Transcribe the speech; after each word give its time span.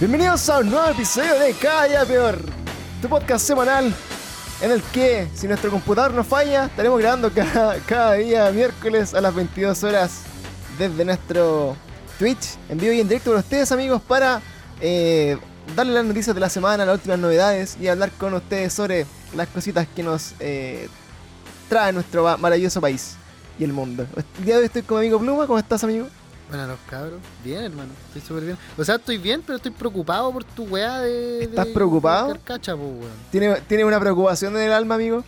Bienvenidos 0.00 0.48
a 0.48 0.58
un 0.58 0.70
nuevo 0.70 0.88
episodio 0.88 1.38
de 1.38 1.52
Cada 1.54 1.84
Día 1.84 2.04
Peor, 2.04 2.38
tu 3.00 3.08
podcast 3.08 3.46
semanal 3.46 3.94
en 4.60 4.70
el 4.70 4.82
que, 4.82 5.28
si 5.34 5.46
nuestro 5.46 5.70
computador 5.70 6.12
no 6.12 6.24
falla, 6.24 6.66
estaremos 6.66 6.98
grabando 7.00 7.30
cada, 7.86 8.12
día 8.14 8.50
miércoles 8.50 9.14
a 9.14 9.20
las 9.20 9.34
22 9.34 9.82
horas 9.84 10.22
desde 10.78 11.04
nuestro 11.04 11.76
Twitch, 12.18 12.56
en 12.68 12.78
vivo 12.78 12.92
y 12.92 13.00
en 13.00 13.08
directo 13.08 13.30
con 13.30 13.40
ustedes, 13.40 13.70
amigos, 13.72 14.02
para 14.02 14.40
eh, 14.80 15.38
darle 15.76 15.92
las 15.94 16.04
noticias 16.04 16.34
de 16.34 16.40
la 16.40 16.48
semana, 16.48 16.84
las 16.84 16.96
últimas 16.96 17.18
novedades 17.18 17.76
y 17.80 17.88
hablar 17.88 18.10
con 18.12 18.34
ustedes 18.34 18.72
sobre 18.72 19.06
las 19.36 19.48
cositas 19.48 19.86
que 19.94 20.02
nos 20.02 20.34
eh, 20.40 20.88
trae 21.68 21.92
nuestro 21.92 22.24
ma- 22.24 22.36
maravilloso 22.36 22.80
país 22.80 23.14
y 23.58 23.64
el 23.64 23.72
mundo. 23.72 24.06
El 24.38 24.44
día 24.44 24.54
de 24.54 24.60
hoy 24.60 24.66
estoy 24.66 24.82
con 24.82 24.98
mi 25.00 25.06
amigo 25.06 25.18
Pluma, 25.20 25.46
¿cómo 25.46 25.58
estás, 25.58 25.82
amigo? 25.84 26.06
Bueno, 26.48 26.66
los 26.66 26.78
cabros, 26.90 27.20
bien, 27.42 27.64
hermano, 27.64 27.90
estoy 28.08 28.20
súper 28.22 28.44
bien. 28.44 28.58
O 28.76 28.84
sea, 28.84 28.96
estoy 28.96 29.16
bien, 29.18 29.42
pero 29.44 29.56
estoy 29.56 29.70
preocupado 29.72 30.30
por 30.32 30.44
tu 30.44 30.64
weá 30.64 31.00
de. 31.00 31.44
¿Estás 31.44 31.66
de- 31.66 31.72
preocupado? 31.72 32.32
de 32.34 32.38
po, 32.38 32.74
weón. 32.76 33.10
¿Tiene, 33.32 33.54
¿Tiene 33.66 33.84
una 33.84 33.98
preocupación 33.98 34.54
en 34.56 34.62
el 34.62 34.72
alma, 34.72 34.94
amigo? 34.96 35.24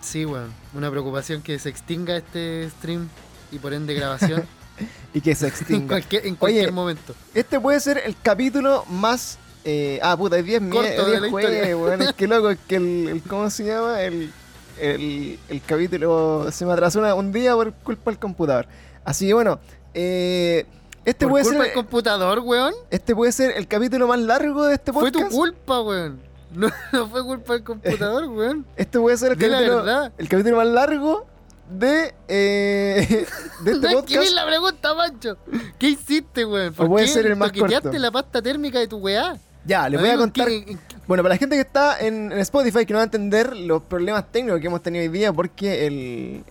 Sí, 0.00 0.24
weón. 0.24 0.52
Una 0.74 0.90
preocupación 0.90 1.42
que 1.42 1.58
se 1.58 1.68
extinga 1.68 2.16
este 2.16 2.68
stream 2.70 3.08
y 3.52 3.58
por 3.58 3.72
ende 3.72 3.94
grabación 3.94 4.42
Y 5.14 5.20
que 5.20 5.34
se 5.34 5.46
en 5.46 5.52
extinga. 5.52 5.86
cualquier, 5.86 6.26
en 6.26 6.34
cualquier 6.34 6.64
Oye, 6.66 6.72
momento. 6.72 7.14
Este 7.32 7.58
puede 7.60 7.78
ser 7.80 8.02
el 8.04 8.14
capítulo 8.20 8.84
más. 8.90 9.38
Eh, 9.64 9.98
ah, 10.02 10.16
puta, 10.16 10.38
es 10.38 10.44
10 10.44 10.60
Corto 10.60 10.80
mie- 10.82 10.96
de 10.96 11.04
10 11.06 11.20
la 11.22 11.30
jueves, 11.30 11.52
historia. 11.52 11.76
weón. 11.76 12.02
Es 12.02 12.12
que 12.12 12.26
loco, 12.28 12.50
es 12.50 12.58
que 12.66 12.76
el, 12.76 13.08
el- 13.08 13.22
¿Cómo 13.22 13.48
se 13.48 13.64
llama? 13.64 14.02
El, 14.02 14.32
el, 14.80 15.38
el 15.48 15.62
capítulo 15.62 16.48
se 16.50 16.66
me 16.66 16.72
atrasó 16.72 16.98
una- 16.98 17.14
un 17.14 17.32
día 17.32 17.54
por 17.54 17.72
culpa 17.74 18.10
del 18.10 18.18
computador. 18.18 18.66
Así 19.04 19.28
que 19.28 19.34
bueno, 19.34 19.60
eh, 19.96 20.66
este, 21.04 21.24
por 21.24 21.30
puede 21.32 21.44
culpa 21.44 21.58
ser, 21.58 21.66
del 21.66 21.74
computador, 21.74 22.38
weón. 22.40 22.74
este 22.90 23.14
puede 23.14 23.32
ser 23.32 23.52
el 23.56 23.66
capítulo 23.66 24.06
más 24.08 24.20
largo 24.20 24.66
de 24.66 24.74
este 24.74 24.92
Fue 24.92 25.10
podcast. 25.10 25.30
tu 25.30 25.36
culpa, 25.36 25.80
weón. 25.80 26.20
No, 26.54 26.68
no 26.92 27.08
fue 27.08 27.24
culpa 27.24 27.52
del 27.54 27.64
computador, 27.64 28.24
weón. 28.28 28.64
Este 28.76 28.98
puede 29.00 29.16
ser 29.16 29.32
el 29.32 29.38
capítulo, 29.38 30.10
el 30.16 30.28
capítulo 30.28 30.56
más 30.58 30.66
largo 30.68 31.26
de, 31.70 32.14
eh, 32.28 33.26
de 33.64 33.72
este 33.72 33.92
No 33.92 33.98
esquives 33.98 34.30
podcast. 34.30 34.32
la 34.34 34.46
pregunta, 34.46 34.94
Mancho. 34.94 35.36
¿Qué 35.78 35.88
hiciste, 35.88 36.44
weón? 36.44 36.72
¿Por 36.74 36.86
O 36.86 36.88
puede 36.90 37.06
qué 37.06 37.12
ser 37.12 37.26
el 37.26 37.36
más 37.36 37.48
toqueteaste 37.52 37.88
corto. 37.88 37.98
la 37.98 38.10
pasta 38.10 38.40
térmica 38.42 38.78
de 38.78 38.86
tu 38.88 38.98
weá? 38.98 39.36
Ya, 39.64 39.88
les 39.88 40.00
voy 40.00 40.10
a 40.10 40.16
contar. 40.16 40.48
¿en 40.48 40.64
qué- 40.64 40.70
en 40.72 40.78
qué- 40.78 40.96
Bueno, 41.08 41.22
para 41.24 41.34
la 41.34 41.38
gente 41.38 41.56
que 41.56 41.62
está 41.62 41.98
en, 41.98 42.30
en 42.32 42.38
Spotify, 42.38 42.86
que 42.86 42.92
no 42.92 42.98
va 42.98 43.02
a 43.02 43.04
entender 43.06 43.56
los 43.56 43.82
problemas 43.82 44.30
técnicos 44.30 44.60
que 44.60 44.66
hemos 44.68 44.80
tenido 44.82 45.02
hoy 45.02 45.08
día, 45.08 45.32
porque 45.32 45.86
el. 45.86 46.44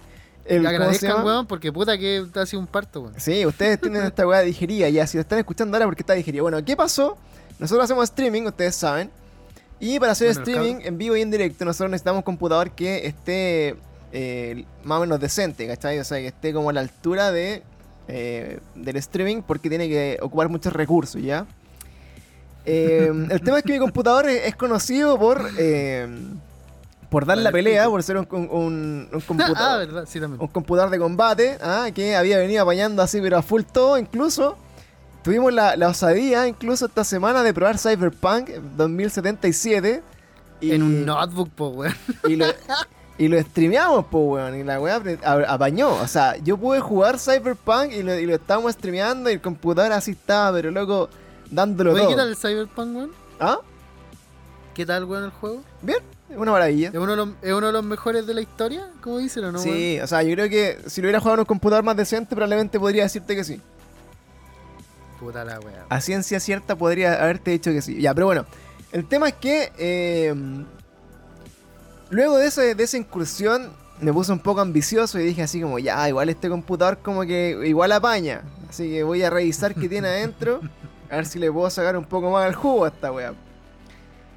El 0.45 0.61
Le 0.61 0.69
¿cómo 0.69 0.69
se 0.69 0.75
agradezcan, 0.75 1.25
weón, 1.25 1.47
porque 1.47 1.71
puta 1.71 1.97
que 1.97 2.25
te 2.31 2.39
ha 2.39 2.45
sido 2.45 2.59
un 2.59 2.67
parto, 2.67 3.01
weón. 3.01 3.13
Sí, 3.17 3.45
ustedes 3.45 3.81
tienen 3.81 4.03
esta 4.05 4.27
weá 4.27 4.41
digería 4.41 4.89
ya. 4.89 5.07
Si 5.07 5.17
lo 5.17 5.21
están 5.21 5.39
escuchando 5.39 5.75
ahora, 5.75 5.87
porque 5.87 6.03
está 6.03 6.13
digerida. 6.13 6.43
Bueno, 6.43 6.63
¿qué 6.63 6.75
pasó? 6.75 7.17
Nosotros 7.57 7.85
hacemos 7.85 8.03
streaming, 8.05 8.43
ustedes 8.43 8.75
saben. 8.75 9.09
Y 9.79 9.99
para 9.99 10.11
hacer 10.13 10.33
Bueno, 10.33 10.41
streaming 10.41 10.85
en 10.85 10.97
vivo 10.97 11.15
y 11.15 11.21
en 11.21 11.31
directo, 11.31 11.65
nosotros 11.65 11.91
necesitamos 11.91 12.19
un 12.19 12.23
computador 12.23 12.71
que 12.71 13.07
esté 13.07 13.75
eh, 14.11 14.65
más 14.83 14.97
o 14.97 15.01
menos 15.01 15.19
decente, 15.19 15.67
¿cachai? 15.67 15.99
O 15.99 16.03
sea, 16.03 16.19
que 16.19 16.27
esté 16.27 16.53
como 16.53 16.69
a 16.69 16.73
la 16.73 16.81
altura 16.81 17.31
de, 17.31 17.63
eh, 18.07 18.59
del 18.75 18.95
streaming, 18.97 19.41
porque 19.41 19.67
tiene 19.67 19.89
que 19.89 20.17
ocupar 20.21 20.47
muchos 20.49 20.73
recursos, 20.73 21.21
¿ya? 21.21 21.45
Eh, 22.67 23.11
el 23.29 23.41
tema 23.41 23.59
es 23.59 23.63
que 23.63 23.73
mi 23.73 23.77
computador 23.77 24.27
es, 24.27 24.47
es 24.47 24.55
conocido 24.55 25.19
por. 25.19 25.51
Por 27.09 27.25
dar 27.25 27.37
la 27.37 27.51
pelea, 27.51 27.87
por 27.87 28.03
ser 28.03 28.17
un, 28.17 28.27
un, 28.31 29.09
ah, 29.13 29.19
computador 29.25 30.07
sí 30.07 30.19
también. 30.19 30.41
un 30.41 30.47
computador 30.47 30.89
de 30.89 30.99
combate 30.99 31.57
ah, 31.61 31.89
que 31.93 32.15
había 32.15 32.37
venido 32.37 32.63
apañando 32.63 33.01
así, 33.01 33.21
pero 33.21 33.37
a 33.37 33.41
full 33.41 33.63
todo. 33.63 33.97
Incluso 33.97 34.57
tuvimos 35.23 35.53
la, 35.53 35.75
la 35.75 35.89
osadía, 35.89 36.47
incluso 36.47 36.85
esta 36.85 37.03
semana, 37.03 37.43
de 37.43 37.53
probar 37.53 37.77
Cyberpunk 37.77 38.49
2077. 38.77 40.03
Y, 40.61 40.71
En 40.71 40.83
un 40.83 41.05
notebook, 41.05 41.49
po, 41.49 41.67
weón. 41.69 41.93
y 42.27 42.35
lo, 42.35 42.45
y 43.17 43.27
lo 43.27 43.41
streameamos, 43.41 44.05
pues, 44.09 44.23
weón. 44.23 44.59
Y 44.59 44.63
la 44.63 44.79
weá 44.79 45.01
apañó. 45.47 45.93
O 45.95 46.07
sea, 46.07 46.37
yo 46.37 46.57
pude 46.57 46.79
jugar 46.79 47.19
Cyberpunk 47.19 47.91
y 47.91 48.03
lo, 48.03 48.15
y 48.15 48.25
lo 48.25 48.35
estábamos 48.35 48.73
streameando 48.73 49.29
y 49.29 49.33
el 49.33 49.41
computador 49.41 49.91
así 49.91 50.11
estaba, 50.11 50.55
pero 50.57 50.71
loco, 50.71 51.09
dándolo 51.49 51.95
todo. 51.95 52.09
¿qué 52.09 52.15
tal 52.15 52.29
el 52.29 52.35
Cyberpunk, 52.35 52.95
weón? 52.95 53.11
¿Ah? 53.39 53.59
¿Qué 54.75 54.85
tal, 54.85 55.05
weón, 55.05 55.23
el 55.23 55.31
juego? 55.31 55.61
Bien, 55.81 55.97
una 56.35 56.51
maravilla. 56.51 56.89
¿Es 56.89 56.95
uno, 56.95 57.11
de 57.11 57.15
los, 57.15 57.29
¿Es 57.41 57.53
uno 57.53 57.67
de 57.67 57.73
los 57.73 57.83
mejores 57.83 58.27
de 58.27 58.33
la 58.33 58.41
historia? 58.41 58.87
¿Cómo 59.01 59.17
dicen 59.19 59.45
o 59.45 59.51
no, 59.53 59.59
weón? 59.59 59.73
sí, 59.73 59.99
o 60.01 60.07
sea, 60.07 60.21
yo 60.21 60.33
creo 60.35 60.49
que 60.49 60.79
si 60.87 61.01
lo 61.01 61.05
hubiera 61.05 61.19
jugado 61.19 61.35
en 61.35 61.39
un 61.41 61.45
computador 61.45 61.83
más 61.83 61.95
decente, 61.95 62.35
probablemente 62.35 62.79
podría 62.79 63.03
decirte 63.03 63.35
que 63.35 63.43
sí. 63.43 63.61
Puta 65.19 65.45
la 65.45 65.59
weá. 65.61 65.85
a 65.89 66.01
ciencia 66.01 66.39
cierta 66.41 66.75
podría 66.75 67.13
haberte 67.23 67.51
dicho 67.51 67.71
que 67.71 67.81
sí. 67.81 68.01
Ya, 68.01 68.13
pero 68.13 68.25
bueno, 68.27 68.45
el 68.91 69.07
tema 69.07 69.29
es 69.29 69.35
que 69.35 69.71
eh, 69.77 70.35
luego 72.09 72.37
de, 72.37 72.47
ese- 72.47 72.75
de 72.75 72.83
esa 72.83 72.97
incursión 72.97 73.71
me 74.01 74.11
puse 74.11 74.33
un 74.33 74.39
poco 74.39 74.59
ambicioso 74.59 75.17
y 75.19 75.23
dije 75.23 75.41
así 75.41 75.61
como, 75.61 75.79
ya, 75.79 76.07
igual 76.09 76.27
este 76.27 76.49
computador 76.49 76.97
como 77.01 77.21
que 77.21 77.57
igual 77.65 77.93
apaña. 77.93 78.41
Así 78.69 78.89
que 78.89 79.03
voy 79.03 79.23
a 79.23 79.29
revisar 79.29 79.73
qué 79.73 79.87
tiene 79.87 80.09
adentro, 80.09 80.59
a 81.09 81.15
ver 81.15 81.25
si 81.25 81.39
le 81.39 81.49
puedo 81.49 81.69
sacar 81.69 81.95
un 81.95 82.03
poco 82.03 82.29
más 82.29 82.45
el 82.47 82.55
jugo 82.55 82.83
a 82.83 82.89
esta 82.89 83.09
weá. 83.13 83.33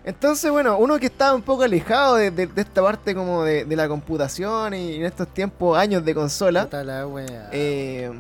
Entonces, 0.08 0.50
bueno, 0.50 0.78
uno 0.78 0.98
que 0.98 1.04
estaba 1.04 1.34
un 1.34 1.42
poco 1.42 1.64
alejado 1.64 2.16
de, 2.16 2.30
de- 2.30 2.46
de 2.46 2.62
esta 2.62 2.82
parte 2.82 3.14
como 3.14 3.44
de, 3.44 3.66
de 3.66 3.76
la 3.76 3.86
computación 3.88 4.72
y 4.72 4.94
en 4.94 5.04
estos 5.04 5.28
tiempos, 5.34 5.76
años 5.76 6.02
de 6.02 6.14
consola, 6.14 6.66
la 6.72 7.06
weá. 7.06 7.50
eh, 7.52 8.10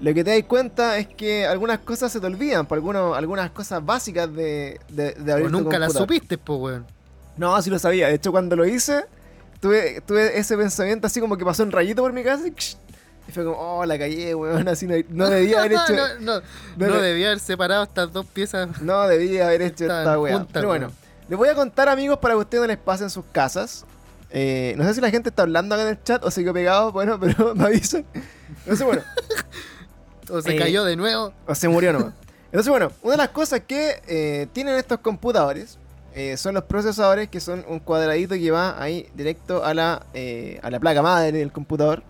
lo 0.00 0.14
que 0.14 0.22
te 0.22 0.30
das 0.38 0.46
cuenta 0.46 0.98
es 0.98 1.08
que 1.08 1.44
algunas 1.44 1.80
cosas 1.80 2.12
se 2.12 2.20
te 2.20 2.26
olvidan, 2.26 2.64
por 2.66 2.76
algunos, 2.78 3.16
algunas 3.18 3.50
cosas 3.50 3.84
básicas 3.84 4.32
de, 4.32 4.78
de, 4.88 5.16
abrir 5.32 5.46
tu 5.50 5.52
nunca 5.62 5.78
la 5.80 5.86
computador. 5.86 6.08
supiste, 6.08 6.38
po, 6.38 6.56
weón. 6.58 6.86
No, 7.36 7.60
sí 7.60 7.70
lo 7.70 7.78
sabía. 7.80 8.06
De 8.06 8.14
hecho, 8.14 8.30
cuando 8.30 8.54
lo 8.54 8.64
hice, 8.64 9.04
tuve, 9.60 10.00
tuve 10.06 10.38
ese 10.38 10.56
pensamiento 10.56 11.08
así 11.08 11.18
como 11.20 11.36
que 11.36 11.44
pasó 11.44 11.64
un 11.64 11.72
rayito 11.72 12.02
por 12.02 12.12
mi 12.12 12.22
casa 12.22 12.46
y, 12.46 12.54
y 13.26 13.32
fue 13.32 13.44
como, 13.44 13.56
oh, 13.58 13.84
la 13.84 13.98
cagué, 13.98 14.32
weón. 14.34 14.68
Así 14.68 14.86
no, 14.86 14.94
no 15.08 15.28
debía 15.30 15.58
haber 15.58 15.72
hecho. 15.72 15.94
no, 16.20 16.40
debía 16.76 17.26
haber 17.28 17.40
separado 17.40 17.82
estas 17.82 18.12
dos 18.12 18.26
piezas. 18.26 18.80
No 18.80 19.08
debía 19.08 19.48
haber 19.48 19.62
hecho 19.62 19.84
Estaban 19.86 20.02
esta 20.06 20.20
weá. 20.20 20.46
Pero 20.52 20.68
bueno. 20.68 20.92
Les 21.28 21.38
voy 21.38 21.48
a 21.48 21.54
contar, 21.54 21.88
amigos, 21.88 22.18
para 22.18 22.34
que 22.34 22.40
ustedes 22.40 22.62
no 22.62 22.66
les 22.68 22.78
pasen 22.78 23.10
sus 23.10 23.24
casas. 23.32 23.84
Eh, 24.30 24.74
no 24.76 24.84
sé 24.84 24.94
si 24.94 25.00
la 25.00 25.10
gente 25.10 25.28
está 25.28 25.42
hablando 25.42 25.74
acá 25.74 25.82
en 25.84 25.88
el 25.90 26.02
chat 26.02 26.24
o 26.24 26.30
quedó 26.30 26.52
pegado, 26.52 26.92
bueno, 26.92 27.18
pero 27.20 27.54
me 27.54 27.64
avisan. 27.64 28.04
No 28.66 28.76
sé, 28.76 28.84
bueno. 28.84 29.02
O 30.28 30.42
se 30.42 30.56
Eh, 30.56 30.58
cayó 30.58 30.82
de 30.84 30.96
nuevo. 30.96 31.32
O 31.46 31.54
se 31.54 31.68
murió 31.68 31.92
nomás. 31.92 32.12
Entonces, 32.46 32.68
bueno, 32.68 32.90
una 33.02 33.12
de 33.12 33.18
las 33.18 33.28
cosas 33.28 33.60
que 33.64 34.02
eh, 34.08 34.48
tienen 34.52 34.74
estos 34.74 34.98
computadores 34.98 35.78
eh, 36.14 36.36
son 36.36 36.54
los 36.54 36.64
procesadores, 36.64 37.28
que 37.28 37.38
son 37.38 37.64
un 37.68 37.78
cuadradito 37.78 38.34
que 38.34 38.50
va 38.50 38.80
ahí 38.82 39.08
directo 39.14 39.64
a 39.64 39.72
la, 39.72 40.04
eh, 40.14 40.58
a 40.64 40.70
la 40.70 40.80
placa 40.80 41.00
madre 41.00 41.30
del 41.30 41.52
computador. 41.52 42.02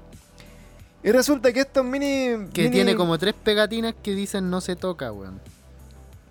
Y 1.03 1.13
resulta 1.13 1.53
que 1.53 1.61
estos 1.61 1.85
mini. 1.85 2.49
Que 2.55 2.63
mini- 2.63 2.71
tiene 2.71 2.97
como 2.97 3.19
tres 3.19 3.35
pegatinas 3.35 3.95
que 4.03 4.15
dicen 4.15 4.49
no 4.49 4.63
se 4.63 4.77
toca, 4.77 5.13
weón. 5.13 5.39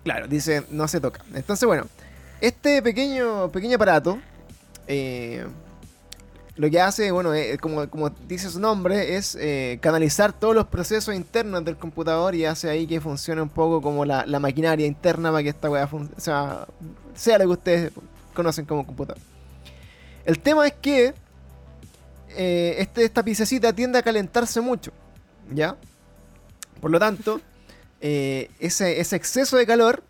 Claro, 0.02 0.26
dice 0.26 0.64
no 0.70 0.88
se 0.88 1.00
toca. 1.00 1.20
Entonces, 1.34 1.66
bueno, 1.68 1.86
este 2.40 2.82
pequeño, 2.82 3.50
pequeño 3.50 3.76
aparato. 3.76 4.18
eh, 4.86 5.46
lo 6.56 6.70
que 6.70 6.80
hace, 6.80 7.10
bueno, 7.10 7.34
eh, 7.34 7.58
como, 7.58 7.86
como 7.90 8.08
dice 8.08 8.48
su 8.48 8.58
nombre, 8.58 9.16
es 9.16 9.36
eh, 9.38 9.78
canalizar 9.82 10.32
todos 10.32 10.54
los 10.54 10.66
procesos 10.66 11.14
internos 11.14 11.62
del 11.66 11.76
computador 11.76 12.34
y 12.34 12.46
hace 12.46 12.70
ahí 12.70 12.86
que 12.86 12.98
funcione 12.98 13.42
un 13.42 13.50
poco 13.50 13.82
como 13.82 14.06
la, 14.06 14.24
maquinaria 14.40 14.86
interna 14.86 15.30
para 15.30 15.42
que 15.42 15.50
esta 15.50 15.68
weá 15.68 15.86
sea, 16.16 16.66
sea 17.14 17.36
lo 17.36 17.44
que 17.44 17.50
ustedes 17.50 17.92
conocen 18.32 18.64
como 18.64 18.86
computador. 18.86 19.20
El 20.24 20.38
tema 20.38 20.66
es 20.66 20.72
que 20.80 21.12
este, 22.28 23.04
esta 23.04 23.22
piececita 23.22 23.74
tiende 23.74 23.98
a 23.98 24.02
calentarse 24.02 24.62
mucho, 24.62 24.92
¿ya? 25.52 25.76
Por 26.80 26.90
lo 26.90 26.98
tanto, 26.98 27.38
ese, 28.00 28.98
ese 28.98 29.16
exceso 29.16 29.58
de 29.58 29.66
calor 29.66 30.02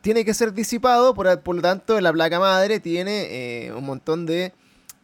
tiene 0.00 0.24
que 0.24 0.34
ser 0.34 0.52
disipado, 0.52 1.14
por, 1.14 1.40
por 1.40 1.56
lo 1.56 1.62
tanto 1.62 2.00
la 2.00 2.12
placa 2.12 2.38
madre 2.40 2.80
tiene 2.80 3.66
eh, 3.66 3.72
un 3.72 3.84
montón 3.84 4.26
de 4.26 4.52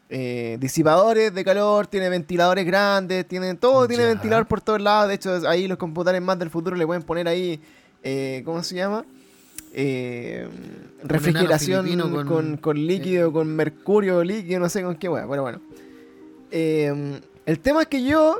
eh, 0.08 0.56
disipadores 0.60 1.34
de 1.34 1.44
calor, 1.44 1.86
tiene 1.86 2.08
ventiladores 2.08 2.64
grandes, 2.64 3.26
tiene 3.26 3.54
todo, 3.56 3.86
tiene 3.88 4.04
ventilador 4.14 4.46
por 4.46 4.60
todos 4.60 4.80
lados. 4.80 5.08
De 5.08 5.14
hecho, 5.14 5.48
ahí 5.48 5.66
los 5.68 5.78
computadores 5.78 6.22
más 6.22 6.38
del 6.38 6.48
futuro 6.50 6.76
le 6.76 6.86
pueden 6.86 7.02
poner 7.02 7.26
ahí, 7.28 7.60
eh, 8.02 8.42
¿cómo 8.44 8.62
se 8.62 8.76
llama? 8.76 9.04
Eh, 9.78 10.48
refrigeración 11.02 11.84
con, 12.10 12.26
con- 12.26 12.56
con 12.56 12.86
líquido, 12.86 13.32
con 13.32 13.48
mercurio 13.54 14.22
líquido, 14.24 14.60
no 14.60 14.68
sé 14.68 14.82
con 14.82 14.96
qué, 14.96 15.08
bueno, 15.08 15.26
pero 15.28 15.42
bueno. 15.42 15.60
El 16.50 17.58
tema 17.60 17.82
es 17.82 17.88
que 17.88 18.02
yo 18.02 18.38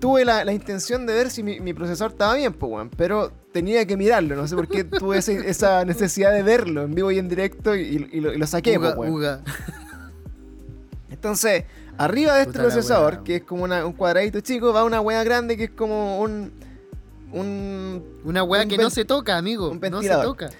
tuve 0.00 0.24
la, 0.24 0.44
la 0.44 0.52
intención 0.52 1.06
de 1.06 1.14
ver 1.14 1.30
si 1.30 1.42
mi, 1.42 1.60
mi 1.60 1.72
procesador 1.74 2.12
estaba 2.12 2.34
bien, 2.34 2.52
pues, 2.52 2.70
weón, 2.72 2.90
pero 2.96 3.32
tenía 3.52 3.86
que 3.86 3.96
mirarlo, 3.96 4.34
no 4.36 4.46
sé 4.48 4.54
por 4.56 4.68
qué 4.68 4.84
tuve 4.84 5.18
ese- 5.18 5.48
esa 5.50 5.84
necesidad 5.84 6.32
de 6.32 6.42
verlo 6.42 6.82
en 6.82 6.94
vivo 6.94 7.10
y 7.10 7.18
en 7.18 7.28
directo 7.28 7.74
y, 7.76 8.08
y 8.12 8.20
lo, 8.20 8.32
y 8.32 8.38
lo 8.38 8.46
saqué, 8.46 8.76
Uga, 8.78 8.94
pues, 8.94 9.08
weón. 9.10 9.14
uga. 9.14 9.40
Entonces, 11.10 11.64
arriba 11.96 12.34
de 12.34 12.40
este 12.40 12.52
Puta 12.52 12.62
procesador, 12.64 13.22
que 13.22 13.36
es 13.36 13.42
como 13.42 13.64
una- 13.64 13.86
un 13.86 13.92
cuadradito 13.92 14.40
chico, 14.40 14.72
va 14.72 14.84
una 14.84 15.00
weá 15.00 15.22
grande 15.24 15.56
que 15.56 15.64
es 15.64 15.70
como 15.70 16.20
un. 16.20 16.52
un 17.32 18.02
Una 18.24 18.42
weá 18.42 18.62
Un 18.62 18.68
que 18.68 18.76
no 18.78 18.90
se 18.90 19.04
toca, 19.04 19.36
amigo. 19.36 19.70
un 19.70 19.80
No 19.80 20.02
se 20.02 20.08
toca. 20.10 20.50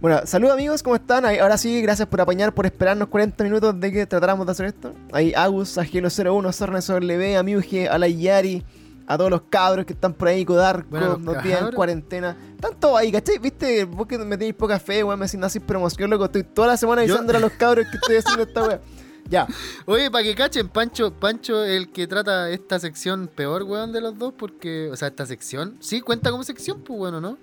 Bueno, 0.00 0.20
saludos 0.26 0.54
amigos, 0.54 0.82
¿cómo 0.82 0.96
están? 0.96 1.24
Ahora 1.24 1.56
sí, 1.56 1.80
gracias 1.80 2.06
por 2.08 2.20
apañar, 2.20 2.52
por 2.54 2.66
esperarnos 2.66 3.08
40 3.08 3.42
minutos 3.44 3.80
de 3.80 3.90
que 3.90 4.06
tratáramos 4.06 4.44
de 4.44 4.52
hacer 4.52 4.66
esto. 4.66 4.92
Ahí 5.12 5.32
Agus, 5.34 5.78
Agelo01, 5.78 6.52
Sornes 6.52 6.86
W, 6.88 7.36
a 7.36 7.42
Miuge, 7.42 7.88
a 7.88 7.96
la 7.96 8.06
Yari, 8.08 8.62
a 9.06 9.16
todos 9.16 9.30
los 9.30 9.42
cabros 9.48 9.86
que 9.86 9.94
están 9.94 10.12
por 10.12 10.28
ahí, 10.28 10.44
Codarco, 10.44 10.88
Bueno, 10.90 11.06
los 11.08 11.20
nos 11.20 11.34
días 11.42 11.46
en 11.46 11.52
cabros. 11.60 11.74
cuarentena. 11.74 12.36
Están 12.54 12.78
todos 12.78 12.98
ahí, 12.98 13.10
¿cachai? 13.12 13.38
¿Viste? 13.38 13.84
Vos 13.84 14.06
que 14.06 14.18
me 14.18 14.36
tenéis 14.36 14.54
poca 14.54 14.78
fe, 14.78 15.02
weón, 15.02 15.18
me 15.18 15.26
no 15.38 15.46
haces 15.46 15.62
promoción, 15.62 16.10
loco. 16.10 16.26
Estoy 16.26 16.42
toda 16.42 16.68
la 16.68 16.76
semana 16.76 17.02
Yo- 17.04 17.14
avisándole 17.14 17.38
a 17.38 17.40
los 17.40 17.52
cabros 17.52 17.86
que 17.90 17.96
estoy 17.96 18.16
haciendo 18.16 18.42
esta 18.42 18.62
weá. 18.62 18.80
Ya, 19.26 19.46
Oye, 19.86 20.10
para 20.10 20.22
que 20.22 20.34
cachen, 20.34 20.68
Pancho, 20.68 21.10
Pancho 21.10 21.64
el 21.64 21.90
que 21.90 22.06
trata 22.06 22.50
esta 22.50 22.78
sección 22.78 23.26
peor, 23.34 23.62
weón, 23.62 23.90
de 23.90 24.02
los 24.02 24.18
dos, 24.18 24.34
porque, 24.36 24.90
o 24.92 24.96
sea, 24.96 25.08
esta 25.08 25.24
sección, 25.24 25.78
sí, 25.80 26.02
cuenta 26.02 26.30
como 26.30 26.44
sección, 26.44 26.82
pues 26.82 26.98
bueno, 26.98 27.22
¿no? 27.22 27.38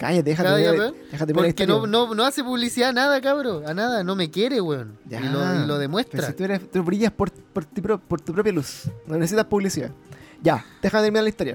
Cállate, 0.00 0.30
déjate 0.30 0.56
día 0.56 0.72
ver, 0.72 0.94
déjate 1.12 1.32
ver 1.34 1.44
Porque 1.44 1.66
no, 1.66 1.86
no, 1.86 2.14
no 2.14 2.24
hace 2.24 2.42
publicidad 2.42 2.88
a 2.88 2.92
nada, 2.92 3.20
cabrón, 3.20 3.68
a 3.68 3.74
nada, 3.74 4.02
no 4.02 4.16
me 4.16 4.30
quiere, 4.30 4.60
weón. 4.60 4.96
Ya, 5.06 5.20
Y, 5.20 5.28
lo, 5.28 5.62
y 5.62 5.66
lo 5.66 5.78
demuestra. 5.78 6.26
si 6.26 6.32
tú, 6.32 6.44
eres, 6.44 6.70
tú 6.70 6.82
brillas 6.82 7.12
por, 7.12 7.30
por, 7.30 7.64
ti 7.66 7.82
pro- 7.82 8.00
por 8.00 8.20
tu 8.20 8.32
propia 8.32 8.52
luz. 8.52 8.84
No 9.06 9.16
necesitas 9.16 9.44
publicidad. 9.44 9.90
Ya, 10.42 10.64
déjame 10.82 11.04
terminar 11.04 11.24
la 11.24 11.28
historia. 11.28 11.54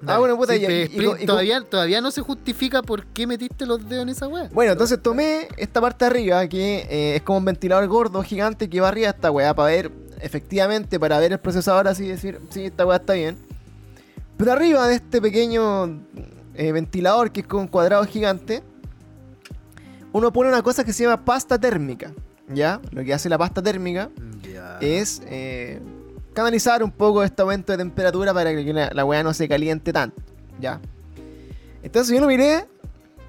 Dale. 0.00 0.16
Ah, 0.16 0.18
bueno, 0.18 0.36
puta, 0.36 0.56
ya, 0.56 0.68
y- 0.68 0.90
y- 1.20 1.26
todavía, 1.26 1.60
todavía 1.62 2.00
no 2.00 2.10
se 2.10 2.20
justifica 2.22 2.82
por 2.82 3.06
qué 3.06 3.24
metiste 3.28 3.64
los 3.64 3.88
dedos 3.88 4.02
en 4.02 4.08
esa 4.08 4.26
weá. 4.26 4.48
Bueno, 4.52 4.72
entonces 4.72 5.00
tomé 5.00 5.46
esta 5.56 5.80
parte 5.80 6.04
de 6.04 6.10
arriba, 6.10 6.48
que 6.48 6.78
eh, 6.90 7.14
es 7.16 7.22
como 7.22 7.38
un 7.38 7.44
ventilador 7.44 7.86
gordo, 7.86 8.20
gigante, 8.24 8.68
que 8.68 8.80
va 8.80 8.88
arriba 8.88 9.10
esta 9.10 9.30
weá 9.30 9.54
para 9.54 9.68
ver, 9.70 9.92
efectivamente, 10.20 10.98
para 10.98 11.20
ver 11.20 11.30
el 11.30 11.38
procesador 11.38 11.86
así 11.86 12.08
decir, 12.08 12.40
sí, 12.50 12.64
esta 12.64 12.84
weá 12.84 12.96
está 12.96 13.12
bien. 13.12 13.36
Pero 14.36 14.50
arriba 14.50 14.88
de 14.88 14.96
este 14.96 15.22
pequeño 15.22 16.00
eh, 16.54 16.72
ventilador, 16.72 17.32
que 17.32 17.40
es 17.40 17.46
como 17.46 17.62
un 17.62 17.68
cuadrado 17.68 18.04
gigante, 18.04 18.62
uno 20.12 20.32
pone 20.32 20.48
una 20.48 20.62
cosa 20.62 20.84
que 20.84 20.92
se 20.92 21.04
llama 21.04 21.24
pasta 21.24 21.58
térmica. 21.58 22.12
¿Ya? 22.48 22.80
Lo 22.90 23.02
que 23.02 23.14
hace 23.14 23.28
la 23.28 23.38
pasta 23.38 23.62
térmica 23.62 24.10
es 24.80 25.22
eh, 25.26 25.80
canalizar 26.34 26.82
un 26.82 26.90
poco 26.90 27.22
este 27.22 27.40
aumento 27.40 27.72
de 27.72 27.78
temperatura 27.78 28.34
para 28.34 28.50
que 28.54 28.72
la, 28.72 28.90
la 28.92 29.04
weá 29.04 29.22
no 29.22 29.32
se 29.32 29.48
caliente 29.48 29.92
tanto. 29.92 30.20
¿Ya? 30.60 30.80
Entonces 31.82 32.14
yo 32.14 32.20
lo 32.20 32.26
miré 32.26 32.66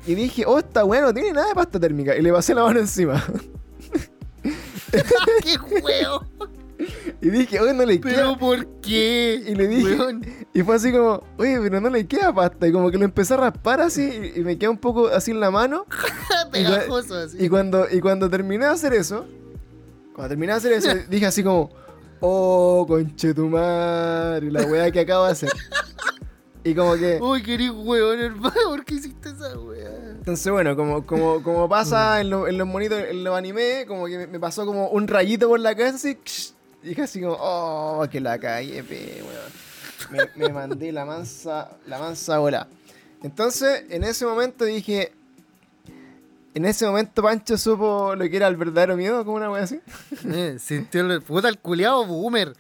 y 0.05 0.15
dije, 0.15 0.45
oh, 0.45 0.59
esta 0.59 0.83
weá 0.83 1.01
no 1.01 1.13
tiene 1.13 1.31
nada 1.31 1.47
de 1.49 1.55
pasta 1.55 1.79
térmica. 1.79 2.15
Y 2.15 2.21
le 2.21 2.31
pasé 2.33 2.53
la 2.53 2.63
mano 2.63 2.79
encima. 2.79 3.23
¡Qué 4.51 5.57
huevo! 5.81 6.25
Y 7.21 7.29
dije, 7.29 7.59
oye, 7.59 7.73
no 7.73 7.85
le 7.85 7.99
queda. 8.01 8.15
¿Pero 8.15 8.37
por 8.37 8.65
qué? 8.81 9.41
Y 9.47 9.55
le 9.55 9.67
dije- 9.67 9.95
Weón, 9.97 10.25
Y 10.53 10.61
fue 10.63 10.75
así 10.75 10.91
como, 10.91 11.23
oye, 11.37 11.59
pero 11.61 11.79
no 11.81 11.89
le 11.89 12.05
queda 12.07 12.33
pasta. 12.33 12.67
Y 12.67 12.71
como 12.71 12.91
que 12.91 12.97
lo 12.97 13.05
empecé 13.05 13.33
a 13.33 13.37
raspar 13.37 13.81
así 13.81 14.31
y, 14.35 14.39
y 14.39 14.43
me 14.43 14.57
queda 14.57 14.69
un 14.69 14.77
poco 14.77 15.07
así 15.07 15.31
en 15.31 15.39
la 15.39 15.51
mano. 15.51 15.85
pegajoso 16.51 17.15
así. 17.15 17.37
Y 17.39 17.49
cuando, 17.49 17.87
y 17.91 17.99
cuando 17.99 18.29
terminé 18.29 18.65
de 18.65 18.71
hacer 18.71 18.93
eso, 18.93 19.25
cuando 20.13 20.29
terminé 20.29 20.51
de 20.53 20.57
hacer 20.57 20.73
eso, 20.73 20.89
dije 21.09 21.25
así 21.25 21.43
como, 21.43 21.69
oh, 22.19 22.85
conchetumar, 22.87 24.43
la 24.43 24.61
weá 24.63 24.91
que 24.91 24.99
acabo 25.01 25.25
de 25.25 25.31
hacer. 25.31 25.49
Y 26.65 26.73
como 26.75 26.95
que, 26.95 27.19
Uy, 27.21 27.43
querido 27.43 27.73
huevón, 27.81 28.19
hermano, 28.19 28.53
¿por 28.69 28.85
qué 28.85 28.93
hiciste 28.95 29.29
esa 29.29 29.57
weá? 29.59 29.89
entonces 30.11 30.49
bueno, 30.49 30.77
como, 30.77 31.05
como, 31.05 31.43
como 31.43 31.67
pasa 31.67 32.21
en, 32.21 32.29
lo- 32.29 32.47
en 32.47 32.57
los 32.57 32.65
monitos, 32.65 32.97
en 33.09 33.21
los 33.25 33.35
anime, 33.35 33.83
como 33.85 34.05
que 34.05 34.17
me, 34.19 34.27
me 34.27 34.39
pasó 34.39 34.65
como 34.65 34.87
un 34.87 35.05
rayito 35.09 35.49
por 35.49 35.59
la 35.59 35.75
cabeza 35.75 35.97
así, 35.97 36.17
y 36.83 36.99
así 36.99 37.21
como, 37.21 37.37
oh, 37.39 38.05
que 38.11 38.19
la 38.19 38.37
calle, 38.37 38.83
pe, 38.83 39.23
weón. 39.23 39.63
Me, 40.35 40.47
me 40.47 40.53
mandé 40.53 40.91
la 40.91 41.05
mansa, 41.05 41.71
la 41.87 41.97
mansa 41.97 42.37
bola. 42.37 42.67
Entonces, 43.23 43.85
en 43.89 44.03
ese 44.03 44.25
momento 44.25 44.65
dije, 44.65 45.13
en 46.53 46.65
ese 46.65 46.85
momento 46.85 47.23
Pancho 47.23 47.57
supo 47.57 48.15
lo 48.15 48.29
que 48.29 48.35
era 48.35 48.47
el 48.47 48.55
verdadero 48.55 48.95
miedo, 48.95 49.25
como 49.25 49.37
una 49.37 49.49
wea 49.49 49.63
así. 49.63 49.79
Eh, 50.25 50.57
sintió 50.59 51.01
el. 51.01 51.21
Puta, 51.21 51.49
el 51.49 51.57
culiado 51.57 52.05
boomer. 52.05 52.53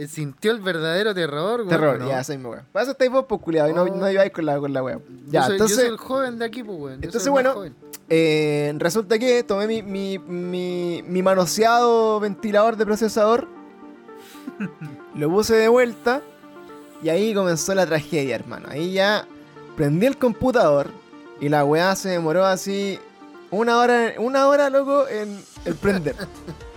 Eh, 0.00 0.06
sintió 0.06 0.52
el 0.52 0.60
verdadero 0.60 1.12
terror, 1.12 1.58
weón. 1.60 1.68
Terror, 1.68 1.98
¿no? 1.98 2.08
ya, 2.08 2.20
esa 2.20 2.32
misma 2.34 2.50
wea. 2.50 2.64
Para 2.70 2.84
eso 2.84 2.92
estáis 2.92 3.10
vos, 3.10 3.24
pues, 3.28 3.40
culiado, 3.40 3.68
y 3.68 3.72
no, 3.72 3.82
Oh. 3.82 3.96
no 3.96 4.08
ibais 4.10 4.30
con 4.30 4.46
la, 4.46 4.56
con 4.60 4.72
la. 4.72 4.80
Yo 4.80 5.00
Ya, 5.28 5.42
soy- 5.44 5.52
entonces, 5.54 5.76
Yo 5.76 5.82
soy 5.82 5.90
el 5.92 5.96
joven 5.98 6.38
de 6.38 6.44
aquí, 6.44 6.62
pues, 6.62 6.78
weón. 6.78 7.00
Yo 7.00 7.06
entonces, 7.06 7.22
soy 7.24 7.32
bueno, 7.32 7.64
eh, 8.08 8.72
resulta 8.78 9.18
que 9.18 9.42
tomé 9.42 9.66
mi, 9.66 9.82
mi, 9.82 10.18
mi, 10.20 11.02
mi 11.04 11.22
manoseado 11.22 12.20
ventilador 12.20 12.76
de 12.76 12.86
procesador, 12.86 13.48
lo 15.16 15.28
puse 15.30 15.56
de 15.56 15.66
vuelta, 15.68 16.22
y 17.02 17.08
ahí 17.08 17.34
comenzó 17.34 17.74
la 17.74 17.84
tragedia, 17.86 18.36
hermano. 18.36 18.68
Ahí 18.70 18.92
ya 18.92 19.26
prendí 19.76 20.06
el 20.06 20.16
computador, 20.16 20.88
y 21.40 21.48
la 21.48 21.64
weá 21.64 21.96
se 21.96 22.10
demoró 22.10 22.44
así 22.44 23.00
una 23.50 23.78
hora, 23.78 24.12
una 24.18 24.46
hora, 24.46 24.70
loco, 24.70 25.08
en 25.08 25.40
el 25.64 25.74
prender. 25.74 26.14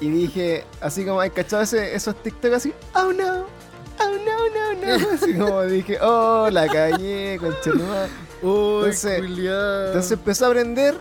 Y 0.00 0.10
dije, 0.10 0.64
así 0.80 1.04
como, 1.04 1.20
¿hay 1.20 1.30
cachado 1.30 1.62
ese, 1.62 1.94
esos 1.94 2.14
TikTok 2.22 2.52
así? 2.54 2.72
Oh 2.94 3.12
no, 3.12 3.42
oh 3.44 4.18
no, 4.24 4.48
no, 4.50 4.98
no. 4.98 5.10
Así 5.14 5.34
como 5.34 5.62
dije, 5.62 5.98
oh, 6.02 6.48
la 6.50 6.66
cagué, 6.66 7.38
conchetumá. 7.40 8.06
Uy, 8.42 8.76
entonces- 8.86 9.20
culiao. 9.20 9.86
Entonces 9.86 10.12
empezó 10.12 10.44
a 10.46 10.48
aprender. 10.48 10.96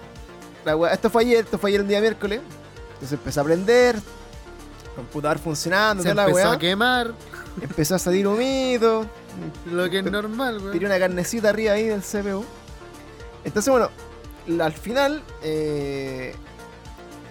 La 0.63 0.77
weá- 0.77 0.93
esto 0.93 1.09
fue 1.09 1.23
ayer, 1.23 1.43
esto 1.43 1.57
fue 1.57 1.71
ayer 1.71 1.81
el 1.81 1.87
día 1.87 1.99
miércoles. 1.99 2.39
Entonces 2.93 3.13
empezó 3.13 3.39
a 3.41 3.43
aprender. 3.43 3.95
Computador 4.95 5.39
funcionando, 5.39 6.03
se 6.03 6.09
toda 6.09 6.23
la 6.23 6.29
empezó 6.29 6.47
weá. 6.47 6.55
a 6.55 6.59
quemar, 6.59 7.13
Empezó 7.61 7.95
a 7.95 7.99
salir 7.99 8.27
humito. 8.27 9.05
lo 9.71 9.89
que 9.89 9.99
es 9.99 10.05
normal, 10.05 10.57
Tiré 10.59 10.69
weón. 10.71 10.85
una 10.85 10.99
carnecita 10.99 11.49
arriba 11.49 11.73
ahí 11.73 11.85
del 11.87 12.01
CPU. 12.01 12.45
Entonces, 13.43 13.71
bueno, 13.71 13.89
la- 14.47 14.65
al 14.67 14.73
final 14.73 15.23
eh, 15.41 16.35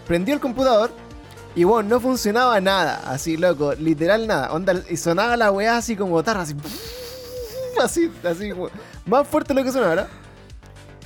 prendió 0.07 0.35
el 0.35 0.41
computador 0.41 0.91
y 1.55 1.65
bueno, 1.65 1.89
no 1.89 2.01
funcionaba 2.01 2.61
nada, 2.61 3.03
así 3.07 3.37
loco, 3.37 3.75
literal 3.75 4.27
nada. 4.27 4.53
Onda, 4.53 4.75
y 4.89 4.97
sonaba 4.97 5.37
la 5.37 5.51
weá 5.51 5.77
así 5.77 5.97
como 5.97 6.23
tarra, 6.23 6.43
así. 6.43 6.55
Así, 7.83 8.13
así, 8.23 8.51
como- 8.51 8.69
más 9.07 9.27
fuerte 9.27 9.55
lo 9.55 9.65
que 9.65 9.73
sonaba, 9.73 9.89
¿verdad? 9.89 10.09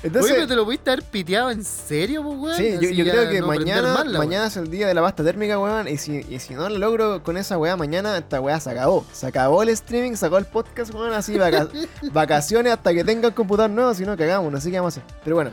Entonces, 0.03 0.31
Oye, 0.33 0.35
pero 0.41 0.49
te 0.49 0.57
lo 0.57 0.65
pudiste 0.65 0.91
haber 0.91 1.05
piteado 1.05 1.51
en 1.51 1.65
serio, 1.65 2.23
pues, 2.23 2.39
weón. 2.39 2.57
Sí, 2.57 2.73
yo, 2.73 2.79
Así 2.91 3.03
creo 3.11 3.31
que 3.31 3.41
no 3.41 3.47
mañana, 3.47 3.95
mal 3.95 4.13
mañana 4.19 4.47
es 4.49 4.57
el 4.57 4.69
día 4.71 4.87
de 4.89 4.93
la 4.95 5.01
pasta 5.01 5.25
térmica, 5.25 5.59
weón. 5.59 5.89
Y 5.89 5.97
si, 5.97 6.27
y 6.29 6.39
si 6.41 6.55
no 6.55 6.69
lo 6.69 6.77
logro 6.79 7.23
con 7.23 7.37
esa 7.39 7.57
weá 7.57 7.77
mañana, 7.77 8.19
esta 8.19 8.41
weá 8.41 8.61
se 8.61 8.71
acabó. 8.71 9.07
Se 9.13 9.27
acabó 9.29 9.63
el 9.63 9.71
streaming, 9.71 10.15
se 10.17 10.27
acabó 10.27 10.39
el 10.39 10.45
podcast, 10.47 10.93
weón. 10.93 11.13
Así, 11.13 11.39
vaca- 11.39 11.69
vacaciones 12.13 12.73
hasta 12.75 12.93
que 12.93 13.05
tenga 13.05 13.29
un 13.29 13.35
computador 13.35 13.71
nuevo, 13.71 13.95
si 13.95 14.05
no 14.05 14.17
cagamos, 14.17 14.53
no 14.53 14.61
sé 14.61 14.71
qué 14.71 14.79
vamos 14.81 14.99
a 14.99 15.01
hacer. 15.01 15.15
Pero 15.25 15.37
bueno, 15.37 15.53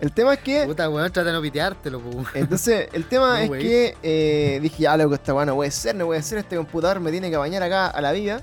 el 0.00 0.12
tema 0.12 0.34
es 0.34 0.40
que. 0.40 0.64
Puta, 0.66 0.88
weón, 0.90 1.10
trata 1.12 1.28
de 1.30 1.32
no 1.34 1.42
piteártelo, 1.42 1.98
weón. 1.98 2.26
Entonces, 2.34 2.88
el 2.92 3.04
tema 3.06 3.28
No, 3.38 3.44
es 3.44 3.50
wey. 3.50 3.62
que 3.62 3.96
eh, 4.02 4.58
dije, 4.62 4.82
ya 4.82 4.96
loco, 4.96 5.14
esta 5.14 5.32
weá 5.34 5.46
no 5.46 5.54
puede 5.54 5.70
ser, 5.70 5.94
no 5.94 6.06
puede 6.06 6.22
ser, 6.22 6.38
este 6.38 6.56
computador 6.56 7.00
me 7.00 7.10
tiene 7.10 7.30
que 7.30 7.36
bañar 7.36 7.62
acá 7.62 7.86
a 7.88 8.00
la 8.00 8.12
vida. 8.12 8.42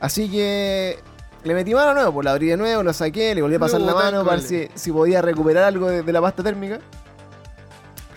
Así 0.00 0.30
que 0.30 0.98
le 1.44 1.54
metí 1.54 1.74
mano 1.74 1.94
nuevo, 1.94 2.12
pues 2.12 2.24
la 2.24 2.32
abrí 2.32 2.46
de 2.48 2.56
nuevo, 2.56 2.82
lo 2.82 2.92
saqué, 2.92 3.34
le 3.34 3.42
volví 3.42 3.56
a 3.56 3.58
pasar 3.58 3.80
la 3.80 3.94
mano 3.94 4.24
para 4.24 4.36
ver 4.36 4.44
si, 4.46 4.68
si 4.74 4.92
podía 4.92 5.22
recuperar 5.22 5.64
algo 5.64 5.88
de, 5.88 6.02
de 6.02 6.12
la 6.12 6.20
pasta 6.20 6.42
térmica. 6.42 6.78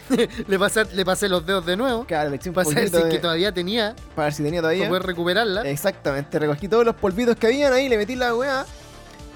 le, 0.48 0.60
pasé, 0.60 0.84
le 0.94 1.06
pasé 1.06 1.30
los 1.30 1.46
dedos 1.46 1.66
de 1.66 1.78
nuevo. 1.78 2.04
Claro, 2.06 2.30
le 2.30 2.36
eché 2.36 2.50
un 2.50 2.56
Para 2.56 2.66
poquito 2.66 2.98
si 2.98 3.04
de- 3.04 3.10
que 3.10 3.20
todavía 3.20 3.52
tenía. 3.54 3.96
para 4.16 4.26
ver 4.26 4.34
si 4.34 4.44
tenía 4.44 4.62
Para 4.62 4.74
todavía. 4.74 4.90
poder 4.90 5.04
recuperarla. 5.04 5.62
Exactamente, 5.62 6.38
recogí 6.38 6.68
todos 6.68 6.84
los 6.86 6.96
polvitos 6.96 7.38
que 7.38 7.48
habían 7.48 7.72
ahí, 7.72 7.88
le 7.88 7.98
metí 7.98 8.16
la 8.16 8.36
weá 8.36 8.66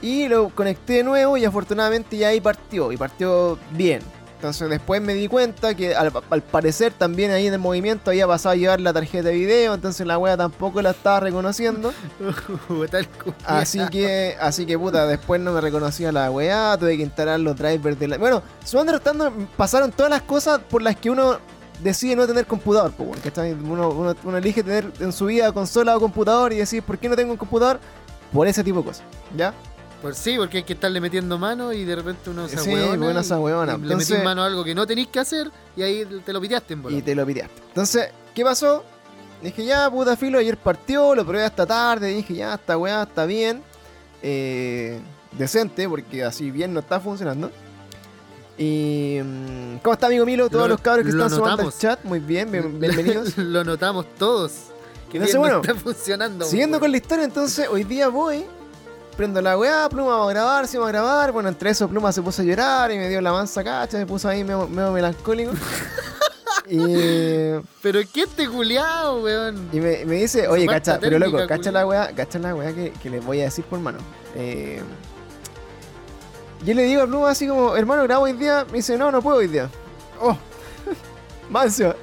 y 0.02 0.28
lo 0.28 0.50
conecté 0.50 0.94
de 0.94 1.04
nuevo 1.04 1.38
y 1.38 1.46
afortunadamente 1.46 2.18
ya 2.18 2.30
ahí 2.30 2.42
partió, 2.42 2.92
y 2.92 2.98
partió 2.98 3.58
bien. 3.72 4.02
Entonces 4.36 4.70
después 4.70 5.02
me 5.02 5.14
di 5.14 5.28
cuenta 5.28 5.74
que 5.74 5.96
al, 5.96 6.12
al 6.30 6.42
parecer 6.44 6.94
también 6.94 7.32
ahí 7.32 7.48
en 7.48 7.54
el 7.54 7.60
movimiento 7.60 8.12
había 8.12 8.28
pasado 8.28 8.54
a 8.54 8.56
llevar 8.56 8.80
la 8.82 8.94
tarjeta 8.94 9.30
de 9.30 9.36
video, 9.36 9.74
entonces 9.74 10.06
la 10.06 10.18
weá 10.18 10.38
tampoco 10.38 10.82
la 10.82 10.92
estaba 10.92 11.22
reconociendo. 11.22 11.94
Así 13.46 13.80
que, 13.90 14.36
así 14.40 14.66
que 14.66 14.78
puta, 14.78 15.08
después 15.08 15.42
no 15.42 15.52
me 15.52 15.62
reconocía 15.62 16.12
la 16.12 16.30
weá, 16.30 16.78
tuve 16.78 16.98
que 16.98 17.04
instalar 17.04 17.40
los 17.40 17.56
drivers 17.56 17.98
de 17.98 18.08
la. 18.08 18.18
Bueno, 18.18 18.44
sumando 18.64 18.92
y 18.92 18.96
restando, 18.96 19.34
pasaron 19.58 19.92
todas 19.92 20.10
las 20.10 20.22
cosas 20.22 20.60
por 20.70 20.82
las 20.82 20.96
que 20.96 21.10
uno 21.10 21.40
decide 21.82 22.16
no 22.16 22.28
tener 22.28 22.46
computador, 22.46 22.94
¿cachai? 23.24 23.54
uno, 23.54 23.90
uno, 23.90 24.16
uno 24.24 24.38
elige 24.38 24.64
tener 24.64 24.92
en 25.00 25.12
su 25.12 25.26
vida 25.26 25.52
consola 25.52 25.96
o 25.96 26.00
computador 26.00 26.54
y 26.54 26.58
decir, 26.58 26.84
¿por 26.84 26.98
qué 26.98 27.10
no 27.10 27.16
tengo 27.16 27.32
un 27.32 27.38
computador? 27.38 27.80
Por 28.32 28.48
ese 28.48 28.64
tipo 28.64 28.80
de 28.80 28.86
cosas, 28.86 29.04
¿ya? 29.36 29.54
Pues 30.06 30.18
sí, 30.18 30.36
porque 30.38 30.58
hay 30.58 30.64
que 30.64 30.74
estarle 30.74 31.02
metiendo 31.02 31.40
mano 31.40 31.74
y 31.74 31.84
de 31.84 31.96
repente 31.96 32.30
uno 32.30 32.48
se 32.48 32.58
Sí, 32.58 32.64
se 32.66 32.70
ahueona. 33.34 33.74
y 33.74 33.78
Le 33.78 33.84
Entonces- 33.86 34.10
metís 34.12 34.24
mano 34.24 34.44
a 34.44 34.46
algo 34.46 34.64
que 34.64 34.76
no 34.76 34.86
tenéis 34.86 35.08
que 35.08 35.20
hacer 35.20 35.50
y 35.76 35.82
ahí 35.82 36.06
te 36.24 36.32
lo 36.32 36.40
piteaste 36.40 36.74
en 36.76 36.84
bola. 36.84 36.96
Y 36.96 37.02
te 37.02 37.16
lo 37.16 37.26
piteaste. 37.26 37.60
Entonces, 37.70 38.10
¿qué 38.36 38.44
pasó? 38.44 38.84
Dije, 39.42 39.66
ya, 39.66 39.90
puta 39.90 40.16
filo, 40.16 40.38
ayer 40.38 40.58
partió, 40.58 41.16
lo 41.16 41.26
probé 41.26 41.44
hasta 41.44 41.66
tarde, 41.66 42.10
dije, 42.10 42.36
ya, 42.36 42.54
esta 42.54 42.78
weá 42.78 43.02
está 43.02 43.26
bien. 43.26 43.64
eh, 44.22 45.00
decente, 45.32 45.90
porque 45.90 46.24
así 46.24 46.50
bien 46.52 46.72
no 46.74 46.82
está 46.82 47.00
funcionando. 47.00 47.50
Y. 48.58 49.20
mm, 49.24 49.78
¿Cómo 49.84 49.94
está, 49.94 50.06
amigo 50.08 50.26
Milo? 50.26 50.50
Todos 50.50 50.64
Lo- 50.64 50.76
los 50.76 50.82
cabros 50.82 51.06
que 51.06 51.12
lo 51.12 51.24
están 51.26 51.30
sumando 51.38 51.62
al 51.64 51.68
notamos. 51.68 51.80
chat, 51.80 52.04
muy 52.06 52.20
bien, 52.20 52.52
bien- 52.52 52.80
bienvenidos. 52.80 53.38
lo 53.38 53.64
notamos 53.64 54.06
todos. 54.18 54.52
Que 55.12 55.18
Entonces, 55.18 55.34
bien 55.40 55.52
no 55.52 55.60
bueno, 55.60 55.62
está 55.62 55.76
funcionando. 55.76 56.46
Siguiendo 56.46 56.80
con 56.80 56.92
la 56.92 56.98
historia, 56.98 57.26
entonces, 57.26 57.68
hoy 57.70 57.84
día 57.84 58.08
voy 58.08 58.46
prendo 59.16 59.42
la 59.42 59.58
weá, 59.58 59.88
Pluma 59.90 60.12
vamos 60.12 60.30
a 60.30 60.34
grabar, 60.34 60.68
sí 60.68 60.78
vamos 60.78 60.90
a 60.90 60.92
grabar. 60.92 61.32
Bueno, 61.32 61.50
entre 61.50 61.70
eso 61.70 61.88
Pluma 61.88 62.12
se 62.12 62.22
puso 62.22 62.42
a 62.42 62.46
llorar 62.46 62.92
y 62.92 62.98
me 62.98 63.10
dio 63.10 63.22
la 63.22 63.32
mansa 63.32 63.64
cacha, 63.64 63.98
me 63.98 64.06
puso 64.06 64.28
ahí 64.30 64.44
medio, 64.44 64.68
medio 64.68 64.92
melancólico. 64.92 65.52
y, 66.70 67.54
Pero 67.82 68.00
¿qué 68.14 68.24
este 68.24 68.48
culiao, 68.48 69.22
weón? 69.22 69.70
y 69.72 69.80
me, 69.80 70.06
me 70.06 70.16
dice, 70.16 70.48
oye, 70.48 70.66
cacha, 70.68 71.00
pero 71.00 71.18
loco, 71.18 71.38
cacha 71.48 71.72
la 71.72 71.86
weá, 71.88 72.14
cacha 72.14 72.40
la 72.40 72.54
weá 72.54 72.74
que, 72.74 72.92
que 72.92 73.10
les 73.10 73.26
voy 73.26 73.42
a 73.42 73.46
decir 73.46 73.66
por 73.66 73.80
mano. 73.80 74.00
Eh, 74.36 74.82
yo 76.66 76.74
le 76.74 76.84
digo 76.84 77.04
a 77.04 77.08
Pluma 77.08 77.30
así 77.30 77.48
como, 77.48 77.76
hermano, 77.76 78.04
grabo 78.04 78.24
hoy 78.24 78.34
día. 78.34 78.66
Me 78.70 78.78
dice, 78.78 78.98
no, 78.98 79.12
no 79.12 79.22
puedo 79.22 79.38
hoy 79.38 79.48
día. 79.48 79.70
Oh, 80.20 80.38
manso. 81.50 81.96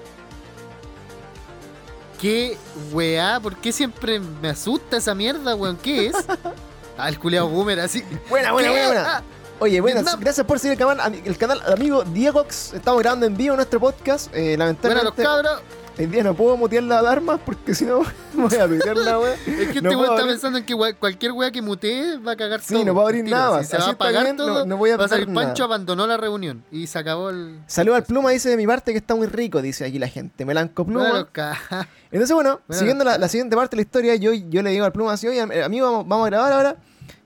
¿Qué 2.20 2.56
weá? 2.92 3.40
¿Por 3.40 3.56
qué 3.56 3.72
siempre 3.72 4.20
me 4.20 4.50
asusta 4.50 4.98
esa 4.98 5.14
mierda, 5.14 5.56
weón? 5.56 5.76
¿Qué 5.76 6.06
es? 6.06 6.14
Ah, 6.98 7.08
el 7.08 7.18
culiao 7.18 7.48
boomer 7.48 7.80
así. 7.80 8.02
Buena, 8.28 8.52
buena, 8.52 8.68
¿Qué? 8.68 8.74
buena, 8.74 8.86
buena. 8.88 9.16
Ah, 9.18 9.22
Oye, 9.58 9.80
buenas, 9.80 10.02
Vietnam. 10.02 10.20
gracias 10.20 10.46
por 10.46 10.58
seguir 10.58 10.72
el 10.72 10.78
canal, 10.86 11.22
el 11.24 11.38
canal 11.38 11.62
amigo 11.72 12.02
Diegox. 12.02 12.72
Estamos 12.74 13.00
grabando 13.00 13.26
en 13.26 13.36
vivo 13.36 13.54
nuestro 13.54 13.78
podcast. 13.78 14.26
Eh, 14.34 14.56
bueno, 14.56 14.56
los 14.56 14.58
lamentablemente, 14.58 15.22
cabros. 15.22 15.60
Hoy 15.98 16.06
día 16.06 16.22
no 16.22 16.34
puedo 16.34 16.56
mutear 16.56 16.82
la 16.84 16.98
alarma 17.00 17.38
porque 17.38 17.74
si 17.74 17.84
no 17.84 18.02
voy 18.34 18.54
a 18.56 18.66
pitear 18.68 18.96
la 18.96 19.18
wea. 19.18 19.34
Es 19.34 19.40
que 19.44 19.62
este 19.62 19.80
No 19.82 19.90
weón 19.90 19.98
puedo 20.00 20.12
está 20.12 20.22
abrir- 20.22 20.32
pensando 20.34 20.58
en 20.58 20.64
que 20.66 20.74
cualquier 20.98 21.32
weá 21.32 21.50
que 21.50 21.62
mutee 21.62 22.18
va 22.18 22.32
a 22.32 22.36
cagar 22.36 22.60
Sí, 22.60 22.74
todo. 22.74 22.84
no 22.84 22.94
puedo 22.94 23.06
abrir 23.06 23.22
Mentira, 23.24 23.38
nada, 23.38 23.62
Si 23.62 23.70
se 23.70 23.76
así 23.76 23.86
va 23.86 24.06
a 24.06 24.10
bien, 24.22 24.36
no- 24.36 24.44
todo, 24.46 24.66
no 24.66 24.76
voy 24.76 24.90
a 24.90 24.96
va 24.96 25.04
a 25.04 25.08
salir 25.08 25.28
nada. 25.28 25.46
Pancho 25.48 25.64
abandonó 25.64 26.06
la 26.06 26.16
reunión 26.16 26.64
y 26.70 26.86
se 26.86 26.98
acabó 26.98 27.30
el... 27.30 27.58
Saludos 27.66 27.96
al 27.98 28.04
Pluma, 28.04 28.30
dice 28.30 28.48
de 28.48 28.56
mi 28.56 28.66
parte 28.66 28.92
que 28.92 28.98
está 28.98 29.14
muy 29.14 29.26
rico, 29.26 29.60
dice 29.62 29.84
aquí 29.84 29.98
la 29.98 30.08
gente. 30.08 30.44
Melanco 30.44 30.84
Pluma. 30.84 31.28
Ca- 31.30 31.58
Entonces, 32.10 32.34
bueno, 32.34 32.60
Bueno. 32.66 32.78
siguiendo 32.78 33.04
la, 33.04 33.18
la 33.18 33.28
siguiente 33.28 33.56
parte 33.56 33.76
de 33.76 33.82
la 33.82 33.82
historia, 33.86 34.14
yo, 34.16 34.32
yo 34.32 34.62
le 34.62 34.70
digo 34.70 34.84
al 34.84 34.92
Pluma 34.92 35.12
así, 35.12 35.26
oye, 35.28 35.40
am- 35.40 35.50
amigo, 35.64 35.86
vamos, 35.90 36.08
vamos 36.08 36.26
a 36.26 36.30
grabar 36.30 36.52
ahora. 36.52 36.76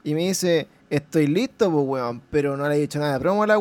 Y 0.05 0.15
me 0.15 0.21
dice, 0.23 0.69
estoy 0.91 1.27
listo, 1.27 1.71
pues, 1.71 1.85
weón. 1.87 2.23
Pero 2.31 2.57
no 2.57 2.69
le 2.69 2.77
he 2.77 2.79
dicho 2.79 2.99
nada 3.01 3.15
de 3.15 3.21
promo 3.21 3.43
a 3.43 3.47
la 3.49 3.57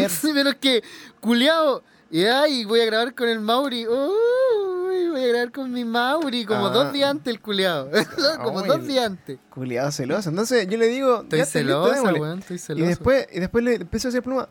ver. 0.00 0.10
Sí, 0.10 0.30
pero 0.34 0.50
es 0.50 0.56
que, 0.56 0.82
culiao, 1.20 1.82
y 2.10 2.24
ay, 2.24 2.64
voy 2.64 2.80
a 2.80 2.86
grabar 2.86 3.14
con 3.14 3.28
el 3.28 3.40
Mauri. 3.40 3.86
Uy, 3.86 5.08
voy 5.10 5.22
a 5.24 5.26
grabar 5.28 5.52
con 5.52 5.72
mi 5.72 5.84
Mauri, 5.84 6.44
como 6.44 6.66
Ah. 6.66 6.70
dos 6.70 6.92
días 6.92 7.10
antes 7.10 7.32
el 7.32 7.40
culiao. 7.40 7.88
como 8.44 8.60
Uy. 8.60 8.68
dos 8.68 8.86
días 8.86 9.06
antes. 9.06 9.38
Culiado 9.50 9.90
celoso. 9.92 10.28
Entonces 10.30 10.66
yo 10.68 10.76
le 10.78 10.86
digo, 10.88 11.24
Estoy 11.30 11.62
démosle. 11.64 12.20
weón, 12.20 12.38
estoy 12.40 12.56
Y 12.56 12.58
celoso. 12.58 12.86
después, 12.88 13.26
y 13.32 13.40
después 13.40 13.64
le 13.64 13.74
empezó 13.76 14.08
a 14.08 14.10
decir 14.10 14.22
Pluma, 14.22 14.48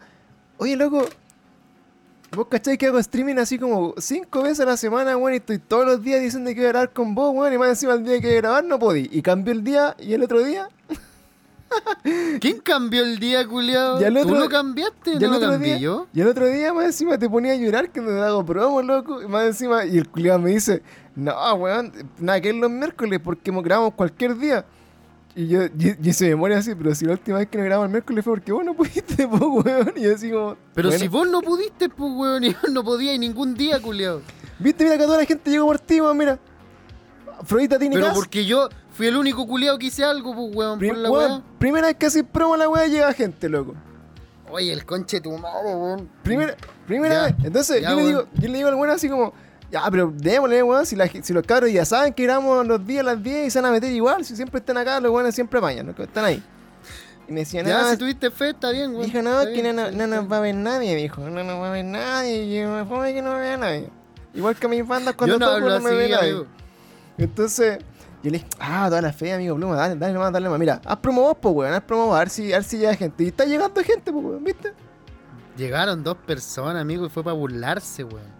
oye 0.57 0.75
loco, 0.75 1.05
vos 2.35 2.47
cacháis 2.49 2.77
que 2.77 2.85
hago 2.87 2.99
streaming 2.99 3.35
así 3.37 3.57
como 3.59 3.93
cinco 3.97 4.43
veces 4.43 4.61
a 4.61 4.65
la 4.65 4.77
semana, 4.77 5.17
weón, 5.17 5.33
y 5.33 5.37
estoy 5.37 5.57
todos 5.59 5.85
los 5.85 6.01
días 6.03 6.21
diciendo 6.21 6.49
que 6.51 6.55
voy 6.57 6.65
a 6.65 6.69
grabar 6.69 6.93
con 6.93 7.15
vos, 7.15 7.33
weón, 7.33 7.53
y 7.53 7.57
más 7.57 7.69
encima 7.69 7.93
el 7.93 8.03
día 8.03 8.21
que 8.21 8.27
voy 8.27 8.35
a 8.37 8.41
grabar 8.41 8.63
no 8.63 8.79
podí. 8.79 9.09
Y 9.11 9.21
cambió 9.21 9.51
el 9.53 9.63
día 9.63 9.95
y 9.99 10.13
el 10.13 10.23
otro 10.23 10.43
día, 10.43 10.69
¿Quién 12.39 12.59
cambió 12.59 13.03
el 13.03 13.19
día, 13.19 13.41
al 13.41 13.47
¿Tú 13.47 14.35
lo 14.35 14.49
cambiaste? 14.49 15.11
y 15.11 15.15
el 15.15 15.21
¿No 15.21 15.27
lo 15.29 15.37
otro 15.37 15.49
cambié 15.51 15.69
día, 15.73 15.77
yo? 15.79 16.07
y 16.13 16.21
el 16.21 16.27
otro 16.27 16.47
día 16.47 16.73
más 16.73 16.85
encima 16.85 17.17
te 17.17 17.29
ponía 17.29 17.53
a 17.53 17.55
llorar 17.55 17.91
que 17.91 18.01
no 18.01 18.07
te 18.09 18.19
hago 18.19 18.45
promo, 18.45 18.81
loco, 18.81 19.21
y 19.21 19.27
más 19.27 19.45
encima, 19.45 19.85
y 19.85 19.97
el 19.97 20.09
culiado 20.09 20.39
me 20.39 20.51
dice, 20.51 20.81
no, 21.15 21.53
weón, 21.55 21.91
nada 22.19 22.39
que 22.41 22.49
es 22.49 22.55
los 22.55 22.71
miércoles 22.71 23.19
porque 23.23 23.51
mo- 23.51 23.61
grabamos 23.61 23.93
cualquier 23.93 24.37
día. 24.37 24.65
Y 25.35 25.47
yo, 25.47 25.63
y, 25.65 26.09
y 26.09 26.13
se 26.13 26.29
me 26.29 26.35
muere 26.35 26.55
así, 26.55 26.73
pero 26.75 26.93
si 26.95 27.05
la 27.05 27.11
última 27.13 27.37
vez 27.37 27.47
que 27.47 27.57
nos 27.57 27.65
grabamos 27.65 27.85
el 27.87 27.91
miércoles 27.91 28.23
fue 28.25 28.33
porque 28.33 28.51
vos 28.51 28.65
no 28.65 28.73
pudiste, 28.73 29.27
po, 29.27 29.47
weón. 29.61 29.93
Y 29.95 30.01
yo 30.01 30.15
así 30.15 30.31
como. 30.31 30.57
Pero 30.73 30.89
bueno. 30.89 30.99
si 31.01 31.07
vos 31.07 31.29
no 31.29 31.41
pudiste, 31.41 31.87
pues, 31.87 32.11
weón, 32.13 32.43
y 32.45 32.51
yo 32.53 32.57
no 32.71 32.83
podía 32.83 33.13
y 33.13 33.19
ningún 33.19 33.53
día, 33.53 33.79
culiao. 33.79 34.21
Viste, 34.57 34.83
mira 34.83 34.97
que 34.97 35.03
toda 35.03 35.19
la 35.19 35.25
gente 35.25 35.49
llegó 35.51 35.67
por 35.67 35.79
ti, 35.79 36.01
weón, 36.01 36.17
mira. 36.17 36.39
Tiene 37.47 37.95
Pero 37.95 38.05
gas. 38.07 38.13
porque 38.15 38.45
yo 38.45 38.69
fui 38.91 39.07
el 39.07 39.15
único 39.17 39.47
culiao 39.47 39.77
que 39.77 39.87
hice 39.87 40.03
algo, 40.03 40.33
pues, 40.35 40.55
weón, 40.55 40.79
Prim- 40.79 40.91
por 40.93 40.97
la 40.99 41.11
weón, 41.11 41.31
weá. 41.31 41.41
primera 41.59 41.87
vez 41.87 41.95
que 41.97 42.05
haces 42.07 42.23
promo 42.31 42.57
la 42.57 42.67
weá 42.69 42.87
llega 42.87 43.11
gente, 43.13 43.47
loco. 43.49 43.75
Oye, 44.51 44.73
el 44.73 44.85
conche 44.85 45.21
tu 45.21 45.31
madre, 45.37 45.75
weón. 45.75 46.09
Primera, 46.23 46.55
primera 46.87 47.15
Ya, 47.15 47.21
vez. 47.25 47.35
Entonces, 47.45 47.81
ya, 47.81 47.91
yo, 47.91 47.95
le 47.97 48.05
digo, 48.07 48.27
yo 48.33 48.47
le 48.49 48.57
digo 48.57 48.69
al 48.69 48.75
weón 48.75 48.89
así 48.89 49.07
como, 49.07 49.33
ya, 49.71 49.83
pero 49.91 50.11
démosle, 50.15 50.63
weón, 50.63 50.85
si, 50.85 50.95
la 50.95 51.07
si 51.07 51.33
los 51.33 51.45
cabros 51.45 51.71
ya 51.71 51.85
saben 51.85 52.13
que 52.13 52.23
grabamos 52.23 52.65
los 52.65 52.85
días 52.85 53.01
a 53.01 53.03
las 53.13 53.23
10 53.23 53.47
y 53.47 53.51
se 53.51 53.61
van 53.61 53.69
a 53.69 53.71
meter 53.73 53.91
igual, 53.91 54.25
si 54.25 54.35
siempre 54.35 54.59
están 54.59 54.77
acá, 54.77 54.99
los 54.99 55.11
weones 55.11 55.35
siempre 55.35 55.59
apañan, 55.59 55.85
los 55.85 55.95
que 55.95 56.03
están 56.03 56.25
ahí. 56.25 56.43
Y 57.27 57.31
me 57.31 57.41
decían, 57.41 57.65
Ya, 57.67 57.83
no, 57.83 57.91
si 57.91 57.97
tuviste 57.97 58.31
fe, 58.31 58.49
está 58.49 58.71
bien, 58.71 58.91
weón. 58.91 59.05
dijo, 59.05 59.21
no, 59.21 59.39
Está 59.41 59.53
que 59.53 59.61
bien, 59.61 59.75
no, 59.75 59.91
no, 59.91 60.07
nos 60.07 60.31
va 60.31 60.37
a 60.37 60.41
ver 60.41 60.55
nadie, 60.55 60.95
dijo, 60.95 61.21
no 61.29 61.43
nos 61.43 61.61
va 61.61 61.69
a 61.69 61.71
ver 61.71 61.85
nadie, 61.85 62.43
y 62.43 62.65
me 62.65 62.85
fome 62.85 63.13
que 63.13 63.21
no 63.21 63.33
me 63.33 63.39
vea 63.41 63.57
nadie. 63.57 63.89
Igual 64.33 64.55
que 64.55 64.65
a 64.65 64.69
mis 64.69 64.85
bandas 64.87 65.13
cuando 65.15 65.35
Yo 65.35 65.39
no 65.39 65.51
hablo 65.51 65.79
me 65.79 65.91
ve 65.91 66.09
nadie. 66.09 66.29
amigo. 66.31 66.45
Entonces, 67.19 67.79
yo 68.23 68.31
le 68.31 68.37
dije, 68.39 68.47
ah, 68.59 68.85
toda 68.89 69.01
la 69.01 69.13
fe, 69.13 69.33
amigo 69.33 69.55
Pluma, 69.55 69.75
dale, 69.75 69.95
dale 69.95 70.13
nomás, 70.13 70.31
dale 70.31 70.45
nomás. 70.45 70.59
Mira, 70.59 70.81
haz 70.85 70.97
promo 70.97 71.21
vos, 71.21 71.37
pues, 71.39 71.53
weón, 71.55 71.73
haz 71.73 71.83
promo 71.83 72.07
vos, 72.07 72.15
a 72.15 72.19
ver 72.19 72.29
si, 72.29 72.51
a 72.53 72.57
ver 72.57 72.63
si 72.63 72.77
llega 72.77 72.95
gente. 72.95 73.23
Y 73.23 73.27
está 73.27 73.45
llegando 73.45 73.83
gente, 73.83 74.11
pues, 74.11 74.25
weón, 74.25 74.43
¿viste? 74.43 74.73
Llegaron 75.57 76.03
dos 76.03 76.17
personas, 76.17 76.81
amigo, 76.81 77.05
y 77.05 77.09
fue 77.09 77.23
para 77.23 77.33
burlarse, 77.33 78.03
weón. 78.03 78.39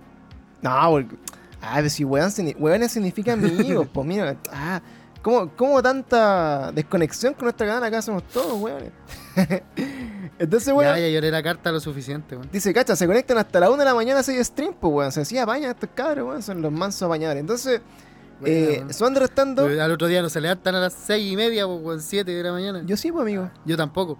No, 0.61 0.71
porque, 0.89 1.15
ah, 1.61 1.73
pero 1.75 1.89
si 1.89 2.03
weón, 2.03 2.31
weones 2.57 2.91
significa 2.91 3.33
amigos, 3.33 3.87
pues, 3.93 4.07
mira, 4.07 4.35
ah, 4.51 4.81
¿cómo, 5.21 5.49
¿cómo 5.55 5.81
tanta 5.81 6.71
desconexión 6.71 7.33
con 7.33 7.45
nuestra 7.45 7.67
canal 7.67 7.83
acá 7.83 8.01
somos 8.01 8.23
todos, 8.23 8.59
weones? 8.61 8.91
Entonces, 10.39 10.73
weón, 10.73 10.95
Ya, 10.95 10.99
ya 10.99 11.09
lloré 11.09 11.31
la 11.31 11.43
carta 11.43 11.71
lo 11.71 11.79
suficiente, 11.79 12.35
weón. 12.35 12.49
dice, 12.51 12.73
cacha, 12.73 12.95
se 12.95 13.05
conectan 13.07 13.37
hasta 13.37 13.59
la 13.59 13.69
1 13.69 13.77
de 13.77 13.85
la 13.85 13.93
mañana 13.93 14.17
a 14.17 14.21
hacer 14.21 14.43
stream, 14.43 14.73
pues, 14.73 14.93
weón, 14.93 15.11
se 15.11 15.21
decía, 15.21 15.43
apañan 15.43 15.71
estos 15.71 15.89
cabros, 15.93 16.25
weón, 16.27 16.41
son 16.41 16.61
los 16.61 16.71
mansos 16.71 17.03
apañadores. 17.03 17.41
Entonces, 17.41 17.81
eh, 18.45 18.85
restando. 19.15 19.65
Pero 19.67 19.83
Al 19.83 19.91
otro 19.91 20.07
día 20.07 20.21
no 20.21 20.29
se 20.29 20.39
levantan 20.41 20.75
a 20.75 20.79
las 20.79 20.93
seis 20.93 21.31
y 21.31 21.35
media, 21.35 21.65
pues, 21.67 21.79
weón, 21.81 22.01
siete 22.01 22.31
de 22.31 22.43
la 22.43 22.51
mañana. 22.51 22.81
Yo, 22.81 22.87
Yo 22.87 22.97
sí, 22.97 23.11
pues, 23.11 23.21
amigo. 23.23 23.49
tampoco. 23.77 24.17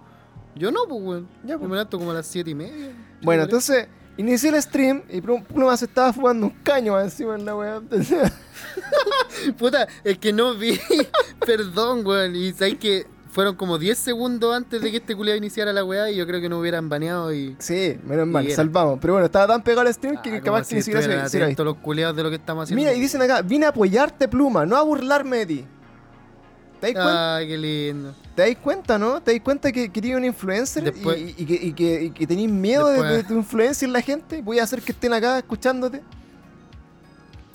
Yo 0.54 0.70
no, 0.70 0.80
pues, 0.88 1.00
weón. 1.02 1.28
Ya, 1.44 1.50
Yo 1.54 1.58
pues. 1.58 1.68
me 1.70 1.76
levanto 1.76 1.98
como 1.98 2.10
a 2.10 2.14
las 2.14 2.26
siete 2.26 2.50
y 2.50 2.54
media. 2.54 2.92
Bueno, 3.22 3.44
entonces 3.44 3.88
inicié 4.16 4.50
el 4.50 4.60
stream 4.62 5.02
y 5.08 5.20
Plum- 5.20 5.44
Pluma 5.44 5.76
se 5.76 5.84
estaba 5.86 6.12
fumando 6.12 6.46
un 6.46 6.52
caño 6.62 6.98
encima 7.00 7.34
en 7.36 7.44
la 7.44 7.54
weá. 7.56 7.80
Puta, 9.58 9.86
es 10.04 10.18
que 10.18 10.32
no 10.32 10.54
vi. 10.54 10.78
Perdón, 11.46 12.04
weón. 12.06 12.34
Y 12.36 12.52
sabes 12.52 12.76
que 12.78 13.06
fueron 13.32 13.54
como 13.56 13.78
10 13.78 13.96
segundos 13.98 14.54
antes 14.54 14.82
de 14.82 14.90
que 14.90 14.96
este 14.98 15.14
culiado 15.14 15.38
iniciara 15.38 15.72
la 15.72 15.84
weá 15.84 16.10
y 16.10 16.16
yo 16.16 16.26
creo 16.26 16.40
que 16.40 16.48
no 16.48 16.58
hubieran 16.58 16.88
baneado 16.88 17.32
y. 17.32 17.54
sí, 17.58 17.96
menos 18.04 18.26
mal, 18.26 18.46
era. 18.46 18.56
salvamos. 18.56 18.98
Pero 19.00 19.14
bueno, 19.14 19.26
estaba 19.26 19.46
tan 19.46 19.62
pegado 19.62 19.86
al 19.86 19.94
stream 19.94 20.16
Ah, 20.18 20.22
que 20.22 20.40
capaz 20.40 20.64
si 20.64 20.70
que 20.70 20.74
ni 20.76 20.82
siquiera 20.82 21.28
se, 21.28 21.64
los 21.64 21.76
culiados 21.76 22.16
de 22.16 22.22
lo 22.24 22.28
que 22.30 22.36
estamos 22.36 22.64
haciendo. 22.64 22.80
Mira, 22.80 22.92
y 22.92 23.00
dicen 23.00 23.22
acá, 23.22 23.42
vine 23.42 23.66
a 23.66 23.68
apoyarte, 23.70 24.26
Pluma, 24.28 24.66
no 24.66 24.76
a 24.76 24.82
burlarme 24.82 25.38
de 25.38 25.46
ti. 25.46 25.64
¿Te 26.80 26.92
das, 26.94 27.04
cuen- 27.04 27.14
Ay, 27.14 27.46
qué 27.48 27.58
lindo. 27.58 28.14
te 28.34 28.42
das 28.48 28.56
cuenta, 28.62 28.98
no? 28.98 29.20
¿Te 29.22 29.32
das 29.32 29.40
cuenta 29.42 29.70
que 29.70 29.90
querías 29.92 30.16
un 30.16 30.24
influencer 30.24 30.82
y- 30.82 30.86
Después- 30.86 31.18
y, 31.18 31.34
y 31.42 31.44
que, 31.46 31.54
y 31.66 31.72
que, 31.74 32.02
y 32.04 32.10
que 32.10 32.26
tenés 32.26 32.48
miedo 32.50 32.88
de- 32.88 33.02
de, 33.02 33.22
tu 33.24 33.34
influencia 33.34 33.84
en 33.84 33.92
la 33.92 34.00
gente? 34.00 34.40
Voy 34.40 34.58
a 34.58 34.62
hacer 34.64 34.80
que 34.80 34.92
estén 34.92 35.12
acá 35.12 35.36
escuchándote. 35.38 36.02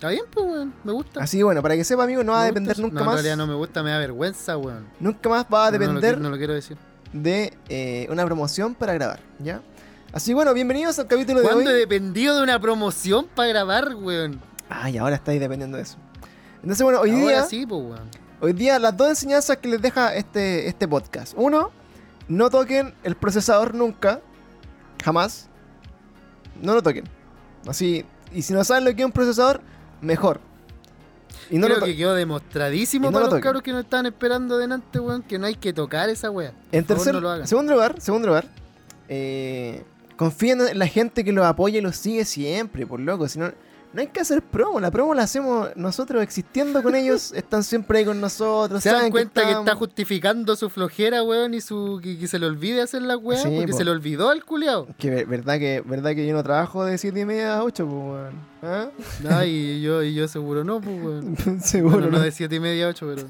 Está 0.05 0.13
bien, 0.13 0.25
pues, 0.31 0.45
weón. 0.45 0.73
Me 0.83 0.91
gusta. 0.91 1.23
Así 1.23 1.41
bueno, 1.41 1.63
para 1.63 1.75
que 1.75 1.83
sepa, 1.83 2.03
amigo, 2.03 2.23
no 2.23 2.33
va 2.33 2.43
a 2.43 2.45
depender 2.45 2.77
nunca 2.77 2.99
no, 2.99 3.05
más. 3.05 3.13
En 3.15 3.23
realidad 3.23 3.37
no 3.37 3.47
me 3.47 3.55
gusta, 3.55 3.81
me 3.81 3.89
da 3.89 3.97
vergüenza, 3.97 4.55
weón. 4.55 4.85
Nunca 4.99 5.29
más 5.29 5.47
va 5.51 5.65
a 5.65 5.71
No, 5.71 5.77
no 5.79 5.85
lo 5.85 5.99
depender 5.99 6.21
no 6.21 6.29
lo 6.29 6.37
quiero 6.37 6.53
decir. 6.53 6.77
de 7.11 7.57
eh, 7.69 8.05
una 8.11 8.23
promoción 8.23 8.75
para 8.75 8.93
grabar, 8.93 9.19
¿ya? 9.39 9.63
Así 10.13 10.35
bueno, 10.35 10.53
bienvenidos 10.53 10.99
al 10.99 11.07
capítulo 11.07 11.39
de 11.39 11.47
hoy. 11.47 11.53
¿Cuándo 11.53 11.71
he 11.71 11.73
dependido 11.73 12.35
de 12.35 12.43
una 12.43 12.59
promoción 12.59 13.25
para 13.33 13.49
grabar, 13.49 13.95
weón? 13.95 14.39
Ay, 14.69 14.99
ahora 14.99 15.15
estáis 15.15 15.39
dependiendo 15.39 15.77
de 15.77 15.83
eso. 15.83 15.97
Entonces, 16.61 16.83
bueno, 16.83 16.99
hoy 16.99 17.09
Ahora 17.09 17.23
día, 17.23 17.43
sí, 17.45 17.65
pues, 17.65 17.81
weón. 17.81 18.09
hoy 18.41 18.53
día 18.53 18.77
las 18.77 18.95
dos 18.95 19.09
enseñanzas 19.09 19.57
que 19.57 19.69
les 19.69 19.81
deja 19.81 20.13
este, 20.13 20.67
este 20.67 20.87
podcast. 20.87 21.33
Uno, 21.35 21.71
no 22.27 22.51
toquen 22.51 22.93
el 23.01 23.15
procesador 23.15 23.73
nunca, 23.73 24.21
jamás. 25.03 25.49
No 26.61 26.75
lo 26.75 26.83
toquen. 26.83 27.05
Así, 27.67 28.05
y 28.31 28.43
si 28.43 28.53
no 28.53 28.63
saben 28.63 28.85
lo 28.85 28.93
que 28.93 29.01
es 29.01 29.05
un 29.05 29.11
procesador, 29.11 29.61
mejor. 30.01 30.39
Y 31.49 31.57
no 31.57 31.67
Creo 31.67 31.79
lo 31.79 31.85
que 31.85 31.95
quedó 31.95 32.15
demostradísimo 32.15 33.05
y 33.05 33.07
no 33.09 33.13
para 33.13 33.25
lo 33.25 33.31
los 33.31 33.41
cabros 33.41 33.61
que 33.61 33.71
nos 33.71 33.83
estaban 33.83 34.07
esperando 34.07 34.57
delante, 34.57 34.99
weón, 34.99 35.21
que 35.21 35.37
no 35.37 35.45
hay 35.45 35.55
que 35.55 35.73
tocar 35.73 36.09
esa 36.09 36.31
weá. 36.31 36.53
En 36.71 36.85
tercer, 36.85 37.13
no 37.13 37.21
lo 37.21 37.45
segundo 37.45 37.73
lugar, 37.73 38.01
segundo 38.01 38.27
lugar, 38.27 38.47
eh, 39.09 39.83
confíen 40.15 40.61
en 40.61 40.79
la 40.79 40.87
gente 40.87 41.23
que 41.23 41.31
los 41.31 41.45
apoya 41.45 41.77
y 41.77 41.81
los 41.81 41.95
sigue 41.95 42.25
siempre, 42.25 42.87
por 42.87 42.99
loco. 42.99 43.27
Si 43.27 43.37
no, 43.37 43.51
no 43.95 44.01
hay 44.01 44.07
que 44.07 44.19
hacer 44.19 44.41
promo, 44.41 44.81
la 44.81 44.91
promo 44.91 45.13
la 45.15 45.23
hacemos 45.23 45.69
nosotros 45.77 46.21
existiendo 46.21 46.83
con 46.83 46.95
ellos, 46.95 47.31
están 47.35 47.63
siempre 47.63 47.99
ahí 47.99 48.05
con 48.05 48.19
nosotros. 48.19 48.83
¿Se 48.83 48.91
dan 48.91 49.09
cuenta 49.09 49.45
que, 49.45 49.51
está 49.51 49.73
justificando 49.75 50.55
su 50.57 50.69
flojera, 50.69 51.23
weón, 51.23 51.53
y 51.53 51.61
su 51.61 52.01
que, 52.03 52.17
que 52.19 52.27
se 52.27 52.37
le 52.37 52.45
olvide 52.45 52.81
hacer 52.81 53.01
la 53.03 53.15
weá? 53.15 53.39
Sí, 53.41 53.49
porque 53.55 53.71
po. 53.71 53.77
se 53.77 53.85
le 53.85 53.91
olvidó 53.91 54.29
al 54.29 54.43
culiao. 54.43 54.87
Que 54.97 55.09
ver- 55.09 55.25
verdad 55.27 55.57
que 55.57 55.81
verdad 55.85 56.13
que 56.13 56.27
yo 56.27 56.33
no 56.33 56.43
trabajo 56.43 56.83
de 56.83 56.97
7 56.97 57.17
y 57.21 57.25
media 57.25 57.57
a 57.57 57.63
8, 57.63 57.85
pues, 57.87 57.97
weón. 57.97 58.33
¿Ah? 58.61 58.89
Y 59.45 59.81
yo, 59.81 60.03
y 60.03 60.13
yo 60.13 60.27
seguro 60.27 60.65
no, 60.65 60.81
pues, 60.81 61.01
weón. 61.01 61.37
seguro, 61.61 61.95
Bueno, 61.95 62.11
no, 62.11 62.17
no 62.17 62.23
de 62.23 62.31
siete 62.31 62.55
y 62.55 62.59
media 62.59 62.87
a 62.87 62.89
8, 62.89 63.13
pero. 63.15 63.27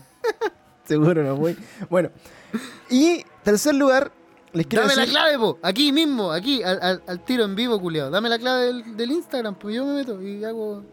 seguro 0.83 1.23
no 1.23 1.35
voy. 1.35 1.55
Bueno, 1.91 2.09
y 2.89 3.23
tercer 3.43 3.75
lugar, 3.75 4.11
les 4.55 4.65
quiero 4.67 4.87
Dame 4.87 4.95
la 4.95 5.05
clave, 5.05 5.37
po. 5.37 5.59
Aquí 5.61 5.91
mismo, 5.91 6.31
aquí, 6.31 6.63
al, 6.63 6.79
al- 6.81 7.03
al 7.07 7.19
tiro 7.23 7.43
en 7.45 7.55
vivo, 7.55 7.79
culiao. 7.79 8.09
Dame 8.09 8.29
la 8.29 8.39
clave 8.39 8.65
del, 8.65 8.97
del 8.97 9.11
Instagram, 9.11 9.55
pues 9.55 9.75
yo 9.75 9.85
me 9.85 9.93
meto 9.93 10.21
y 10.21 10.43
hago. 10.43 10.83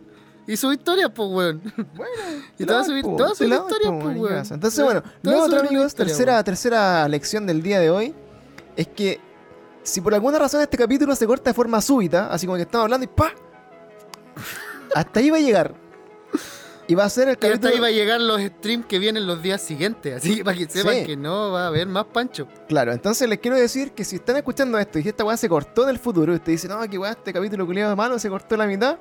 Y 0.46 0.56
sus 0.56 0.74
historias, 0.74 1.10
pues, 1.14 1.28
weón. 1.30 1.62
Bueno, 1.94 2.12
Y 2.58 2.64
todas 2.66 2.86
sus 2.86 3.00
po, 3.00 3.16
todas 3.16 3.38
sus 3.38 3.38
te 3.38 3.48
la 3.48 3.56
historias, 3.56 3.92
pues, 4.02 4.14
¿qué 4.14 4.20
weón. 4.20 4.44
Entonces, 4.50 4.84
bueno, 4.84 5.02
lo 5.22 5.42
otro, 5.42 5.60
amigos, 5.60 5.86
historia, 5.86 6.06
tercera, 6.12 6.32
weón. 6.34 6.44
tercera 6.44 7.08
lección 7.08 7.46
del 7.46 7.62
día 7.62 7.78
de 7.80 7.90
hoy 7.90 8.14
es 8.76 8.88
que 8.88 9.20
si 9.84 10.00
por 10.00 10.14
alguna 10.14 10.38
razón 10.38 10.60
este 10.60 10.76
capítulo 10.76 11.14
se 11.16 11.26
corta 11.26 11.50
de 11.50 11.54
forma 11.54 11.80
súbita, 11.80 12.28
así 12.32 12.46
como 12.46 12.56
que 12.56 12.62
estamos 12.62 12.84
hablando 12.84 13.04
y 13.04 13.08
¡pa! 13.08 13.32
Hasta 14.94 15.20
ahí 15.20 15.30
va 15.30 15.36
a 15.38 15.40
llegar. 15.40 15.74
Y 16.92 16.94
va 16.94 17.04
a 17.04 17.08
ser 17.08 17.28
el 17.28 17.30
Y 17.30 17.32
hasta 17.36 17.48
capítulo. 17.48 17.72
ahí 17.72 17.80
va 17.80 17.86
a 17.86 17.90
llegar 17.90 18.20
los 18.20 18.38
streams 18.38 18.84
que 18.84 18.98
vienen 18.98 19.26
los 19.26 19.40
días 19.42 19.62
siguientes. 19.62 20.16
Así 20.16 20.44
para 20.44 20.54
que 20.58 20.68
sepan 20.68 20.96
Sí. 20.96 21.04
que 21.06 21.16
no 21.16 21.50
va 21.50 21.64
a 21.64 21.66
haber 21.68 21.86
más 21.86 22.04
pancho. 22.04 22.46
Claro, 22.68 22.92
entonces 22.92 23.26
les 23.30 23.38
quiero 23.38 23.56
decir 23.56 23.92
que 23.92 24.04
si 24.04 24.16
están 24.16 24.36
escuchando 24.36 24.78
esto 24.78 24.98
y 24.98 25.08
esta 25.08 25.24
weá 25.24 25.38
se 25.38 25.48
cortó 25.48 25.84
en 25.84 25.88
el 25.88 25.98
futuro, 25.98 26.34
y 26.34 26.36
usted 26.36 26.52
dice, 26.52 26.68
no, 26.68 26.78
que 26.90 26.98
weá, 26.98 27.12
este 27.12 27.32
capítulo 27.32 27.64
culiado 27.64 27.88
de 27.88 27.96
malo 27.96 28.18
se 28.18 28.28
cortó 28.28 28.58
la 28.58 28.66
mitad, 28.66 28.98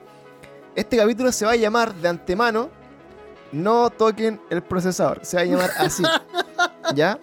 este 0.74 0.96
capítulo 0.96 1.34
se 1.34 1.44
va 1.46 1.52
a 1.52 1.56
llamar 1.58 1.94
de 1.94 2.08
antemano 2.08 2.70
No 3.52 3.90
toquen 3.90 4.40
el 4.50 4.62
procesador. 4.64 5.20
Se 5.24 5.36
va 5.36 5.42
a 5.42 5.46
llamar 5.46 5.72
así. 5.78 6.02
¿Ya? 6.96 7.20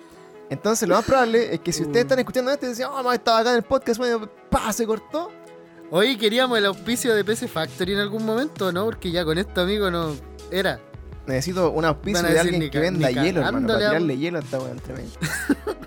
Entonces 0.51 0.87
lo 0.87 0.97
más 0.97 1.05
probable 1.07 1.55
es 1.55 1.61
que 1.61 1.73
si 1.73 1.81
ustedes 1.81 2.03
están 2.05 2.19
escuchando 2.19 2.51
esto 2.51 2.67
y 2.67 2.69
dicen, 2.69 2.89
oh, 2.93 3.03
no, 3.03 3.11
estaba 3.11 3.39
acá 3.39 3.51
en 3.53 3.57
el 3.57 3.63
podcast, 3.63 3.97
bueno, 3.97 4.29
pa, 4.51 4.71
se 4.75 4.87
cortó. 4.87 5.31
Oye, 5.91 6.19
queríamos 6.19 6.59
el 6.59 6.67
auspicio 6.67 7.15
de 7.15 7.25
PC 7.25 7.49
Factory 7.49 7.95
en 7.95 8.01
algún 8.01 8.27
momento, 8.27 8.71
¿no? 8.71 8.85
Porque 8.85 9.11
ya 9.11 9.25
con 9.25 9.39
esto, 9.39 9.63
amigo, 9.63 9.91
no 9.91 10.15
era. 10.51 10.81
Necesito 11.27 11.71
un 11.71 11.85
auspicio 11.85 12.23
de 12.23 12.39
alguien 12.39 12.61
ni 12.61 12.71
que 12.71 12.79
venda 12.81 13.11
hielo, 13.11 13.41
hermano, 13.43 13.67
para 13.67 13.79
cagándole 13.81 13.85
a- 13.85 13.91
tirarle 13.91 14.17
hielo 14.19 14.39
a 14.39 14.41
esta 14.41 14.59
entre 14.71 14.95
medio. 14.95 15.11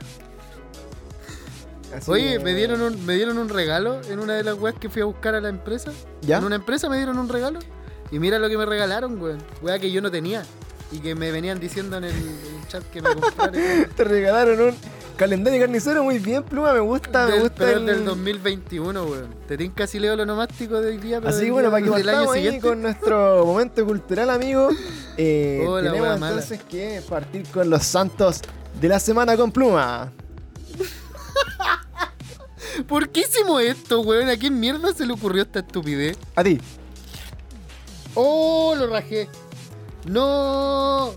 Oye, 2.08 2.38
que- 2.38 2.40
me 2.40 2.54
dieron, 2.54 2.82
un, 2.82 3.06
me 3.06 3.16
dieron 3.16 3.38
un 3.38 3.50
regalo 3.50 4.00
en 4.10 4.20
una 4.20 4.34
de 4.36 4.44
las 4.44 4.56
weas 4.58 4.76
que 4.80 4.90
fui 4.90 5.02
a 5.02 5.06
buscar 5.06 5.36
a 5.36 5.42
la 5.42 5.50
empresa. 5.50 5.92
¿Ya? 6.22 6.38
En 6.38 6.46
una 6.46 6.56
empresa 6.56 6.88
me 6.90 6.98
dieron 6.98 7.18
un 7.18 7.28
regalo. 7.28 7.60
Y 8.12 8.20
mira 8.20 8.40
lo 8.40 8.50
que 8.50 8.58
me 8.58 8.66
regalaron, 8.66 9.22
weón. 9.22 9.40
Wea 9.62 9.80
que 9.80 9.92
yo 9.92 10.02
no 10.02 10.12
tenía. 10.12 10.44
Y 10.92 11.00
que 11.00 11.16
me 11.16 11.32
venían 11.32 11.60
diciendo 11.60 11.98
en 11.98 12.04
el, 12.06 12.14
chat 12.68 12.84
que 12.92 13.02
me 13.02 13.10
comprara. 13.16 13.52
Te 13.96 14.04
regalaron 14.04 14.60
un 14.62 14.76
calendario 15.22 15.62
carnicero 15.62 16.04
muy 16.04 16.18
bien, 16.18 16.42
pluma, 16.42 16.74
me 16.74 16.80
gusta, 16.80 17.28
me 17.28 17.34
Del- 17.34 17.42
gusta 17.42 17.56
pero 17.60 17.78
el... 17.78 17.86
del 17.86 18.06
2021, 18.06 19.04
weón. 19.04 19.36
Te 19.48 19.56
tienen 19.56 19.76
casi 19.76 20.00
leo 20.00 20.16
lo 20.16 20.26
nomástico 20.26 20.82
de 20.82 20.88
hoy 20.88 20.98
día, 20.98 21.20
pero 21.22 21.32
Así 21.32 21.52
bueno, 21.52 21.70
para 21.70 21.86
que 21.86 21.92
partamos 21.92 22.36
ahí 22.36 22.60
con 22.60 22.82
nuestro 22.82 23.46
momento 23.46 23.86
cultural, 23.86 24.32
amigo. 24.32 24.70
Eh, 25.18 25.64
Hola, 25.68 25.92
tenemos 25.92 26.10
wea 26.10 26.18
mala. 26.18 26.32
entonces 26.34 26.64
que 26.64 27.04
partir 27.08 27.44
con 27.50 27.70
los 27.70 27.84
santos 27.84 28.42
de 28.82 28.90
la 28.90 29.00
semana 29.00 29.38
con 29.38 29.52
pluma. 29.52 30.12
¿Por 32.88 33.10
qué 33.10 33.20
hicimos 33.20 33.62
esto, 33.62 34.02
weón? 34.02 34.28
¿A 34.28 34.38
quién 34.38 34.60
mierda 34.60 34.92
se 34.92 35.06
le 35.06 35.14
ocurrió 35.14 35.44
esta 35.44 35.60
estupidez? 35.60 36.18
A 36.36 36.44
ti. 36.44 36.60
¡Oh, 38.16 38.74
lo 38.76 38.88
rajé! 38.88 39.30
¡No! 40.08 41.14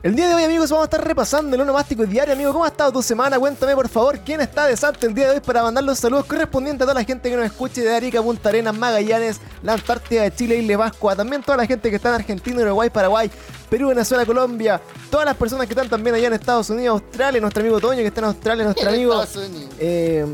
El 0.00 0.14
día 0.14 0.28
de 0.28 0.34
hoy, 0.36 0.44
amigos, 0.44 0.70
vamos 0.70 0.84
a 0.84 0.86
estar 0.86 1.04
repasando 1.04 1.56
el 1.56 1.60
onomástico 1.60 2.06
diario, 2.06 2.32
amigo. 2.32 2.52
¿Cómo 2.52 2.64
ha 2.64 2.68
estado 2.68 2.92
tu 2.92 3.02
semana? 3.02 3.36
Cuéntame, 3.36 3.74
por 3.74 3.88
favor, 3.88 4.20
quién 4.20 4.40
está 4.40 4.66
de 4.66 4.76
santo 4.76 5.04
el 5.08 5.12
día 5.12 5.26
de 5.26 5.34
hoy 5.34 5.40
para 5.40 5.60
mandar 5.60 5.82
los 5.82 5.98
saludos 5.98 6.24
correspondientes 6.26 6.82
a 6.82 6.84
toda 6.84 7.00
la 7.00 7.04
gente 7.04 7.28
que 7.28 7.36
nos 7.36 7.46
escuche 7.46 7.80
de 7.82 7.92
Arica, 7.92 8.22
Punta 8.22 8.48
Arenas, 8.48 8.78
Magallanes, 8.78 9.40
la 9.60 9.72
Antártida 9.72 10.22
de 10.22 10.32
Chile, 10.32 10.58
Isla 10.58 10.68
de 10.68 10.78
Pascua, 10.78 11.16
también 11.16 11.42
toda 11.42 11.56
la 11.58 11.66
gente 11.66 11.90
que 11.90 11.96
está 11.96 12.10
en 12.10 12.14
Argentina, 12.14 12.62
Uruguay, 12.62 12.90
Paraguay, 12.90 13.28
Perú, 13.68 13.88
Venezuela, 13.88 14.24
Colombia, 14.24 14.80
todas 15.10 15.26
las 15.26 15.36
personas 15.36 15.66
que 15.66 15.72
están 15.72 15.88
también 15.88 16.14
allá 16.14 16.28
en 16.28 16.34
Estados 16.34 16.70
Unidos, 16.70 17.02
Australia, 17.02 17.40
nuestro 17.40 17.60
amigo 17.60 17.80
Toño 17.80 17.98
que 17.98 18.06
está 18.06 18.20
en 18.20 18.26
Australia, 18.26 18.64
nuestro 18.66 18.88
amigo... 18.88 19.24
Eh, 19.80 20.24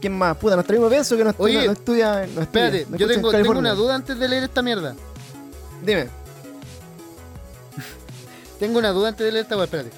¿Quién 0.00 0.16
más? 0.16 0.36
Puta, 0.38 0.54
nuestro 0.54 0.74
amigo 0.74 0.88
Benzo 0.88 1.18
que 1.18 1.24
no. 1.24 1.34
Oye, 1.36 1.66
no 1.66 1.72
estudia, 1.72 2.26
no 2.34 2.42
estudia, 2.42 2.66
Espérate, 2.68 2.86
yo 2.96 3.08
tengo, 3.08 3.58
una 3.58 3.74
duda 3.74 3.96
antes 3.96 4.18
de 4.18 4.26
leer 4.26 4.44
esta 4.44 4.62
mierda. 4.62 4.94
Dime. 5.84 6.17
Tengo 8.58 8.78
una 8.78 8.90
duda 8.90 9.08
antes 9.08 9.24
de 9.24 9.32
leer 9.32 9.42
esta 9.44 9.56
weá, 9.56 9.64
espérate. 9.64 9.90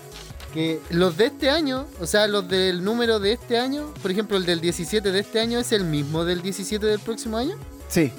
Que 0.55 0.81
los 0.91 1.17
de 1.17 1.27
este 1.27 1.49
año, 1.49 1.87
o 2.01 2.07
sea, 2.07 2.27
los 2.27 2.49
del 2.49 2.83
número 2.83 3.21
de 3.21 3.33
este 3.33 3.59
año, 3.59 3.93
por 4.03 4.11
ejemplo, 4.11 4.37
el 4.37 4.45
del 4.47 4.61
17 4.61 5.13
de 5.13 5.21
este 5.21 5.39
año 5.41 5.59
es 5.61 5.71
el 5.73 5.85
mismo 5.85 6.25
del 6.25 6.43
17 6.43 6.85
del 6.85 6.99
próximo 6.99 7.37
año. 7.37 7.55
Sí, 7.89 8.13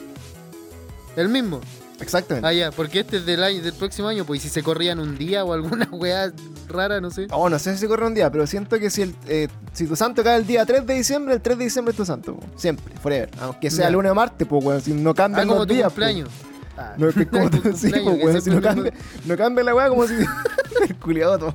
El 1.18 1.28
mismo. 1.28 1.60
exactamente. 2.00 2.48
Ah, 2.48 2.54
ya, 2.54 2.72
porque 2.72 3.02
este 3.02 3.18
es 3.18 3.26
del 3.26 3.44
año 3.44 3.62
del 3.62 3.74
próximo 3.74 4.08
año, 4.08 4.24
pues 4.26 4.40
y 4.40 4.48
si 4.48 4.50
se 4.54 4.64
corrían 4.64 5.00
un 5.00 5.18
día 5.18 5.44
o 5.44 5.52
alguna 5.52 5.88
weá 5.92 6.32
rara, 6.70 7.02
no 7.02 7.12
sé. 7.12 7.28
Oh, 7.32 7.50
no 7.50 7.60
sé 7.60 7.74
si 7.74 7.80
se 7.80 7.88
corre 7.90 8.08
un 8.08 8.14
día, 8.14 8.32
pero 8.32 8.48
siento 8.48 8.80
que 8.80 8.90
si 8.90 9.02
el, 9.02 9.16
eh, 9.28 9.50
si 9.74 9.86
tu 9.86 9.98
santo 9.98 10.24
cae 10.24 10.38
el 10.38 10.48
día 10.48 10.66
3 10.66 10.86
de 10.88 10.94
diciembre, 10.94 11.34
el 11.36 11.42
3 11.42 11.58
de 11.58 11.64
diciembre 11.66 11.92
es 11.92 11.98
tu 11.98 12.06
santo. 12.06 12.38
po. 12.38 12.44
Siempre, 12.56 12.96
forever. 13.04 13.30
Aunque 13.42 13.70
sea 13.70 13.86
Ya. 13.86 13.92
lunes 13.92 14.10
o 14.10 14.16
martes, 14.16 14.48
pues, 14.48 14.64
weón. 14.64 14.82
Si 14.82 14.94
no 14.94 15.14
cambian 15.14 15.42
Ah, 15.42 15.48
como 15.48 15.60
los 15.60 15.68
tu 15.68 15.74
días. 15.74 15.84
po. 15.88 15.90
cumpleaños. 15.96 16.30
Ah. 16.78 16.94
No, 16.98 17.12
que 17.12 17.28
como 17.28 17.50
sí, 17.76 17.90
pues, 17.92 18.06
weón. 18.24 18.42
Si 18.42 18.50
no 18.50 18.62
cambia, 18.62 18.94
no 19.26 19.38
cambia 19.38 19.64
la 19.64 19.76
weá 19.76 19.90
como 19.90 20.08
si. 20.08 20.14
el 20.88 20.96
culiado 20.98 21.38
todo. 21.38 21.54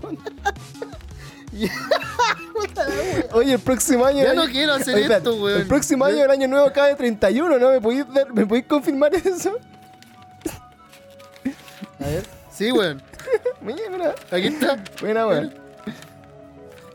Oye, 3.32 3.54
el 3.54 3.58
próximo 3.60 4.04
año. 4.04 4.22
Ya 4.22 4.30
el 4.30 4.36
no 4.36 4.42
año- 4.42 4.52
quiero 4.52 4.72
hacer 4.74 4.94
Oye, 4.94 5.06
esto, 5.14 5.34
weón. 5.36 5.60
El 5.62 5.66
próximo 5.66 6.04
año, 6.04 6.24
el 6.24 6.30
año 6.30 6.48
nuevo, 6.48 6.72
cae 6.72 6.94
31, 6.94 7.58
¿no? 7.58 7.70
¿Me 7.70 7.80
podéis, 7.80 8.04
¿me 8.34 8.46
podéis 8.46 8.66
confirmar 8.66 9.14
eso? 9.14 9.58
A 12.00 12.06
ver. 12.06 12.26
Sí, 12.52 12.70
weón. 12.72 13.02
Mira, 13.62 13.78
mira. 13.90 14.14
Aquí 14.30 14.48
está. 14.48 14.82
Buena, 15.00 15.26
weón. 15.26 15.54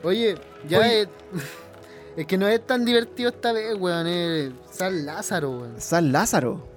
Oye, 0.03 0.37
ya 0.67 0.79
Oye. 0.79 1.01
es. 1.01 1.07
Es 2.17 2.25
que 2.27 2.37
no 2.37 2.47
es 2.47 2.65
tan 2.67 2.83
divertido 2.85 3.29
esta 3.29 3.51
vez, 3.53 3.75
weón. 3.77 4.05
Es 4.07 4.51
San 4.71 5.05
Lázaro, 5.05 5.51
weón. 5.51 5.75
San 5.81 6.11
Lázaro. 6.11 6.67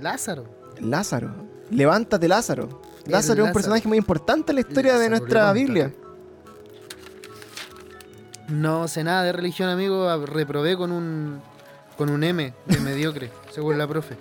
Lázaro. 0.00 0.44
Lázaro. 0.80 1.34
Levántate, 1.70 2.28
Lázaro. 2.28 2.80
El 3.06 3.12
Lázaro 3.12 3.32
es 3.34 3.38
un 3.40 3.44
Lázaro. 3.46 3.52
personaje 3.52 3.88
muy 3.88 3.98
importante 3.98 4.52
en 4.52 4.56
la 4.56 4.60
historia 4.60 4.98
de 4.98 5.08
nuestra 5.10 5.52
levántate. 5.52 5.58
Biblia. 5.60 5.92
No 8.48 8.88
sé 8.88 9.04
nada 9.04 9.22
de 9.24 9.32
religión, 9.32 9.68
amigo. 9.68 10.08
a- 10.08 10.24
Reprobé 10.26 10.76
con 10.76 10.92
un. 10.92 11.40
con 11.96 12.10
un 12.10 12.22
M 12.24 12.52
de 12.66 12.80
mediocre, 12.80 13.30
según 13.50 13.78
la 13.78 13.86
profe. 13.86 14.16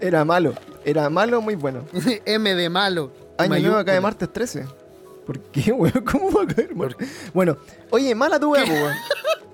Era 0.00 0.24
malo. 0.24 0.54
Era 0.84 1.08
malo, 1.10 1.40
muy 1.40 1.54
bueno. 1.54 1.84
M 2.26 2.54
de 2.54 2.68
malo. 2.68 3.12
Año 3.38 3.48
nuevo 3.50 3.62
mayúscula. 3.64 3.84
cae 3.84 4.00
martes 4.00 4.32
13. 4.32 4.66
¿Por 5.26 5.40
qué, 5.40 5.72
weón? 5.72 6.04
¿Cómo 6.10 6.30
va 6.32 6.42
a 6.44 6.46
caer 6.46 6.74
martes? 6.74 7.08
Bueno, 7.34 7.56
oye, 7.90 8.14
mala 8.14 8.38
tu 8.38 8.52
weá, 8.52 8.64
po, 8.64 8.72
weón. 8.72 8.92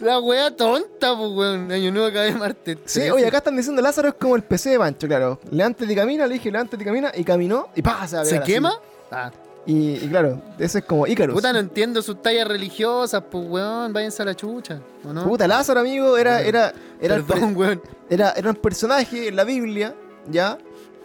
La 0.00 0.18
wea 0.18 0.54
tonta, 0.54 1.16
pues, 1.16 1.30
weón. 1.32 1.70
Año 1.70 1.92
nuevo 1.92 2.12
cae 2.12 2.32
martes. 2.34 2.78
Sí, 2.84 3.00
13. 3.00 3.12
oye, 3.12 3.26
acá 3.26 3.38
están 3.38 3.56
diciendo 3.56 3.80
Lázaro 3.82 4.08
es 4.08 4.14
como 4.14 4.36
el 4.36 4.42
PC 4.42 4.70
de 4.70 4.78
Pancho, 4.78 5.06
claro. 5.06 5.40
Levántate 5.50 5.92
y 5.92 5.96
camina, 5.96 6.26
le 6.26 6.34
dije 6.34 6.50
levántate 6.50 6.82
y 6.82 6.86
camina, 6.86 7.12
y 7.14 7.24
caminó, 7.24 7.68
y 7.74 7.82
pa, 7.82 8.06
se 8.08 8.16
va 8.16 8.22
a 8.22 8.24
¿Se 8.24 8.30
pegar 8.30 8.42
así. 8.42 8.52
quema? 8.52 8.74
Ah. 9.10 9.30
Y, 9.66 9.96
y 10.04 10.08
claro, 10.08 10.40
ese 10.58 10.78
es 10.78 10.84
como 10.84 11.06
Ícaros. 11.06 11.34
Puta, 11.34 11.52
no 11.52 11.58
entiendo 11.58 12.00
sus 12.02 12.22
tallas 12.22 12.48
religiosas, 12.48 13.22
pues, 13.30 13.44
weón. 13.48 13.92
Váyanse 13.92 14.22
a 14.22 14.24
la 14.24 14.34
chucha, 14.34 14.80
¿o 15.04 15.12
no? 15.12 15.24
Puta, 15.24 15.46
Lázaro, 15.46 15.80
amigo, 15.80 16.16
era, 16.16 16.40
era, 16.40 16.72
era, 17.00 17.16
Perdón, 17.16 17.54
weón. 17.56 17.82
Era, 18.08 18.32
era 18.32 18.50
un 18.50 18.56
personaje 18.56 19.28
en 19.28 19.36
la 19.36 19.44
Biblia, 19.44 19.94
¿ya? 20.30 20.56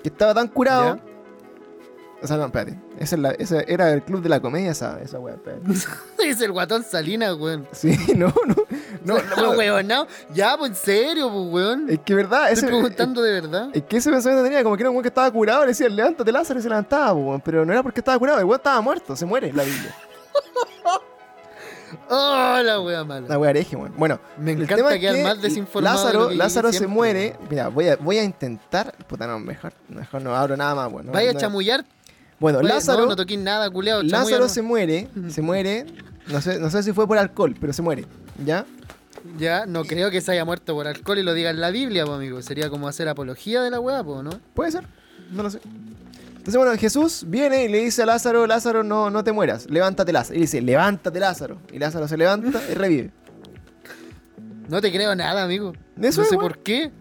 Que 0.01 0.09
estaba 0.09 0.33
tan 0.33 0.47
curado. 0.47 0.95
Ya. 0.95 1.03
O 2.23 2.27
sea, 2.27 2.37
no, 2.37 2.45
espérate. 2.45 2.79
Esa 2.99 3.15
es 3.15 3.21
la- 3.21 3.31
ese 3.31 3.65
era 3.67 3.91
el 3.91 4.01
club 4.03 4.21
de 4.21 4.29
la 4.29 4.39
comedia, 4.39 4.71
esa, 4.71 4.99
esa 5.01 5.19
weá, 5.19 5.35
es 6.23 6.41
el 6.41 6.51
guatón 6.51 6.83
Salinas, 6.83 7.35
weón. 7.35 7.67
Sí, 7.71 7.97
no, 8.15 8.33
no. 9.03 9.15
No, 9.37 9.51
weón, 9.51 9.87
no. 9.87 10.07
Ya, 10.33 10.57
pues, 10.57 10.71
en 10.71 10.75
serio, 10.75 11.29
pues, 11.31 11.45
weón. 11.51 11.89
Es 11.89 11.99
que 11.99 12.15
verdad, 12.15 12.45
ese, 12.45 12.65
Estoy 12.65 12.69
preguntando 12.69 13.21
de 13.21 13.33
verdad. 13.41 13.69
es 13.73 13.83
que 13.83 13.97
ese 13.97 14.09
pensamiento 14.09 14.43
tenía 14.45 14.63
como 14.63 14.77
que 14.77 14.83
era 14.83 14.89
un 14.89 14.95
weón 14.95 15.03
que 15.03 15.09
estaba 15.09 15.29
curado, 15.31 15.61
le 15.61 15.67
decían, 15.67 15.95
levántate 15.95 16.31
Lázaro 16.31 16.59
y 16.59 16.63
se 16.63 16.69
levantaba, 16.69 17.11
po, 17.13 17.19
weón. 17.19 17.41
pero 17.41 17.65
no 17.65 17.73
era 17.73 17.83
porque 17.83 17.99
estaba 17.99 18.17
curado, 18.17 18.39
el 18.39 18.45
weón 18.45 18.57
estaba 18.59 18.79
muerto, 18.81 19.15
se 19.15 19.25
muere 19.25 19.51
la 19.53 19.63
Biblia. 19.63 19.93
Oh, 22.09 22.59
la 22.63 22.81
wea 22.81 23.03
mala. 23.03 23.27
La 23.27 23.39
weá 23.39 23.51
hereje, 23.51 23.75
weón. 23.75 23.93
Bueno, 23.97 24.19
Me 24.37 24.51
encanta 24.51 24.93
es 24.93 24.99
quedar 24.99 25.15
que 25.15 25.23
más 25.23 25.41
desinformado. 25.41 25.97
de 25.97 26.03
Lázaro, 26.13 26.29
Lázaro 26.31 26.73
se 26.73 26.87
muere. 26.87 27.35
Mira, 27.49 27.69
voy 27.69 27.87
a, 27.87 27.95
voy 27.95 28.17
a 28.17 28.23
intentar. 28.23 28.93
Puta, 29.07 29.25
no, 29.27 29.39
mejor, 29.39 29.71
mejor 29.89 30.21
no 30.21 30.35
abro 30.35 30.57
nada 30.57 30.75
más, 30.75 30.91
weón. 30.91 31.11
Vaya 31.11 31.31
a 31.31 31.35
chamullar. 31.35 31.85
Bueno, 32.39 32.61
Lázaro. 32.61 33.01
No, 33.01 33.07
no 33.07 33.15
toquís 33.15 33.39
nada, 33.39 33.69
culeado. 33.69 34.03
Lázaro 34.03 34.49
se 34.49 34.61
muere, 34.61 35.07
se 35.29 35.41
muere, 35.41 35.85
no 36.27 36.41
sé, 36.41 36.59
no 36.59 36.69
sé 36.69 36.83
si 36.83 36.93
fue 36.93 37.07
por 37.07 37.17
alcohol, 37.17 37.55
pero 37.59 37.73
se 37.73 37.81
muere, 37.81 38.05
¿ya? 38.43 38.65
Ya, 39.39 39.65
no 39.65 39.83
creo 39.85 40.11
que 40.11 40.21
se 40.21 40.31
haya 40.33 40.45
muerto 40.45 40.73
por 40.75 40.87
alcohol 40.87 41.17
y 41.17 41.23
lo 41.23 41.33
diga 41.33 41.49
en 41.49 41.59
la 41.59 41.71
Biblia, 41.71 42.05
pues, 42.05 42.17
amigo. 42.17 42.41
Sería 42.41 42.69
como 42.69 42.87
hacer 42.87 43.07
apología 43.09 43.61
de 43.63 43.71
la 43.71 43.79
weá, 43.79 44.03
pues, 44.03 44.23
¿no? 44.23 44.31
Puede 44.53 44.71
ser, 44.71 44.85
no 45.31 45.43
lo 45.43 45.49
sé. 45.49 45.59
Entonces, 46.29 46.57
bueno, 46.57 46.77
Jesús 46.77 47.23
viene 47.27 47.65
y 47.65 47.69
le 47.69 47.79
dice 47.79 48.03
a 48.03 48.05
Lázaro, 48.05 48.45
Lázaro, 48.45 48.83
no, 48.83 49.09
no 49.09 49.23
te 49.23 49.31
mueras, 49.31 49.67
levántate 49.67 50.13
Lázaro. 50.13 50.37
Y 50.37 50.41
dice, 50.41 50.61
levántate 50.61 51.19
Lázaro. 51.19 51.59
Y 51.73 51.79
Lázaro 51.79 52.07
se 52.07 52.17
levanta 52.17 52.61
y 52.69 52.73
revive. 52.73 53.11
No 54.67 54.81
te 54.81 54.91
creo 54.91 55.13
nada, 55.15 55.43
amigo. 55.43 55.73
Eso 56.01 56.21
no 56.21 56.23
es, 56.23 56.29
sé 56.29 56.35
weón. 56.37 56.39
por 56.39 56.57
qué. 56.63 56.91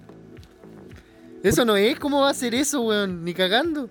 Eso 1.42 1.64
no 1.64 1.76
es. 1.76 1.98
¿Cómo 1.98 2.20
va 2.20 2.28
a 2.28 2.34
ser 2.34 2.54
eso, 2.54 2.82
weón? 2.82 3.24
Ni 3.24 3.32
cagando. 3.32 3.88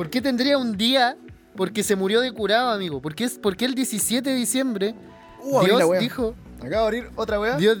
¿Por 0.00 0.08
qué 0.08 0.22
tendría 0.22 0.56
un 0.56 0.78
día? 0.78 1.14
Porque 1.54 1.82
se 1.82 1.94
murió 1.94 2.22
de 2.22 2.32
curado, 2.32 2.70
amigo. 2.70 3.02
¿Por 3.02 3.14
qué, 3.14 3.24
es- 3.24 3.38
por 3.38 3.54
qué 3.54 3.66
el 3.66 3.74
17 3.74 4.30
de 4.30 4.34
diciembre 4.34 4.94
Uh, 5.42 5.58
la 5.60 5.64
Dios 5.66 5.84
wea. 5.84 6.00
dijo... 6.00 6.34
Acabo 6.56 6.70
de 6.70 6.76
abrir 6.78 7.10
otra 7.16 7.38
weá. 7.38 7.56
Dios... 7.58 7.76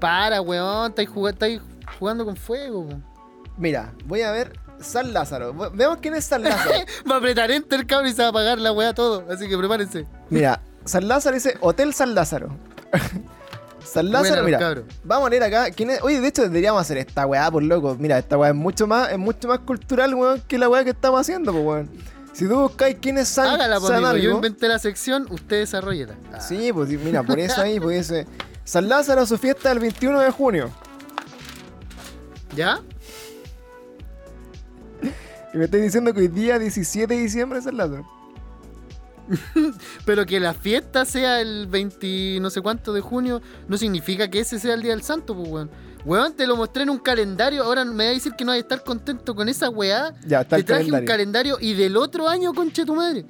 Para, 0.00 0.40
weón. 0.40 0.88
Estáis 0.92 1.10
jugando... 1.10 1.46
Jugando 1.98 2.24
con 2.24 2.36
fuego. 2.36 2.88
Mira, 3.58 3.92
voy 4.06 4.22
a 4.22 4.32
ver 4.32 4.58
San 4.80 5.12
Lázaro. 5.12 5.52
Veamos 5.74 5.98
quién 6.00 6.14
es 6.14 6.24
San 6.24 6.42
Lázaro. 6.42 6.70
Va 7.10 7.16
a 7.16 7.18
apretar 7.18 7.50
enter, 7.50 7.86
cabrón, 7.86 8.08
y 8.08 8.14
se 8.14 8.22
va 8.22 8.28
a 8.28 8.30
apagar 8.30 8.58
la 8.58 8.72
weá 8.72 8.94
todo. 8.94 9.26
Así 9.30 9.46
que 9.50 9.58
prepárense. 9.58 10.06
Mira, 10.30 10.58
San 10.86 11.06
Lázaro 11.06 11.34
dice 11.34 11.58
Hotel 11.60 11.92
San 11.92 12.14
Lázaro. 12.14 12.48
San 13.84 14.10
Lázaro, 14.10 14.44
mira. 14.44 14.82
Vamos 15.04 15.26
a 15.26 15.30
leer 15.30 15.42
acá. 15.42 15.70
¿quién 15.70 15.90
es? 15.90 16.02
Oye, 16.02 16.20
de 16.20 16.28
hecho 16.28 16.42
deberíamos 16.42 16.80
hacer 16.80 16.98
esta 16.98 17.26
weá, 17.26 17.50
por 17.50 17.62
loco. 17.62 17.96
Mira, 17.98 18.18
esta 18.18 18.38
weá 18.38 18.50
es 18.50 18.56
mucho 18.56 18.86
más, 18.86 19.12
es 19.12 19.18
mucho 19.18 19.48
más 19.48 19.60
cultural, 19.60 20.14
weón, 20.14 20.42
que 20.46 20.58
la 20.58 20.68
weá 20.68 20.84
que 20.84 20.90
estamos 20.90 21.20
haciendo, 21.20 21.52
pues 21.52 21.64
weón. 21.64 21.90
Si 22.32 22.48
tú 22.48 22.58
buscáis 22.60 22.96
quién 23.00 23.18
es 23.18 23.28
San, 23.28 23.48
Hágala, 23.48 23.78
San 23.80 24.04
amigo. 24.04 24.24
Yo 24.24 24.30
inventé 24.36 24.66
la 24.66 24.78
sección, 24.78 25.26
usted 25.30 25.60
desarrollala. 25.60 26.14
Ah. 26.32 26.40
Sí, 26.40 26.72
pues 26.72 26.88
mira, 26.88 27.22
por 27.22 27.38
eso 27.38 27.60
ahí, 27.60 27.78
pues 27.78 28.08
dice. 28.08 28.26
San 28.64 28.88
Lázaro, 28.88 29.26
su 29.26 29.36
fiesta 29.38 29.70
el 29.70 29.80
21 29.80 30.20
de 30.20 30.30
junio. 30.30 30.70
¿Ya? 32.56 32.80
Y 35.52 35.58
me 35.58 35.64
estáis 35.64 35.82
diciendo 35.82 36.14
que 36.14 36.20
hoy 36.20 36.28
día 36.28 36.58
17 36.58 37.12
de 37.12 37.20
diciembre 37.20 37.58
es 37.58 37.64
San 37.64 37.76
Lázaro. 37.76 38.06
Pero 40.04 40.26
que 40.26 40.40
la 40.40 40.54
fiesta 40.54 41.04
sea 41.04 41.40
el 41.40 41.66
20 41.66 42.38
no 42.40 42.50
sé 42.50 42.60
cuánto 42.60 42.92
de 42.92 43.00
junio, 43.00 43.40
no 43.68 43.76
significa 43.76 44.28
que 44.28 44.40
ese 44.40 44.58
sea 44.58 44.74
el 44.74 44.82
día 44.82 44.92
del 44.92 45.02
santo, 45.02 45.34
pues, 45.36 45.48
weón. 45.48 45.70
Weón, 46.04 46.32
te 46.34 46.46
lo 46.48 46.56
mostré 46.56 46.82
en 46.82 46.90
un 46.90 46.98
calendario, 46.98 47.62
ahora 47.62 47.84
me 47.84 48.04
va 48.04 48.10
a 48.10 48.14
decir 48.14 48.32
que 48.32 48.44
no 48.44 48.50
vas 48.50 48.56
a 48.56 48.60
estar 48.60 48.82
contento 48.82 49.34
con 49.36 49.48
esa 49.48 49.68
weá. 49.70 50.12
Ya, 50.26 50.40
está 50.40 50.56
Te 50.56 50.64
traje 50.64 50.90
un 50.92 51.04
calendario. 51.04 51.58
y 51.60 51.74
del 51.74 51.96
otro 51.96 52.28
año, 52.28 52.52
conche 52.52 52.84
tu 52.84 52.94
madre. 52.96 53.24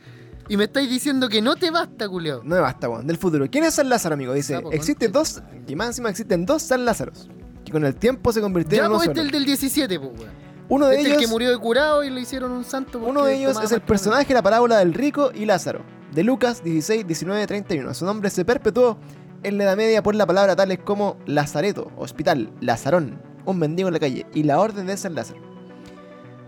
Y 0.48 0.56
me 0.56 0.64
estáis 0.64 0.88
diciendo 0.88 1.28
que 1.28 1.40
no 1.42 1.54
te 1.56 1.70
basta, 1.70 2.08
culiao. 2.08 2.42
No 2.42 2.54
me 2.56 2.60
basta, 2.62 2.88
weón. 2.88 3.06
Del 3.06 3.18
futuro. 3.18 3.46
¿Quién 3.50 3.64
es 3.64 3.74
San 3.74 3.88
Lázaro, 3.90 4.14
amigo? 4.14 4.32
Dice, 4.32 4.54
Sapo, 4.54 4.72
existe 4.72 5.06
concha. 5.06 5.18
dos, 5.18 5.42
y 5.68 5.76
más 5.76 5.88
encima 5.88 6.08
existen 6.10 6.46
dos 6.46 6.62
San 6.62 6.84
Lázaros. 6.86 7.28
Que 7.64 7.72
con 7.72 7.84
el 7.84 7.94
tiempo 7.94 8.32
se 8.32 8.40
convirtieron 8.40 8.84
Ya, 8.84 8.86
en 8.86 8.90
uno 8.90 8.98
pues 8.98 9.08
este 9.08 9.20
solo. 9.20 9.28
es 9.28 9.34
el 9.34 9.38
del 9.38 9.44
17, 9.46 10.00
pues, 10.00 10.12
weón. 10.18 10.41
Uno 10.72 10.86
de 10.86 10.94
Este 10.94 11.02
es 11.02 11.06
el 11.06 11.12
ellos, 11.12 11.28
que 11.28 11.30
murió 11.30 11.50
de 11.50 11.58
curado 11.58 12.02
y 12.02 12.08
hicieron 12.18 12.50
un 12.50 12.64
santo. 12.64 12.98
uno 12.98 13.24
de 13.24 13.34
ellos 13.34 13.58
es 13.62 13.72
el 13.72 13.82
personaje 13.82 14.28
de 14.28 14.32
la 14.32 14.42
parábola 14.42 14.78
del 14.78 14.94
rico 14.94 15.30
y 15.34 15.44
Lázaro. 15.44 15.84
De 16.14 16.22
Lucas 16.22 16.64
16, 16.64 17.06
19, 17.06 17.46
31. 17.46 17.92
Su 17.92 18.06
nombre 18.06 18.30
se 18.30 18.42
perpetuó 18.46 18.96
en 19.42 19.58
la 19.58 19.64
Edad 19.64 19.76
Media 19.76 20.02
por 20.02 20.14
la 20.14 20.24
palabra 20.24 20.56
tales 20.56 20.78
como 20.78 21.18
Lazareto, 21.26 21.92
hospital, 21.98 22.54
Lazarón, 22.62 23.20
un 23.44 23.58
mendigo 23.58 23.90
en 23.90 23.92
la 23.92 24.00
calle 24.00 24.26
y 24.32 24.44
la 24.44 24.58
orden 24.60 24.86
de 24.86 24.96
San 24.96 25.14
Lázaro. 25.14 25.42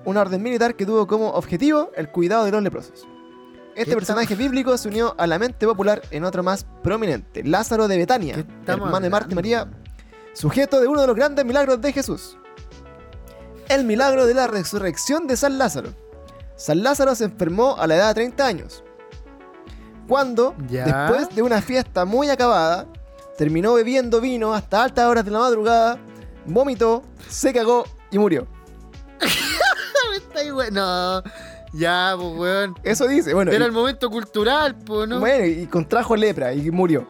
Una 0.07 0.23
orden 0.23 0.43
militar 0.43 0.75
que 0.75 0.87
tuvo 0.87 1.07
como 1.07 1.29
objetivo 1.33 1.91
el 1.95 2.09
cuidado 2.09 2.47
de 2.47 2.53
los 2.53 2.63
leprosos. 2.63 3.07
Este 3.75 3.91
¿Qué 3.91 3.95
personaje 3.95 4.35
bíblico 4.37 4.79
se 4.79 4.89
unió 4.89 5.15
a 5.19 5.27
la 5.27 5.39
mente 5.39 5.67
popular 5.67 6.01
en 6.11 6.25
otro 6.25 6.43
más 6.43 6.65
prominente, 6.83 7.45
Lázaro 7.45 7.89
de 7.89 7.99
Betania, 7.99 8.37
¿Qué 8.37 8.41
estamos 8.41 8.87
hermano 8.87 9.01
de 9.05 9.11
Marta 9.11 9.33
y? 9.33 9.35
María, 9.35 9.69
sujeto 10.33 10.81
de 10.81 10.89
uno 10.89 11.03
de 11.03 11.09
los 11.09 11.17
grandes 11.17 11.45
milagros 11.45 11.79
de 11.83 11.93
Jesús. 11.93 12.39
El 13.69 13.85
milagro 13.85 14.27
de 14.27 14.35
la 14.35 14.47
resurrección 14.47 15.27
de 15.27 15.37
San 15.37 15.59
Lázaro. 15.59 15.91
San 16.57 16.83
Lázaro 16.83 17.15
se 17.15 17.25
enfermó 17.25 17.77
a 17.79 17.87
la 17.87 17.97
edad 17.97 18.09
de 18.09 18.15
30 18.15 18.47
años. 18.47 18.85
Cuando, 20.07 20.55
Ya. 20.69 20.85
después 21.09 21.35
de 21.35 21.43
una 21.43 21.63
fiesta 21.63 22.05
muy 22.05 22.29
acabada, 22.29 22.87
terminó 23.39 23.75
bebiendo 23.75 24.21
vino 24.21 24.53
hasta 24.55 24.85
altas 24.85 25.07
horas 25.07 25.25
de 25.25 25.31
la 25.31 25.39
madrugada, 25.41 25.99
vomitó, 26.47 27.03
se 27.29 27.53
cagó 27.53 27.85
y 28.11 28.19
murió. 28.19 28.47
Está 30.17 30.41
ahí, 30.41 30.51
weón. 30.53 30.75
No, 30.75 31.23
ya, 31.73 32.15
pues, 32.17 32.37
weón. 32.39 32.75
Eso 32.85 33.09
dice, 33.09 33.33
bueno, 33.35 33.51
Era 33.51 33.65
y, 33.65 33.67
el 33.67 33.73
momento 33.73 34.11
cultural, 34.11 34.77
pues, 34.77 35.09
¿no? 35.09 35.21
bueno, 35.21 35.45
y 35.47 35.67
contrajo 35.67 36.15
lepra 36.15 36.53
y 36.53 36.71
murió. 36.71 37.09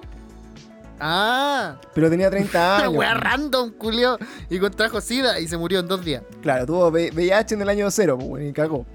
Ah, 1.00 1.76
Pero 1.94 2.08
tenía 2.10 2.30
30 2.30 2.58
una 2.76 2.76
años. 2.84 2.94
weá 2.96 3.14
random, 3.14 3.72
culiao. 3.72 4.18
Y 4.50 4.58
contrajo 4.58 5.00
SIDA 5.00 5.40
y 5.40 5.48
se 5.48 5.56
murió 5.56 5.80
en 5.80 5.88
dos 5.88 6.04
días. 6.04 6.22
Claro, 6.42 6.66
tuvo 6.66 6.88
VIH 6.90 7.54
en 7.54 7.62
el 7.62 7.68
año 7.68 7.90
cero, 7.90 8.18
pues, 8.18 8.48
y 8.48 8.52
cagó. 8.52 8.86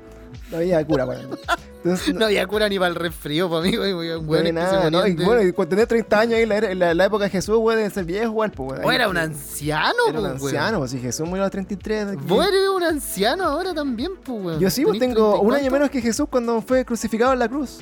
No 0.51 0.57
había 0.57 0.83
cura 0.85 1.05
para. 1.05 1.21
Entonces, 1.21 2.13
No 2.15 2.25
había 2.25 2.45
cura 2.47 2.67
ni 2.69 2.77
para 2.79 2.89
el 2.89 2.95
resfrío, 2.95 3.55
amigo. 3.55 3.85
y, 3.85 3.93
weón, 3.93 4.25
no 4.25 4.31
weones 4.31 4.51
había 4.55 4.63
que 4.65 4.69
se 4.69 4.75
nada, 4.75 4.91
¿no? 4.91 5.07
Y 5.07 5.13
bueno, 5.15 5.41
y 5.43 5.51
cuando 5.51 5.69
tenía 5.71 5.85
30 5.87 6.19
años 6.19 6.33
ahí 6.35 6.43
en 6.43 6.49
la, 6.49 6.55
era- 6.57 6.71
en 6.71 6.79
la- 6.79 6.93
la 6.93 7.05
época 7.05 7.25
de 7.25 7.29
Jesús, 7.29 7.57
güey, 7.57 7.77
de 7.77 7.89
ser 7.89 8.05
viejo 8.05 8.25
igual, 8.25 8.51
pues, 8.51 8.69
güey. 8.81 8.87
Oh, 8.87 8.91
era 8.91 9.07
un 9.09 9.17
anciano, 9.17 9.93
Era 10.07 10.19
un 10.19 10.29
pues, 10.37 10.43
anciano, 10.43 10.79
pues 10.79 10.91
si 10.91 10.99
Jesús 10.99 11.27
murió 11.27 11.43
a 11.43 11.45
los 11.45 11.51
33. 11.51 12.07
aquí- 12.09 12.23
Vos 12.25 12.47
eres 12.47 12.67
un 12.75 12.83
anciano 12.83 13.43
ahora 13.43 13.73
también, 13.73 14.11
pues, 14.23 14.43
weón. 14.43 14.59
Yo 14.59 14.69
sí, 14.69 14.83
pues 14.83 14.97
¿Tenís 14.99 15.15
tengo 15.15 15.31
30 15.33 15.43
y 15.43 15.47
un 15.47 15.53
año 15.55 15.71
menos 15.71 15.89
que 15.89 16.01
Jesús 16.01 16.27
cuando 16.29 16.61
fue 16.61 16.83
crucificado 16.85 17.33
en 17.33 17.39
la 17.39 17.47
cruz. 17.47 17.79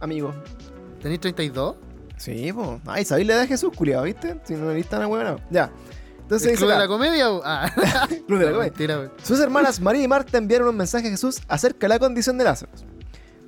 Amigo. 0.00 0.32
¿Tenés 1.02 1.20
32? 1.20 1.76
Sí, 2.16 2.52
pues. 2.52 2.68
Ay, 2.86 3.04
¿sabéis 3.04 3.26
la 3.28 3.34
edad 3.34 3.42
de 3.42 3.48
Jesús, 3.48 3.72
culiado, 3.76 4.04
viste? 4.04 4.40
Si 4.44 4.54
no 4.54 4.70
eres 4.70 4.88
tan 4.88 5.00
huevonao. 5.06 5.38
Ya. 5.50 5.70
Entonces 6.22 6.46
¿El 6.48 6.52
dice 6.54 6.64
club 6.64 6.72
de 6.74 6.78
la 6.78 6.88
comedia? 6.88 7.30
o- 7.30 7.42
Ah, 7.44 7.70
Club 8.26 8.38
de 8.40 8.46
la 8.46 8.52
Comedia. 8.52 8.58
mentira. 8.58 9.12
Sus 9.22 9.38
hermanas 9.38 9.80
María 9.80 10.02
y 10.02 10.08
Marta 10.08 10.38
enviaron 10.38 10.68
un 10.68 10.76
mensaje 10.76 11.06
a 11.06 11.10
Jesús 11.10 11.40
acerca 11.46 11.86
de 11.86 11.88
la 11.90 11.98
condición 12.00 12.36
de 12.38 12.44
Lázaro. 12.44 12.72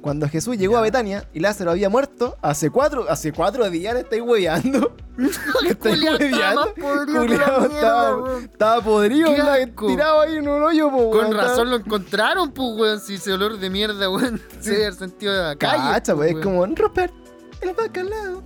Cuando 0.01 0.29
Jesús 0.29 0.57
llegó 0.57 0.75
Ya. 0.75 0.79
a 0.79 0.83
Betania 0.83 1.29
y 1.35 1.41
Lázaro 1.41 1.73
había 1.73 1.89
muerto, 1.89 2.37
hace 2.41 2.71
cuatro, 2.71 3.07
hace 3.11 3.33
cuatro 3.33 3.69
días 3.69 3.95
le 3.95 4.01
estáis 4.03 4.23
hueveando. 4.23 4.95
¿Le 5.19 5.71
estáis 5.71 5.97
estaba 6.05 6.67
hueveando? 6.77 7.65
estaba, 7.75 8.39
estaba 8.41 8.81
podrido, 8.85 9.31
tirado 9.35 10.21
ahí 10.21 10.37
en 10.37 10.49
un 10.49 10.63
hoyo, 10.63 10.89
po, 10.89 10.97
Con 11.11 11.19
weón, 11.19 11.27
estaba- 11.33 11.49
razón 11.49 11.71
lo 11.71 11.77
encontraron, 11.79 12.53
pues, 12.53 12.69
weón. 12.79 13.01
Si 13.01 13.15
ese 13.15 13.33
olor 13.33 13.59
de 13.59 13.71
mierda, 13.71 14.09
weón, 14.09 14.41
se 14.61 14.71
debe 14.71 14.83
haber 14.85 14.95
sentido 14.95 15.33
de 15.33 15.43
la 15.43 15.57
calle. 15.57 15.83
Cacha, 15.95 16.15
pues, 16.15 16.33
pues, 16.33 16.39
es 16.39 16.45
como 16.47 16.65
Rupert, 16.67 17.13
el 17.61 17.75
bacalao, 17.75 18.45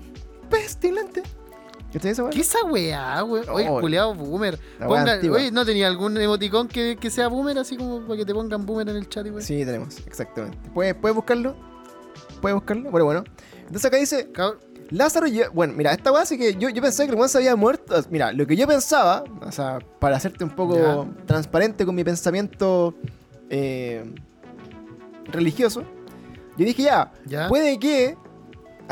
pestilente. 0.53 1.23
¿Qué? 1.93 1.99
¿Qué 1.99 2.41
esa 2.41 2.65
weá, 2.65 3.23
weón? 3.25 3.47
Oye, 3.51 3.69
Oh, 3.69 3.81
culeado 3.81 4.15
boomer. 4.15 4.59
Ponga- 4.81 5.21
oye, 5.31 5.51
¿no 5.51 5.65
tenía 5.67 5.87
algún 5.89 6.17
emoticón 6.17 6.67
que, 6.69 6.97
que 6.99 7.11
sea 7.11 7.29
boomer 7.29 7.59
así 7.59 7.77
como 7.77 8.01
para 8.03 8.17
que 8.17 8.25
te 8.25 8.33
pongan 8.33 8.65
boomer 8.65 8.89
en 8.89 8.97
el 8.97 9.09
chat, 9.11 9.27
weón? 9.27 9.43
Sí, 9.43 9.65
tenemos, 9.65 9.99
exactamente. 10.07 10.57
¿Puedes, 10.73 10.95
¿Puedes 10.95 11.15
buscarlo? 11.15 11.55
¿Puedes 12.41 12.55
buscarlo? 12.55 12.91
Bueno, 12.91 13.05
bueno. 13.05 13.25
Entonces 13.61 13.85
acá 13.85 13.99
dice, 13.99 14.33
Cabr- 14.33 14.57
Lázaro, 14.91 15.27
lle- 15.27 15.51
bueno, 15.53 15.75
mira, 15.77 15.93
esta 15.93 16.11
weá 16.13 16.25
sí 16.25 16.39
que 16.39 16.55
yo, 16.55 16.69
yo 16.71 16.81
pensé 16.83 17.05
que 17.05 17.11
el 17.11 17.17
weón 17.17 17.29
se 17.29 17.39
había 17.39 17.57
muerto. 17.57 17.95
Mira, 18.11 18.33
lo 18.33 18.47
que 18.47 18.57
yo 18.57 18.67
pensaba, 18.67 19.25
o 19.43 19.53
sea, 19.53 19.79
para 19.99 20.17
hacerte 20.17 20.45
un 20.45 20.51
poco 20.51 20.77
Ya. 20.77 21.25
transparente 21.27 21.85
con 21.85 21.95
mi 21.95 22.05
pensamiento 22.05 22.95
eh, 23.51 24.03
religioso, 25.27 25.83
yo 26.57 26.65
dije 26.67 26.83
ya, 26.85 27.13
¿Ya? 27.27 27.49
puede 27.49 27.79
que, 27.79 28.17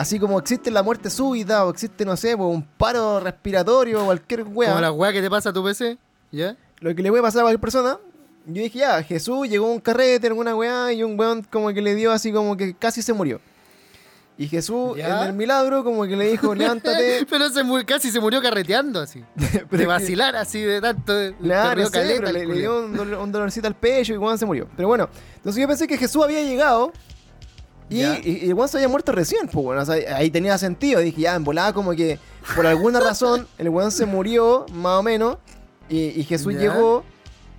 así 0.00 0.18
como 0.18 0.38
existe 0.38 0.70
la 0.70 0.82
muerte 0.82 1.10
súbita 1.10 1.64
o 1.66 1.70
existe, 1.70 2.04
no 2.04 2.16
sé, 2.16 2.34
un 2.34 2.62
paro 2.62 3.20
respiratorio 3.20 4.02
o 4.02 4.04
cualquier 4.06 4.44
weá, 4.44 4.70
Como 4.70 4.80
la 4.80 4.92
weá 4.92 5.12
que 5.12 5.20
te 5.20 5.28
pasa 5.30 5.50
a 5.50 5.52
tu 5.52 5.62
PC, 5.62 5.98
¿ya? 6.32 6.56
lo 6.80 6.94
que 6.94 7.02
le 7.02 7.10
puede 7.10 7.22
pasar 7.22 7.40
a 7.40 7.42
cualquier 7.44 7.60
persona, 7.60 7.98
yo 8.46 8.62
dije 8.62 8.78
ya, 8.78 9.02
Jesús 9.02 9.48
llegó 9.48 9.66
a 9.66 9.72
un 9.72 9.80
carrete, 9.80 10.26
alguna 10.26 10.56
weá, 10.56 10.92
y 10.92 11.02
un 11.02 11.18
weón 11.20 11.42
como 11.50 11.72
que 11.74 11.82
le 11.82 11.94
dio 11.94 12.10
así 12.12 12.32
como 12.32 12.56
que 12.56 12.74
casi 12.74 13.02
se 13.02 13.12
murió. 13.12 13.40
Y 14.38 14.48
Jesús, 14.48 14.96
¿Ya? 14.96 15.20
en 15.24 15.28
el 15.28 15.32
milagro, 15.34 15.84
como 15.84 16.06
que 16.06 16.16
le 16.16 16.30
dijo, 16.30 16.54
levántate. 16.54 17.26
Pero 17.28 17.50
se 17.50 17.62
casi 17.84 18.10
se 18.10 18.20
murió 18.20 18.40
carreteando 18.40 18.98
así. 19.00 19.22
De 19.70 19.84
vacilar 19.84 20.34
así 20.34 20.62
de 20.62 20.80
tanto. 20.80 21.12
no 21.12 21.84
sé, 21.84 21.90
caleta 21.90 22.20
pero 22.24 22.32
le, 22.32 22.46
dio 22.54 22.84
un, 22.86 22.96
dolor- 22.96 23.18
un 23.22 23.30
dolorcito 23.32 23.66
al 23.66 23.74
pecho 23.74 24.14
y 24.14 24.16
Juan 24.16 24.38
se 24.38 24.46
murió. 24.46 24.66
Pero 24.74 24.88
bueno, 24.88 25.10
entonces 25.36 25.60
yo 25.60 25.68
pensé 25.68 25.86
que 25.86 25.98
Jesús 25.98 26.24
había 26.24 26.40
llegado 26.40 26.90
y, 27.90 28.02
y, 28.02 28.48
y 28.48 28.52
Juan 28.52 28.68
se 28.68 28.78
había 28.78 28.88
muerto 28.88 29.12
recién. 29.12 29.46
Pues 29.48 29.64
bueno, 29.64 29.82
o 29.82 29.84
sea, 29.84 30.16
ahí 30.16 30.30
tenía 30.30 30.56
sentido. 30.58 31.00
Dije, 31.00 31.20
ya, 31.22 31.34
en 31.34 31.44
volada 31.44 31.72
como 31.72 31.90
que 31.92 32.18
por 32.56 32.66
alguna 32.66 33.00
razón 33.10 33.46
el 33.58 33.68
Juan 33.68 33.90
se 33.90 34.06
murió, 34.06 34.64
más 34.72 34.98
o 34.98 35.02
menos, 35.02 35.36
y, 35.88 35.98
y 36.20 36.24
Jesús 36.24 36.54
Ya. 36.54 36.60
llegó 36.60 37.04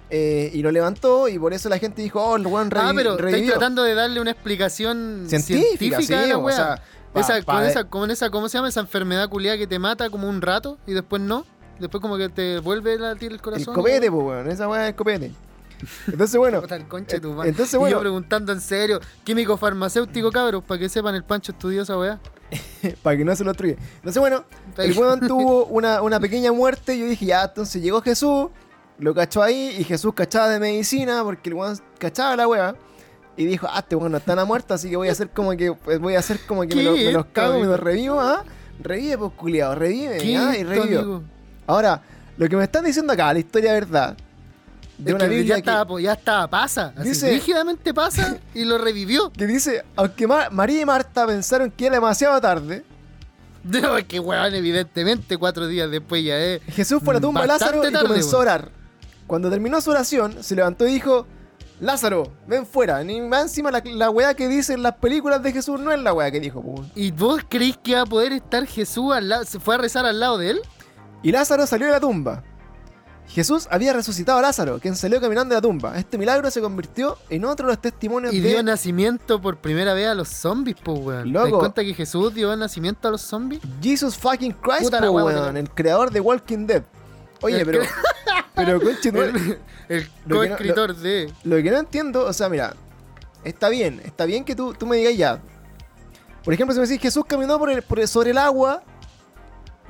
eh, 0.10 0.50
y 0.54 0.62
lo 0.62 0.72
levantó 0.72 1.28
y 1.30 1.38
por 1.40 1.54
eso 1.54 1.70
la 1.70 1.78
gente 1.78 2.02
dijo, 2.02 2.22
oh, 2.22 2.36
el 2.36 2.46
Juan 2.46 2.70
Ah, 2.76 2.92
pero 2.96 3.12
estáis 3.12 3.32
revivió. 3.34 3.52
tratando 3.52 3.84
de 3.84 3.94
darle 3.94 4.20
una 4.22 4.32
explicación 4.32 5.26
Científica, 5.28 5.68
científica, 5.78 6.02
sí, 6.02 6.14
a 6.14 6.28
la 6.28 6.38
o 6.38 6.52
sea, 6.52 6.82
pa- 7.14 7.20
esa, 7.22 7.42
pa- 7.46 7.54
con, 7.58 7.64
esa, 7.66 7.84
con 7.86 8.12
esa, 8.12 8.30
¿cómo 8.30 8.50
se 8.50 8.58
llama? 8.58 8.68
Esa 8.70 8.82
enfermedad 8.82 9.30
culiada 9.30 9.58
que 9.58 9.68
te 9.68 9.80
mata 9.80 10.10
como 10.10 10.28
un 10.30 10.42
rato 10.42 10.78
y 10.88 10.94
después 10.94 11.22
no. 11.22 11.46
Después 11.80 12.02
como 12.02 12.16
que 12.18 12.30
te 12.30 12.60
vuelve 12.60 12.94
a 12.94 12.98
latir 12.98 13.30
el 13.30 13.36
el 13.36 13.42
corazón. 13.42 13.74
copete, 13.74 14.12
pues 14.12 14.24
bueno, 14.24 14.52
esa 14.52 14.68
weá 14.68 14.84
es 14.84 14.90
el 14.90 14.96
copete. 14.96 15.32
Entonces, 16.08 16.38
bueno, 16.38 16.62
entonces, 17.44 17.74
Y 17.74 17.78
bueno. 17.78 17.96
yo 17.96 18.00
preguntando 18.00 18.52
en 18.52 18.62
serio, 18.62 19.00
químico 19.24 19.58
farmacéutico, 19.58 20.32
cabros, 20.32 20.64
para 20.64 20.80
que 20.80 20.90
sepan 20.90 21.16
el 21.16 21.24
pancho 21.24 21.52
estudió 21.52 21.82
esa 21.84 21.98
weá. 21.98 22.20
para 23.04 23.18
que 23.18 23.24
no 23.26 23.36
se 23.36 23.44
lo 23.44 23.54
truye. 23.54 23.78
Entonces, 23.96 24.20
bueno, 24.20 24.44
el 24.78 24.98
weón 24.98 25.20
tuvo 25.28 25.66
una, 25.68 26.02
una 26.02 26.20
pequeña 26.20 26.52
muerte. 26.52 26.96
y 26.96 27.00
Yo 27.00 27.06
dije, 27.06 27.26
ya, 27.26 27.44
entonces 27.44 27.82
llegó 27.82 28.02
Jesús, 28.02 28.50
lo 29.00 29.14
cachó 29.16 29.42
ahí, 29.42 29.76
y 29.80 29.84
Jesús 29.84 30.14
cachaba 30.14 30.50
de 30.50 30.60
medicina, 30.60 31.24
porque 31.24 31.50
el 31.50 31.56
weón 31.56 31.80
cachaba 31.98 32.36
la 32.36 32.48
wea. 32.48 32.76
Y 33.38 33.46
dijo, 33.46 33.68
ah, 33.72 33.80
este 33.80 33.96
weón 33.96 34.12
no 34.12 34.18
está 34.18 34.36
nada 34.36 34.46
muerto, 34.46 34.74
así 34.74 34.90
que 34.90 34.98
voy 34.98 35.08
a 35.08 35.14
hacer 35.14 35.30
como 35.30 35.52
que 35.56 35.72
pues, 35.74 36.00
voy 36.00 36.16
a 36.16 36.20
hacer 36.20 36.40
como 36.46 36.64
que 36.64 36.76
me, 36.76 36.84
lo- 36.84 36.94
¿Qué 36.96 37.06
me 37.06 37.12
los 37.14 37.26
cago, 37.28 37.60
me 37.60 37.66
los 37.66 37.80
revivo, 37.80 38.20
ah. 38.20 38.44
Revive, 38.84 39.18
pues 39.18 39.32
culiado, 39.34 39.76
revive, 39.76 40.18
¿Qué 40.18 40.36
ah, 40.38 40.58
y 40.58 40.62
amigo? 40.62 41.24
Ahora, 41.68 42.02
lo 42.38 42.50
que 42.50 42.58
me 42.58 42.64
están 42.64 42.84
diciendo 42.84 43.14
acá, 43.14 43.32
la 43.32 43.40
historia 43.40 43.72
verdad, 43.74 44.18
de 45.04 45.12
Es 45.12 45.16
una 45.16 45.24
que 45.26 45.30
Biblia 45.30 45.56
ya, 45.56 45.60
estaba, 45.60 46.02
ya 46.02 46.14
estaba, 46.14 46.48
pasa. 46.50 46.94
Así, 46.96 47.10
Dice- 47.10 47.30
rígidamente 47.32 47.94
pasa 47.94 48.38
y 48.54 48.64
lo 48.66 48.78
revivió. 48.78 49.32
que 49.38 49.48
dice, 49.48 49.84
aunque 49.96 50.28
Ma- 50.28 50.50
María 50.50 50.82
y 50.82 50.86
Marta 50.86 51.26
pensaron 51.28 51.72
que 51.72 51.88
era 51.88 51.96
demasiado 51.96 52.40
tarde, 52.40 52.84
No, 53.64 53.96
es 53.98 54.06
que 54.06 54.20
weón, 54.20 54.56
evidentemente, 54.56 55.38
cuatro 55.38 55.68
días 55.68 55.90
después 55.92 56.24
ya 56.24 56.38
es. 56.38 56.62
Jesús 56.74 57.00
fue 57.04 57.14
a 57.14 57.16
la 57.16 57.22
tumba 57.22 57.42
de 57.42 57.48
Lázaro 57.48 57.88
y 57.88 57.92
tarde, 57.92 58.08
comenzó 58.08 58.38
a 58.38 58.40
orar. 58.40 58.70
Cuando 59.28 59.50
terminó 59.52 59.80
su 59.82 59.92
oración, 59.92 60.44
se 60.44 60.56
levantó 60.56 60.88
y 60.88 60.94
dijo: 60.94 61.28
Lázaro, 61.80 62.32
ven 62.48 62.66
fuera. 62.66 63.04
Ni 63.04 63.22
más 63.22 63.44
encima 63.44 63.70
la, 63.70 63.84
la 63.86 64.10
weá 64.10 64.34
que 64.34 64.48
dicen 64.48 64.82
las 64.82 64.96
películas 64.96 65.44
de 65.44 65.52
Jesús 65.52 65.80
no 65.80 65.92
es 65.92 66.00
la 66.02 66.12
weá 66.12 66.32
que 66.32 66.40
dijo. 66.40 66.64
¿Y 66.96 67.12
vos 67.12 67.42
creís 67.48 67.78
que 67.78 67.92
iba 67.92 68.02
a 68.02 68.06
poder 68.08 68.32
estar 68.34 68.66
Jesús 68.66 69.14
al 69.14 69.30
lado? 69.30 69.46
¿Se 69.46 69.60
fue 69.60 69.76
a 69.76 69.78
rezar 69.78 70.06
al 70.08 70.20
lado 70.20 70.40
de 70.40 70.50
él? 70.52 70.62
Y 71.22 71.32
Lázaro 71.32 71.68
salió 71.68 71.86
de 71.86 71.94
la 71.94 72.00
tumba. 72.00 72.44
Jesús 73.34 73.68
había 73.72 73.94
resucitado 73.94 74.40
a 74.40 74.42
Lázaro, 74.42 74.80
quien 74.80 74.96
salió 74.98 75.22
caminando 75.22 75.56
de 75.56 75.58
la 75.58 75.62
tumba. 75.62 75.98
Este 75.98 76.18
milagro 76.18 76.52
se 76.52 76.60
convirtió 76.60 77.18
en 77.30 77.46
otro 77.46 77.68
de 77.68 77.74
los 77.74 77.82
testimonios 77.82 78.34
Y 78.34 78.42
de 78.42 78.50
dio 78.50 78.64
nacimiento 78.64 79.42
por 79.42 79.58
primera 79.58 79.94
vez 79.94 80.08
a 80.10 80.16
los 80.16 80.28
zombies, 80.28 80.76
pues, 80.84 81.00
weón. 81.00 81.32
¿Te 81.32 81.40
das 81.40 81.50
cuenta 81.50 81.82
que 81.84 81.94
Jesús 81.94 82.34
dio 82.34 82.54
nacimiento 82.58 83.08
a 83.08 83.12
los 83.12 83.22
zombies? 83.22 83.62
Jesus 83.82 84.18
fucking 84.18 84.52
Christ, 84.54 84.82
Puta 84.84 85.00
po, 85.00 85.12
weón, 85.12 85.34
weón. 85.34 85.58
el 85.58 85.70
creador 85.70 86.12
de 86.12 86.20
Walking 86.20 86.66
Dead. 86.68 86.84
Oye, 87.42 87.62
El 87.62 87.66
pero. 87.66 87.84
pero, 88.56 88.82
conche, 88.82 89.12
tu- 89.12 89.22
El, 89.22 89.60
el 89.90 90.10
no- 90.26 90.36
coescritor 90.36 90.96
de. 90.98 91.32
Lo 91.46 91.56
que 91.58 91.72
no 91.72 91.78
entiendo, 91.78 92.26
o 92.26 92.34
sea, 92.34 92.50
mira, 92.50 92.76
está 93.46 93.70
bien, 93.70 94.02
está 94.04 94.26
bien 94.26 94.44
que 94.44 94.56
tú, 94.56 94.74
tú 94.74 94.86
me 94.86 94.98
digas 94.98 95.16
ya. 95.16 95.42
Por 96.44 96.54
ejemplo, 96.54 96.74
si 96.74 96.82
me 96.82 96.86
decís 96.88 97.02
Jesús 97.02 97.24
caminó 97.26 97.58
por 97.58 97.70
el, 97.70 97.82
por 97.82 98.00
el- 98.00 98.08
sobre 98.10 98.32
el 98.32 98.38
agua, 98.38 98.84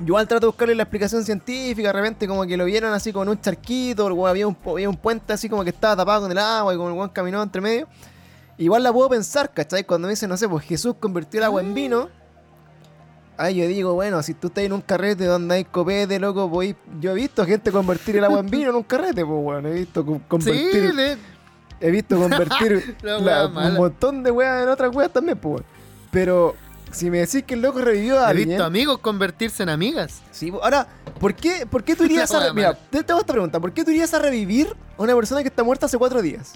igual 0.06 0.28
trato 0.28 0.48
de 0.48 0.48
buscarle 0.48 0.76
la 0.76 0.84
explicación 0.84 1.24
científica, 1.24 1.90
de 1.90 1.94
repente 1.94 2.28
como 2.28 2.46
que 2.46 2.58
lo 2.58 2.66
vieron 2.66 2.94
así 2.94 3.12
con 3.14 3.28
un 3.30 3.40
charquito, 3.40 4.08
el 4.08 4.28
había 4.30 4.48
un, 4.48 4.58
había 4.66 4.90
un 4.90 4.98
puente 4.98 5.34
así 5.34 5.50
como 5.50 5.64
que 5.64 5.70
estaba 5.72 5.96
tapado 5.96 6.22
con 6.24 6.32
el 6.32 6.38
agua 6.38 6.74
y 6.74 6.78
como 6.78 6.90
el 6.90 6.96
weón 6.96 7.10
caminó 7.10 7.42
entre 7.42 7.62
medio. 7.62 7.88
Igual 8.58 8.84
la 8.84 8.94
puedo 8.94 9.10
pensar, 9.10 9.52
¿cachai? 9.54 9.84
Cuando 9.86 10.08
me 10.08 10.12
dicen, 10.12 10.30
no 10.30 10.38
sé, 10.38 10.48
pues 10.48 10.66
Jesús 10.66 10.96
convirtió 11.00 11.40
el 11.40 11.46
agua 11.46 11.62
en 11.62 11.74
vino. 11.74 12.10
Ahí 13.38 13.56
yo 13.56 13.66
digo, 13.68 13.94
bueno, 13.94 14.22
si 14.22 14.36
tú 14.36 14.48
estás 14.48 14.66
en 14.66 14.74
un 14.74 14.82
carrete 14.82 15.26
donde 15.26 15.56
hay 15.56 15.64
copete, 15.66 16.20
loco, 16.20 16.48
voy... 16.48 16.76
yo 17.00 17.12
he 17.12 17.16
visto 17.16 17.44
gente 17.46 17.72
convertir 17.72 18.18
el 18.18 18.24
agua 18.26 18.40
en 18.42 18.50
vino 18.52 18.70
en 18.70 18.76
un 18.76 18.84
carrete, 18.84 19.26
pues, 19.26 19.40
weón. 19.44 19.66
He 19.66 19.72
visto 19.74 20.06
co- 20.06 20.14
Sí, 20.14 20.22
convertir 20.28 20.96
de- 20.96 21.18
He 21.80 21.90
visto 21.90 22.18
convertir 22.20 22.98
La 23.02 23.48
un 23.48 23.74
montón 23.76 24.22
de 24.22 24.30
weas 24.30 24.62
en 24.62 24.70
otras 24.70 24.96
weas 24.96 25.12
también, 25.12 25.40
pues. 25.40 25.56
weón. 25.56 25.66
Pero 26.12 26.56
si 26.92 27.10
me 27.10 27.20
decís 27.20 27.44
que 27.44 27.54
el 27.56 27.62
loco 27.62 27.80
revivió 27.80 28.20
a 28.20 28.24
he 28.24 28.30
alguien. 28.32 28.50
visto 28.50 28.64
amigos 28.64 28.98
convertirse 29.00 29.64
en 29.64 29.70
amigas. 29.70 30.22
Sí, 30.32 30.52
po. 30.52 30.64
ahora, 30.64 30.88
¿por 31.20 31.34
qué, 31.36 31.66
¿por 31.66 31.84
qué 31.84 31.96
tú 31.96 32.04
irías 32.06 32.32
a. 32.34 32.54
Mira, 32.54 32.74
te, 32.74 33.04
te 33.04 33.12
hago 33.12 33.22
esta 33.22 33.34
pregunta. 33.34 33.60
¿Por 33.60 33.72
qué 33.74 33.84
tú 33.84 33.92
irías 33.92 34.14
a 34.14 34.20
revivir 34.20 34.76
a 34.98 35.02
una 35.02 35.16
persona 35.16 35.42
que 35.42 35.48
está 35.50 35.64
muerta 35.64 35.86
hace 35.88 35.98
cuatro 35.98 36.22
días? 36.22 36.54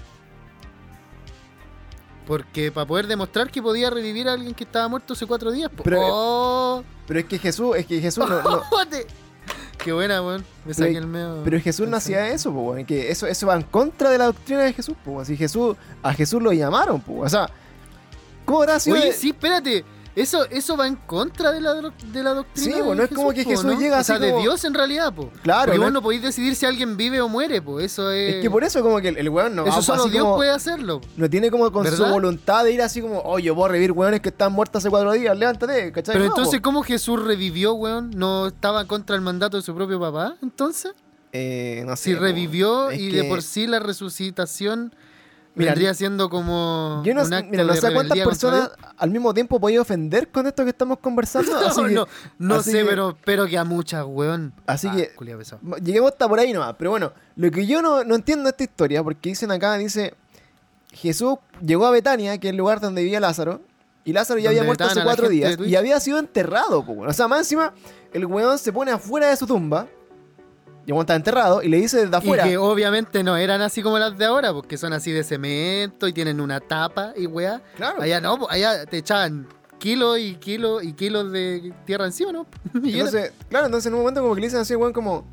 Porque 2.27 2.71
para 2.71 2.87
poder 2.87 3.05
demostrar 3.07 3.51
que 3.51 3.61
podía 3.61 3.89
revivir 3.91 4.27
a 4.27 4.33
alguien 4.33 4.53
que 4.55 4.63
estaba 4.63 4.87
muerto 4.87 5.13
hace 5.13 5.25
cuatro 5.27 5.51
días. 5.51 5.69
po. 5.69 5.83
Pero- 5.83 5.99
oh, 6.01 6.83
Pero 7.07 7.19
es 7.19 7.25
que 7.27 7.37
Jesús, 7.37 7.75
es 7.77 7.85
que 7.85 8.01
Jesús 8.01 8.27
no. 8.27 8.41
no- 8.41 8.63
Qué 9.77 9.93
buena, 9.93 10.19
weón. 10.23 10.41
Me 10.65 10.73
Pero- 10.73 10.87
saqué 10.87 10.97
el 10.97 11.05
medio. 11.05 11.41
pero 11.43 11.59
Jesús 11.59 11.87
no 11.87 11.97
hacía 11.97 12.27
eso, 12.29 12.51
pues, 12.51 12.65
weón. 12.65 12.85
Que 12.85 13.11
eso, 13.11 13.27
eso 13.27 13.45
va 13.45 13.55
en 13.55 13.61
contra 13.61 14.09
de 14.09 14.17
la 14.17 14.25
doctrina 14.25 14.61
de 14.63 14.73
Jesús, 14.73 14.95
weón. 15.05 15.23
Si 15.27 15.37
Jesús, 15.37 15.77
a 16.01 16.13
Jesús 16.13 16.41
lo 16.41 16.51
llamaron, 16.51 16.99
pues. 17.01 17.21
O 17.27 17.29
sea, 17.29 17.47
¿cómo 18.45 18.61
habrá 18.63 18.79
sido? 18.79 18.95
Oye, 18.97 19.07
de- 19.07 19.13
sí, 19.13 19.29
espérate. 19.29 19.85
Eso, 20.15 20.45
eso 20.49 20.77
va 20.77 20.87
en 20.87 20.95
contra 20.95 21.51
de 21.51 21.59
la, 21.59 21.73
de 21.73 22.23
la 22.23 22.33
doctrina. 22.33 22.75
Sí, 22.77 22.81
bueno, 22.81 23.03
es 23.03 23.09
como 23.09 23.33
que 23.33 23.43
po, 23.43 23.49
Jesús 23.49 23.65
¿no? 23.65 23.77
llega 23.77 23.99
O 23.99 24.03
sea, 24.03 24.17
de 24.17 24.29
como- 24.31 24.41
Dios 24.43 24.63
en 24.63 24.73
realidad, 24.73 25.13
po. 25.13 25.29
Claro, 25.43 25.65
Porque 25.65 25.77
no 25.77 25.83
vos 25.85 25.91
no 25.93 26.01
podéis 26.01 26.21
decidir 26.21 26.55
si 26.55 26.65
alguien 26.65 26.95
vive 26.95 27.19
o 27.19 27.27
muere, 27.27 27.61
po. 27.61 27.81
Eso 27.81 28.09
es. 28.11 28.35
Es 28.35 28.41
que 28.41 28.49
por 28.49 28.63
eso, 28.63 28.81
como 28.81 29.01
que 29.01 29.09
el, 29.09 29.17
el 29.17 29.27
weón 29.29 29.53
no. 29.55 29.63
eso 29.65 29.75
va 29.75 29.81
solo 29.81 30.03
así 30.03 30.11
Dios 30.11 30.23
como- 30.23 30.35
puede 30.37 30.51
hacerlo. 30.51 31.01
No 31.17 31.29
tiene 31.29 31.51
como 31.51 31.69
con 31.71 31.85
su 31.85 31.91
¿Verdad? 31.91 32.11
voluntad 32.11 32.63
de 32.63 32.71
ir 32.71 32.81
así 32.81 33.01
como, 33.01 33.19
oh, 33.25 33.39
yo 33.39 33.53
puedo 33.55 33.67
revivir 33.67 33.91
weones 33.91 34.21
que 34.21 34.29
están 34.29 34.53
muertos 34.53 34.81
hace 34.81 34.89
cuatro 34.89 35.11
días, 35.11 35.37
levántate, 35.37 35.91
¿cachai? 35.91 36.13
Pero 36.13 36.25
No, 36.27 36.31
entonces, 36.31 36.59
po. 36.61 36.63
¿cómo 36.63 36.83
Jesús 36.83 37.21
revivió, 37.21 37.73
weón? 37.73 38.11
¿No 38.11 38.47
estaba 38.47 38.85
contra 38.85 39.17
el 39.17 39.21
mandato 39.21 39.57
de 39.57 39.63
su 39.63 39.75
propio 39.75 39.99
papá? 39.99 40.37
Entonces, 40.41 40.93
Eh, 41.33 41.83
no 41.85 41.97
sé. 41.97 42.11
si 42.11 42.15
po. 42.15 42.21
revivió 42.21 42.91
y 42.93 43.11
que- 43.11 43.17
de 43.17 43.23
por 43.25 43.41
sí 43.41 43.67
la 43.67 43.79
resucitación 43.79 44.95
Mira, 45.55 45.71
vendría 45.71 45.93
siendo 45.93 46.29
como 46.29 47.01
Yo 47.05 47.13
no, 47.13 47.23
un 47.23 47.33
acto 47.33 47.49
mira, 47.49 47.63
no 47.63 47.73
sé 47.75 47.93
cuántas 47.93 48.17
personas 48.19 48.71
al 48.97 49.09
mismo 49.09 49.33
tiempo 49.33 49.59
podía 49.59 49.81
ofender 49.81 50.27
con 50.29 50.45
esto 50.47 50.63
que 50.63 50.69
estamos 50.71 50.99
conversando. 50.99 51.57
Así 51.65 51.81
No, 51.81 51.87
que, 51.87 51.93
no, 51.93 52.07
no 52.39 52.55
así 52.55 52.71
sé, 52.71 52.79
que- 52.79 52.85
pero, 52.85 53.17
pero 53.23 53.45
que 53.47 53.57
a 53.57 53.63
muchas, 53.63 54.05
weón. 54.05 54.53
Así 54.67 54.87
Ah, 54.89 54.95
que-. 54.95 55.11
Lleguemos 55.81 56.11
hasta 56.11 56.27
por 56.27 56.39
ahí 56.39 56.51
nomás. 56.53 56.75
Pero 56.77 56.89
bueno, 56.91 57.13
lo 57.35 57.49
que 57.51 57.65
yo 57.65 57.81
no, 57.81 58.03
no 58.03 58.15
entiendo 58.15 58.49
esta 58.49 58.63
historia, 58.63 59.01
porque 59.03 59.29
dicen 59.29 59.49
acá, 59.51 59.77
dice, 59.77 60.13
Jesús 60.91 61.35
llegó 61.61 61.85
a 61.85 61.91
Betania, 61.91 62.37
que 62.37 62.47
es 62.47 62.51
el 62.51 62.57
lugar 62.57 62.79
donde 62.79 63.01
vivía 63.03 63.19
Lázaro, 63.19 63.61
y 64.03 64.13
Lázaro 64.13 64.39
ya 64.39 64.49
había 64.49 64.63
muerto 64.63 64.83
hace 64.83 65.01
cuatro 65.03 65.29
días, 65.29 65.57
y 65.65 65.75
había 65.75 65.99
sido 65.99 66.19
enterrado. 66.19 66.85
po. 66.85 66.93
O 67.01 67.13
sea, 67.13 67.27
más 67.27 67.39
encima, 67.39 67.73
el 68.13 68.25
weón 68.25 68.57
se 68.59 68.71
pone 68.71 68.91
afuera 68.91 69.29
de 69.29 69.35
su 69.35 69.47
tumba, 69.47 69.87
y 70.85 70.91
el 70.91 70.99
está 70.99 71.15
enterrado, 71.15 71.63
y 71.63 71.67
le 71.67 71.77
dice 71.77 72.05
desde 72.05 72.15
afuera, 72.15 72.45
Y 72.45 72.51
que 72.51 72.57
obviamente 72.57 73.23
no 73.23 73.35
eran 73.37 73.61
así 73.61 73.81
como 73.81 73.97
las 73.97 74.17
de 74.17 74.25
ahora, 74.25 74.53
porque 74.53 74.77
son 74.77 74.93
así 74.93 75.11
de 75.11 75.23
cemento 75.23 76.07
y 76.07 76.13
tienen 76.13 76.39
una 76.39 76.59
tapa 76.59 77.13
y 77.15 77.25
weá. 77.25 77.61
claro, 77.75 78.01
Allá 78.01 78.21
no, 78.21 78.37
po, 78.37 78.49
allá 78.49 78.85
te 78.85 78.97
echaban 78.97 79.47
kilos 79.79 80.19
y 80.19 80.35
kilos 80.35 80.83
y 80.83 80.93
kilos 80.93 81.31
de 81.31 81.73
tierra 81.85 82.05
encima, 82.05 82.31
¿no? 82.31 82.45
Y 82.83 82.93
Entonces, 82.93 83.31
claro, 83.49 83.65
entonces 83.65 83.87
en 83.87 83.93
un 83.95 84.01
momento 84.01 84.21
como 84.21 84.35
que 84.35 84.41
le 84.41 84.47
dicen 84.47 84.59
así, 84.59 84.75
weón, 84.75 84.93
como, 84.93 85.25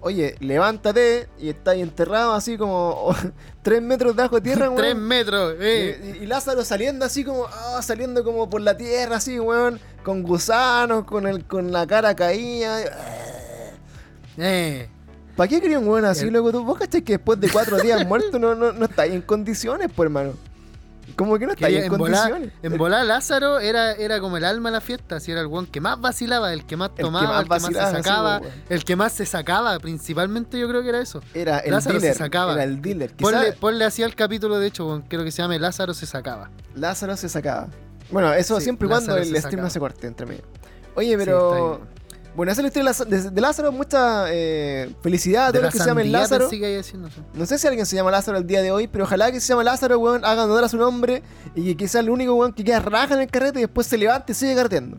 oye, 0.00 0.34
levántate 0.40 1.28
y 1.38 1.48
está 1.48 1.72
ahí 1.72 1.80
enterrado 1.80 2.32
así 2.32 2.58
como 2.58 3.14
tres 3.62 3.80
metros 3.80 4.16
debajo 4.16 4.36
de 4.36 4.42
tierra, 4.42 4.66
weón. 4.68 4.76
Tres 4.82 4.96
metros, 4.96 5.54
eh. 5.60 6.16
Y, 6.20 6.24
y 6.24 6.26
Lázaro 6.26 6.64
saliendo 6.64 7.04
así 7.04 7.24
como, 7.24 7.46
ah, 7.46 7.80
saliendo 7.82 8.24
como 8.24 8.50
por 8.50 8.60
la 8.62 8.76
tierra, 8.76 9.16
así, 9.16 9.38
weón, 9.38 9.78
con 10.02 10.24
gusanos, 10.24 11.04
con 11.04 11.26
el, 11.28 11.44
con 11.44 11.70
la 11.70 11.86
cara 11.86 12.16
caída. 12.16 12.80
Eh. 14.38 14.88
¿Para 15.36 15.48
qué 15.48 15.60
quería 15.60 15.78
un 15.78 15.86
weón 15.86 16.04
así, 16.04 16.30
loco? 16.30 16.50
¿Tú, 16.50 16.64
¿Vos 16.64 16.78
cachai 16.78 17.02
que 17.02 17.12
después 17.12 17.38
de 17.38 17.48
cuatro 17.48 17.78
días 17.78 18.04
muerto 18.06 18.38
no, 18.40 18.56
no, 18.56 18.72
no 18.72 18.86
estáis 18.86 19.12
en 19.14 19.22
condiciones, 19.22 19.88
pues, 19.94 20.06
hermano? 20.06 20.32
Como 21.14 21.38
que 21.38 21.46
no 21.46 21.52
estáis 21.52 21.84
en 21.84 21.96
volar, 21.96 22.30
condiciones. 22.30 22.52
en 22.62 22.76
volar 22.76 23.04
Lázaro 23.06 23.60
era, 23.60 23.92
era 23.92 24.20
como 24.20 24.36
el 24.36 24.44
alma 24.44 24.70
de 24.70 24.74
la 24.74 24.80
fiesta, 24.80 25.16
así 25.16 25.32
era 25.32 25.40
el 25.40 25.46
weón 25.46 25.66
que 25.66 25.80
más 25.80 26.00
vacilaba, 26.00 26.52
el 26.52 26.64
que 26.66 26.76
más 26.76 26.90
que 26.90 27.02
tomaba, 27.02 27.44
más 27.44 27.64
el 27.64 27.72
que 27.72 27.78
más, 27.78 27.90
se 27.90 27.96
sacaba, 27.96 28.40
el 28.68 28.84
que 28.84 28.96
más 28.96 29.12
se 29.12 29.26
sacaba, 29.26 29.78
principalmente 29.78 30.58
yo 30.58 30.68
creo 30.68 30.82
que 30.82 30.88
era 30.90 31.00
eso. 31.00 31.20
Era 31.34 31.58
el 31.60 31.70
Lázaro 31.72 31.98
se 31.98 32.06
dealer. 32.06 32.18
sacaba. 32.18 32.52
Era 32.54 32.64
el 32.64 32.82
dealer. 32.82 33.14
Ponle, 33.16 33.52
ponle 33.52 33.84
así 33.84 34.02
al 34.02 34.14
capítulo, 34.14 34.58
de 34.58 34.66
hecho, 34.66 35.02
creo 35.08 35.24
que 35.24 35.30
se 35.30 35.40
llame 35.42 35.58
Lázaro 35.58 35.94
se 35.94 36.06
sacaba. 36.06 36.50
Lázaro 36.74 37.16
se 37.16 37.28
sacaba. 37.28 37.68
Bueno, 38.10 38.32
eso 38.34 38.56
Sí, 38.58 38.64
siempre 38.64 38.86
y 38.86 38.90
cuando 38.90 39.16
el 39.16 39.26
se 39.26 39.40
stream 39.40 39.62
no 39.62 39.70
se 39.70 39.80
corte 39.80 40.06
entre 40.06 40.26
medio. 40.26 40.42
Oye, 40.94 41.16
pero... 41.16 41.80
bueno, 42.38 42.52
esa 42.52 42.60
es 42.64 42.72
la 42.84 42.90
historia 42.92 43.30
de 43.32 43.40
Lázaro-. 43.40 43.72
Mucha 43.72 44.26
eh, 44.32 44.94
felicidad 45.02 45.48
a 45.48 45.50
todos 45.50 45.64
los 45.64 45.72
que 45.72 45.78
se 45.80 45.86
llamen 45.86 46.12
Lázaro. 46.12 46.48
No 47.34 47.46
sé 47.46 47.58
si 47.58 47.66
alguien 47.66 47.84
se 47.84 47.96
llama 47.96 48.12
Lázaro 48.12 48.38
el 48.38 48.46
día 48.46 48.62
de 48.62 48.70
hoy, 48.70 48.86
pero 48.86 49.02
ojalá 49.04 49.32
que 49.32 49.40
se 49.40 49.48
llame 49.48 49.64
Lázaro, 49.64 49.98
weón, 49.98 50.24
haga 50.24 50.44
honor 50.44 50.62
a 50.62 50.68
su 50.68 50.76
nombre 50.76 51.24
y 51.56 51.64
que 51.64 51.76
quizás 51.76 51.96
el 51.96 52.10
único 52.10 52.34
weón 52.34 52.52
que 52.52 52.62
queda 52.62 52.78
raja 52.78 53.14
en 53.14 53.22
el 53.22 53.26
carrete 53.28 53.58
y 53.58 53.62
después 53.62 53.88
se 53.88 53.98
levante 53.98 54.30
y 54.30 54.34
sigue 54.36 54.54
carreteando. 54.54 54.98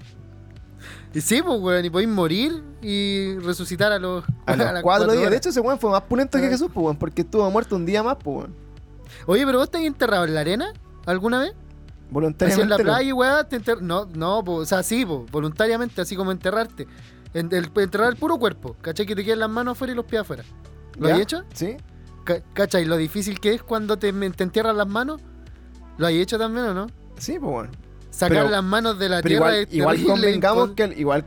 Y 1.13 1.21
sí, 1.21 1.41
pues, 1.41 1.59
weón, 1.61 1.85
y 1.85 1.89
podéis 1.89 2.09
morir 2.09 2.61
y 2.81 3.37
resucitar 3.39 3.93
a 3.93 3.99
los, 3.99 4.25
A 4.45 4.57
los 4.57 4.73
las 4.73 4.83
cuatro, 4.83 5.05
días. 5.07 5.19
horas. 5.19 5.31
De 5.31 5.37
hecho, 5.37 5.49
ese 5.49 5.61
weón 5.61 5.79
fue 5.79 5.91
más 5.91 6.01
pulento 6.01 6.37
que. 6.39 6.49
Jesús, 6.49 6.69
pues, 6.73 6.83
weón, 6.83 6.97
porque 6.97 7.21
estuvo 7.21 7.49
muerto 7.49 7.77
un 7.77 7.85
día 7.85 8.03
más, 8.03 8.17
pues, 8.21 8.37
weón. 8.39 8.55
Oye, 9.27 9.45
pero 9.45 9.59
vos 9.59 9.67
estás 9.67 9.81
enterrado 9.81 10.25
en 10.25 10.33
la 10.35 10.41
arena 10.41 10.73
alguna 11.05 11.39
vez? 11.39 11.51
Así 11.51 12.13
Voluntariamente. 12.13 12.63
en 12.63 12.69
la 12.69 12.77
playa 12.77 13.43
te 13.45 13.55
enter- 13.61 13.81
No, 13.81 14.05
no, 14.13 14.43
po, 14.43 14.55
o 14.55 14.65
sea, 14.65 14.83
sí, 14.83 15.05
po, 15.05 15.25
voluntariamente, 15.31 16.01
así 16.01 16.15
como 16.17 16.31
enterrarte. 16.31 16.87
En- 17.33 17.53
el- 17.53 17.71
enterrar 17.75 18.09
el 18.09 18.15
puro 18.17 18.37
cuerpo, 18.37 18.75
¿cachai? 18.81 19.05
Que 19.05 19.15
te 19.15 19.23
queden 19.23 19.39
las 19.39 19.49
manos 19.49 19.73
afuera 19.73 19.93
y 19.93 19.95
los 19.95 20.05
pies 20.05 20.21
afuera. 20.21 20.43
¿Lo 20.97 21.07
¿Ya? 21.09 21.15
has 21.15 21.21
hecho? 21.21 21.43
Sí. 21.53 21.77
Ca- 22.23 22.41
¿Cachai? 22.53 22.85
Lo 22.85 22.97
difícil 22.97 23.39
que 23.39 23.53
es 23.53 23.63
cuando 23.63 23.97
te, 23.97 24.11
te 24.11 24.43
entierran 24.43 24.75
las 24.77 24.87
manos. 24.87 25.21
¿Lo 25.97 26.07
has 26.07 26.13
hecho 26.13 26.37
también 26.37 26.65
o 26.67 26.73
no? 26.73 26.87
Sí, 27.17 27.37
pues, 27.39 27.51
weón. 27.53 27.69
Sacar 28.09 28.37
Pero- 28.39 28.49
las 28.49 28.63
manos 28.63 28.97
de 28.99 29.09
la 29.09 29.21
tierra 29.21 29.35
igual, 29.49 29.67
es 29.67 29.73
igual 29.73 30.03
convengamos 30.05 30.71
que 30.71 30.83
el- 30.83 30.99
igual 30.99 31.25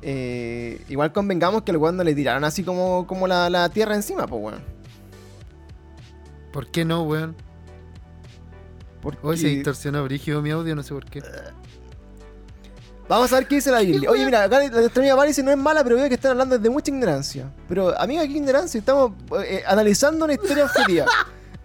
eh, 0.00 0.84
igual 0.88 1.12
convengamos 1.12 1.62
que 1.62 1.72
el 1.72 1.76
weón 1.76 1.96
no 1.96 2.04
le 2.04 2.14
tiraron 2.14 2.44
así 2.44 2.62
como, 2.62 3.06
como 3.08 3.26
la, 3.26 3.50
la 3.50 3.68
tierra 3.68 3.96
encima, 3.96 4.26
pues 4.28 4.40
weón. 4.42 4.62
¿Por 6.52 6.68
qué 6.70 6.84
no, 6.84 7.02
weón? 7.02 7.34
Porque- 9.02 9.18
Hoy 9.22 9.36
se 9.36 9.48
distorsionó 9.48 10.04
brígido 10.04 10.40
mi 10.42 10.50
audio, 10.50 10.74
no 10.76 10.82
sé 10.82 10.94
por 10.94 11.04
qué. 11.04 11.20
Vamos 13.08 13.32
a 13.32 13.36
ver 13.36 13.48
qué 13.48 13.54
dice 13.54 13.70
la 13.70 13.80
Biblia. 13.80 14.10
Oye, 14.10 14.24
mira, 14.26 14.44
acá 14.44 14.60
la 14.60 14.90
amiga 14.94 15.16
Mari 15.16 15.28
dice 15.28 15.42
no 15.42 15.50
es 15.50 15.56
mala, 15.56 15.82
pero 15.82 15.96
veo 15.96 16.08
que 16.08 16.14
están 16.14 16.32
hablando 16.32 16.58
desde 16.58 16.68
mucha 16.68 16.90
ignorancia. 16.90 17.50
Pero, 17.68 17.98
amiga, 17.98 18.26
¿qué 18.26 18.32
ignorancia? 18.34 18.78
Estamos 18.78 19.12
eh, 19.46 19.62
analizando 19.66 20.26
una 20.26 20.34
historia 20.34 20.66
objetiva. 20.66 21.06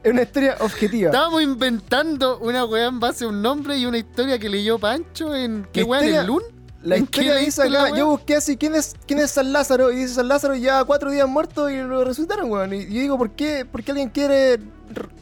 es 0.02 0.12
una 0.12 0.22
historia 0.22 0.56
objetiva. 0.62 1.10
Estábamos 1.10 1.42
inventando 1.42 2.40
una 2.40 2.64
weá 2.64 2.88
en 2.88 3.00
base 3.00 3.26
a 3.26 3.28
un 3.28 3.42
nombre 3.42 3.78
y 3.78 3.86
una 3.86 3.98
historia 3.98 4.40
que 4.40 4.48
leyó 4.48 4.80
Pancho 4.80 5.36
en. 5.36 5.68
¿Qué 5.74 5.84
weá 5.84 6.02
en 6.02 6.16
el 6.16 6.26
LUN? 6.26 6.44
La 6.82 6.96
¿En 6.98 7.04
historia 7.04 7.36
dice 7.36 7.64
acá, 7.64 7.96
yo 7.96 8.08
busqué 8.08 8.36
así, 8.36 8.58
¿quién 8.58 8.76
es, 8.76 8.94
¿quién 9.06 9.20
es 9.20 9.32
San 9.32 9.54
Lázaro? 9.54 9.92
Y 9.92 9.98
dice 9.98 10.16
San 10.16 10.28
Lázaro 10.28 10.54
ya 10.54 10.84
cuatro 10.84 11.12
días 11.12 11.28
muerto 11.30 11.70
y 11.70 11.78
lo 11.78 12.04
resucitaron, 12.04 12.52
weón. 12.52 12.74
Y 12.74 12.86
yo 12.86 13.02
digo, 13.02 13.18
¿por 13.18 13.32
qué, 13.32 13.66
¿por 13.66 13.84
qué 13.84 13.92
alguien 13.92 14.10
quiere 14.10 14.60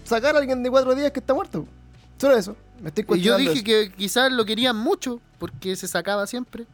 sacar 0.04 0.36
a 0.36 0.40
alguien 0.40 0.64
de 0.64 0.72
cuatro 0.72 0.96
días 0.96 1.12
que 1.12 1.20
está 1.20 1.36
muerto? 1.36 1.68
Solo 2.18 2.36
eso. 2.36 2.56
Me 2.82 2.90
estoy 2.90 3.04
Y 3.04 3.06
yo 3.06 3.08
cuestionando 3.08 3.52
dije 3.52 3.64
que 3.64 3.92
quizás 3.92 4.32
lo 4.32 4.44
querían 4.44 4.76
mucho 4.76 5.22
porque 5.42 5.76
se 5.76 5.88
sacaba 5.88 6.28
siempre. 6.28 6.68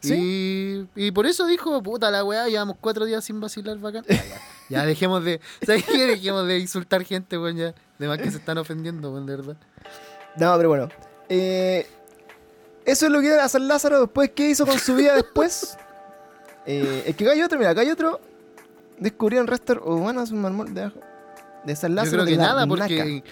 ¿Sí? 0.00 0.88
Y, 0.96 1.06
y 1.08 1.10
por 1.10 1.26
eso 1.26 1.46
dijo, 1.46 1.82
puta 1.82 2.10
la 2.10 2.24
weá, 2.24 2.48
llevamos 2.48 2.76
cuatro 2.80 3.04
días 3.04 3.22
sin 3.22 3.38
vacilar 3.38 3.76
bacán. 3.78 4.02
Ya. 4.08 4.24
Ya 4.70 4.86
dejemos 4.86 5.22
de. 5.22 5.40
¿Sabes 5.66 5.84
qué? 5.84 6.06
Dejemos 6.06 6.46
de 6.46 6.58
insultar 6.58 7.04
gente, 7.04 7.36
weón, 7.36 7.56
ya. 7.58 7.74
De 7.98 8.08
más 8.08 8.16
que 8.16 8.30
se 8.30 8.38
están 8.38 8.56
ofendiendo, 8.56 9.12
weón, 9.12 9.26
de 9.26 9.36
verdad. 9.36 9.56
No, 10.38 10.56
pero 10.56 10.70
bueno. 10.70 10.88
Eh, 11.28 11.86
eso 12.86 13.04
es 13.06 13.12
lo 13.12 13.20
que 13.20 13.28
era 13.28 13.46
San 13.50 13.68
Lázaro. 13.68 14.00
Después, 14.00 14.30
¿qué 14.34 14.48
hizo 14.48 14.64
con 14.66 14.78
su 14.78 14.94
vida 14.96 15.14
después? 15.14 15.76
Eh, 16.66 17.04
es 17.06 17.16
que 17.16 17.24
acá 17.24 17.32
hay 17.32 17.42
otro, 17.42 17.58
mira, 17.58 17.70
acá 17.70 17.80
hay 17.80 17.90
otro. 17.90 18.20
Descubrieron 18.98 19.46
restos 19.46 19.78
humanos 19.82 20.30
un 20.30 20.42
mármol 20.42 20.72
de, 20.74 20.92
de 21.64 21.74
San 21.74 21.90
Yo 21.90 21.96
Lázaro. 21.96 22.12
creo 22.12 22.24
que 22.26 22.30
de 22.32 22.36
nada, 22.36 22.66
Naca. 22.66 22.76
porque. 22.76 23.24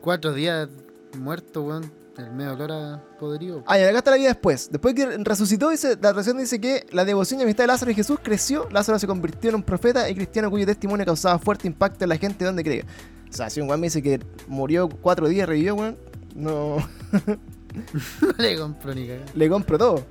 Cuatro 0.00 0.32
días 0.34 0.68
muerto, 1.16 1.62
weón. 1.62 1.97
El 2.18 2.32
medio 2.32 2.54
olor 2.54 2.72
a 2.72 3.02
podrido. 3.16 3.62
Ah, 3.64 3.78
y 3.78 3.82
acá 3.82 3.98
está 3.98 4.10
la 4.10 4.16
vida 4.16 4.28
después. 4.28 4.68
Después 4.72 4.92
que 4.92 5.06
resucitó, 5.18 5.70
dice, 5.70 5.90
la 5.90 6.12
tradición 6.12 6.36
dice 6.36 6.60
que 6.60 6.84
la 6.90 7.04
devoción 7.04 7.38
y 7.38 7.44
amistad 7.44 7.62
de 7.62 7.68
Lázaro 7.68 7.92
y 7.92 7.94
Jesús 7.94 8.18
creció. 8.20 8.68
Lázaro 8.72 8.98
se 8.98 9.06
convirtió 9.06 9.50
en 9.50 9.56
un 9.56 9.62
profeta 9.62 10.10
y 10.10 10.16
cristiano 10.16 10.50
cuyo 10.50 10.66
testimonio 10.66 11.06
causaba 11.06 11.38
fuerte 11.38 11.68
impacto 11.68 12.04
en 12.04 12.08
la 12.08 12.16
gente 12.16 12.44
donde 12.44 12.64
creía. 12.64 12.84
O 13.30 13.32
sea, 13.32 13.48
si 13.48 13.60
un 13.60 13.68
weón 13.68 13.80
me 13.80 13.86
dice 13.86 14.02
que 14.02 14.18
murió 14.48 14.88
cuatro 14.88 15.28
días, 15.28 15.48
revivió, 15.48 15.76
weón, 15.76 15.96
no 16.34 16.78
le 18.38 18.58
compro 18.58 18.94
ni 18.94 19.06
cagar. 19.06 19.26
le 19.32 19.48
compro 19.48 19.78
todo. 19.78 20.04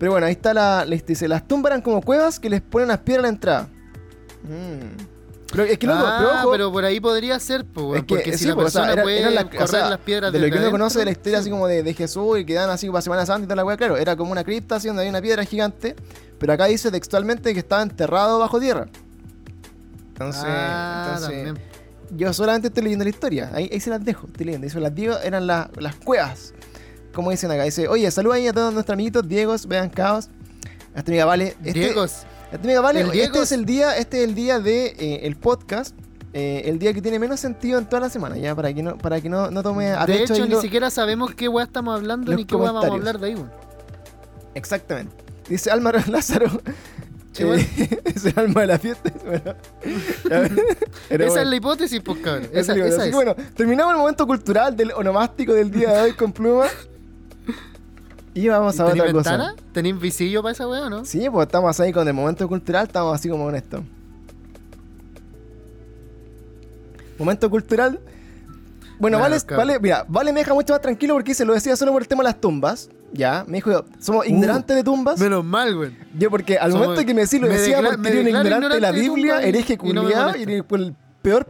Pero 0.00 0.10
bueno, 0.10 0.26
ahí 0.26 0.32
está 0.32 0.52
la, 0.52 0.84
dice, 0.84 1.28
las 1.28 1.46
tumbas 1.46 1.70
eran 1.70 1.82
como 1.82 2.02
cuevas 2.02 2.40
que 2.40 2.50
les 2.50 2.60
ponen 2.60 2.88
las 2.88 2.98
piedras 2.98 3.20
a 3.20 3.22
la 3.22 3.28
entrada. 3.28 3.68
Mm. 4.42 5.11
Pero 5.52 5.64
es 5.64 5.78
que 5.78 5.86
loco, 5.86 6.00
ah, 6.02 6.16
pero 6.18 6.30
ojo, 6.40 6.50
pero 6.50 6.72
por 6.72 6.84
ahí 6.84 6.98
podría 6.98 7.38
ser, 7.38 7.64
pues, 7.64 8.00
es 8.00 8.06
que 8.06 8.14
porque 8.14 8.32
si 8.32 8.38
sí, 8.38 8.46
la 8.46 8.54
pues, 8.54 8.66
o 8.68 8.70
sea, 8.70 8.80
persona 8.82 8.92
era- 8.94 9.02
puede 9.04 9.20
eran 9.20 9.34
las- 9.34 9.44
correr 9.44 9.62
o 9.62 9.66
sea, 9.68 9.90
las 9.90 9.98
piedras 10.00 10.32
de 10.32 10.38
lo 10.38 10.50
que 10.50 10.58
uno 10.58 10.70
conoce 10.70 10.98
de 10.98 11.04
la 11.04 11.10
historia 11.10 11.38
sí, 11.38 11.40
así 11.42 11.50
como 11.54 11.66
de, 11.68 11.82
de 11.82 11.94
Jesús 11.94 12.38
y 12.40 12.44
que 12.46 12.54
dan 12.54 12.70
así 12.70 12.88
para 12.88 13.02
Semana 13.02 13.26
Santa 13.26 13.42
y 13.44 13.46
toda 13.46 13.56
la 13.56 13.64
weá, 13.64 13.76
claro, 13.76 13.96
era 13.98 14.16
como 14.16 14.32
una 14.32 14.42
cripta 14.44 14.76
así 14.76 14.88
donde 14.88 15.02
había 15.02 15.10
una 15.10 15.20
piedra 15.22 15.44
gigante, 15.44 15.94
pero 16.38 16.52
acá 16.54 16.64
dice 16.66 16.90
textualmente 16.90 17.52
que 17.52 17.60
estaba 17.60 17.82
enterrado 17.82 18.38
bajo 18.38 18.58
tierra. 18.58 18.86
Entonces, 20.08 20.42
ah, 20.46 21.14
entonces 21.16 21.54
yo 22.14 22.32
solamente 22.32 22.68
estoy 22.68 22.82
leyendo 22.84 23.04
la 23.04 23.10
historia, 23.10 23.50
ahí, 23.54 23.68
ahí 23.72 23.80
se 23.80 23.90
las 23.90 24.04
dejo, 24.04 24.26
estoy 24.26 24.46
leyendo, 24.46 24.66
dice, 24.66 24.78
las 24.80 24.94
digo 24.94 25.16
eran 25.18 25.46
las, 25.46 25.68
las 25.78 25.96
cuevas, 25.96 26.52
como 27.14 27.30
dicen 27.30 27.50
acá, 27.50 27.64
dice, 27.64 27.88
oye, 27.88 28.10
saluda 28.10 28.34
ahí 28.36 28.46
a 28.46 28.52
todos 28.52 28.72
nuestros 28.72 28.94
amiguitos, 28.94 29.26
Diegos, 29.26 29.66
vean 29.66 29.88
caos, 29.88 30.28
a 30.94 30.98
esta 30.98 31.10
amiga 31.10 31.24
Vale, 31.24 31.48
este, 31.64 31.72
Diegos. 31.72 32.24
Vale, 32.82 33.00
El 33.00 33.06
este 33.06 33.18
Diegos. 33.18 33.38
es 33.42 33.52
el 33.52 33.64
día, 33.64 33.96
este 33.96 34.22
es 34.22 34.28
el 34.28 34.34
día 34.34 34.60
de 34.60 34.86
eh, 34.98 35.20
el 35.24 35.36
podcast, 35.36 35.96
eh, 36.34 36.62
el 36.66 36.78
día 36.78 36.92
que 36.92 37.00
tiene 37.00 37.18
menos 37.18 37.40
sentido 37.40 37.78
en 37.78 37.86
toda 37.86 38.00
la 38.00 38.10
semana, 38.10 38.36
ya, 38.36 38.54
para 38.54 38.72
que 38.74 38.82
no, 38.82 38.98
para 38.98 39.20
que 39.20 39.28
no, 39.28 39.50
no 39.50 39.62
tome 39.62 39.88
a 39.92 40.04
De 40.06 40.22
hecho, 40.22 40.34
ni 40.34 40.48
lo- 40.48 40.60
siquiera 40.60 40.90
sabemos 40.90 41.34
qué 41.34 41.48
weá 41.48 41.64
estamos 41.64 41.94
hablando 41.94 42.34
ni 42.34 42.44
qué 42.44 42.54
weá 42.56 42.72
vamos 42.72 42.90
a 42.90 42.92
hablar 42.94 43.18
de 43.18 43.28
ahí. 43.28 43.44
Exactamente. 44.54 45.14
Dice 45.48 45.70
Álvaro 45.70 45.98
Lázaro. 46.08 46.46
Eh, 47.38 47.44
bueno. 47.46 47.62
es 48.04 48.24
el 48.26 48.34
alma 48.38 48.60
de 48.60 48.66
la 48.66 48.78
fiesta. 48.78 49.10
Bueno, 49.24 49.56
esa 51.08 51.26
bueno, 51.26 51.40
es 51.42 51.46
la 51.48 51.56
hipótesis, 51.56 52.00
pues, 52.04 52.18
cabrón. 52.20 52.44
esa 52.52 52.60
Esa, 52.60 52.72
es 52.72 52.78
la 52.78 52.86
esa 52.86 52.96
Así 52.96 53.04
es. 53.04 53.08
que 53.10 53.14
bueno, 53.14 53.34
terminamos 53.56 53.92
el 53.94 53.98
momento 53.98 54.26
cultural 54.26 54.76
del 54.76 54.92
onomástico 54.92 55.52
del 55.54 55.70
día 55.70 55.90
de 55.92 56.00
hoy 56.02 56.12
con 56.12 56.32
pluma. 56.32 56.66
Y 58.34 58.48
vamos 58.48 58.80
a 58.80 58.86
¿Tenéis 58.86 59.02
otra 59.02 59.12
cosa. 59.12 59.30
ventana? 59.32 59.54
¿Tenéis 59.72 60.00
visillo 60.00 60.42
para 60.42 60.52
esa 60.52 60.66
weá 60.66 60.86
o 60.86 60.90
no? 60.90 61.04
Sí, 61.04 61.28
pues 61.30 61.46
estamos 61.46 61.78
ahí 61.80 61.92
con 61.92 62.06
el 62.08 62.14
momento 62.14 62.48
cultural, 62.48 62.86
estamos 62.86 63.14
así 63.14 63.28
como 63.28 63.44
con 63.44 63.54
esto. 63.54 63.82
Momento 67.18 67.50
cultural. 67.50 68.00
Bueno, 68.98 69.18
vale, 69.18 69.36
vale, 69.56 69.80
mira, 69.80 70.04
vale 70.08 70.32
me 70.32 70.40
deja 70.40 70.54
mucho 70.54 70.72
más 70.72 70.80
tranquilo 70.80 71.14
porque 71.14 71.34
se 71.34 71.44
lo 71.44 71.52
decía 71.54 71.74
solo 71.76 71.92
por 71.92 72.02
el 72.02 72.08
tema 72.08 72.22
de 72.22 72.28
las 72.30 72.40
tumbas. 72.40 72.88
Ya, 73.12 73.44
me 73.46 73.58
dijo, 73.58 73.84
somos 73.98 74.26
ignorantes 74.26 74.74
de 74.76 74.84
tumbas. 74.84 75.20
Menos 75.20 75.44
mal, 75.44 75.76
weón. 75.76 75.94
Yo 76.18 76.30
porque 76.30 76.56
al 76.56 76.70
Somos- 76.72 76.86
momento 76.86 77.04
que 77.06 77.12
me 77.14 77.22
decís 77.22 77.40
lo 77.40 77.48
decía 77.48 77.82
porque 77.82 78.08
era 78.08 78.20
un 78.20 78.28
ignorante 78.28 78.74
de 78.76 78.80
la 78.80 78.92
Biblia, 78.92 79.42
hereje 79.42 79.74
y 79.74 79.76
no 79.92 80.02
culiado 80.02 80.36
y, 80.36 80.46
molesta. 80.46 80.74
el- 80.76 80.94
peor 81.20 81.46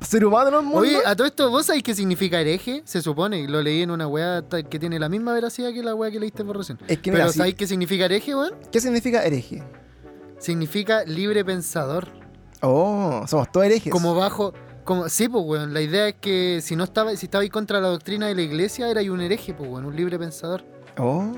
ser 0.00 0.24
humano 0.24 0.50
del 0.50 0.62
mundo. 0.62 0.78
Oye, 0.78 0.98
a 1.04 1.14
todo 1.14 1.26
esto, 1.26 1.50
¿vos 1.50 1.66
sabés 1.66 1.82
qué 1.82 1.94
significa 1.94 2.40
hereje? 2.40 2.82
Se 2.84 3.02
supone, 3.02 3.46
lo 3.48 3.62
leí 3.62 3.82
en 3.82 3.90
una 3.90 4.06
weá 4.06 4.42
que 4.48 4.78
tiene 4.78 4.98
la 4.98 5.08
misma 5.08 5.32
veracidad 5.32 5.72
que 5.72 5.82
la 5.82 5.94
weá 5.94 6.10
que 6.10 6.20
leíste 6.20 6.44
por 6.44 6.56
recién. 6.56 6.78
es 6.88 6.98
que 6.98 7.10
mira, 7.10 7.24
Pero 7.24 7.32
sí, 7.32 7.38
¿sabéis 7.38 7.54
qué 7.54 7.66
significa 7.66 8.04
hereje, 8.04 8.34
weón? 8.34 8.54
¿qué 8.70 8.80
significa 8.80 9.24
hereje? 9.24 9.62
Significa 10.38 11.04
libre 11.04 11.44
pensador. 11.44 12.08
Oh, 12.60 13.24
somos 13.26 13.50
todos 13.52 13.66
herejes. 13.66 13.92
Como 13.92 14.14
bajo. 14.14 14.52
Como, 14.84 15.08
sí, 15.08 15.28
pues, 15.28 15.44
weón. 15.46 15.72
La 15.72 15.80
idea 15.80 16.08
es 16.08 16.14
que 16.20 16.60
si 16.62 16.76
no 16.76 16.84
estaba, 16.84 17.14
si 17.16 17.26
estaba 17.26 17.42
ahí 17.42 17.48
contra 17.48 17.80
la 17.80 17.88
doctrina 17.88 18.26
de 18.26 18.34
la 18.34 18.42
iglesia, 18.42 18.90
era 18.90 19.00
un 19.10 19.20
hereje, 19.20 19.54
pues, 19.54 19.70
weón. 19.70 19.86
Un 19.86 19.96
libre 19.96 20.18
pensador. 20.18 20.64
Oh. 20.98 21.32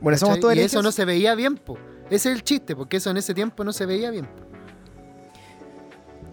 Bueno, 0.00 0.18
somos 0.18 0.36
¿cachai? 0.36 0.40
todos 0.40 0.54
y 0.54 0.58
herejes. 0.58 0.72
eso 0.72 0.82
no 0.82 0.92
se 0.92 1.04
veía 1.04 1.34
bien, 1.34 1.56
pues. 1.56 1.80
Ese 2.08 2.30
es 2.30 2.36
el 2.36 2.44
chiste, 2.44 2.76
porque 2.76 2.98
eso 2.98 3.10
en 3.10 3.16
ese 3.16 3.34
tiempo 3.34 3.64
no 3.64 3.72
se 3.72 3.84
veía 3.86 4.10
bien. 4.10 4.26
po. 4.26 4.45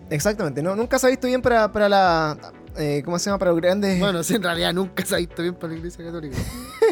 Exactamente, 0.10 0.62
no, 0.62 0.76
nunca 0.76 1.00
se 1.00 1.08
ha 1.08 1.10
visto 1.10 1.28
bien 1.28 1.42
para, 1.42 1.72
para 1.72 1.90
la. 1.90 2.38
eh, 2.78 3.02
¿Cómo 3.06 3.18
se 3.20 3.26
llama? 3.30 3.40
Para 3.40 3.52
los 3.52 3.62
grandes. 3.62 4.00
Bueno, 4.00 4.22
sí, 4.24 4.36
en 4.36 4.44
realidad 4.44 4.74
nunca 4.74 5.06
se 5.06 5.16
ha 5.16 5.18
visto 5.18 5.42
bien 5.42 5.56
para 5.56 5.74
la 5.74 5.80
iglesia 5.80 6.06
católica. 6.06 6.38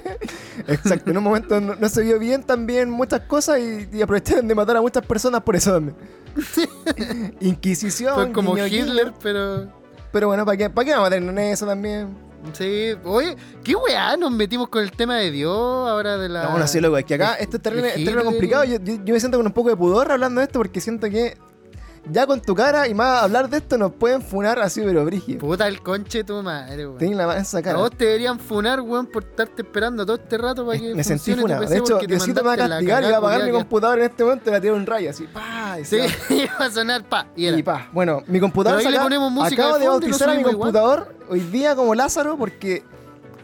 Exacto, 0.67 1.11
en 1.11 1.17
un 1.17 1.23
momento 1.23 1.59
no, 1.61 1.75
no 1.75 1.89
se 1.89 2.01
vio 2.01 2.17
bien 2.19 2.43
también 2.43 2.89
muchas 2.89 3.21
cosas 3.21 3.59
y, 3.59 3.87
y 3.91 4.01
aprovecharon 4.01 4.47
de 4.47 4.55
matar 4.55 4.77
a 4.77 4.81
muchas 4.81 5.05
personas 5.05 5.41
por 5.41 5.55
eso 5.55 5.71
también. 5.73 5.95
Inquisición. 7.39 8.15
Fue 8.15 8.31
como. 8.31 8.57
Hitler, 8.57 9.13
pero. 9.21 9.67
Pero 10.11 10.27
bueno, 10.27 10.45
¿para 10.45 10.57
qué, 10.57 10.69
¿para 10.69 10.85
qué 10.85 10.91
vamos 10.91 11.11
a 11.11 11.15
en 11.15 11.37
eso 11.37 11.65
también? 11.65 12.09
Sí, 12.53 12.95
oye, 13.05 13.37
qué 13.63 13.75
weá, 13.75 14.17
nos 14.17 14.31
metimos 14.31 14.67
con 14.67 14.81
el 14.81 14.91
tema 14.91 15.15
de 15.17 15.31
Dios 15.31 15.55
ahora 15.55 16.17
de 16.17 16.27
la. 16.27 16.43
No, 16.43 16.51
bueno, 16.51 16.67
sí, 16.67 16.79
loco, 16.81 16.97
es 16.97 17.05
que 17.05 17.13
acá 17.13 17.35
esto 17.35 17.57
es 17.57 17.63
terrible, 17.63 17.87
de 17.89 17.93
es 17.93 17.99
Hitler. 17.99 18.23
complicado. 18.23 18.63
Yo, 18.65 18.77
yo- 18.79 18.95
yo 19.05 19.13
me 19.13 19.19
siento 19.19 19.37
con 19.37 19.45
un 19.45 19.53
poco 19.53 19.69
de 19.69 19.77
pudor 19.77 20.11
hablando 20.11 20.39
de 20.41 20.45
esto 20.45 20.59
porque 20.59 20.81
siento 20.81 21.09
que 21.09 21.37
ya 22.09 22.25
con 22.25 22.41
tu 22.41 22.55
cara 22.55 22.87
y 22.87 22.93
más 22.93 23.23
hablar 23.23 23.49
de 23.49 23.57
esto 23.57 23.77
nos 23.77 23.93
pueden 23.93 24.21
funar 24.21 24.59
así, 24.59 24.81
pero 24.83 25.05
brígido. 25.05 25.39
Puta 25.39 25.67
el 25.67 25.81
conche 25.81 26.23
tu 26.23 26.41
madre, 26.41 26.85
weón. 26.87 26.97
Tenés 26.97 27.15
la 27.17 27.27
mano 27.27 27.37
en 27.37 27.43
esa 27.43 27.59
A 27.59 27.61
cara. 27.61 27.77
vos 27.77 27.91
te 27.91 28.05
deberían 28.05 28.39
funar, 28.39 28.81
weón, 28.81 29.05
por 29.07 29.23
estarte 29.23 29.61
esperando 29.61 30.05
todo 30.05 30.15
este 30.17 30.37
rato 30.37 30.65
para 30.65 30.79
que 30.79 30.95
Me 30.95 31.03
sentí 31.03 31.33
funado. 31.35 31.65
De 31.65 31.77
hecho, 31.77 31.99
Diosito 31.99 32.41
me 32.41 32.47
va 32.47 32.53
a 32.53 32.57
la 32.57 32.67
castigar 32.69 33.03
y 33.03 33.07
va 33.07 33.15
a 33.15 33.17
apagar 33.19 33.43
mi 33.45 33.51
computador 33.51 33.99
en 33.99 34.05
este 34.05 34.23
momento 34.23 34.49
y 34.49 34.51
va 34.51 34.57
a 34.57 34.61
tirar 34.61 34.75
un 34.75 34.85
rayo 34.85 35.09
así. 35.11 35.27
se 35.83 35.85
Sí, 35.85 35.97
va. 36.29 36.35
iba 36.35 36.65
a 36.65 36.71
sonar 36.71 37.03
pa. 37.07 37.27
Y. 37.35 37.47
Y 37.49 37.63
pa, 37.63 37.89
bueno, 37.93 38.23
mi 38.27 38.39
computador 38.39 38.81
música 38.81 38.93
acabo 39.63 39.75
de 39.75 39.79
de 39.81 39.85
fondo 39.85 39.85
lo 39.85 39.91
bautizar 39.91 40.29
a 40.29 40.33
mi 40.33 40.39
igual. 40.39 40.55
computador 40.55 41.15
hoy 41.29 41.39
día 41.41 41.75
como 41.75 41.93
Lázaro 41.95 42.37
porque 42.37 42.83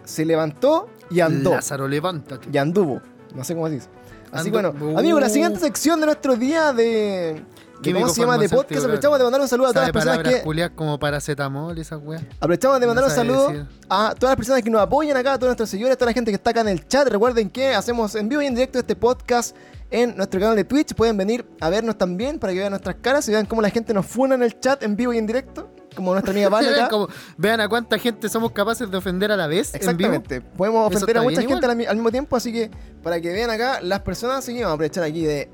se 0.03 0.25
levantó 0.25 0.89
y 1.09 1.19
andó. 1.19 1.51
Lázaro, 1.51 1.87
levántate. 1.87 2.47
Y 2.51 2.57
anduvo. 2.57 3.01
No 3.35 3.43
sé 3.43 3.53
cómo 3.53 3.67
se 3.67 3.75
dice. 3.75 3.89
Así 4.31 4.45
que 4.45 4.51
bueno, 4.61 4.69
amigos, 4.97 5.21
la 5.21 5.27
Uh. 5.27 5.29
siguiente 5.29 5.59
sección 5.59 5.99
de 5.99 6.07
nuestro 6.07 6.35
día 6.35 6.73
de. 6.73 7.43
De 7.81 7.93
¿Cómo 7.93 8.09
se 8.09 8.21
llama? 8.21 8.37
De 8.37 8.49
podcast. 8.49 8.81
Aprovechamos 8.83 9.17
de 9.17 9.23
mandar 9.23 9.41
un 9.41 9.47
saludo 9.47 9.67
a 9.67 9.73
todas 9.73 9.87
las 9.87 9.93
personas 9.93 10.41
que. 10.43 10.69
como 10.75 10.99
paracetamol, 10.99 11.77
esas 11.77 11.99
weas. 12.03 12.23
Aprovechamos 12.39 12.79
de 12.79 12.87
mandar 12.87 13.05
un 13.05 13.11
saludo 13.11 13.47
decir. 13.49 13.65
a 13.89 14.13
todas 14.17 14.31
las 14.31 14.35
personas 14.37 14.63
que 14.63 14.69
nos 14.69 14.81
apoyan 14.81 15.15
acá, 15.17 15.33
a 15.33 15.37
todos 15.37 15.49
nuestros 15.49 15.69
seguidores, 15.69 15.95
a 15.95 15.97
toda 15.97 16.11
la 16.11 16.13
gente 16.13 16.31
que 16.31 16.35
está 16.35 16.49
acá 16.51 16.61
en 16.61 16.69
el 16.69 16.87
chat. 16.87 17.07
Recuerden 17.07 17.49
que 17.49 17.73
hacemos 17.73 18.15
en 18.15 18.29
vivo 18.29 18.41
y 18.41 18.47
en 18.47 18.55
directo 18.55 18.79
este 18.79 18.95
podcast 18.95 19.55
en 19.91 20.17
nuestro 20.17 20.39
canal 20.39 20.55
de 20.55 20.63
Twitch. 20.63 20.93
Pueden 20.95 21.17
venir 21.17 21.45
a 21.61 21.69
vernos 21.69 21.97
también 21.97 22.39
para 22.39 22.53
que 22.53 22.59
vean 22.59 22.71
nuestras 22.71 22.95
caras 23.01 23.27
y 23.27 23.31
vean 23.31 23.45
cómo 23.45 23.61
la 23.61 23.69
gente 23.69 23.93
nos 23.93 24.05
funa 24.05 24.35
en 24.35 24.43
el 24.43 24.59
chat 24.59 24.81
en 24.83 24.95
vivo 24.95 25.13
y 25.13 25.17
en 25.17 25.27
directo. 25.27 25.71
Como 25.95 26.11
nuestra 26.11 26.31
amiga 26.31 26.49
Vale 26.49 26.69
acá. 26.69 26.89
Como, 26.89 27.07
vean 27.37 27.59
a 27.61 27.67
cuánta 27.69 27.97
gente 27.97 28.29
somos 28.29 28.51
capaces 28.51 28.89
de 28.89 28.97
ofender 28.97 29.31
a 29.31 29.37
la 29.37 29.47
vez. 29.47 29.73
En 29.73 29.79
vivo. 29.97 30.13
Exactamente. 30.13 30.41
Podemos 30.41 30.87
ofender 30.93 31.17
a 31.17 31.21
mucha 31.23 31.41
gente 31.41 31.65
al, 31.65 31.75
mi- 31.75 31.85
al 31.85 31.95
mismo 31.95 32.11
tiempo, 32.11 32.35
así 32.35 32.51
que 32.51 32.69
para 33.01 33.19
que 33.21 33.31
vean 33.31 33.49
acá 33.49 33.81
las 33.81 34.01
personas, 34.01 34.45
que 34.45 34.53
vamos 34.53 34.69
a 34.69 34.73
aprovechar 34.73 35.03
aquí 35.03 35.23
de 35.23 35.49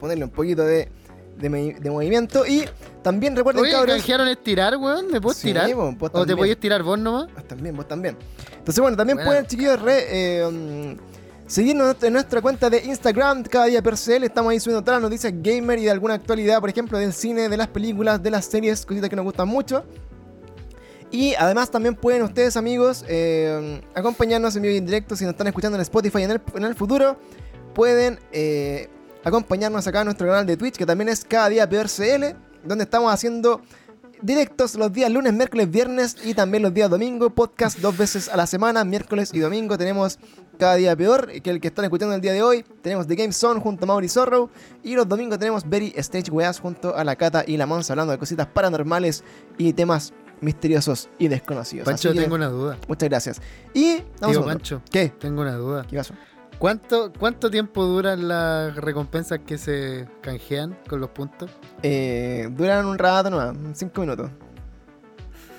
ponerle 0.00 0.24
un 0.24 0.30
poquito 0.30 0.62
de, 0.64 0.90
de, 1.40 1.90
movimiento. 1.90 2.46
Y 2.46 2.64
también 3.02 3.34
recuerden, 3.34 3.62
Oye, 3.62 3.72
cabros. 3.72 3.96
canjearon 3.96 4.28
estirar, 4.28 4.76
weón. 4.76 5.10
¿Me 5.10 5.20
puedo 5.20 5.34
Sí, 5.34 5.48
estirar? 5.48 5.74
vos, 5.74 5.96
vos 5.96 6.10
¿O 6.12 6.26
te 6.26 6.36
podías 6.36 6.54
estirar 6.56 6.82
vos 6.82 6.98
nomás? 6.98 7.32
Vos 7.34 7.48
también, 7.48 7.76
vos 7.76 7.88
también. 7.88 8.16
Entonces, 8.58 8.80
bueno, 8.80 8.96
también 8.96 9.18
pueden, 9.24 9.46
chiquillos, 9.46 9.80
re, 9.80 10.38
eh, 10.38 10.46
um, 10.46 10.96
seguirnos 11.46 11.96
en 12.02 12.12
nuestra 12.12 12.40
cuenta 12.42 12.70
de 12.70 12.84
Instagram, 12.84 13.42
cada 13.44 13.66
día 13.66 13.82
PRCL. 13.82 14.24
Estamos 14.24 14.52
ahí 14.52 14.60
subiendo 14.60 14.82
todas 14.82 15.00
las 15.00 15.10
noticias 15.10 15.32
gamer 15.36 15.78
y 15.78 15.84
de 15.84 15.90
alguna 15.90 16.14
actualidad, 16.14 16.60
por 16.60 16.68
ejemplo, 16.70 16.98
del 16.98 17.12
cine, 17.12 17.48
de 17.48 17.56
las 17.56 17.68
películas, 17.68 18.22
de 18.22 18.30
las 18.30 18.44
series, 18.44 18.84
cositas 18.86 19.08
que 19.08 19.16
nos 19.16 19.24
gustan 19.24 19.48
mucho. 19.48 19.84
Y 21.12 21.34
además 21.34 21.70
también 21.72 21.96
pueden 21.96 22.22
ustedes, 22.22 22.56
amigos, 22.56 23.04
eh, 23.08 23.80
acompañarnos 23.94 24.54
en 24.54 24.62
vivo 24.62 24.74
y 24.74 24.78
en 24.78 24.86
directo 24.86 25.16
si 25.16 25.24
nos 25.24 25.32
están 25.32 25.48
escuchando 25.48 25.76
en 25.76 25.82
Spotify 25.82 26.22
en 26.22 26.30
el, 26.30 26.40
en 26.54 26.64
el 26.64 26.76
futuro. 26.76 27.16
Pueden 27.74 28.20
eh, 28.30 28.88
acompañarnos 29.24 29.86
acá 29.86 30.00
en 30.00 30.06
nuestro 30.06 30.26
canal 30.26 30.46
de 30.46 30.56
Twitch, 30.56 30.76
que 30.76 30.86
también 30.86 31.08
es 31.08 31.24
cada 31.24 31.48
día 31.48 31.68
PRCL, 31.68 32.36
donde 32.64 32.84
estamos 32.84 33.12
haciendo 33.12 33.60
directos 34.22 34.74
los 34.74 34.92
días 34.92 35.10
lunes, 35.10 35.32
miércoles, 35.32 35.70
viernes 35.70 36.16
y 36.24 36.34
también 36.34 36.62
los 36.62 36.74
días 36.74 36.90
domingo. 36.90 37.30
Podcast 37.30 37.78
dos 37.78 37.96
veces 37.96 38.28
a 38.28 38.36
la 38.36 38.46
semana, 38.46 38.84
miércoles 38.84 39.30
y 39.32 39.40
domingo. 39.40 39.78
Tenemos 39.78 40.18
cada 40.58 40.74
día 40.74 40.94
peor 40.94 41.30
que 41.42 41.50
el 41.50 41.60
que 41.60 41.68
están 41.68 41.84
escuchando 41.84 42.14
el 42.14 42.20
día 42.20 42.32
de 42.32 42.42
hoy. 42.42 42.64
Tenemos 42.82 43.06
The 43.06 43.14
Game 43.14 43.32
Zone 43.32 43.60
junto 43.60 43.84
a 43.84 43.86
Mauri 43.86 44.08
Zorro. 44.08 44.50
Y 44.82 44.94
los 44.94 45.08
domingos 45.08 45.38
tenemos 45.38 45.68
Very 45.68 45.92
Stage 45.96 46.30
Weas 46.30 46.60
junto 46.60 46.94
a 46.94 47.04
la 47.04 47.16
Cata 47.16 47.44
y 47.46 47.56
la 47.56 47.66
Monza 47.66 47.92
hablando 47.92 48.12
de 48.12 48.18
cositas 48.18 48.46
paranormales 48.46 49.24
y 49.58 49.72
temas 49.72 50.12
misteriosos 50.40 51.08
y 51.18 51.28
desconocidos. 51.28 51.84
Pancho, 51.84 52.08
Así 52.08 52.18
que, 52.18 52.22
tengo 52.24 52.34
una 52.34 52.48
duda. 52.48 52.78
Muchas 52.88 53.08
gracias. 53.08 53.42
Y. 53.74 53.96
Tío 53.96 54.04
segundo. 54.20 54.46
Pancho, 54.46 54.82
¿Qué? 54.90 55.12
tengo 55.18 55.42
una 55.42 55.56
duda. 55.56 55.86
¿Qué 55.88 55.96
pasó? 55.96 56.14
¿Cuánto, 56.60 57.10
¿Cuánto 57.18 57.50
tiempo 57.50 57.84
duran 57.84 58.28
las 58.28 58.76
recompensas 58.76 59.38
que 59.46 59.56
se 59.56 60.06
canjean 60.20 60.76
con 60.86 61.00
los 61.00 61.08
puntos? 61.08 61.50
Eh, 61.82 62.50
duran 62.52 62.84
un 62.84 62.98
rato 62.98 63.30
nomás, 63.30 63.56
cinco 63.72 64.02
minutos. 64.02 64.30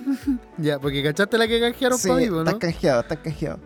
Ya, 0.57 0.77
porque 0.79 1.01
cachaste 1.03 1.37
la 1.39 1.47
que 1.47 1.59
canjearon 1.59 1.97
Sí, 1.97 2.07
para 2.07 2.19
vivo, 2.19 2.39
estás 2.39 2.53
¿no? 2.53 2.59
canjeado, 2.59 3.01
estás 3.01 3.17
canjeado. 3.17 3.59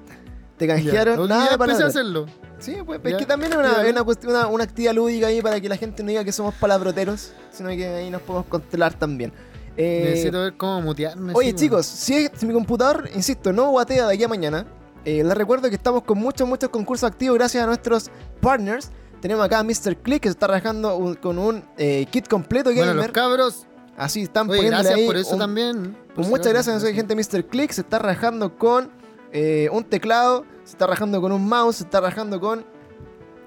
Te 0.57 0.65
Ya. 0.67 0.75
canjearon 0.75 1.19
Ok, 1.19 1.27
nada 1.29 1.47
ya 1.51 1.57
para 1.57 1.73
a 1.73 1.87
hacerlo. 1.87 2.25
Sí, 2.59 2.77
pues 2.85 3.01
es 3.03 3.11
Ya. 3.11 3.17
que 3.17 3.25
también 3.25 3.51
es 3.51 3.57
una, 3.57 3.71
Ya. 3.77 3.83
es 3.85 3.91
una, 3.91 4.03
cuestión- 4.05 4.31
una, 4.33 4.47
una 4.47 4.63
actividad 4.63 4.93
lúdica 4.93 5.27
ahí 5.27 5.41
para 5.41 5.59
que 5.59 5.67
la 5.67 5.75
gente 5.75 6.03
no 6.03 6.09
diga 6.09 6.23
que 6.23 6.31
somos 6.31 6.53
palabroteros, 6.55 7.33
sino 7.51 7.67
que 7.69 7.85
ahí 7.85 8.09
nos 8.09 8.21
podemos 8.21 8.47
controlar 8.47 8.93
también. 8.93 9.33
Eh, 9.75 10.03
Necesito 10.11 10.39
ver 10.41 10.55
cómo 10.55 10.81
mutearme. 10.81 11.33
Oye 11.35 11.49
sí, 11.49 11.55
chicos, 11.55 11.85
si, 11.85 12.15
es- 12.15 12.31
si 12.33 12.45
mi 12.45 12.53
computador, 12.53 13.09
insisto, 13.13 13.51
no 13.51 13.73
batea 13.73 14.07
de 14.07 14.13
aquí 14.13 14.23
a 14.23 14.29
mañana, 14.29 14.65
eh, 15.05 15.23
les 15.23 15.33
recuerdo 15.37 15.69
que 15.69 15.75
estamos 15.75 16.03
con 16.03 16.17
muchos, 16.17 16.47
muchos 16.47 16.69
concursos 16.69 17.09
activos 17.09 17.37
gracias 17.37 17.63
a 17.63 17.67
nuestros 17.67 18.09
partners. 18.41 18.91
Tenemos 19.21 19.45
acá 19.45 19.59
a 19.59 19.63
Mr. 19.63 19.95
Click 19.97 20.21
que 20.23 20.27
se 20.29 20.33
está 20.33 20.47
rajando 20.47 20.97
un- 20.97 21.15
con 21.15 21.39
un 21.39 21.63
eh, 21.77 22.05
kit 22.11 22.27
completo 22.27 22.69
Bueno, 22.71 22.87
gamer. 22.87 22.95
los 23.05 23.11
cabros. 23.13 23.67
Así 23.97 24.23
están 24.23 24.49
Oye, 24.49 24.57
poniéndole 24.57 24.83
gracias 24.83 24.99
ahí 24.99 25.05
por 25.07 25.15
eso 25.17 25.33
un- 25.33 25.39
también. 25.39 25.97
pues 26.13 26.27
muchas 26.27 26.47
gracias 26.51 26.83
a 26.83 26.87
gente 26.93 27.15
Mr. 27.15 27.45
Click. 27.47 27.71
Se 27.71 27.81
está 27.81 27.97
rajando 27.99 28.57
con 28.57 28.91
eh, 29.31 29.69
un 29.71 29.83
teclado, 29.83 30.45
se 30.63 30.71
está 30.71 30.85
rajando 30.87 31.21
con 31.21 31.31
un 31.31 31.47
mouse, 31.47 31.77
se 31.77 31.83
está 31.83 32.01
rajando 32.01 32.39
con 32.39 32.65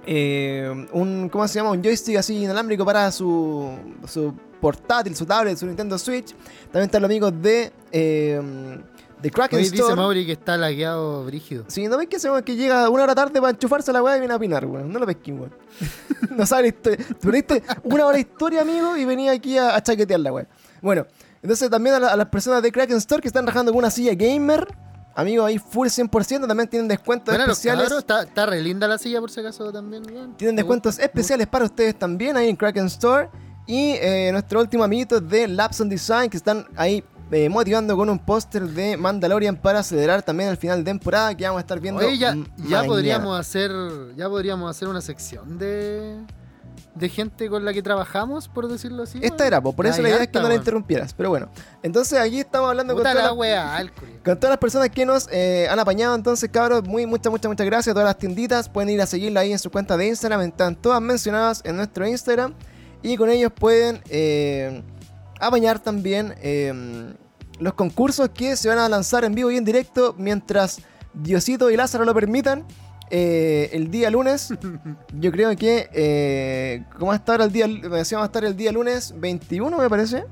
eh, 0.07 0.87
un, 0.93 1.29
¿cómo 1.29 1.47
se 1.49 1.55
llama? 1.59 1.71
Un 1.73 1.83
joystick 1.83 2.17
así 2.17 2.37
inalámbrico 2.45 2.85
para 2.85 3.11
su, 3.13 3.77
su 4.07 4.33
portátil, 4.61 5.15
su 5.15 5.27
tablet, 5.27 5.57
su 5.59 5.67
Nintendo 5.67 5.99
Switch. 5.99 6.35
También 6.73 6.85
están 6.87 7.03
los 7.03 7.09
amigos 7.11 7.33
de, 7.43 7.73
eh, 7.93 8.81
de 9.23 9.31
Kraken 9.31 9.59
Hoy 9.59 9.65
dice 9.65 9.77
Store. 9.77 9.97
Mauri 9.97 10.27
que 10.27 10.33
está 10.33 10.57
lagueado 10.57 11.25
brígido. 11.25 11.65
Si 11.69 11.87
no 11.89 11.97
ves 11.99 12.09
que 12.09 12.19
se 12.19 12.29
que 12.45 12.57
llega 12.57 12.89
una 12.89 13.03
hora 13.05 13.15
tarde 13.15 13.41
para 13.41 13.51
enchufarse 13.51 13.93
la 13.93 14.03
weá 14.03 14.17
y 14.17 14.21
viene 14.21 14.33
a 14.33 14.37
opinar, 14.37 14.65
weón. 14.67 14.93
No 14.93 14.99
lo 14.99 15.07
pesquín, 15.07 15.41
weón. 15.41 15.53
no. 16.31 16.45
Tú 16.47 17.17
perdiste 17.21 17.63
una 17.85 18.07
hora 18.07 18.15
de 18.15 18.21
historia, 18.21 18.63
amigo, 18.63 18.97
y 18.97 19.05
venía 19.05 19.33
aquí 19.33 19.59
a, 19.59 19.75
a 19.75 19.83
chaquetear 19.83 20.21
la 20.21 20.33
weá. 20.33 20.47
Bueno, 20.81 21.07
entonces 21.43 21.69
también 21.71 21.97
a, 21.97 22.01
la- 22.01 22.09
a 22.13 22.17
las 22.17 22.27
personas 22.29 22.63
de 22.63 22.71
Kraken 22.73 22.97
Store 22.99 23.21
que 23.21 23.29
están 23.29 23.47
rajando 23.47 23.73
con 23.73 23.79
una 23.81 23.91
silla 23.91 24.15
gamer, 24.15 24.67
amigo, 25.15 25.45
ahí 25.45 25.59
full 25.59 25.89
100%, 25.89 26.47
también 26.47 26.69
tienen 26.69 26.87
descuentos 26.89 27.33
Bueno, 27.35 27.47
los 27.49 27.59
especiales. 27.59 27.83
cabros, 27.85 27.99
está, 28.01 28.23
está 28.23 28.47
re 28.47 28.61
linda 28.63 28.87
la 28.87 28.99
silla 28.99 29.21
por 29.21 29.31
si 29.31 29.41
acaso 29.41 29.73
también. 29.73 30.05
weón. 30.13 30.37
Tienen 30.37 30.55
descuentos 30.55 30.95
gusta, 30.95 31.05
especiales 31.05 31.47
para 31.49 31.65
ustedes 31.65 31.99
también 31.99 32.37
ahí 32.37 32.49
en 32.49 32.57
Kraken 32.57 32.87
Store. 32.87 33.29
Y 33.67 33.91
eh, 34.01 34.31
nuestro 34.33 34.61
último 34.61 34.83
amiguito 34.85 35.21
de 35.21 35.47
Labs 35.47 35.81
on 35.83 35.89
Design 35.91 36.31
que 36.31 36.39
están 36.39 36.67
ahí 36.75 37.05
eh, 37.31 37.49
motivando 37.49 37.97
con 37.97 38.09
un 38.09 38.19
póster 38.19 38.65
de 38.69 38.97
Mandalorian 38.97 39.57
para 39.57 39.81
acelerar 39.81 40.23
también 40.23 40.49
el 40.49 40.57
final 40.57 40.79
de 40.79 40.85
temporada 40.85 41.35
que 41.37 41.45
vamos 41.45 41.59
a 41.59 41.61
estar 41.61 41.81
viendo. 41.81 42.01
Oye, 42.01 42.19
ya, 42.19 42.85
podríamos 42.85 43.39
hacer 43.39 43.71
ya 44.17 44.29
podríamos 44.29 44.71
hacer 44.71 44.89
una 44.89 45.01
sección 45.01 45.59
de 45.59 46.19
de 46.95 47.09
gente 47.09 47.49
con 47.49 47.65
la 47.65 47.73
que 47.73 47.83
trabajamos, 47.83 48.49
por 48.49 48.69
decirlo 48.69 49.05
así. 49.05 49.21
Esta 49.23 49.47
era, 49.47 49.61
po, 49.61 49.73
por 49.73 49.87
eso 49.87 50.03
la 50.03 50.09
idea 50.09 50.23
es 50.23 50.29
que 50.29 50.41
no 50.41 50.49
la 50.49 50.57
interrumpieras. 50.57 51.15
Pero 51.15 51.31
bueno, 51.31 51.49
entonces 51.83 52.19
aquí 52.19 52.41
estamos 52.41 52.69
hablando 52.69 52.95
con 52.95 53.05
la 53.05 53.13
con 54.25 54.37
todas 54.37 54.51
las 54.51 54.59
personas 54.59 54.91
que 54.91 55.07
nos 55.07 55.29
eh, 55.31 55.69
han 55.71 55.79
apañado. 55.79 56.15
Entonces, 56.15 56.51
cabros, 56.51 56.85
muy, 56.85 57.07
muchas, 57.07 57.31
muchas, 57.31 57.49
muchas 57.49 57.67
gracias 57.67 57.93
a 57.93 57.95
todas 57.95 58.07
las 58.07 58.19
tienditas. 58.19 58.69
Pueden 58.69 58.91
ir 58.91 59.01
a 59.01 59.07
seguirla 59.07 59.41
ahí 59.41 59.53
en 59.53 59.59
su 59.59 59.71
cuenta 59.71 59.97
de 59.97 60.09
Instagram. 60.09 60.41
Están 60.43 60.75
todas 60.77 61.01
mencionadas 61.01 61.63
en 61.65 61.77
nuestro 61.77 62.07
Instagram. 62.07 62.55
Y 63.03 63.17
con 63.17 63.31
ellos 63.31 63.53
pueden 63.53 64.01
eh, 64.09 64.83
apañar 65.41 65.79
también 65.79 66.35
eh, 66.43 66.73
los 67.59 67.75
concursos 67.75 68.29
que 68.31 68.57
se 68.57 68.69
van 68.69 68.79
a 68.79 68.89
lanzar 68.89 69.25
en 69.25 69.35
vivo 69.35 69.51
y 69.51 69.57
en 69.57 69.65
directo 69.65 70.15
mientras 70.19 70.81
Diosito 71.15 71.71
y 71.71 71.77
Lázaro 71.77 72.05
lo 72.05 72.15
permitan. 72.15 72.65
eh, 73.11 73.71
el 73.73 73.91
día 73.91 74.11
lunes, 74.11 74.53
yo 75.19 75.33
creo 75.33 75.57
que 75.57 75.89
eh, 75.93 76.85
¿cómo 76.99 77.07
va 77.07 77.15
a 77.15 77.17
estar 77.17 77.41
el 77.41 77.51
día? 77.51 77.67
Me 77.67 77.89
decía, 77.97 78.19
va 78.19 78.25
a 78.25 78.27
estar 78.27 78.45
el 78.45 78.55
día 78.57 78.71
lunes 78.71 79.15
21, 79.19 79.77
me 79.79 79.89
parece. 79.89 80.25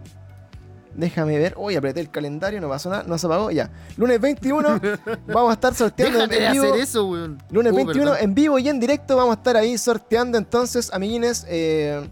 Déjame 0.94 1.38
ver. 1.38 1.54
Uy, 1.58 1.76
apreté 1.76 2.00
el 2.00 2.10
calendario, 2.10 2.58
no 2.60 2.68
pasó 2.70 2.88
nada, 2.88 3.02
no 3.06 3.18
se 3.18 3.26
apagó. 3.26 3.50
Ya. 3.50 3.70
Lunes 3.98 4.18
21 4.20 4.80
vamos 5.26 5.50
a 5.50 5.52
estar 5.54 5.74
sorteando 5.74 6.20
en 6.22 6.52
vivo. 6.52 6.64
hacer 6.64 6.80
eso, 6.80 7.06
weón. 7.06 7.42
Lunes 7.50 7.72
Uh, 7.72 7.76
21 7.76 8.10
perdón. 8.12 8.24
en 8.24 8.34
vivo 8.34 8.58
y 8.58 8.68
en 8.68 8.80
directo 8.80 9.14
vamos 9.16 9.32
a 9.36 9.38
estar 9.38 9.56
ahí 9.58 9.76
sorteando 9.76 10.38
entonces, 10.38 10.90
amiguines, 10.94 11.44
eh, 11.48 12.08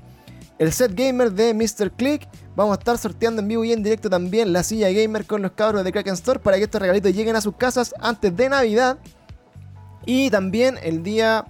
el 0.58 0.72
set 0.72 0.94
gamer 0.94 1.32
de 1.32 1.52
Mr. 1.54 1.90
Click. 1.92 2.28
Vamos 2.56 2.76
a 2.76 2.78
estar 2.78 2.96
sorteando 2.98 3.42
en 3.42 3.48
vivo 3.48 3.64
y 3.64 3.72
en 3.72 3.82
directo 3.82 4.08
también 4.08 4.52
la 4.52 4.62
silla 4.62 4.90
gamer 4.90 5.26
con 5.26 5.42
los 5.42 5.52
cabros 5.52 5.82
de 5.84 5.90
Kraken 5.92 6.14
Store 6.14 6.38
para 6.38 6.56
que 6.58 6.64
estos 6.64 6.80
regalitos 6.80 7.12
lleguen 7.14 7.34
a 7.36 7.40
sus 7.40 7.56
casas 7.56 7.92
antes 8.00 8.36
de 8.36 8.48
Navidad. 8.48 8.98
Y 10.06 10.30
también 10.30 10.78
el 10.82 11.02
día, 11.02 11.44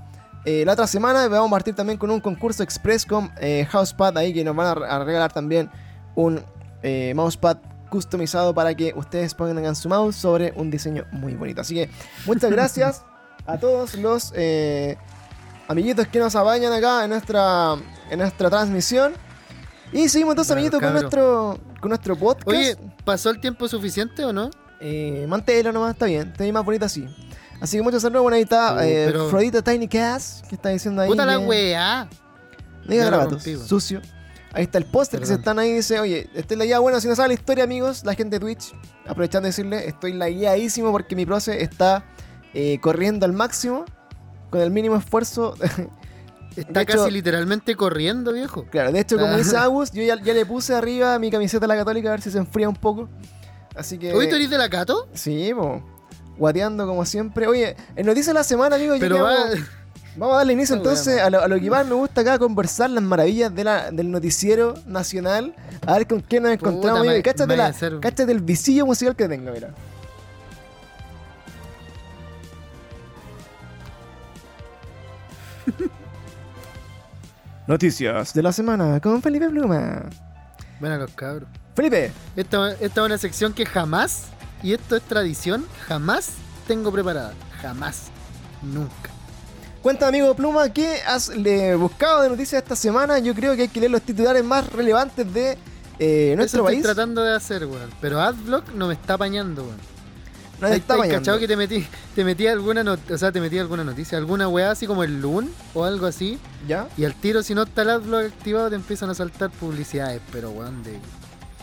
eh, 0.44 0.64
la 0.64 0.72
otra 0.72 0.86
semana, 0.86 1.26
vamos 1.28 1.48
a 1.48 1.50
partir 1.50 1.74
también 1.74 1.98
con 1.98 2.10
un 2.10 2.20
concurso 2.20 2.62
express 2.62 3.04
con 3.04 3.30
eh, 3.40 3.66
Housepad 3.70 4.16
ahí 4.16 4.32
que 4.32 4.44
nos 4.44 4.54
van 4.56 4.66
a 4.68 4.74
re- 4.74 4.88
a 4.88 5.04
regalar 5.04 5.32
también 5.32 5.68
un 6.14 6.40
eh, 6.82 7.12
mousepad 7.16 7.58
customizado 7.90 8.54
para 8.54 8.74
que 8.74 8.92
ustedes 8.96 9.34
pongan 9.34 9.74
su 9.76 9.88
mouse 9.88 10.16
sobre 10.16 10.52
un 10.56 10.70
diseño 10.70 11.04
muy 11.12 11.34
bonito. 11.34 11.60
Así 11.60 11.74
que 11.74 11.90
muchas 12.26 12.50
gracias 12.52 13.02
a 13.46 13.58
todos 13.58 13.94
los 13.96 14.32
eh, 14.36 14.96
amiguitos 15.68 16.06
que 16.08 16.18
nos 16.18 16.34
apañan 16.36 16.72
acá 16.72 17.04
en 17.04 17.10
nuestra, 17.10 17.74
en 18.10 18.18
nuestra 18.18 18.50
transmisión. 18.50 19.12
Y 19.92 20.08
seguimos 20.08 20.32
entonces, 20.32 20.54
Bueno, 20.54 20.66
amiguitos, 20.68 20.80
con 20.80 20.92
nuestro, 20.92 21.58
con 21.80 21.88
nuestro 21.90 22.16
podcast. 22.16 22.48
Oye, 22.48 22.76
¿pasó 23.04 23.30
el 23.30 23.40
tiempo 23.40 23.68
suficiente 23.68 24.24
o 24.24 24.32
no? 24.32 24.50
Eh, 24.80 25.24
mantelo 25.28 25.72
nomás, 25.72 25.92
está 25.92 26.06
bien. 26.06 26.28
Está 26.28 26.42
bien 26.44 26.54
más 26.54 26.64
bonito 26.64 26.84
así. 26.84 27.06
Así 27.60 27.76
que 27.76 27.82
muchos 27.82 28.02
saludos. 28.02 28.22
Bueno, 28.22 28.36
ahí 28.36 28.42
está 28.42 28.74
Uh, 28.74 28.78
eh, 28.80 29.04
pero- 29.06 29.28
Frodita 29.30 29.62
Tiny 29.62 29.88
Cast, 29.88 30.46
que 30.48 30.56
está 30.56 30.70
diciendo 30.70 31.00
ahí. 31.02 31.08
Puta 31.08 31.24
la 31.24 31.38
que- 31.38 31.46
weá. 31.46 32.08
Diga 32.86 33.08
weón. 33.10 33.40
sucio. 33.66 34.02
Ahí 34.52 34.64
está 34.64 34.78
el 34.78 34.84
póster 34.84 35.18
que 35.20 35.26
se 35.26 35.34
están 35.34 35.58
ahí. 35.58 35.72
Dice, 35.72 35.98
oye, 35.98 36.28
esta 36.34 36.54
es 36.54 36.58
la 36.58 36.64
guía. 36.64 36.78
Bueno, 36.78 37.00
si 37.00 37.08
no 37.08 37.16
sabe 37.16 37.28
la 37.28 37.34
historia, 37.34 37.64
amigos, 37.64 38.04
la 38.04 38.14
gente 38.14 38.36
de 38.38 38.40
Twitch, 38.40 38.72
aprovechando 39.06 39.46
de 39.46 39.48
decirle, 39.50 39.88
estoy 39.88 40.12
la 40.12 40.28
guiadísimo 40.28 40.92
porque 40.92 41.16
mi 41.16 41.24
proce 41.26 41.62
está 41.62 42.04
eh, 42.52 42.78
corriendo 42.80 43.26
al 43.26 43.32
máximo, 43.32 43.84
con 44.54 44.62
el 44.62 44.70
mínimo 44.70 44.96
esfuerzo. 44.96 45.54
Está 46.56 46.82
hecho- 46.82 46.98
casi 46.98 47.10
literalmente 47.10 47.74
corriendo, 47.74 48.32
viejo. 48.32 48.64
claro, 48.70 48.92
de 48.92 49.00
hecho, 49.00 49.16
como 49.18 49.32
Ah. 49.32 49.36
dice 49.36 49.56
Agus, 49.56 49.90
yo 49.90 50.02
ya, 50.04 50.14
ya 50.22 50.32
le 50.32 50.46
puse 50.46 50.72
arriba 50.72 51.18
mi 51.18 51.28
camiseta 51.28 51.62
de 51.62 51.66
la 51.68 51.76
católica 51.76 52.08
a 52.10 52.12
ver 52.12 52.20
si 52.22 52.30
se 52.30 52.38
enfría 52.38 52.68
un 52.68 52.76
poco. 52.76 53.08
Así 53.74 53.98
que. 53.98 54.14
¿Hoy 54.14 54.28
tú 54.28 54.36
eres 54.36 54.48
de 54.50 54.56
la 54.58 54.68
Cato? 54.68 55.08
Sí, 55.14 55.50
po. 55.52 55.82
Guateando 56.38 56.86
como 56.86 57.04
siempre. 57.04 57.48
Oye, 57.48 57.74
Noticias 57.96 58.28
de 58.28 58.34
la 58.34 58.44
Semana, 58.44 58.76
amigos, 58.76 58.96
ya 58.98 59.00
Pero 59.00 59.16
va. 59.24 59.34
vamos, 59.34 59.58
vamos 60.16 60.34
a 60.34 60.38
darle 60.38 60.52
inicio 60.52 60.76
entonces 60.76 61.20
a 61.20 61.28
lo, 61.28 61.40
a 61.42 61.48
lo 61.48 61.58
que 61.58 61.68
más 61.70 61.84
me 61.88 61.94
gusta 61.94 62.20
acá, 62.20 62.38
conversar 62.38 62.90
las 62.90 63.02
maravillas 63.02 63.52
de 63.52 63.64
la, 63.64 63.90
del 63.90 64.12
noticiero 64.12 64.74
nacional. 64.86 65.56
A 65.86 65.94
ver 65.98 66.06
con 66.06 66.20
qué 66.20 66.38
nos 66.38 66.56
Puta, 66.56 66.68
encontramos, 66.70 67.00
me- 67.02 67.08
amigo. 67.08 67.22
Cáchate, 67.24 67.46
me 67.48 67.56
la, 67.56 67.66
a 67.66 67.68
hacer- 67.70 67.98
cáchate 68.00 68.30
el 68.30 68.40
visillo 68.42 68.86
musical 68.86 69.16
que 69.16 69.26
tengo, 69.28 69.50
mira. 69.50 69.74
Noticias 77.66 78.34
de 78.34 78.42
la 78.42 78.52
semana 78.52 79.00
con 79.00 79.22
Felipe 79.22 79.48
Pluma. 79.48 80.02
Bueno, 80.80 80.98
los 80.98 81.10
cabros. 81.12 81.48
Felipe, 81.74 82.12
Esta, 82.36 82.72
esta 82.72 83.00
es 83.00 83.06
una 83.06 83.18
sección 83.18 83.52
que 83.52 83.64
jamás, 83.66 84.24
y 84.62 84.74
esto 84.74 84.96
es 84.96 85.02
tradición, 85.02 85.66
jamás 85.88 86.30
tengo 86.68 86.92
preparada. 86.92 87.32
Jamás. 87.62 88.08
Nunca. 88.62 89.10
Cuéntame, 89.82 90.18
amigo 90.18 90.34
Pluma, 90.34 90.68
¿qué 90.70 90.98
has 91.06 91.28
le, 91.28 91.74
buscado 91.74 92.22
de 92.22 92.28
noticias 92.30 92.62
esta 92.62 92.76
semana? 92.76 93.18
Yo 93.18 93.34
creo 93.34 93.54
que 93.56 93.62
hay 93.62 93.68
que 93.68 93.80
leer 93.80 93.92
los 93.92 94.02
titulares 94.02 94.44
más 94.44 94.70
relevantes 94.72 95.30
de 95.32 95.58
eh, 95.98 96.34
nuestro 96.36 96.60
Eso 96.60 96.64
país. 96.66 96.78
estoy 96.78 96.94
tratando 96.94 97.22
de 97.22 97.34
hacer, 97.34 97.66
weón. 97.66 97.90
Pero 98.00 98.20
Adblock 98.20 98.72
no 98.74 98.88
me 98.88 98.94
está 98.94 99.14
apañando, 99.14 99.62
weón. 99.64 99.93
No 100.60 100.68
está 100.68 100.96
bañando. 100.96 101.18
cachado 101.20 101.38
que 101.38 101.48
te 101.48 101.56
metí, 101.56 101.86
te 102.14 102.24
metí 102.24 102.46
alguna 102.46 102.82
not- 102.84 103.10
o 103.10 103.18
sea, 103.18 103.32
te 103.32 103.40
metí 103.40 103.58
alguna 103.58 103.84
noticia, 103.84 104.16
alguna 104.18 104.48
weá 104.48 104.70
así 104.70 104.86
como 104.86 105.02
el 105.04 105.20
LUN 105.20 105.50
o 105.74 105.84
algo 105.84 106.06
así, 106.06 106.38
¿Ya? 106.68 106.88
y 106.96 107.04
al 107.04 107.14
tiro 107.14 107.42
si 107.42 107.54
no 107.54 107.62
está 107.64 107.82
el 107.82 107.90
Adblock 107.90 108.26
activado 108.26 108.70
te 108.70 108.76
empiezan 108.76 109.10
a 109.10 109.14
saltar 109.14 109.50
publicidades, 109.50 110.20
pero 110.32 110.50
weón, 110.50 110.82
de 110.84 110.98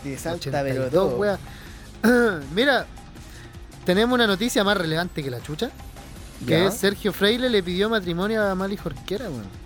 De 0.04 0.16
salta, 0.18 0.36
82 0.50 0.76
pero 0.76 0.90
todo. 0.90 1.16
weas. 1.16 1.38
Mira, 2.54 2.86
tenemos 3.84 4.14
una 4.14 4.26
noticia 4.26 4.62
más 4.64 4.76
relevante 4.76 5.22
que 5.22 5.30
la 5.30 5.40
chucha, 5.40 5.70
que 6.46 6.50
Ya. 6.60 6.66
es 6.66 6.74
Sergio 6.74 7.12
Freire 7.12 7.48
le 7.48 7.62
pidió 7.62 7.88
matrimonio 7.88 8.42
a 8.44 8.54
Mali 8.54 8.76
Jorquera, 8.76 9.24
weón. 9.30 9.62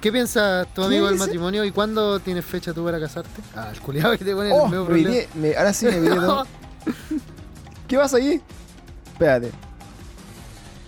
¿Qué 0.00 0.12
piensas 0.12 0.66
tu 0.72 0.82
¿Qué 0.82 0.86
amigo 0.86 1.06
del 1.08 1.16
matrimonio 1.16 1.64
y 1.64 1.72
cuándo 1.72 2.20
tienes 2.20 2.44
fecha 2.44 2.72
tú 2.72 2.84
para 2.84 3.00
casarte? 3.00 3.42
Ah, 3.56 3.70
el 3.72 3.80
culiado 3.80 4.16
que 4.16 4.24
te 4.24 4.34
pone 4.34 4.52
Oh, 4.52 4.64
el 4.66 4.70
medio 4.70 4.84
me 4.84 4.88
problema. 4.90 5.22
me- 5.34 5.56
ahora 5.56 5.72
sí 5.72 5.86
me 5.86 5.96
olvidé 5.96 6.14
todo. 6.26 6.46
¿Qué 7.88 7.96
pasa 7.96 8.16
ahí? 8.16 8.40
Espérate. 9.12 9.50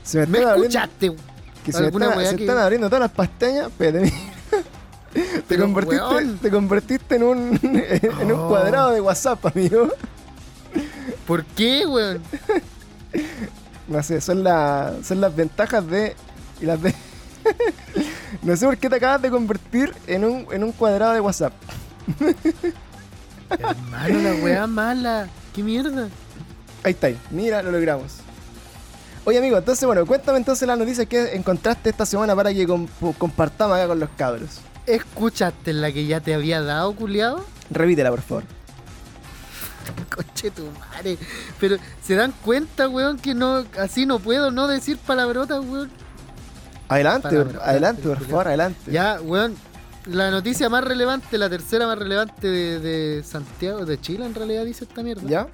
Se 0.03 0.19
me 0.21 0.27
¿Me 0.27 0.39
están 0.39 0.53
abriendo, 0.53 0.79
escuchaste? 0.79 1.17
que 1.65 1.73
se 1.73 1.81
me 1.83 1.89
están, 1.89 2.17
weá 2.19 2.31
se 2.31 2.37
que- 2.37 2.45
están 2.45 2.59
abriendo 2.59 2.89
todas 2.89 3.01
las 3.01 3.11
pestañas. 3.13 3.67
Espérate, 3.69 4.01
mira. 4.01 4.17
Te 5.13 5.43
Pero, 5.49 5.65
convertiste, 5.65 6.05
weón. 6.05 6.39
te 6.39 6.51
convertiste 6.51 7.15
en 7.17 7.23
un, 7.23 7.61
en 7.63 8.33
un 8.33 8.41
Oh. 8.41 8.49
cuadrado 8.49 8.91
de 8.91 9.01
WhatsApp, 9.01 9.45
amigo. 9.47 9.89
¿Por 11.27 11.45
qué, 11.45 11.87
weón? 11.87 12.21
No 13.89 14.03
sé, 14.03 14.21
son, 14.21 14.45
la- 14.45 14.93
son 15.03 15.21
las 15.23 15.35
ventajas 15.35 15.87
de. 15.89 16.15
Y 16.61 16.67
las 16.67 16.81
de. 16.83 16.95
no 18.43 18.55
sé 18.55 18.67
por 18.67 18.77
qué 18.77 18.91
te 18.91 18.97
acabas 18.97 19.23
de 19.23 19.31
convertir 19.31 19.95
en 20.07 20.25
un, 20.25 20.47
en 20.53 20.63
un 20.63 20.73
cuadrado 20.73 21.15
de 21.15 21.21
WhatsApp. 21.21 21.55
Hermano, 23.51 24.19
la 24.19 24.35
weá 24.45 24.67
mala. 24.67 25.29
¿Qué 25.55 25.63
mierda? 25.63 26.09
Ahí 26.85 26.93
está, 26.93 27.09
ahí. 27.09 27.19
mira, 27.31 27.63
lo 27.63 27.71
logramos. 27.73 28.15
Oye, 29.25 29.39
amigo, 29.39 29.59
entonces, 29.59 29.85
bueno, 29.85 30.07
cuéntame 30.07 30.39
entonces 30.39 30.67
las 30.67 30.79
noticias 30.79 31.07
que 31.07 31.35
encontraste 31.35 31.91
esta 31.91 32.07
semana 32.07 32.35
para 32.35 32.53
que 32.55 32.67
comp- 32.67 33.15
compartamos 33.19 33.77
acá 33.77 33.89
con 33.89 34.01
los 34.01 34.09
cabros. 34.17 34.61
¿Escuchaste 34.87 35.73
la 35.75 35.93
que 35.93 36.07
ya 36.07 36.21
te 36.21 36.33
había 36.35 36.63
dado, 36.63 36.95
culiado? 36.95 37.45
Repítela, 37.71 38.11
por 38.11 38.23
favor. 38.23 38.45
Coche 40.15 40.51
tu 40.51 40.67
madre. 40.79 41.19
Pero, 41.61 41.77
¿se 42.03 42.15
dan 42.15 42.33
cuenta, 42.45 42.89
weón, 42.89 43.19
que 43.19 43.35
no 43.35 43.65
así 43.79 44.07
no 44.07 44.19
puedo 44.19 44.51
no 44.51 44.67
decir 44.67 44.97
palabrotas, 44.99 45.63
weón? 45.65 45.91
Adelante, 46.89 47.29
Palabra, 47.29 47.61
adelante, 47.65 48.03
por 48.03 48.21
favor, 48.25 48.49
adelante. 48.49 48.91
Ya, 48.91 49.21
weón. 49.21 49.57
La 50.07 50.31
noticia 50.31 50.71
más 50.71 50.83
relevante, 50.85 51.37
la 51.37 51.51
tercera 51.51 51.87
más 51.87 51.99
relevante 51.99 52.47
de, 52.49 52.79
de 52.81 53.23
Santiago, 53.23 53.85
de 53.85 54.01
Chile, 54.01 54.25
en 54.25 54.35
realidad 54.35 54.65
dice 54.65 54.85
esta 54.85 55.03
mierda. 55.03 55.23
¿Ya? 55.29 55.47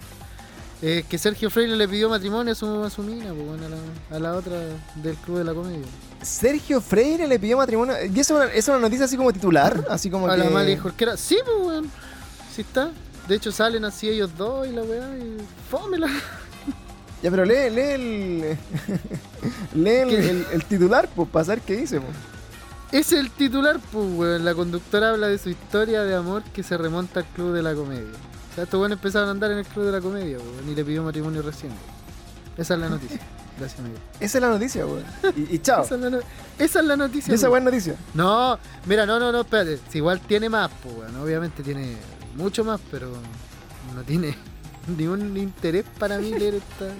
Eh, 0.83 1.05
que 1.09 1.17
Sergio 1.19 1.49
Freire 1.51 1.77
le 1.77 1.89
pidió 1.89 2.09
matrimonio 2.11 2.53
a 2.53 2.55
su, 2.55 2.83
a 2.85 2.91
su 2.91 3.03
mina, 3.03 3.33
pues, 3.33 3.47
bueno, 3.47 3.65
a, 3.67 3.69
la, 3.71 4.17
a 4.17 4.21
la 4.21 4.35
otra 4.39 4.57
del 4.97 5.15
Club 5.17 5.39
de 5.39 5.45
la 5.45 5.55
Comedia. 5.55 5.87
Sergio 6.23 6.81
Freire 6.81 7.27
le 7.27 7.39
pidió 7.39 7.57
matrimonio. 7.57 7.95
¿Y 8.13 8.21
eso 8.21 8.43
es 8.43 8.69
una, 8.69 8.79
noticia 8.81 9.07
así 9.07 9.17
como 9.17 9.33
titular? 9.33 9.85
Así 9.89 10.11
como 10.11 10.27
a 10.29 10.33
que... 10.37 10.45
la 10.45 10.51
Mali 10.51 10.77
Jorquera. 10.77 11.17
Sí, 11.17 11.39
pues, 11.45 11.57
weón. 11.67 11.91
Sí 12.55 12.61
está. 12.63 12.91
De 13.29 13.37
hecho, 13.37 13.51
salen 13.53 13.85
así 13.87 14.09
ellos 14.09 14.31
dos 14.37 14.67
y 14.67 14.73
la 14.73 14.83
weá, 14.83 15.09
y 15.17 15.37
fómela. 15.71 16.09
Ya, 17.23 17.31
pero 17.31 17.47
lee, 17.47 17.71
lee 17.71 17.81
el... 17.81 18.59
lee 19.75 19.91
el, 19.97 20.11
el- 20.13 20.47
el 20.53 20.65
titular, 20.67 21.09
pues, 21.17 21.27
para 21.31 21.47
saber 21.47 21.63
qué 21.63 21.75
dice, 21.77 21.99
pues. 21.99 22.13
Es 22.93 23.13
el 23.13 23.31
titular, 23.31 23.81
pues, 23.93 24.07
weón. 24.13 24.45
La 24.45 24.55
conductora 24.55 25.09
habla 25.11 25.29
de 25.29 25.39
su 25.39 25.49
historia 25.49 26.03
de 26.03 26.15
amor 26.15 26.43
que 26.53 26.63
se 26.63 26.77
remonta 26.77 27.21
al 27.21 27.27
Club 27.27 27.55
de 27.55 27.63
la 27.63 27.75
Comedia. 27.75 28.13
O 28.55 28.57
sea, 28.57 28.65
estos 28.65 28.79
weones 28.81 28.97
empezaron 28.99 29.29
a 29.29 29.33
andar 29.33 29.51
en 29.51 29.59
el 29.59 29.67
Club 29.67 29.87
de 29.87 29.91
la 29.93 30.01
Comedia, 30.01 30.39
weón, 30.39 30.71
y 30.71 30.75
le 30.77 30.85
pidió 30.85 31.03
matrimonio 31.03 31.43
recién. 31.43 31.73
Esa 32.57 32.75
es 32.75 32.81
la 32.81 32.89
noticia. 32.89 33.19
Gracias, 33.59 33.81
amigo. 33.81 33.97
Esa 34.21 34.39
es 34.39 34.43
la 34.43 34.49
noticia, 34.49 34.87
weón. 34.87 35.05
Y, 35.37 35.55
y 35.57 35.59
chao. 35.59 35.83
Esa 35.85 35.95
es 35.97 36.01
la, 36.01 36.11
no- 36.11 36.19
esa 36.59 36.79
es 36.81 36.85
la 36.87 36.97
noticia. 36.97 37.33
Y 37.33 37.35
esa 37.35 37.49
buena 37.49 37.65
noticia. 37.67 37.97
No, 38.15 38.57
mira, 38.87 39.07
no, 39.07 39.19
no, 39.19 39.33
no, 39.33 39.41
espérate. 39.41 39.81
Si 39.91 39.99
igual 39.99 40.21
tiene 40.21 40.49
más, 40.49 40.71
pues, 40.83 40.95
weón. 40.97 41.17
Obviamente 41.17 41.63
tiene 41.65 41.97
mucho 42.37 42.65
más, 42.65 42.81
pero 42.93 43.09
no 43.95 44.03
tiene 44.05 44.37
ni 44.97 45.07
un 45.09 45.37
interés 45.37 45.85
para 45.99 46.19
mí 46.19 46.31
leer 46.31 46.55
esta. 46.55 46.87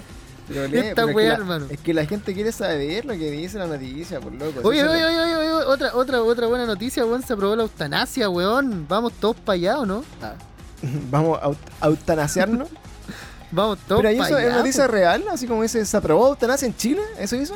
Pero 0.47 0.67
lee, 0.67 0.77
Esta 0.77 0.93
pero 0.93 1.07
es 1.07 1.11
que 1.13 1.15
weá, 1.15 1.33
hermano. 1.33 1.65
Es 1.71 1.79
que 1.79 1.91
la 1.91 2.05
gente 2.05 2.31
quiere 2.35 2.51
saber 2.51 3.03
lo 3.03 3.13
que 3.13 3.31
dice 3.31 3.57
la 3.57 3.65
noticia, 3.65 4.19
por 4.19 4.31
loco. 4.31 4.59
Oye, 4.67 4.83
oye, 4.87 5.03
oye, 5.03 5.19
oye, 5.19 5.35
oye, 5.37 5.49
otra, 5.65 5.95
otra, 5.95 6.21
otra 6.21 6.45
buena 6.45 6.67
noticia, 6.67 7.03
weón. 7.03 7.23
Se 7.23 7.33
aprobó 7.33 7.55
la 7.55 7.63
eutanasia, 7.63 8.29
weón. 8.29 8.85
Vamos 8.87 9.13
todos 9.13 9.35
para 9.37 9.55
allá, 9.55 9.79
¿o 9.79 9.87
no? 9.87 10.03
lo- 10.21 10.54
Vamos 11.11 11.39
a, 11.41 11.85
a 11.85 11.87
eutanasiarnos. 11.89 12.69
Vamos 13.51 13.77
todos 13.87 13.99
Pero 14.01 14.09
ahí 14.09 14.15
eso 14.19 14.35
allá. 14.35 14.47
es 14.47 14.53
noticia 14.55 14.83
pues. 14.85 14.91
real, 14.91 15.23
así 15.31 15.47
como 15.47 15.61
dice, 15.63 15.85
¿se 15.85 15.95
aprobó 15.97 16.27
eutanasia 16.29 16.67
en 16.67 16.75
Chile? 16.75 17.01
¿Eso 17.17 17.35
hizo? 17.35 17.55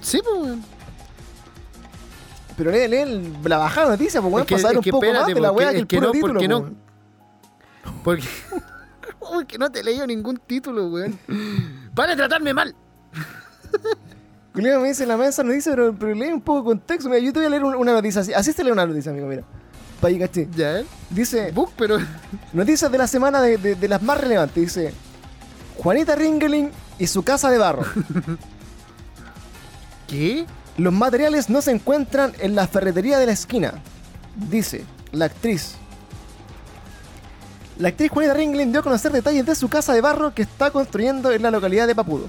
Sí, 0.00 0.20
pues. 0.24 0.58
Pero 2.56 2.70
lee, 2.70 2.88
lee 2.88 3.32
la 3.44 3.58
bajada 3.58 3.90
noticia, 3.90 4.20
pues, 4.22 4.32
saber 4.60 4.72
es 4.72 4.76
un 4.78 4.82
que 4.82 4.90
poco 4.92 5.06
más 5.12 5.26
de 5.26 5.34
la 5.34 5.48
porque- 5.52 5.64
weá 5.64 5.70
que 5.72 5.78
el 5.78 5.86
que 5.86 5.96
puro 5.96 6.06
no, 6.08 6.12
título, 6.12 6.32
porque 6.34 6.48
no- 6.48 6.62
pues. 6.62 6.74
Porque. 8.02 8.28
Porque 9.18 9.56
no 9.58 9.70
te 9.72 9.82
leí 9.82 9.98
ningún 10.06 10.36
título, 10.36 10.88
weón. 10.88 11.18
¡Para 11.94 12.10
de 12.10 12.16
tratarme 12.16 12.52
mal! 12.52 12.74
Julio 14.54 14.78
me 14.80 14.88
dice 14.88 15.06
la 15.06 15.16
mesa 15.16 15.42
noticia, 15.42 15.72
pero, 15.72 15.94
pero 15.98 16.14
lee 16.14 16.28
un 16.30 16.42
poco 16.42 16.58
de 16.60 16.64
contexto. 16.66 17.08
Mira, 17.08 17.20
yo 17.20 17.32
te 17.32 17.38
voy 17.40 17.46
a 17.46 17.48
leer 17.48 17.64
un- 17.64 17.74
una 17.74 17.92
noticia 17.94 18.20
así. 18.20 18.32
Así 18.34 18.52
se 18.52 18.62
lee 18.62 18.70
una 18.70 18.86
noticia, 18.86 19.10
amigo, 19.12 19.26
mira. 19.26 19.42
Pa' 20.00 20.08
ahí, 20.08 20.18
caché. 20.18 20.48
Ya, 20.54 20.80
¿eh? 20.80 20.86
Dice, 21.10 21.50
Book, 21.52 21.72
pero. 21.76 21.98
noticias 22.52 22.90
de 22.90 22.98
la 22.98 23.06
semana 23.06 23.40
de, 23.40 23.56
de- 23.58 23.74
de 23.74 23.88
las 23.88 24.02
más 24.02 24.18
relevantes. 24.20 24.62
Dice, 24.62 24.92
Juanita 25.78 26.14
Ringeling 26.14 26.70
y 26.98 27.06
su 27.06 27.22
casa 27.22 27.50
de 27.50 27.58
barro. 27.58 27.84
¿Qué? 30.08 30.46
Los 30.76 30.92
materiales 30.92 31.48
no 31.48 31.62
se 31.62 31.70
encuentran 31.70 32.32
en 32.40 32.54
la 32.54 32.66
ferretería 32.66 33.18
de 33.18 33.26
la 33.26 33.32
esquina, 33.32 33.74
dice 34.50 34.84
la 35.12 35.26
actriz. 35.26 35.76
La 37.78 37.88
actriz 37.88 38.10
Juanita 38.10 38.34
Ringling 38.34 38.70
dio 38.72 38.80
a 38.80 38.84
conocer 38.84 39.12
detalles 39.12 39.46
de 39.46 39.54
su 39.54 39.68
casa 39.68 39.92
de 39.92 40.00
barro 40.00 40.34
que 40.34 40.42
está 40.42 40.70
construyendo 40.70 41.32
en 41.32 41.42
la 41.42 41.50
localidad 41.50 41.86
de 41.86 41.94
Papudo. 41.94 42.26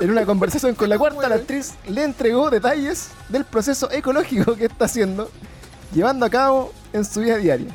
En 0.00 0.10
una 0.10 0.24
conversación 0.24 0.74
con 0.74 0.88
la 0.88 0.98
cuarta, 0.98 1.28
la 1.28 1.34
actriz 1.36 1.74
le 1.86 2.02
entregó 2.04 2.48
detalles 2.50 3.08
del 3.28 3.44
proceso 3.44 3.90
ecológico 3.90 4.56
que 4.56 4.64
está 4.64 4.86
haciendo, 4.86 5.30
llevando 5.94 6.24
a 6.24 6.30
cabo 6.30 6.72
en 6.92 7.04
su 7.04 7.20
vida 7.20 7.36
diaria. 7.36 7.68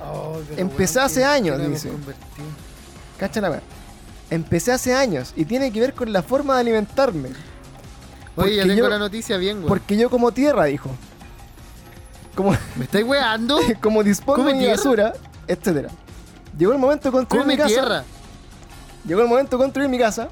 Oh, 0.00 0.38
Empecé 0.56 1.00
hace 1.00 1.20
¿qué- 1.20 1.26
años, 1.26 1.60
dice. 1.68 1.92
Cacha 3.18 3.40
la 3.40 3.50
weá. 3.50 3.62
Empecé 4.30 4.72
hace 4.72 4.94
años 4.94 5.32
y 5.36 5.44
tiene 5.44 5.70
que 5.70 5.80
ver 5.80 5.92
con 5.94 6.10
la 6.12 6.22
forma 6.22 6.54
de 6.54 6.60
alimentarme. 6.62 7.28
Oye, 8.34 8.56
ya 8.56 8.62
tengo 8.62 8.74
yo- 8.76 8.88
la 8.88 8.98
noticia 8.98 9.36
bien, 9.36 9.58
weón. 9.58 9.68
Porque 9.68 9.96
yo 9.96 10.08
como 10.08 10.32
tierra, 10.32 10.64
dijo. 10.64 10.90
Como, 12.34 12.52
¿Me 12.76 12.84
estáis 12.84 13.04
weando? 13.06 13.58
como 13.82 14.02
dispongo 14.02 14.38
¿Come 14.38 14.54
mi 14.54 14.66
basura, 14.66 15.12
etcétera. 15.46 15.90
Llegó 16.58 16.72
el 16.72 16.78
momento 16.78 17.08
de 17.08 17.12
construir 17.12 17.42
Come 17.42 17.52
mi 17.54 17.58
casa. 17.58 17.68
tierra. 17.68 18.04
Llegó 19.06 19.20
el 19.20 19.28
momento 19.28 19.58
de 19.58 19.62
construir 19.62 19.88
mi 19.90 19.98
casa. 19.98 20.30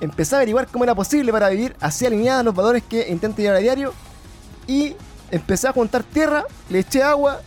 Empecé 0.00 0.34
a 0.34 0.38
averiguar 0.38 0.68
cómo 0.68 0.84
era 0.84 0.94
posible 0.94 1.32
para 1.32 1.48
vivir 1.48 1.74
así 1.80 2.06
alineada 2.06 2.40
a 2.40 2.42
los 2.42 2.54
valores 2.54 2.82
que 2.88 3.08
intento 3.08 3.42
llevar 3.42 3.56
a 3.56 3.60
diario. 3.60 3.92
Y 4.66 4.94
empecé 5.30 5.68
a 5.68 5.72
juntar 5.72 6.02
tierra, 6.04 6.44
le 6.68 6.80
eché 6.80 7.02
agua 7.02 7.40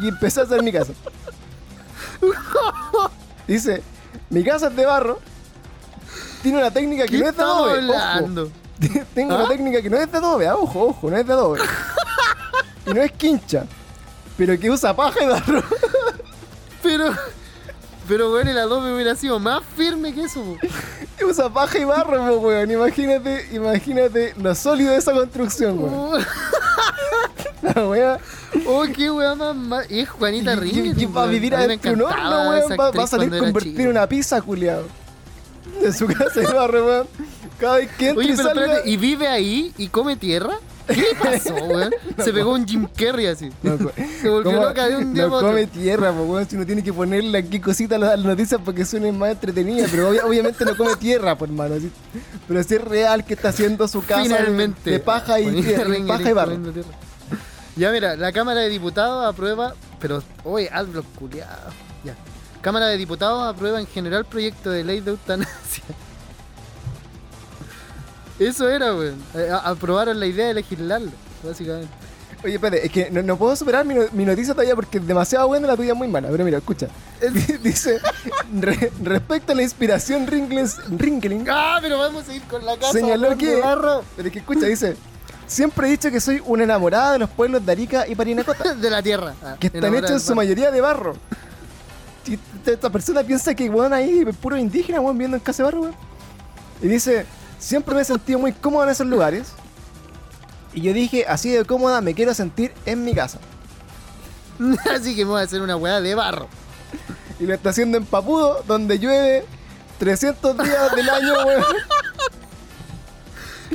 y 0.00 0.08
empecé 0.08 0.40
a 0.40 0.44
hacer 0.44 0.62
mi 0.62 0.72
casa. 0.72 0.92
Dice, 3.46 3.82
mi 4.30 4.44
casa 4.44 4.68
es 4.68 4.76
de 4.76 4.86
barro. 4.86 5.18
Tiene 6.42 6.58
una 6.58 6.70
técnica 6.70 7.04
que 7.04 7.10
¿Qué 7.10 7.18
no 7.18 7.28
es 7.28 7.36
de 7.36 7.42
adobe. 7.42 7.90
ojo. 7.90 8.50
Tengo 9.14 9.32
¿Ah? 9.34 9.36
una 9.40 9.48
técnica 9.48 9.82
que 9.82 9.90
no 9.90 9.98
es 9.98 10.10
de 10.10 10.16
adobe, 10.18 10.48
ah, 10.48 10.56
ojo, 10.56 10.86
ojo, 10.86 11.10
no 11.10 11.16
es 11.16 11.26
de 11.26 11.32
adobe. 11.32 11.60
y 12.86 12.94
no 12.94 13.02
es 13.02 13.12
quincha, 13.12 13.66
pero 14.38 14.58
que 14.58 14.70
usa 14.70 14.96
paja 14.96 15.22
y 15.22 15.26
barro. 15.26 15.62
Pero. 16.82 17.12
Pero, 18.10 18.32
weón, 18.32 18.48
el 18.48 18.58
adobe 18.58 18.92
hubiera 18.92 19.14
sido 19.14 19.38
más 19.38 19.62
firme 19.76 20.12
que 20.12 20.24
eso. 20.24 20.56
Que 21.16 21.24
usa 21.24 21.48
paja 21.48 21.78
y 21.78 21.84
barro, 21.84 22.26
po, 22.26 22.48
weón. 22.48 22.68
Imagínate, 22.68 23.46
imagínate 23.52 24.34
lo 24.36 24.52
sólido 24.56 24.90
de 24.90 24.98
esa 24.98 25.12
construcción, 25.12 25.78
weón. 25.78 25.94
Oh, 25.94 26.18
La 27.62 27.86
wea. 27.86 28.18
oh, 28.66 28.82
qué 28.92 29.12
weón 29.12 29.68
más 29.68 29.86
es 29.88 30.08
Juanita 30.08 30.54
y 30.54 31.06
va 31.06 31.20
a 31.20 31.24
weón. 31.26 31.30
vivir 31.30 31.54
adentro 31.54 31.92
de 31.92 31.94
un 31.94 32.02
horno, 32.02 32.50
weón. 32.50 32.72
Va, 32.72 32.90
va 32.90 33.04
a 33.04 33.06
salir 33.06 33.30
convertir 33.38 33.88
una 33.88 34.08
pizza, 34.08 34.42
culiado. 34.42 34.88
De 35.80 35.92
su 35.92 36.08
casa 36.08 36.40
de 36.40 36.46
barro, 36.48 36.84
weón. 36.84 37.06
Cada 37.60 37.76
vez 37.76 37.92
que 37.92 38.08
entra 38.08 38.24
Oye, 38.24 38.32
y 38.32 38.36
salga... 38.36 38.50
espérate, 38.50 38.90
¿y 38.90 38.96
vive 38.96 39.28
ahí 39.28 39.72
y 39.78 39.86
come 39.86 40.16
tierra? 40.16 40.58
¿Qué 40.94 41.04
pasó, 41.22 41.54
weón? 41.64 41.90
Se 42.22 42.32
pegó 42.32 42.52
un 42.54 42.66
Jim 42.66 42.86
Carrey 42.96 43.26
así. 43.26 43.50
Se 44.20 44.28
volvió 44.28 44.52
loca 44.62 44.88
de 44.88 44.96
un 44.96 45.14
día 45.14 45.24
No 45.24 45.28
para 45.30 45.36
otro. 45.38 45.48
come 45.50 45.66
tierra, 45.66 46.12
weón. 46.12 46.48
Si 46.48 46.56
uno 46.56 46.66
tiene 46.66 46.82
que 46.82 46.92
ponerle 46.92 47.38
aquí 47.38 47.60
cositas 47.60 47.96
a 47.96 48.16
las 48.16 48.24
noticias 48.24 48.60
para 48.60 48.76
que 48.76 48.84
suenen 48.84 49.18
más 49.18 49.30
entretenidas. 49.32 49.90
Pero 49.90 50.10
obvia- 50.10 50.24
obviamente 50.26 50.64
no 50.64 50.76
come 50.76 50.96
tierra, 50.96 51.36
pues, 51.36 51.50
hermano. 51.50 51.76
sí. 51.78 51.90
Pero 52.48 52.62
si 52.62 52.74
es 52.74 52.80
real 52.84 53.24
que 53.24 53.34
está 53.34 53.48
haciendo 53.50 53.86
su 53.88 54.00
casa 54.04 54.22
de- 54.22 54.28
Finalmente. 54.28 54.90
de 54.90 55.00
paja 55.00 55.40
y, 55.40 55.62
tierra, 55.62 55.94
paja 56.06 56.30
y 56.30 56.32
barro. 56.32 56.56
tierra. 56.72 56.88
Ya, 57.76 57.90
mira, 57.92 58.16
la 58.16 58.32
Cámara 58.32 58.60
de 58.60 58.68
Diputados 58.68 59.24
aprueba. 59.26 59.74
Pero, 60.00 60.22
oye, 60.44 60.68
hazlo 60.72 61.02
culiado. 61.18 61.70
Ya. 62.04 62.14
Cámara 62.62 62.86
de 62.88 62.96
Diputados 62.96 63.42
aprueba 63.54 63.80
en 63.80 63.86
general 63.86 64.24
proyecto 64.24 64.70
de 64.70 64.84
ley 64.84 65.00
de 65.00 65.12
eutanasia. 65.12 65.84
Eso 68.40 68.68
era, 68.68 68.94
weón. 68.94 69.22
Eh, 69.34 69.48
Aprobaron 69.64 70.18
la 70.18 70.26
idea 70.26 70.48
de 70.48 70.54
legislarlo, 70.54 71.10
básicamente. 71.44 71.88
Oye, 72.42 72.54
espérate, 72.54 72.86
es 72.86 72.90
que 72.90 73.10
no, 73.10 73.22
no 73.22 73.36
puedo 73.36 73.54
superar 73.54 73.84
mi, 73.84 73.92
no- 73.94 74.06
mi 74.12 74.24
noticia 74.24 74.54
todavía 74.54 74.74
porque 74.74 74.96
es 74.96 75.06
demasiado 75.06 75.46
buena 75.48 75.66
la 75.66 75.76
tuya 75.76 75.92
es 75.92 75.98
muy 75.98 76.08
mala. 76.08 76.28
Pero 76.30 76.42
mira, 76.44 76.56
escucha. 76.56 76.88
Dice, 77.62 78.00
"Re- 78.58 78.90
respecto 79.02 79.52
a 79.52 79.54
la 79.54 79.62
inspiración 79.62 80.26
Ringling, 80.26 81.46
Ah, 81.50 81.78
pero 81.82 81.98
vamos 81.98 82.26
a 82.30 82.34
ir 82.34 82.42
con 82.44 82.64
la 82.64 82.76
casa. 82.78 82.92
señaló 82.92 83.36
que... 83.36 83.56
barro 83.60 84.02
Pero 84.16 84.28
es 84.28 84.32
que 84.32 84.38
escucha, 84.38 84.66
dice... 84.66 84.96
Siempre 85.46 85.88
he 85.88 85.90
dicho 85.90 86.10
que 86.12 86.20
soy 86.20 86.40
una 86.46 86.62
enamorada 86.62 87.12
de 87.14 87.18
los 87.18 87.28
pueblos 87.28 87.66
de 87.66 87.72
Arica 87.72 88.06
y 88.08 88.14
Parinacota, 88.14 88.72
de 88.80 88.88
la 88.88 89.02
tierra. 89.02 89.34
Ah, 89.44 89.56
que 89.60 89.66
están 89.66 89.92
hechos 89.96 90.10
en 90.12 90.20
su 90.20 90.34
mayoría 90.34 90.70
de 90.70 90.80
barro. 90.80 91.16
Y 92.26 92.38
esta, 92.64 92.88
persona 92.88 93.22
piensa 93.24 93.52
que, 93.54 93.68
weón, 93.68 93.92
ahí 93.92 94.24
puro 94.40 94.56
indígena, 94.56 95.00
weón, 95.00 95.18
viviendo 95.18 95.36
en 95.36 95.42
casa 95.42 95.62
de 95.62 95.64
barro, 95.64 95.80
weón. 95.82 95.94
Y 96.80 96.86
dice, 96.86 97.26
siempre 97.60 97.94
me 97.94 98.00
he 98.00 98.04
sentido 98.04 98.40
muy 98.40 98.52
cómoda 98.52 98.86
en 98.86 98.90
esos 98.90 99.06
lugares. 99.06 99.52
Y 100.72 100.80
yo 100.80 100.92
dije, 100.92 101.24
así 101.28 101.50
de 101.50 101.64
cómoda 101.64 102.00
me 102.00 102.14
quiero 102.14 102.34
sentir 102.34 102.72
en 102.86 103.04
mi 103.04 103.14
casa. 103.14 103.38
Así 104.90 105.16
que 105.16 105.24
me 105.24 105.30
voy 105.30 105.40
a 105.40 105.44
hacer 105.44 105.62
una 105.62 105.74
weá 105.74 106.00
de 106.00 106.14
barro. 106.14 106.46
Y 107.38 107.44
lo 107.44 107.54
está 107.54 107.70
haciendo 107.70 107.96
en 107.96 108.04
Papudo, 108.04 108.62
donde 108.66 108.98
llueve 108.98 109.46
300 109.98 110.58
días 110.58 110.94
del 110.94 111.08
año, 111.08 111.32
weón. 111.46 111.64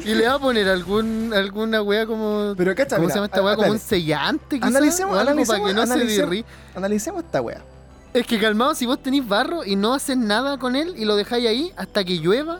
Y 0.03 0.13
le 0.13 0.27
va 0.27 0.33
a 0.33 0.39
poner 0.39 0.67
algún, 0.67 1.33
alguna 1.33 1.81
wea 1.81 2.05
como. 2.05 2.53
Pero 2.57 2.75
cacha, 2.75 2.97
¿Cómo 2.97 3.07
mira, 3.07 3.13
se 3.13 3.17
llama 3.17 3.25
esta 3.27 3.41
wea? 3.41 3.55
Como 3.55 3.71
un 3.71 3.79
sellante, 3.79 4.57
quizás. 4.57 4.67
Analicemos, 4.67 5.15
o 5.15 5.19
algo 5.19 5.31
analicemos, 5.31 5.59
para 5.61 5.69
que 5.69 5.73
no 5.73 5.87
se 5.87 6.45
analicemos. 6.75 7.23
esta 7.23 7.41
wea. 7.41 7.63
Es 8.13 8.27
que 8.27 8.37
calmado, 8.37 8.75
si 8.75 8.85
vos 8.85 9.01
tenés 9.01 9.25
barro 9.27 9.63
y 9.63 9.77
no 9.77 9.93
haces 9.93 10.17
nada 10.17 10.57
con 10.57 10.75
él 10.75 10.93
y 10.97 11.05
lo 11.05 11.15
dejáis 11.15 11.47
ahí 11.47 11.73
hasta 11.77 12.03
que 12.03 12.17
llueva, 12.19 12.59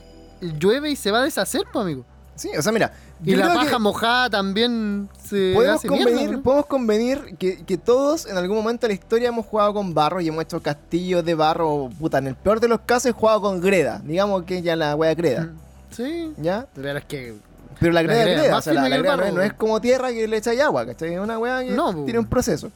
llueve 0.54 0.90
y 0.90 0.96
se 0.96 1.12
va 1.12 1.20
a 1.20 1.24
deshacer, 1.24 1.64
pues, 1.72 1.84
amigo. 1.84 2.06
Sí, 2.36 2.50
o 2.58 2.62
sea, 2.62 2.72
mira. 2.72 2.94
Y 3.24 3.34
la 3.36 3.54
paja 3.54 3.80
mojada 3.80 4.30
también 4.30 5.10
se 5.24 5.54
Podemos 5.56 5.78
hace 5.78 5.88
convenir, 5.88 6.16
mierda, 6.16 6.32
¿no? 6.34 6.42
podemos 6.44 6.66
convenir 6.66 7.38
que, 7.40 7.64
que 7.64 7.78
todos 7.78 8.26
en 8.26 8.38
algún 8.38 8.58
momento 8.58 8.82
de 8.82 8.90
la 8.90 8.94
historia 8.94 9.30
hemos 9.30 9.46
jugado 9.46 9.74
con 9.74 9.94
barro 9.94 10.20
y 10.20 10.28
hemos 10.28 10.44
hecho 10.44 10.62
castillos 10.62 11.24
de 11.24 11.34
barro. 11.34 11.90
Puta, 11.98 12.18
en 12.18 12.28
el 12.28 12.36
peor 12.36 12.60
de 12.60 12.68
los 12.68 12.82
casos 12.82 13.06
he 13.08 13.12
jugado 13.14 13.42
con 13.42 13.62
greda. 13.62 14.02
Digamos 14.04 14.44
que 14.44 14.62
ya 14.62 14.76
la 14.76 14.96
wea 14.96 15.16
greda. 15.16 15.54
Sí. 15.92 16.34
¿Ya? 16.38 16.68
Pero 16.76 16.98
es 16.98 17.06
que. 17.06 17.36
Pero 17.80 17.94
la 17.94 18.04
La 18.04 18.08
greda 18.08 18.32
es 18.32 18.42
greda 18.42 18.58
O 18.58 18.62
sea, 18.62 18.74
la, 18.74 18.90
la 18.90 18.98
greda 18.98 19.18
no 19.18 19.42
es, 19.42 19.52
no 19.52 19.58
como 19.58 19.80
tierra 19.82 20.12
que 20.12 20.28
le 20.28 20.38
echáis 20.38 20.60
agua, 20.62 20.86
¿cachai? 20.86 21.14
Es 21.14 21.20
una 21.20 21.40
wea 21.40 21.64
que 21.64 21.72
No, 21.72 22.04
tiene 22.04 22.20
un 22.20 22.26
proceso. 22.26 22.70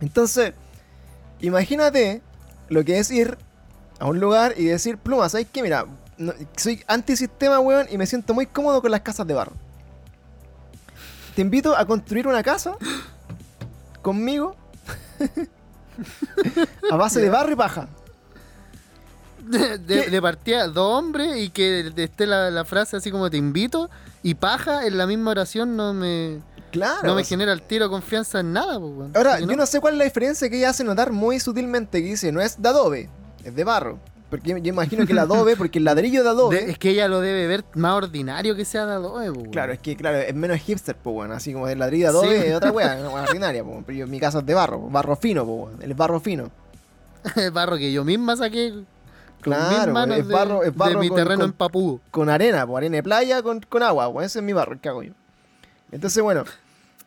Entonces, 0.00 0.54
imagínate 1.40 2.20
lo 2.68 2.84
que 2.84 2.98
es 2.98 3.10
ir 3.10 3.38
a 3.98 4.06
un 4.06 4.18
lugar 4.18 4.54
y 4.56 4.64
decir, 4.64 4.96
pluma, 4.96 5.28
¿sabes 5.28 5.46
qué? 5.52 5.62
Mira, 5.62 5.86
no- 6.20 6.32
soy 6.56 6.82
antisistema, 6.86 7.58
weón, 7.60 7.86
y 7.90 7.98
me 7.98 8.06
siento 8.06 8.32
muy 8.34 8.46
cómodo 8.46 8.80
con 8.80 8.90
las 8.90 9.00
casas 9.00 9.26
de 9.26 9.34
barro. 9.34 9.52
Te 11.34 11.42
invito 11.42 11.76
a 11.76 11.84
construir 11.86 12.26
una 12.28 12.42
casa 12.42 12.76
conmigo 14.02 14.56
a 16.90 16.96
base 16.96 17.20
de 17.20 17.28
barro 17.30 17.52
y 17.52 17.56
paja. 17.56 17.88
De, 19.40 19.78
de- 19.78 20.22
partida, 20.22 20.68
dos 20.68 20.98
hombres 20.98 21.36
y 21.38 21.50
que 21.50 21.92
esté 21.96 22.26
la, 22.26 22.50
la 22.50 22.64
frase 22.64 22.96
así 22.96 23.10
como 23.10 23.28
te 23.30 23.36
invito 23.36 23.90
y 24.22 24.34
paja 24.34 24.86
en 24.86 24.96
la 24.98 25.06
misma 25.06 25.30
oración 25.32 25.76
no 25.76 25.92
me, 25.94 26.40
Claro. 26.70 27.00
no 27.08 27.14
me 27.16 27.24
genera 27.24 27.52
el 27.52 27.62
tiro 27.62 27.88
confianza 27.90 28.40
en 28.40 28.52
nada, 28.52 28.78
pues. 28.78 29.16
Ahora, 29.16 29.38
¿Sí, 29.38 29.46
yo 29.46 29.56
no 29.56 29.66
sé 29.66 29.80
cuál 29.80 29.94
es 29.94 29.98
la 29.98 30.04
diferencia 30.04 30.48
que 30.48 30.58
ella 30.58 30.70
hace 30.70 30.84
notar 30.84 31.10
muy 31.10 31.40
sutilmente, 31.40 32.00
que 32.02 32.08
dice, 32.10 32.30
no 32.30 32.40
es 32.40 32.60
de 32.62 32.68
adobe, 32.68 33.08
es 33.42 33.54
de 33.56 33.64
barro. 33.64 33.98
Porque 34.30 34.50
yo 34.62 34.68
imagino 34.72 35.04
que 35.06 35.12
el 35.12 35.18
adobe, 35.18 35.56
porque 35.56 35.78
el 35.80 35.84
ladrillo 35.84 36.22
de 36.22 36.28
adobe... 36.28 36.64
De- 36.64 36.70
es 36.70 36.78
que 36.78 36.90
ella 36.90 37.08
lo 37.08 37.20
debe 37.20 37.48
ver 37.48 37.64
más 37.74 37.94
ordinario 37.94 38.54
que 38.54 38.64
sea 38.64 38.86
de 38.86 38.92
adobe, 38.92 39.28
weón. 39.30 39.50
Claro, 39.50 39.72
es 39.72 39.80
que 39.80 39.96
claro, 39.96 40.18
es 40.18 40.34
menos 40.34 40.58
hipster, 40.60 40.94
pues 40.96 41.12
bueno, 41.12 41.34
así 41.34 41.52
como 41.52 41.66
el 41.68 41.80
ladrillo 41.80 42.04
de 42.04 42.08
adobe 42.10 42.40
Sí. 42.42 42.46
es 42.48 42.54
otra 42.54 42.70
wea, 42.70 42.94
wea 43.12 43.22
ordinaria, 43.24 43.64
pues, 43.64 43.78
pero 43.84 43.98
yo, 43.98 44.06
mi 44.06 44.20
casa 44.20 44.38
es 44.38 44.46
de 44.46 44.54
barro, 44.54 44.78
barro 44.88 45.16
fino, 45.16 45.44
bueno, 45.44 45.78
el 45.82 45.94
barro 45.94 46.20
fino. 46.20 46.48
el 47.36 47.50
barro 47.50 47.76
que 47.76 47.92
yo 47.92 48.04
misma 48.04 48.36
saqué 48.36 48.70
con 48.70 48.84
Claro, 49.40 49.92
mis 50.06 50.18
es 50.18 50.28
de, 50.28 50.34
barro- 50.34 50.60
es 50.62 50.72
de 50.72 50.78
barro 50.78 51.00
mi 51.00 51.08
con- 51.08 51.16
terreno 51.16 51.40
con- 51.40 51.50
en 51.50 51.52
Papú. 51.52 52.00
Con 52.12 52.28
arena, 52.28 52.64
pues 52.66 52.76
arena 52.76 52.96
de 52.96 53.02
playa 53.02 53.42
con, 53.42 53.60
con 53.60 53.82
agua, 53.82 54.12
pues 54.12 54.26
ese 54.26 54.38
es 54.38 54.44
mi 54.44 54.52
barro, 54.52 54.74
el 54.74 54.78
que 54.80 54.88
hago 54.90 55.02
yo. 55.02 55.12
Entonces, 55.90 56.22
bueno, 56.22 56.44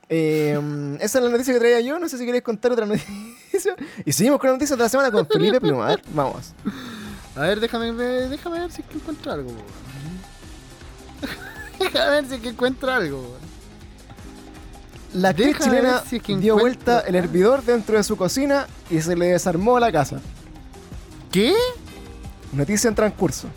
eh, 0.09 0.59
esa 0.99 1.19
es 1.19 1.23
la 1.23 1.29
noticia 1.31 1.53
que 1.53 1.59
traía 1.61 1.79
yo, 1.79 1.97
no 1.99 2.09
sé 2.09 2.17
si 2.17 2.25
queréis 2.25 2.43
contar 2.43 2.73
otra 2.73 2.85
noticia. 2.85 3.07
Y 4.05 4.11
seguimos 4.11 4.39
con 4.39 4.49
la 4.49 4.53
noticia 4.55 4.75
de 4.75 4.81
la 4.83 4.89
semana 4.89 5.09
con 5.11 5.25
Felipe 5.27 5.61
Pluma, 5.61 5.85
a 5.85 5.89
ver, 5.89 6.01
vamos. 6.13 6.53
A 7.35 7.41
ver, 7.41 7.59
déjame 7.59 7.91
ver, 7.91 8.29
déjame 8.29 8.59
ver 8.59 8.71
si 8.71 8.81
es 8.81 8.87
que 8.87 8.95
encuentro 8.97 9.31
algo, 9.31 9.51
déjame 11.79 12.09
ver 12.11 12.27
si 12.27 12.35
es 12.35 12.41
que 12.41 12.49
encuentro 12.49 12.91
algo. 12.91 13.37
La 15.13 15.29
actriz 15.29 15.57
chilena 15.59 15.93
ver 15.99 16.09
si 16.09 16.15
es 16.17 16.23
que 16.23 16.35
dio 16.37 16.55
encuentro- 16.55 16.59
vuelta 16.61 16.99
el 17.01 17.15
hervidor 17.15 17.63
dentro 17.63 17.97
de 17.97 18.03
su 18.03 18.15
cocina 18.17 18.67
y 18.89 19.01
se 19.01 19.15
le 19.15 19.27
desarmó 19.27 19.79
la 19.79 19.91
casa. 19.91 20.19
¿Qué? 21.31 21.53
Noticia 22.51 22.87
en 22.87 22.95
transcurso. 22.95 23.47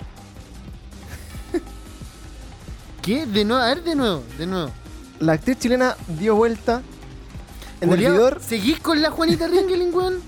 ¿Qué? 3.02 3.26
De 3.26 3.44
nuevo, 3.44 3.62
a 3.62 3.66
ver, 3.68 3.82
de 3.84 3.94
nuevo, 3.94 4.22
de 4.38 4.46
nuevo. 4.46 4.70
La 5.20 5.34
actriz 5.34 5.58
chilena 5.58 5.96
dio 6.18 6.34
vuelta 6.34 6.82
el 7.80 7.88
Julián, 7.90 8.12
hervidor, 8.12 8.40
¿Seguís 8.46 8.80
con 8.80 9.00
la 9.00 9.10
Juanita 9.10 9.46
Ringeling, 9.46 9.94
weón? 9.94 10.20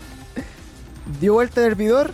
dio 1.21 1.35
vuelta 1.35 1.61
el 1.61 1.67
hervidor 1.69 2.13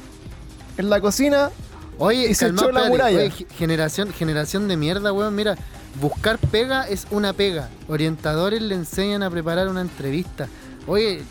en 0.78 0.90
la 0.90 1.00
cocina. 1.00 1.50
Oye, 1.98 2.30
Y 2.30 2.34
se 2.34 2.48
echó 2.48 2.72
la 2.72 2.88
muralla. 2.88 3.18
Oye, 3.18 3.30
generación, 3.56 4.12
generación 4.12 4.68
de 4.68 4.76
mierda, 4.76 5.12
weón. 5.12 5.34
Mira, 5.34 5.56
buscar 6.00 6.38
pega 6.38 6.88
es 6.88 7.06
una 7.10 7.32
pega. 7.32 7.68
Orientadores 7.88 8.60
le 8.62 8.74
enseñan 8.74 9.22
a 9.22 9.30
preparar 9.30 9.68
una 9.68 9.80
entrevista. 9.80 10.48
Oye, 10.86 11.22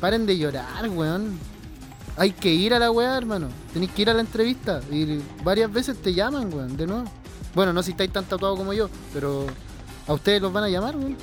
paren 0.00 0.26
de 0.26 0.38
llorar, 0.38 0.88
weón. 0.88 1.38
Hay 2.16 2.32
que 2.32 2.48
ir 2.48 2.72
a 2.72 2.78
la 2.78 2.90
weá, 2.90 3.16
hermano. 3.16 3.48
Tenéis 3.74 3.92
que 3.92 4.02
ir 4.02 4.10
a 4.10 4.14
la 4.14 4.20
entrevista. 4.20 4.80
Y 4.90 5.20
varias 5.44 5.70
veces 5.70 6.00
te 6.00 6.14
llaman, 6.14 6.52
weón, 6.52 6.76
de 6.76 6.86
nuevo. 6.86 7.04
Bueno, 7.54 7.72
no 7.72 7.82
si 7.82 7.90
estáis 7.90 8.12
tan 8.12 8.24
tatuados 8.24 8.58
como 8.58 8.72
yo, 8.72 8.88
pero 9.12 9.46
a 10.06 10.12
ustedes 10.14 10.40
los 10.40 10.52
van 10.52 10.64
a 10.64 10.68
llamar, 10.70 10.96
weón. 10.96 11.16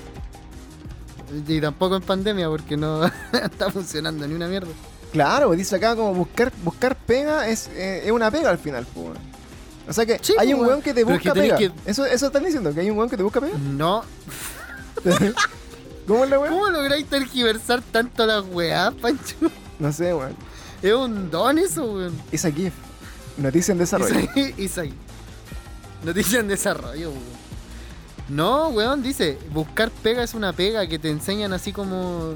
Y 1.47 1.59
tampoco 1.59 1.95
en 1.95 2.03
pandemia, 2.03 2.47
porque 2.47 2.77
no 2.77 3.03
está 3.33 3.71
funcionando 3.71 4.27
ni 4.27 4.35
una 4.35 4.47
mierda. 4.47 4.69
Claro, 5.13 5.51
dice 5.51 5.75
acá 5.77 5.95
como 5.95 6.13
buscar 6.13 6.51
buscar 6.63 6.97
pega 6.97 7.47
es, 7.47 7.67
eh, 7.69 8.01
es 8.05 8.11
una 8.11 8.29
pega 8.29 8.49
al 8.49 8.57
final. 8.57 8.85
po, 8.87 9.01
weón. 9.01 9.17
O 9.87 9.93
sea 9.93 10.05
que 10.05 10.19
Sí, 10.21 10.33
hay 10.37 10.47
po, 10.49 10.53
un 10.55 10.59
weón. 10.61 10.69
weón 10.71 10.81
que 10.81 10.93
te 10.93 11.05
Pero 11.05 11.15
es 11.17 11.23
busca 11.23 11.33
que 11.33 11.39
tenés 11.41 11.57
pega. 11.57 11.73
que- 11.85 11.89
¿Eso, 11.91 12.05
¿Eso 12.05 12.25
están 12.27 12.43
diciendo? 12.43 12.73
¿Que 12.73 12.81
hay 12.81 12.89
un 12.89 12.97
weón 12.97 13.09
que 13.09 13.15
te 13.17 13.23
busca 13.23 13.39
pega? 13.39 13.57
No, 13.57 14.03
¿Cómo 16.07 16.23
es 16.25 16.29
la 16.29 16.39
weón? 16.39 16.53
¿Cómo 16.53 16.69
lográis 16.69 17.05
tergiversar 17.07 17.81
tanto 17.81 18.25
las 18.25 18.43
weá, 18.51 18.91
Pancho? 18.91 19.35
No 19.79 19.91
sé, 19.93 20.13
weón. 20.13 20.35
Es 20.81 20.93
un 20.93 21.29
don 21.31 21.57
eso, 21.57 21.85
weón. 21.93 22.13
Isa 22.31 22.51
GIF. 22.51 22.73
Noticia 23.37 23.71
en 23.71 23.77
desarrollo. 23.77 24.13
Isaí- 24.35 24.53
Isaí. 24.57 24.93
Noticia 26.03 26.39
en 26.39 26.47
desarrollo, 26.47 27.09
weón. 27.11 27.43
No, 28.29 28.69
weón, 28.69 29.03
dice, 29.03 29.37
buscar 29.51 29.91
pega 29.91 30.23
es 30.23 30.33
una 30.33 30.53
pega 30.53 30.87
que 30.87 30.97
te 30.99 31.09
enseñan 31.09 31.53
así 31.53 31.71
como... 31.73 32.35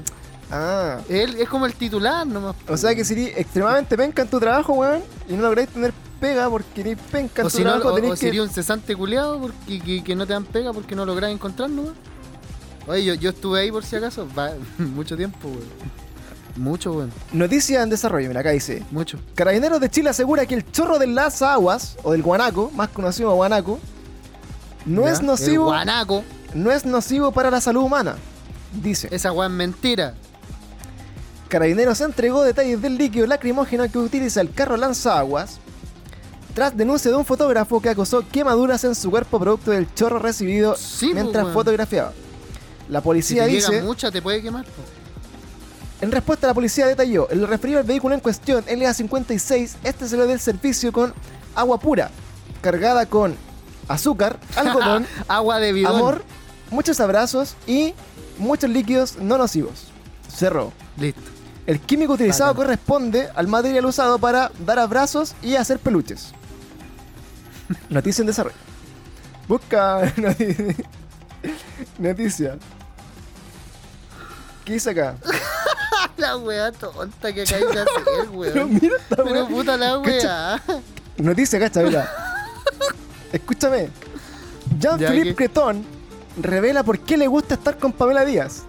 Ah. 0.50 1.00
Él 1.08 1.36
es 1.38 1.48
como 1.48 1.66
el 1.66 1.74
titular 1.74 2.26
nomás. 2.26 2.56
O 2.68 2.76
sea 2.76 2.94
que 2.94 3.04
sería 3.04 3.28
extremadamente 3.36 3.96
penca 3.96 4.22
en 4.22 4.28
tu 4.28 4.40
trabajo, 4.40 4.72
weón, 4.72 5.02
y 5.28 5.34
no 5.34 5.42
lográis 5.42 5.68
tener 5.68 5.92
pega 6.20 6.48
porque 6.48 6.80
eres 6.80 6.98
penca 7.10 7.42
en 7.42 7.46
O 7.46 7.50
tu 7.50 7.56
si 7.56 7.64
no, 7.64 7.70
trabajo, 7.70 7.92
o, 7.92 7.94
tenés 7.94 8.10
o 8.10 8.14
que... 8.14 8.20
sería 8.20 8.42
un 8.42 8.48
cesante 8.50 8.96
culiado 8.96 9.40
porque 9.40 9.80
que, 9.80 10.02
que 10.02 10.16
no 10.16 10.26
te 10.26 10.32
dan 10.32 10.44
pega 10.44 10.72
porque 10.72 10.94
no 10.94 11.04
lográs 11.04 11.30
encontrar 11.30 11.70
nomás. 11.70 11.92
Oye, 12.86 13.04
yo, 13.04 13.14
yo 13.14 13.30
estuve 13.30 13.60
ahí 13.60 13.70
por 13.70 13.84
si 13.84 13.96
acaso, 13.96 14.26
va, 14.36 14.52
mucho 14.78 15.16
tiempo, 15.16 15.48
weón. 15.48 15.98
Mucho, 16.56 16.92
weón, 16.92 17.12
Noticia 17.32 17.82
en 17.82 17.90
desarrollo, 17.90 18.28
mira, 18.28 18.40
acá 18.40 18.50
dice. 18.50 18.82
mucho. 18.90 19.18
Carabineros 19.34 19.80
de 19.80 19.90
Chile 19.90 20.10
asegura 20.10 20.44
que 20.46 20.54
el 20.54 20.70
chorro 20.72 20.98
del 20.98 21.14
las 21.14 21.42
aguas, 21.42 21.96
o 22.02 22.12
del 22.12 22.22
guanaco, 22.22 22.70
más 22.74 22.88
conocido 22.88 23.28
como 23.28 23.36
guanaco, 23.36 23.78
no 24.86 25.04
¿Ya? 25.04 25.12
es 25.12 25.20
El 25.20 25.26
nocivo, 25.26 25.66
guanaco, 25.66 26.24
no 26.54 26.72
es 26.72 26.84
nocivo 26.84 27.30
para 27.30 27.50
la 27.50 27.60
salud 27.60 27.82
humana. 27.82 28.16
Dice. 28.72 29.08
esa 29.12 29.32
weá 29.32 29.46
es 29.48 29.54
mentira. 29.54 30.14
Carabineros 31.48 32.00
entregó 32.00 32.42
detalles 32.42 32.80
del 32.82 32.96
líquido 32.98 33.26
lacrimógeno 33.26 33.90
que 33.90 33.98
utiliza 33.98 34.40
el 34.40 34.52
carro 34.52 34.76
lanzaguas 34.76 35.58
tras 36.54 36.76
denuncia 36.76 37.10
de 37.10 37.16
un 37.16 37.24
fotógrafo 37.24 37.80
que 37.80 37.88
acusó 37.88 38.24
quemaduras 38.30 38.82
en 38.84 38.94
su 38.94 39.10
cuerpo 39.10 39.38
producto 39.38 39.70
del 39.70 39.92
chorro 39.94 40.18
recibido 40.18 40.76
Sí, 40.76 41.08
po, 41.08 41.14
mientras 41.14 41.48
fotografiaba. 41.52 42.12
La 42.88 43.00
Si 43.00 43.04
policía 43.04 43.44
te 43.44 43.50
dice, 43.50 43.70
llega 43.72 43.84
mucha 43.84 44.10
te 44.10 44.20
puede 44.20 44.42
quemar. 44.42 44.64
en 46.00 46.10
respuesta 46.10 46.46
la 46.46 46.54
policía 46.54 46.86
detalló, 46.86 47.28
en 47.30 47.40
lo 47.40 47.46
referido 47.46 47.78
al 47.78 47.84
vehículo 47.86 48.14
en 48.14 48.20
cuestión, 48.20 48.64
LA56, 48.64 49.76
este 49.84 50.08
salió 50.08 50.26
del 50.26 50.40
servicio 50.40 50.92
con 50.92 51.14
agua 51.54 51.78
pura, 51.78 52.10
cargada 52.60 53.06
con 53.06 53.34
azúcar, 53.88 54.38
algodón, 54.56 55.06
Agua 55.28 55.60
de 55.60 55.72
bidón. 55.72 55.94
amor, 55.94 56.24
muchos 56.70 56.98
abrazos 57.00 57.54
y 57.66 57.94
muchos 58.38 58.68
líquidos 58.70 59.16
no 59.20 59.38
nocivos. 59.38 59.84
Cerró. 60.34 60.72
Listo. 60.98 61.20
El 61.68 61.80
químico 61.80 62.14
utilizado 62.14 62.52
Bacán. 62.54 62.64
corresponde 62.64 63.28
al 63.34 63.46
material 63.46 63.84
usado 63.84 64.18
para 64.18 64.50
dar 64.64 64.78
abrazos 64.78 65.34
y 65.42 65.54
hacer 65.56 65.78
peluches. 65.78 66.32
Noticia 67.90 68.22
en 68.22 68.26
desarrollo. 68.28 68.56
Busca 69.46 70.00
noti- 70.16 70.74
noticia. 71.98 72.56
¿Qué 74.64 74.72
dice 74.72 74.90
acá? 74.90 75.16
la 76.16 76.36
weá 76.38 76.72
tonta 76.72 77.32
que 77.34 77.42
acabáis 77.42 77.66
de 77.74 77.80
hacer, 77.82 78.02
Pero 78.04 78.32
weón. 78.32 78.74
mira 78.74 78.96
esta 78.96 79.16
Pero 79.22 79.46
puta 79.48 79.76
la 79.76 79.98
weá. 79.98 80.62
Noticia, 81.18 81.58
cacha, 81.58 81.82
mira. 81.82 82.10
Escúchame. 83.32 83.90
Jean-Philippe. 84.78 85.34
Creton 85.34 85.84
revela 86.40 86.82
por 86.82 86.98
qué 87.00 87.16
le 87.18 87.26
gusta 87.26 87.54
estar 87.54 87.76
con 87.78 87.92
Pamela 87.92 88.24
Díaz. 88.24 88.62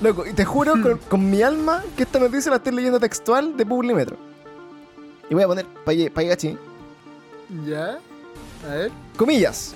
Loco, 0.00 0.26
y 0.26 0.32
te 0.34 0.44
juro 0.44 0.72
con, 0.82 0.98
con 0.98 1.30
mi 1.30 1.42
alma 1.42 1.82
que 1.96 2.02
esta 2.02 2.18
noticia 2.18 2.50
la 2.50 2.58
estoy 2.58 2.72
leyendo 2.74 3.00
textual 3.00 3.56
de 3.56 3.64
Publimetro. 3.64 4.16
Y 5.30 5.34
voy 5.34 5.42
a 5.42 5.46
poner 5.46 5.66
Paygachi. 6.12 6.58
¿Ya? 7.66 7.98
A 8.68 8.74
ver. 8.74 8.90
Comillas. 9.16 9.74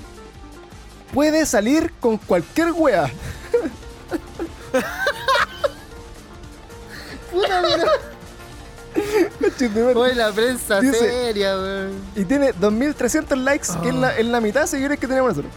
Puede 1.14 1.46
salir 1.46 1.92
con 2.00 2.18
cualquier 2.18 2.72
wea. 2.72 3.10
Puta. 7.30 7.62
Oye, 9.94 10.14
la 10.14 10.32
prensa 10.32 10.80
Dice- 10.80 10.98
seria, 10.98 11.56
weón. 11.56 11.92
Y 12.16 12.24
tiene 12.24 12.52
2300 12.52 13.38
likes, 13.38 13.68
que 13.82 13.88
es 13.88 13.94
la, 13.94 14.16
es 14.16 14.26
la 14.26 14.40
mitad 14.40 14.62
de 14.62 14.66
seguidores 14.66 14.98
que 14.98 15.06
tenemos 15.06 15.30
nosotros. 15.30 15.52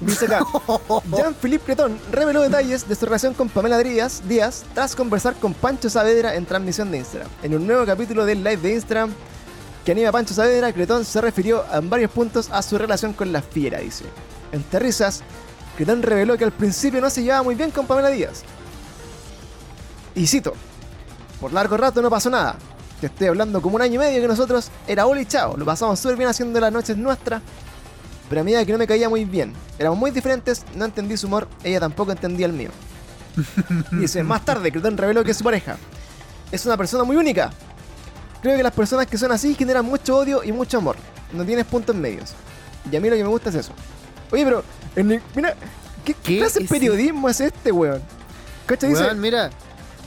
Dice 0.00 0.26
acá, 0.26 0.46
Jean-Philippe 1.16 1.64
Cretón 1.64 1.98
reveló 2.12 2.42
detalles 2.42 2.88
de 2.88 2.94
su 2.94 3.04
relación 3.04 3.34
con 3.34 3.48
Pamela 3.48 3.78
Díaz, 3.78 4.22
Díaz 4.28 4.64
tras 4.72 4.94
conversar 4.94 5.34
con 5.34 5.54
Pancho 5.54 5.90
Saavedra 5.90 6.36
en 6.36 6.46
transmisión 6.46 6.90
de 6.90 6.98
Instagram. 6.98 7.28
En 7.42 7.54
un 7.54 7.66
nuevo 7.66 7.84
capítulo 7.84 8.24
del 8.24 8.44
live 8.44 8.58
de 8.58 8.74
Instagram 8.74 9.12
que 9.84 9.92
anima 9.92 10.10
a 10.10 10.12
Pancho 10.12 10.34
Saavedra, 10.34 10.72
Cretón 10.72 11.04
se 11.04 11.20
refirió 11.20 11.64
en 11.72 11.90
varios 11.90 12.12
puntos 12.12 12.48
a 12.52 12.62
su 12.62 12.78
relación 12.78 13.12
con 13.12 13.32
la 13.32 13.42
fiera, 13.42 13.80
dice. 13.80 14.04
Entre 14.52 14.78
risas, 14.78 15.22
Cretón 15.76 16.02
reveló 16.02 16.36
que 16.38 16.44
al 16.44 16.52
principio 16.52 17.00
no 17.00 17.10
se 17.10 17.22
llevaba 17.22 17.42
muy 17.42 17.56
bien 17.56 17.72
con 17.72 17.86
Pamela 17.86 18.10
Díaz. 18.10 18.42
Y 20.14 20.26
cito, 20.26 20.52
por 21.40 21.52
largo 21.52 21.76
rato 21.76 22.02
no 22.02 22.10
pasó 22.10 22.30
nada. 22.30 22.56
Te 23.00 23.06
estoy 23.06 23.28
hablando 23.28 23.62
como 23.62 23.76
un 23.76 23.82
año 23.82 23.94
y 23.94 23.98
medio 23.98 24.20
que 24.20 24.28
nosotros 24.28 24.70
era 24.86 25.06
hola 25.06 25.20
y 25.20 25.26
chao. 25.26 25.56
Lo 25.56 25.64
pasamos 25.64 25.98
súper 26.00 26.16
bien 26.16 26.28
haciendo 26.28 26.58
las 26.60 26.72
noches 26.72 26.96
nuestras. 26.96 27.42
Pero 28.28 28.40
a 28.40 28.44
medida 28.44 28.64
que 28.64 28.72
no 28.72 28.78
me 28.78 28.86
caía 28.86 29.08
muy 29.08 29.24
bien. 29.24 29.52
Éramos 29.78 29.98
muy 29.98 30.10
diferentes, 30.10 30.64
no 30.74 30.84
entendí 30.84 31.16
su 31.16 31.26
humor, 31.28 31.48
ella 31.64 31.80
tampoco 31.80 32.12
entendía 32.12 32.46
el 32.46 32.52
mío. 32.52 32.70
Dice, 33.92 34.22
más 34.22 34.44
tarde, 34.44 34.70
Cretón 34.72 34.96
reveló 34.96 35.24
que 35.24 35.32
su 35.34 35.44
pareja 35.44 35.76
es 36.50 36.64
una 36.66 36.76
persona 36.76 37.04
muy 37.04 37.16
única. 37.16 37.50
Creo 38.42 38.56
que 38.56 38.62
las 38.62 38.72
personas 38.72 39.06
que 39.06 39.18
son 39.18 39.32
así 39.32 39.54
generan 39.54 39.84
mucho 39.84 40.16
odio 40.16 40.42
y 40.44 40.52
mucho 40.52 40.78
amor. 40.78 40.96
No 41.32 41.44
tienes 41.44 41.64
puntos 41.66 41.94
medios. 41.94 42.32
Y 42.90 42.96
a 42.96 43.00
mí 43.00 43.08
lo 43.10 43.16
que 43.16 43.22
me 43.22 43.28
gusta 43.28 43.50
es 43.50 43.56
eso. 43.56 43.72
Oye, 44.30 44.44
pero, 44.44 44.62
el- 44.96 45.04
mira, 45.34 45.54
¿qué, 46.04 46.14
qué 46.14 46.20
¿Qué 46.22 46.38
clase 46.38 46.60
de 46.60 46.64
es 46.66 46.70
periodismo 46.70 47.28
es 47.28 47.40
este, 47.40 47.72
weón? 47.72 48.00
¿Cachai? 48.66 48.90
Dice, 48.90 49.02
Weón, 49.02 49.20
mira, 49.20 49.50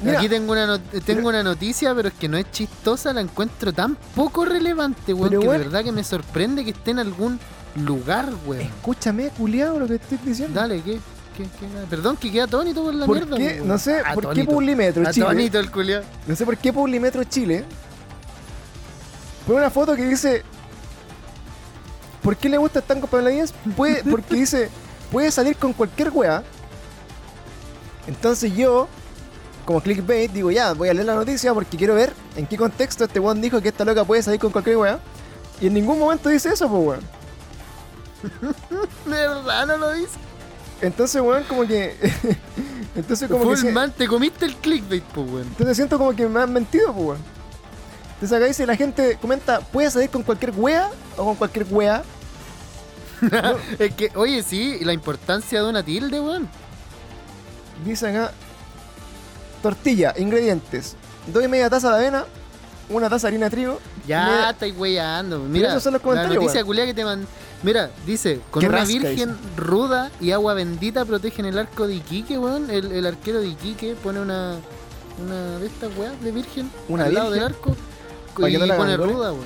Mira. 0.04 0.20
aquí 0.20 0.30
tengo 0.30 0.54
una, 0.54 0.80
tengo 1.06 1.30
una 1.30 1.44
noticia, 1.44 1.94
pero 1.96 2.08
es 2.10 2.14
que 2.16 2.28
no 2.28 2.38
es 2.38 2.50
chistosa, 2.52 3.12
la 3.14 3.22
encuentro 3.22 3.74
tan 3.74 3.96
poco 4.16 4.46
relevante, 4.46 5.14
weón, 5.14 5.30
que 5.32 5.38
weón- 5.38 5.52
de 5.54 5.58
verdad 5.66 5.84
que 5.84 5.92
me 5.92 6.04
sorprende 6.04 6.64
que 6.64 6.72
esté 6.72 6.92
en 6.92 7.00
algún 7.00 7.40
lugar, 7.76 8.30
weón. 8.46 8.62
escúchame, 8.62 9.30
culiado, 9.30 9.80
lo 9.80 9.88
que 9.88 9.96
estoy 9.96 10.20
diciendo. 10.24 10.60
Dale, 10.60 10.82
¿qué? 10.82 11.00
¿Qué, 11.38 11.44
qué? 11.44 11.68
Perdón, 11.90 12.18
que 12.18 12.32
queda 12.32 12.44
atónito 12.44 12.84
por 12.84 12.94
la 12.94 13.06
¿Por 13.06 13.16
mierda. 13.18 13.38
qué? 13.38 13.56
weón. 13.56 13.68
No 13.68 13.78
sé, 13.78 14.02
¿por 14.14 14.24
qué 14.24 14.30
Atónito. 14.42 14.52
Publimetro 14.52 15.12
Chile? 15.12 15.26
Atónito 15.26 15.60
el 15.60 15.72
culiao. 15.72 16.04
No 16.28 16.36
sé 16.36 16.46
por 16.46 16.58
qué 16.58 16.74
Publimetro 16.74 17.24
Chile 17.24 17.64
pone 19.46 19.60
una 19.60 19.70
foto 19.70 19.96
que 19.96 20.06
dice 20.06 20.44
¿Por 22.22 22.38
qué 22.38 22.50
le 22.50 22.58
gusta 22.58 22.80
estar 22.80 23.00
con 23.00 23.10
Pamela 23.10 23.30
Díaz? 23.32 23.54
Puede, 23.76 24.04
porque 24.10 24.36
dice 24.36 24.70
puede 25.12 25.32
salir 25.32 25.56
con 25.58 25.74
cualquier 25.74 26.10
wea. 26.12 26.44
Entonces 28.08 28.56
yo, 28.56 28.88
como 29.66 29.82
clickbait, 29.82 30.32
digo 30.32 30.52
ya, 30.52 30.74
voy 30.74 30.90
a 30.90 30.94
leer 30.94 31.06
la 31.06 31.16
noticia 31.16 31.54
porque 31.54 31.78
quiero 31.78 31.96
ver 31.96 32.14
en 32.36 32.46
qué 32.48 32.58
contexto 32.58 33.04
este 33.06 33.20
weón 33.20 33.42
dijo 33.42 33.62
que 33.62 33.70
esta 33.70 33.86
loca 33.86 34.04
puede 34.06 34.22
salir 34.24 34.40
con 34.40 34.52
cualquier 34.52 34.78
wea. 34.78 35.00
Y 35.60 35.68
en 35.68 35.74
ningún 35.74 36.00
momento 36.00 36.30
dice 36.30 36.50
eso, 36.50 36.70
pues 36.70 36.84
weón. 36.84 37.21
De 39.06 39.12
verdad 39.12 39.66
no 39.68 39.78
lo 39.78 39.92
dice. 39.94 40.18
Entonces, 40.82 41.22
weón, 41.22 41.44
como 41.44 41.66
que. 41.68 41.96
entonces, 42.96 43.30
como 43.30 43.44
que. 43.44 43.50
Full 43.50 43.58
si- 43.58 43.68
man, 43.72 43.92
te 43.96 44.08
comiste 44.08 44.46
el 44.46 44.56
clickbait, 44.56 45.04
pues, 45.04 45.30
weón. 45.30 45.48
Entonces 45.48 45.78
siento 45.78 45.98
como 45.98 46.16
que 46.16 46.28
me 46.28 46.42
han 46.42 46.52
mentido, 46.52 46.88
pues, 46.94 47.06
weón. 47.08 47.22
Entonces 48.16 48.38
acá 48.38 48.46
dice, 48.46 48.66
la 48.66 48.76
gente 48.76 49.18
comenta, 49.20 49.62
¿puede 49.62 49.90
salir 49.90 50.10
con 50.10 50.22
cualquier 50.24 50.54
wea 50.56 50.90
o 51.18 51.26
con 51.26 51.36
cualquier 51.36 51.66
wea? 51.70 52.04
Es 53.80 53.94
que, 53.96 54.12
oye, 54.16 54.42
sí, 54.44 54.78
y 54.82 54.84
la 54.84 54.94
importancia 54.94 55.62
de 55.62 55.70
una 55.70 55.84
tilde, 55.84 56.20
weón. 56.20 56.48
Dice 57.86 58.10
acá, 58.10 58.32
tortilla, 59.62 60.14
ingredientes, 60.18 60.96
dos 61.28 61.44
y 61.44 61.48
media 61.48 61.70
taza 61.70 61.92
de 61.92 61.98
avena, 61.98 62.26
una 62.92 63.10
taza 63.10 63.28
de 63.28 63.30
harina 63.30 63.46
de 63.48 63.52
trigo. 63.52 63.80
Ya 64.08 64.26
media- 64.26 64.50
estáis 64.52 64.76
weyando. 64.78 65.40
Mira, 65.40 65.70
esos 65.70 65.84
son 65.84 65.94
los 65.94 66.04
la 66.04 66.28
noticia 66.28 66.64
culia 66.64 66.86
que 66.86 66.94
te 66.94 67.04
man... 67.04 67.28
Mira, 67.64 67.92
dice, 68.06 68.42
con 68.50 68.66
una 68.66 68.78
rasca, 68.80 68.88
virgen 68.94 69.38
ruda 69.56 70.10
y 70.20 70.32
agua 70.32 70.54
bendita 70.56 71.06
protegen 71.06 71.46
el 71.46 71.58
arco 71.60 71.88
de 71.88 71.96
Iquique, 71.96 72.38
weón. 72.40 72.70
El, 72.72 72.92
el 72.92 73.06
arquero 73.06 73.40
de 73.40 73.50
Iquique 73.50 73.96
pone 73.96 74.20
una 74.20 74.58
una 75.24 75.60
de 75.60 75.68
estas 75.68 75.96
weas 75.98 76.20
de 76.22 76.32
virgen 76.32 76.72
Una 76.90 77.06
al 77.06 77.14
lado 77.14 77.30
del 77.32 77.44
arco 77.44 77.76
y 78.40 78.52
que 78.52 78.58
no 78.58 78.66
la 78.66 78.78
pone 78.78 78.98
ruda, 78.98 79.32
weón. 79.34 79.46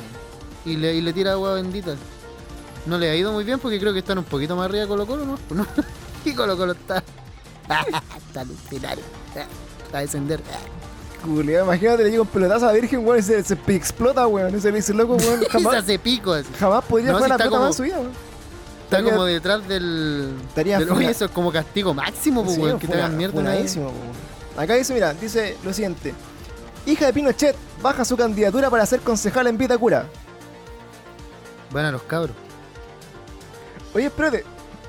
Y 0.66 0.78
le, 0.78 0.96
y 0.96 1.02
le 1.02 1.12
tira 1.14 1.34
agua 1.34 1.54
bendita. 1.56 1.96
No 2.86 2.98
le 2.98 3.10
ha 3.10 3.16
ido 3.16 3.32
muy 3.32 3.43
bien 3.43 3.60
porque 3.60 3.80
creo 3.80 3.93
que 3.93 4.00
están 4.00 4.18
un 4.18 4.24
poquito 4.24 4.56
más 4.56 4.66
arriba 4.66 4.84
de 4.84 4.88
Colo 4.88 5.06
Colo, 5.06 5.26
¿no? 5.26 5.39
¿No? 5.56 5.66
y 6.24 6.34
Colo 6.34 6.56
Colo 6.56 6.72
está... 6.74 7.04
está. 8.32 8.46
Está 9.86 10.00
a 10.00 10.02
descender. 10.02 10.41
Imagínate, 11.26 12.04
le 12.04 12.10
llega 12.12 12.22
un 12.22 12.28
pelotazo 12.28 12.66
a 12.66 12.68
la 12.70 12.74
virgen, 12.80 13.06
weón, 13.06 13.20
y 13.20 13.22
se, 13.22 13.40
explota, 13.68 14.26
weón. 14.28 14.56
Y 14.56 14.60
se 14.62 14.70
le 14.72 14.78
dice, 14.78 14.94
loco, 14.94 15.16
weón, 15.16 15.44
jamás, 15.50 15.76
hace 15.76 16.00
jamás 16.60 16.84
podría 16.86 17.12
No, 17.12 17.18
jugar 17.18 17.28
si 17.28 17.30
la 17.30 17.38
pelota 17.38 17.50
como- 17.50 17.62
más 17.62 17.70
en 17.72 17.74
su 17.78 17.84
vida, 17.84 17.98
weón. 18.00 18.12
Está 18.12 18.98
Estaría- 18.98 19.12
como 19.14 19.26
detrás 19.26 19.68
del. 19.68 20.36
Estaría 20.48 20.80
del- 20.80 20.92
Oye, 20.92 21.10
eso 21.10 21.26
es 21.26 21.32
como 21.32 21.52
castigo 21.52 21.94
máximo, 21.94 22.44
pues, 22.44 22.56
Sí, 22.56 22.62
weón, 22.62 22.80
que 22.80 22.88
te 22.88 22.94
hagan 22.94 23.18
mierda. 23.18 23.34
funadísimo, 23.34 23.86
weón. 23.86 24.26
Acá 24.64 24.76
dice, 24.76 24.94
mira, 24.94 25.14
dice 25.14 25.58
lo 25.64 25.74
siguiente. 25.74 26.14
Hija 26.86 27.08
de 27.08 27.14
Pinochet 27.14 27.56
baja 27.82 28.06
su 28.06 28.16
candidatura 28.16 28.70
para 28.70 28.86
ser 28.86 29.00
concejal 29.02 29.48
en 29.48 29.58
Vitacura. 29.58 30.06
Van 31.72 31.86
a 31.86 31.92
los 31.92 32.04
cabros. 32.04 32.36
Oye, 33.94 34.06
espérate. 34.06 34.46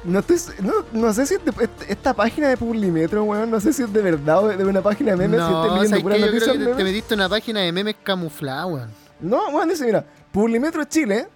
No, 0.06 0.20
estoy, 0.20 0.36
no, 0.62 0.72
no 0.92 1.12
sé 1.12 1.26
si 1.26 1.34
es 1.34 1.44
de- 1.44 1.64
est- 1.64 1.82
esta 1.90 2.14
página 2.14 2.48
de 2.48 2.56
Publimetro, 2.56 3.24
weón, 3.24 3.50
no 3.50 3.60
sé 3.60 3.72
si 3.72 3.82
es 3.82 3.92
de 3.92 4.00
verdad 4.02 4.44
o 4.44 4.48
de 4.48 4.64
una 4.64 4.80
página 4.80 5.12
de 5.12 5.16
memes, 5.16 5.40
si 5.44 5.50
No, 5.50 5.62
estoy 5.64 5.78
leyendo 5.78 5.88
¿sabes 5.88 6.02
pura? 6.02 6.16
Yo 6.16 6.26
creo 6.26 6.52
que 6.52 6.58
de 6.58 6.66
te, 6.66 6.74
te 6.74 6.84
metiste 6.84 7.14
una 7.14 7.28
página 7.28 7.60
de 7.60 7.72
memes 7.72 7.96
camuflada, 8.02 8.66
weón. 8.66 8.90
No, 9.20 9.48
weón, 9.48 9.68
dice, 9.68 9.84
mira, 9.84 10.04
Publimetro 10.32 10.84
Chile 10.84 11.26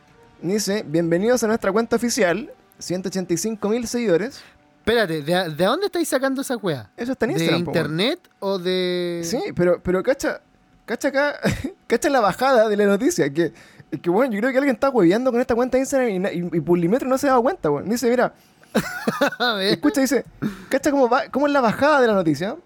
dice, 0.40 0.84
bienvenidos 0.86 1.42
a 1.42 1.48
nuestra 1.48 1.72
cuenta 1.72 1.96
oficial, 1.96 2.50
185 2.78 3.68
mil 3.68 3.86
seguidores. 3.88 4.40
Espérate, 4.78 5.22
¿de, 5.22 5.50
de 5.50 5.64
dónde 5.64 5.86
estáis 5.86 6.08
sacando 6.08 6.40
esa 6.40 6.56
weá? 6.56 6.90
Eso 6.96 7.12
está 7.12 7.26
en 7.26 7.32
¿De 7.34 7.38
Instagram, 7.38 7.64
po, 7.64 7.70
weón. 7.72 7.84
internet 7.86 8.20
o 8.38 8.58
de.? 8.58 9.20
Sí, 9.24 9.38
pero, 9.54 9.80
pero 9.82 10.02
cacha, 10.02 10.40
cacha 10.86 11.08
acá, 11.08 11.34
cacha 11.86 12.08
la 12.08 12.20
bajada 12.20 12.68
de 12.68 12.76
la 12.76 12.86
noticia, 12.86 13.30
que, 13.32 13.52
que 14.00 14.10
bueno, 14.10 14.32
yo 14.32 14.40
creo 14.40 14.52
que 14.52 14.58
alguien 14.58 14.74
está 14.76 14.88
hueveando 14.90 15.30
con 15.32 15.40
esta 15.40 15.54
cuenta 15.54 15.76
de 15.76 15.80
Instagram 15.82 16.08
y, 16.08 16.38
y, 16.38 16.58
y 16.58 16.60
Publimetro 16.60 17.08
no 17.08 17.18
se 17.18 17.26
ha 17.26 17.30
dado 17.30 17.42
cuenta, 17.42 17.70
weón. 17.70 17.88
Dice, 17.88 18.08
mira. 18.08 18.32
escucha, 19.60 20.00
dice, 20.00 20.24
cacha 20.68 20.90
cómo, 20.90 21.08
va, 21.08 21.28
cómo 21.30 21.46
es 21.46 21.52
la 21.52 21.60
bajada 21.60 22.00
de 22.00 22.06
la 22.06 22.14
noticia. 22.14 22.56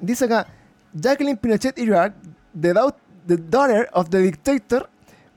Dice 0.00 0.24
acá, 0.24 0.46
Jacqueline 0.94 1.36
Pinochet 1.36 1.78
Iraq, 1.78 2.12
the, 2.58 2.72
dau- 2.72 2.94
the 3.26 3.36
daughter 3.36 3.88
of 3.92 4.08
the 4.10 4.18
dictator, 4.20 4.88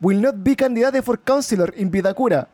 will 0.01 0.19
not 0.21 0.35
be 0.43 0.55
candidate 0.55 1.01
for 1.03 1.17
councilor 1.17 1.73
in 1.75 1.89
Vitacura. 1.91 2.47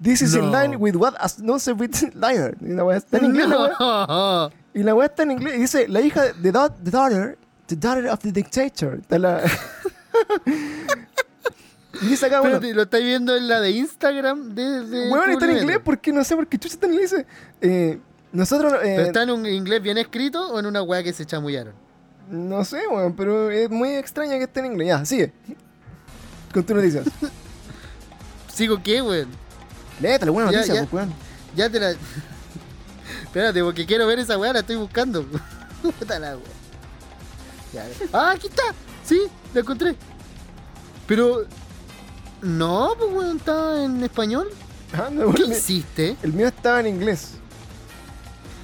This 0.00 0.22
is 0.22 0.34
in 0.34 0.46
No. 0.46 0.50
line 0.50 0.76
with 0.78 0.96
what 0.96 1.14
announced 1.20 1.72
with 1.78 1.94
liar. 2.14 2.56
Y 2.60 2.72
la 2.74 2.84
weá 2.84 2.96
está 2.98 3.18
en 3.18 3.26
inglés. 3.26 3.48
No. 3.48 4.50
Y 4.74 4.82
la 4.82 4.94
weá 4.94 5.06
está 5.06 5.22
en 5.22 5.30
inglés 5.32 5.54
y 5.54 5.58
dice, 5.60 5.88
la 5.88 6.00
hija 6.00 6.32
de 6.32 6.50
da- 6.52 6.68
the 6.68 6.90
daughter, 6.90 7.38
the 7.68 7.76
daughter 7.76 8.08
of 8.08 8.18
the 8.20 8.32
dictator. 8.32 8.98
Está 9.00 9.18
la... 9.18 9.40
y 12.02 12.06
bueno, 12.06 12.36
Espérate, 12.36 12.74
lo 12.74 12.82
estáis 12.82 13.04
viendo 13.04 13.36
en 13.36 13.48
la 13.48 13.60
de 13.60 13.70
Instagram 13.70 14.54
de. 14.54 14.80
de 14.84 15.10
weón, 15.10 15.30
está 15.30 15.50
en 15.50 15.58
inglés 15.58 15.78
porque 15.84 16.12
no 16.12 16.24
sé 16.24 16.34
por 16.36 16.46
qué 16.46 16.58
chucha 16.58 16.74
está 16.74 16.86
en 16.86 16.94
inglés. 16.94 17.14
Eh, 17.60 17.98
nosotros, 18.32 18.72
eh, 18.74 18.94
¿Pero 18.96 19.02
está 19.02 19.22
en 19.22 19.30
un 19.30 19.46
inglés 19.46 19.80
bien 19.82 19.98
escrito 19.98 20.48
o 20.52 20.58
en 20.58 20.66
una 20.66 20.82
weá 20.82 21.02
que 21.02 21.12
se 21.12 21.24
chamullaron? 21.24 21.74
no 22.28 22.64
sé, 22.64 22.86
weón, 22.88 23.14
pero 23.14 23.50
es 23.50 23.68
muy 23.70 23.90
extraño 23.90 24.32
que 24.32 24.44
esté 24.44 24.60
en 24.60 24.66
inglés. 24.66 24.88
Ya, 24.88 25.04
sigue. 25.04 25.32
Con 26.52 26.64
tus 26.64 26.74
noticias. 26.74 27.06
¿Sigo 28.52 28.82
qué, 28.82 29.02
weón? 29.02 29.28
Léete 30.00 30.24
alguna 30.24 30.50
Ya, 30.50 30.58
noticia, 30.58 30.74
ya. 30.74 30.80
pues, 30.86 30.92
weón. 30.92 31.14
Ya 31.54 31.68
te 31.70 31.80
la. 31.80 31.90
Espérate, 33.22 33.62
porque 33.62 33.84
quiero 33.86 34.06
ver 34.06 34.18
esa 34.18 34.38
weá, 34.38 34.52
la 34.52 34.60
estoy 34.60 34.76
buscando. 34.76 35.24
Puta 35.82 36.18
la 36.18 36.36
weá. 36.36 36.44
Ya. 37.72 37.86
Ah, 38.12 38.30
aquí 38.32 38.46
está. 38.46 38.62
Sí, 39.04 39.20
la 39.52 39.60
encontré. 39.60 39.94
Pero. 41.06 41.44
No, 42.44 42.92
pues 42.98 43.10
weón, 43.10 43.36
está 43.38 43.82
en 43.82 44.04
español. 44.04 44.48
Ah, 44.92 45.08
no, 45.10 45.32
¿Qué 45.32 45.44
hiciste? 45.44 46.14
el 46.22 46.34
mío 46.34 46.48
estaba 46.48 46.80
en 46.80 46.88
inglés. 46.88 47.30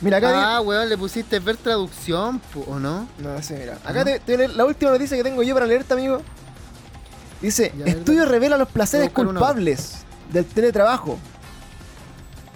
Mira, 0.02 0.18
acá... 0.18 0.56
Ah, 0.56 0.60
weón, 0.60 0.86
le 0.86 0.98
pusiste 0.98 1.38
ver 1.40 1.56
traducción, 1.56 2.42
¿o 2.66 2.78
no? 2.78 3.08
No 3.18 3.42
sé, 3.42 3.58
mira. 3.58 3.78
Acá 3.82 4.00
¿No? 4.00 4.04
te, 4.04 4.20
te 4.20 4.24
voy 4.26 4.34
a 4.34 4.38
leer 4.38 4.50
la 4.56 4.66
última 4.66 4.90
noticia 4.90 5.16
que 5.16 5.24
tengo 5.24 5.42
yo 5.42 5.54
para 5.54 5.64
leerte, 5.64 5.94
amigo. 5.94 6.20
Dice, 7.40 7.72
Ya, 7.78 7.86
estudio 7.86 8.26
revela 8.26 8.58
los 8.58 8.68
placeres 8.68 9.10
una 9.16 9.30
culpables 9.30 10.04
del 10.30 10.44
teletrabajo. 10.44 11.18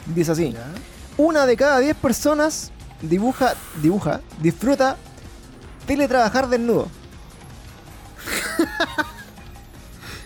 Dice 0.07 0.33
así. 0.33 0.53
Ya. 0.53 0.67
Una 1.17 1.47
de 1.47 1.57
cada 1.57 1.79
10 1.79 1.97
personas 1.97 2.71
dibuja, 3.01 3.55
dibuja, 3.81 4.21
disfruta 4.43 4.99
teletrabajar 5.87 6.49
desnudo. 6.49 6.89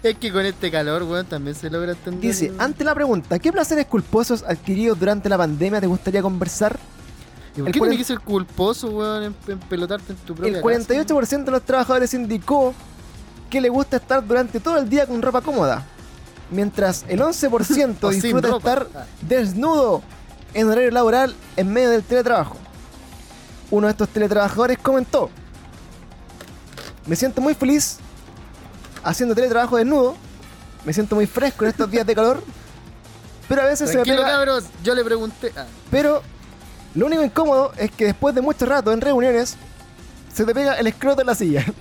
Es 0.03 0.17
que 0.17 0.33
con 0.33 0.45
este 0.45 0.71
calor, 0.71 1.03
weón, 1.03 1.27
también 1.27 1.57
se 1.57 1.69
logra 1.71 1.93
entender. 1.93 2.21
Dice, 2.21 2.53
ante 2.59 2.85
la 2.85 2.95
pregunta, 2.95 3.39
¿qué 3.39 3.53
placeres 3.53 3.87
culposos 3.87 4.43
adquiridos 4.43 4.99
durante 4.99 5.29
la 5.29 5.37
pandemia 5.37 5.81
te 5.81 5.87
gustaría 5.87 6.23
conversar? 6.23 6.79
¿Y 7.57 7.61
por 7.61 7.69
el 7.69 7.73
qué 7.73 7.81
tiene 7.81 7.97
que 7.97 8.05
ser 8.05 8.21
culposo, 8.21 8.91
weón, 8.91 9.25
en, 9.25 9.35
en 9.49 9.59
pelotarte 9.59 10.13
en 10.13 10.19
tu 10.19 10.35
propia 10.35 10.59
El 10.59 10.63
48% 10.63 11.45
de 11.45 11.51
los 11.51 11.63
trabajadores 11.63 12.15
indicó 12.15 12.75
que 13.51 13.61
le 13.61 13.69
gusta 13.69 13.97
estar 13.97 14.25
durante 14.25 14.61
todo 14.61 14.79
el 14.79 14.89
día 14.89 15.07
con 15.07 15.21
ropa 15.21 15.41
cómoda, 15.41 15.85
mientras 16.51 17.05
el 17.09 17.21
11% 17.21 17.97
O 18.03 18.13
sin 18.13 18.21
disfruta 18.21 18.57
estar 18.57 18.87
desnudo 19.23 20.03
en 20.55 20.69
horario 20.69 20.91
laboral 20.93 21.35
en 21.57 21.73
medio 21.73 21.91
del 21.91 22.05
teletrabajo. 22.05 22.57
Uno 23.71 23.87
de 23.87 23.91
estos 23.93 24.09
teletrabajadores 24.09 24.79
comentó, 24.79 25.29
me 27.07 27.17
siento 27.17 27.41
muy 27.41 27.55
feliz 27.55 27.99
haciendo 29.09 29.35
teletrabajo 29.35 29.77
desnudo, 29.77 30.17
me 30.85 30.93
siento 30.93 31.15
muy 31.17 31.27
fresco 31.27 31.65
en 31.65 31.71
estos 31.71 31.91
días 31.91 32.07
de 32.07 32.15
calor, 32.15 32.43
pero 33.49 33.63
a 33.63 33.65
veces 33.65 33.91
se 33.91 33.97
me 33.99 34.05
pega... 34.05 34.27
cabros. 34.27 34.65
Yo 34.85 34.95
le 34.95 35.05
pregunté. 35.05 35.53
ah, 35.57 35.65
Pero 35.91 36.23
lo 36.95 37.07
único 37.07 37.23
incómodo 37.23 37.73
es 37.77 37.91
que 37.91 38.05
después 38.07 38.35
de 38.35 38.41
mucho 38.43 38.67
rato 38.67 38.93
en 38.93 39.01
reuniones, 39.01 39.57
se 40.33 40.45
te 40.45 40.55
pega 40.55 40.75
el 40.75 40.87
escroto 40.87 41.23
en 41.23 41.27
la 41.27 41.35
silla. 41.35 41.65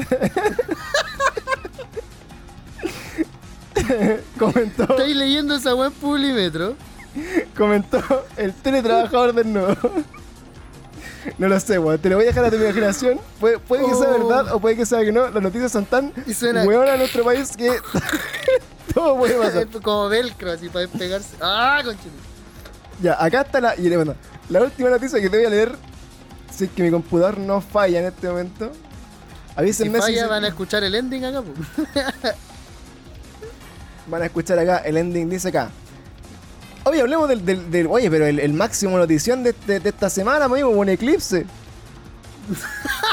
comentó, 4.39 4.83
¿Estáis 4.83 5.15
leyendo 5.15 5.55
esa 5.55 5.75
web 5.75 5.91
Publimetro? 5.93 6.75
comentó 7.57 8.01
el 8.37 8.53
teletrabajador 8.53 9.33
desnudo. 9.33 9.75
No 11.37 11.47
lo 11.47 11.59
sé, 11.59 11.77
weón. 11.79 11.99
Te 11.99 12.09
lo 12.09 12.15
voy 12.15 12.25
a 12.25 12.27
dejar 12.27 12.45
a 12.45 12.49
tu 12.49 12.55
imaginación. 12.57 13.19
Puede, 13.39 13.59
puede 13.59 13.85
que 13.85 13.93
sea 13.95 14.09
Oh. 14.09 14.27
verdad 14.27 14.53
o 14.53 14.59
puede 14.59 14.75
que 14.75 14.85
sea 14.85 15.01
que 15.03 15.11
no. 15.11 15.29
Las 15.29 15.43
noticias 15.43 15.71
son 15.71 15.85
tan 15.85 16.13
weón 16.65 16.87
en 16.87 16.97
nuestro 16.99 17.23
país 17.23 17.55
que 17.55 17.69
todo 18.93 19.17
puede 19.17 19.35
pasar. 19.39 19.67
como 19.81 20.09
velcro, 20.09 20.51
así 20.51 20.69
para 20.69 20.87
despegarse. 20.87 21.35
¡Ah, 21.41 21.81
conchito! 21.83 22.09
Ya, 23.01 23.21
acá 23.23 23.41
está 23.41 23.61
la. 23.61 23.75
Y 23.75 23.87
bueno, 23.95 24.15
la 24.49 24.63
última 24.63 24.89
noticia 24.89 25.19
que 25.21 25.29
te 25.29 25.37
voy 25.37 25.45
a 25.45 25.49
leer. 25.49 25.75
Si 26.55 26.63
es 26.65 26.71
que 26.71 26.81
mi 26.81 26.89
computador 26.89 27.37
no 27.37 27.61
falla 27.61 27.99
en 27.99 28.05
este 28.05 28.27
momento. 28.27 28.71
Si 28.73 28.79
Avísenme 29.59 29.97
si, 29.99 30.01
falla, 30.01 30.21
se- 30.23 30.27
van 30.27 30.43
a 30.45 30.47
escuchar 30.47 30.83
el 30.83 30.95
ending 30.95 31.25
acá, 31.25 31.41
po. 31.43 31.51
van 34.07 34.21
a 34.21 34.25
escuchar 34.25 34.57
acá. 34.59 34.77
El 34.79 34.97
ending 34.97 35.29
dice 35.29 35.49
acá. 35.49 35.69
Oye, 36.87 37.01
hablemos 37.01 37.27
del. 37.29 37.45
del- 37.45 37.69
del- 37.71 37.87
oye, 37.87 38.09
pero 38.09 38.25
el, 38.25 38.39
el 38.39 38.53
máximo 38.53 38.97
notición 38.97 39.43
de, 39.43 39.53
de- 39.65 39.79
de 39.79 39.89
esta 39.89 40.09
semana, 40.09 40.45
amigo, 40.45 40.69
un 40.69 40.89
eclipse. 40.89 41.45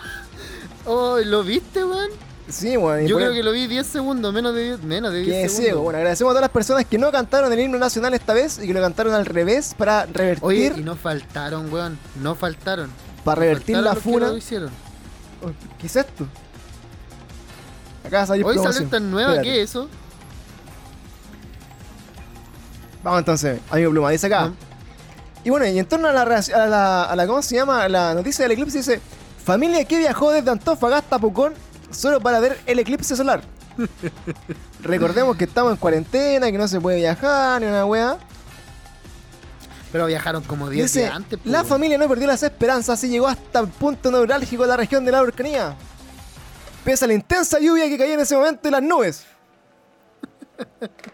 Oh, 0.86 1.18
¿lo 1.24 1.42
viste, 1.42 1.82
weón? 1.82 2.10
Sí, 2.46 2.76
bueno. 2.76 3.08
Yo 3.08 3.16
creo 3.16 3.32
que 3.32 3.42
lo 3.42 3.52
vi 3.52 3.66
10 3.66 3.86
segundos, 3.86 4.34
menos 4.34 4.54
de 4.54 4.64
10, 4.64 4.82
menos 4.82 5.12
de 5.12 5.20
10 5.20 5.28
Que 5.30 5.42
es 5.44 5.50
segundos. 5.52 5.64
ciego. 5.64 5.80
Bueno, 5.82 5.96
agradecemos 5.96 6.30
a 6.30 6.32
todas 6.32 6.42
las 6.42 6.50
personas 6.50 6.84
que 6.84 6.98
no 6.98 7.10
cantaron 7.10 7.50
el 7.50 7.58
himno 7.60 7.78
nacional 7.78 8.12
esta 8.12 8.34
vez 8.34 8.58
y 8.62 8.66
que 8.66 8.74
lo 8.74 8.82
cantaron 8.82 9.14
al 9.14 9.24
revés 9.24 9.74
para 9.78 10.04
revertir, 10.04 10.44
Oye, 10.44 10.74
y 10.76 10.82
no 10.82 10.94
faltaron, 10.94 11.72
weón. 11.72 11.98
No 12.22 12.34
faltaron. 12.34 12.90
para 13.24 13.40
revertir 13.40 13.76
Faltaron 13.76 13.96
la 13.96 14.00
funa. 14.02 14.28
lo 14.28 14.36
hicieron. 14.36 14.68
Oh, 15.42 15.50
¿Qué 15.78 15.86
es 15.86 15.96
esto? 15.96 16.26
Acá 18.06 18.26
salir 18.26 18.44
Hoy 18.44 18.56
promoción. 18.56 18.84
esta 18.84 19.00
nueva, 19.00 19.30
Espérate. 19.36 19.48
¿qué 19.50 19.62
es 19.62 19.70
eso? 19.70 19.88
Vamos 23.04 23.18
entonces, 23.20 23.60
amigo 23.70 23.90
Pluma, 23.92 24.10
dice 24.10 24.26
acá. 24.26 24.50
Y 25.44 25.50
bueno, 25.50 25.66
y 25.66 25.78
en 25.78 25.86
torno 25.86 26.08
a 26.08 26.12
la, 26.12 26.22
a 26.22 26.66
la, 26.66 27.04
a 27.04 27.14
la- 27.16 27.26
¿cómo 27.26 27.42
se 27.42 27.54
llama? 27.54 27.86
La 27.88 28.14
noticia 28.14 28.44
del 28.46 28.52
eclipse 28.52 28.78
dice, 28.78 29.00
familia 29.44 29.84
que 29.84 29.98
viajó 29.98 30.30
desde 30.32 30.50
Antofagasta 30.50 31.16
a 31.16 31.18
Pucón 31.18 31.52
solo 31.90 32.18
para 32.20 32.40
ver 32.40 32.58
el 32.66 32.78
eclipse 32.78 33.14
solar. 33.14 33.42
Recordemos 34.80 35.36
que 35.36 35.44
estamos 35.44 35.72
en 35.72 35.76
cuarentena, 35.76 36.50
que 36.50 36.56
no 36.58 36.66
se 36.66 36.80
puede 36.80 36.96
viajar, 36.96 37.60
ni 37.60 37.66
una 37.68 37.84
wea. 37.84 38.16
Pero 39.92 40.06
viajaron 40.06 40.42
como 40.42 40.70
10 40.70 40.84
Dice, 40.86 41.00
días 41.00 41.14
antes. 41.14 41.38
la 41.44 41.62
familia 41.62 41.98
no 41.98 42.08
perdió 42.08 42.26
las 42.26 42.42
esperanzas 42.42 43.04
y 43.04 43.08
llegó 43.10 43.28
hasta 43.28 43.60
el 43.60 43.68
punto 43.68 44.10
neurálgico 44.10 44.62
de 44.62 44.68
la 44.70 44.76
región 44.78 45.04
de 45.04 45.12
la 45.12 45.18
Araucanía. 45.18 45.76
Pese 46.84 47.04
a 47.04 47.08
la 47.08 47.14
intensa 47.14 47.60
lluvia 47.60 47.86
que 47.88 47.96
caía 47.98 48.14
en 48.14 48.20
ese 48.20 48.34
momento 48.34 48.66
y 48.66 48.70
las 48.72 48.82
nubes. 48.82 49.24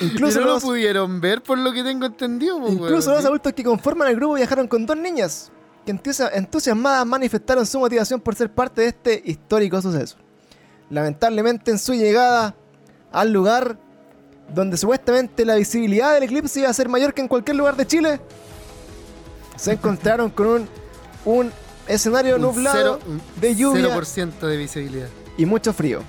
Incluso 0.00 0.40
no 0.40 0.46
lo 0.46 0.52
los, 0.54 0.62
pudieron 0.62 1.20
ver 1.20 1.42
por 1.42 1.58
lo 1.58 1.72
que 1.72 1.82
tengo 1.82 2.06
entendido, 2.06 2.60
po, 2.60 2.68
incluso 2.68 3.10
los 3.12 3.24
adultos 3.24 3.52
que 3.52 3.64
conforman 3.64 4.08
el 4.08 4.16
grupo 4.16 4.34
viajaron 4.34 4.68
con 4.68 4.84
dos 4.86 4.96
niñas, 4.96 5.50
que 5.84 5.92
entusia- 5.92 6.30
entusiasmadas 6.34 7.06
manifestaron 7.06 7.64
su 7.66 7.78
motivación 7.78 8.20
por 8.20 8.34
ser 8.34 8.50
parte 8.52 8.82
de 8.82 8.88
este 8.88 9.22
histórico 9.24 9.80
suceso. 9.80 10.16
Lamentablemente 10.90 11.70
en 11.70 11.78
su 11.78 11.94
llegada 11.94 12.54
al 13.12 13.32
lugar 13.32 13.78
donde 14.54 14.76
supuestamente 14.76 15.44
la 15.44 15.54
visibilidad 15.56 16.14
del 16.14 16.24
eclipse 16.24 16.60
iba 16.60 16.68
a 16.68 16.72
ser 16.72 16.88
mayor 16.88 17.12
que 17.14 17.22
en 17.22 17.28
cualquier 17.28 17.56
lugar 17.56 17.76
de 17.76 17.86
Chile, 17.86 18.20
se 19.56 19.72
encontraron 19.72 20.30
con 20.30 20.46
un, 20.46 20.68
un 21.24 21.52
escenario 21.88 22.36
Un 22.36 22.42
nublado 22.42 22.98
cero- 23.02 23.20
de 23.40 23.54
lluvia 23.56 23.88
0% 23.96 24.38
de 24.46 24.56
visibilidad. 24.56 25.08
y 25.38 25.46
mucho 25.46 25.72
frío. 25.72 26.02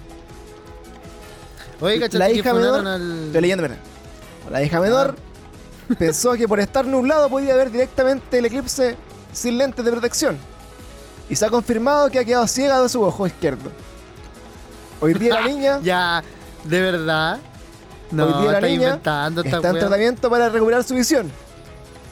Oye. 1.82 2.08
La 2.12 2.30
hija 2.30 2.54
menor- 2.54 2.86
al... 2.88 3.26
Estoy 3.28 3.42
leyendo. 3.42 3.68
La 4.50 4.64
hija 4.64 4.80
menor 4.80 5.16
pensó 6.00 6.34
que 6.34 6.48
por 6.48 6.60
estar 6.60 6.86
nublado 6.86 7.30
podía 7.30 7.56
ver 7.56 7.72
directamente 7.72 8.38
el 8.40 8.46
eclipse 8.46 8.96
sin 9.34 9.58
lentes 9.58 9.84
de 9.84 9.92
protección. 9.92 10.38
Y 11.30 11.36
se 11.36 11.46
ha 11.46 11.50
confirmado 11.50 12.10
que 12.10 12.20
ha 12.20 12.26
quedado 12.26 12.48
ciega 12.48 12.82
de 12.82 12.90
su 12.90 13.02
ojo 13.04 13.28
izquierdo. 13.28 13.70
Hoy 15.02 15.14
día 15.14 15.36
la 15.42 15.42
niña 15.48 15.80
Ya, 15.84 16.24
¿de 16.64 16.82
verdad? 16.82 17.40
No, 18.12 18.26
Hoy 18.26 18.42
día 18.44 18.52
la 18.54 18.62
niña 18.62 18.94
está 18.96 19.28
en 19.28 19.80
tratamiento 19.80 20.30
para 20.30 20.50
recuperar 20.50 20.84
su 20.84 20.96
visión. 20.96 21.30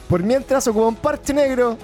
Por 0.08 0.22
mientras 0.22 0.66
ocupa 0.68 0.86
un 0.86 0.94
parche 0.96 1.32
negro 1.32 1.76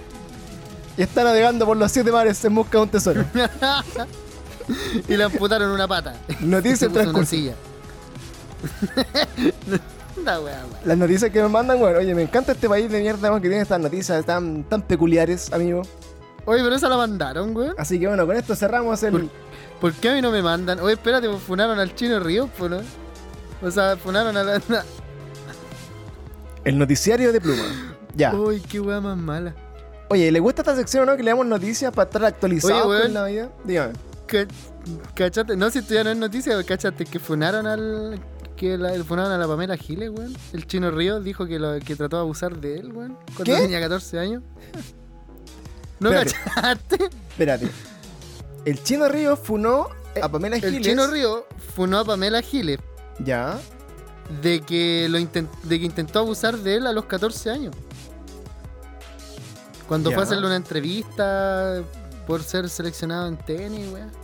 y 0.96 1.02
está 1.02 1.24
navegando 1.24 1.64
por 1.64 1.76
los 1.76 1.90
siete 1.90 2.12
mares 2.12 2.44
en 2.44 2.54
busca 2.54 2.76
de 2.78 2.84
un 2.84 2.88
tesoro. 2.90 3.24
y 5.08 5.16
le 5.16 5.24
amputaron 5.24 5.70
una 5.70 5.88
pata. 5.88 6.14
Noticia 6.40 6.76
Se 6.76 6.84
en 6.86 6.90
puso 6.92 7.00
una 7.02 7.12
transcurso. 7.12 7.36
wea, 10.24 10.38
wea. 10.40 10.62
Las 10.84 10.98
noticias 10.98 11.30
que 11.30 11.42
me 11.42 11.48
mandan, 11.48 11.78
bueno, 11.78 11.98
oye, 11.98 12.14
me 12.14 12.22
encanta 12.22 12.52
este 12.52 12.68
país 12.68 12.90
de 12.90 13.00
mierda 13.00 13.28
weón, 13.30 13.40
que 13.42 13.48
tiene 13.48 13.62
estas 13.62 13.80
noticias 13.80 14.24
tan, 14.24 14.64
tan 14.64 14.82
peculiares, 14.82 15.52
amigo. 15.52 15.82
Oye, 16.44 16.62
pero 16.62 16.74
esa 16.74 16.88
la 16.88 16.96
mandaron, 16.96 17.56
weón. 17.56 17.74
Así 17.78 17.98
que 18.00 18.06
bueno, 18.08 18.26
con 18.26 18.36
esto 18.36 18.54
cerramos 18.56 19.02
el. 19.02 19.12
¿Por, 19.12 19.28
por 19.80 19.92
qué 19.94 20.10
a 20.10 20.14
mí 20.14 20.22
no 20.22 20.30
me 20.30 20.42
mandan? 20.42 20.80
Oye, 20.80 20.94
espérate, 20.94 21.28
pues 21.28 21.42
funaron 21.42 21.78
al 21.78 21.94
chino 21.94 22.18
Río, 22.20 22.48
pues, 22.58 22.70
¿no? 22.70 22.80
O 23.62 23.70
sea, 23.70 23.96
funaron 23.96 24.36
a 24.36 24.42
la... 24.42 24.60
El 26.64 26.78
noticiario 26.78 27.32
de 27.32 27.40
pluma. 27.40 27.62
Ya. 28.14 28.34
Uy, 28.34 28.60
qué 28.60 28.80
wea 28.80 29.00
más 29.00 29.16
mala. 29.16 29.54
Oye, 30.10 30.30
¿le 30.30 30.40
gusta 30.40 30.62
esta 30.62 30.76
sección 30.76 31.04
o 31.04 31.06
no? 31.12 31.16
Que 31.16 31.22
le 31.22 31.30
damos 31.30 31.46
noticias 31.46 31.92
para 31.92 32.06
estar 32.08 32.24
actualizados 32.24 32.82
Oye, 32.82 32.90
weón. 32.90 33.02
con 33.02 33.14
la 33.14 33.24
vida. 33.24 33.48
Dígame. 33.64 33.92
Ca- 34.26 34.46
¿Cachate? 35.14 35.56
No, 35.56 35.70
si 35.70 35.78
esto 35.78 35.94
ya 35.94 36.04
no 36.04 36.10
es 36.10 36.16
noticia, 36.16 36.62
cachate 36.64 37.04
que 37.04 37.18
funaron 37.18 37.66
al... 37.66 38.20
Que 38.62 38.78
la, 38.78 39.02
funaron 39.02 39.32
a 39.32 39.38
la 39.38 39.48
Pamela 39.48 39.76
Giles, 39.76 40.08
weón. 40.10 40.36
El 40.52 40.68
chino 40.68 40.92
Río 40.92 41.18
dijo 41.18 41.46
que, 41.46 41.58
lo, 41.58 41.80
que 41.80 41.96
trató 41.96 42.18
de 42.18 42.20
abusar 42.20 42.60
de 42.60 42.78
él, 42.78 42.92
weón. 42.92 43.18
Cuando 43.34 43.42
¿Qué? 43.42 43.56
tenía 43.56 43.80
14 43.80 44.20
años. 44.20 44.44
¿No 45.98 46.10
Espérate. 46.12 46.36
cachaste? 46.54 47.04
Espérate. 47.30 47.68
El 48.64 48.80
chino 48.84 49.08
Río 49.08 49.36
funó 49.36 49.88
a 50.22 50.28
Pamela 50.28 50.58
Giles. 50.60 50.74
El 50.76 50.80
chino 50.84 51.08
Río 51.08 51.44
funó 51.74 51.98
a 51.98 52.04
Pamela 52.04 52.40
Giles 52.40 52.78
Ya. 53.18 53.58
de 54.40 54.60
que, 54.60 55.08
lo 55.10 55.18
de 55.18 55.80
que 55.80 55.84
intentó 55.84 56.20
abusar 56.20 56.56
de 56.56 56.76
él 56.76 56.86
a 56.86 56.92
los 56.92 57.06
14 57.06 57.50
años. 57.50 57.74
Cuando 59.88 60.10
Ya. 60.10 60.14
fue 60.14 60.22
a 60.22 60.26
hacerle 60.26 60.46
una 60.46 60.54
entrevista 60.54 61.82
por 62.28 62.44
ser 62.44 62.68
seleccionado 62.68 63.26
en 63.26 63.36
tenis, 63.38 63.92
weón. 63.92 64.21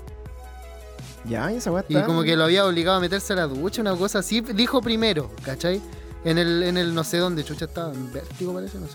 Ya, 1.25 1.51
y 1.53 1.57
esa 1.57 1.71
weá 1.73 1.85
Y 1.89 1.95
como 2.03 2.23
que 2.23 2.37
lo 2.37 2.45
había 2.45 2.65
obligado 2.65 2.97
a 2.99 3.01
meterse 3.01 3.33
a 3.33 3.37
la 3.37 3.47
ducha, 3.47 3.81
una 3.83 3.95
cosa 3.97 4.21
así. 4.21 4.41
Dijo 4.41 4.81
primero, 4.81 5.31
¿cachai? 5.45 5.81
En 6.25 6.39
el, 6.39 6.63
en 6.63 6.77
el 6.77 6.95
no 6.95 7.05
sé 7.05 7.19
dónde, 7.19 7.45
chucha 7.45 7.67
estaba, 7.67 7.93
en 7.93 8.13
vértigo 8.13 8.53
parece, 8.55 8.79
no 8.79 8.87
sé. 8.87 8.95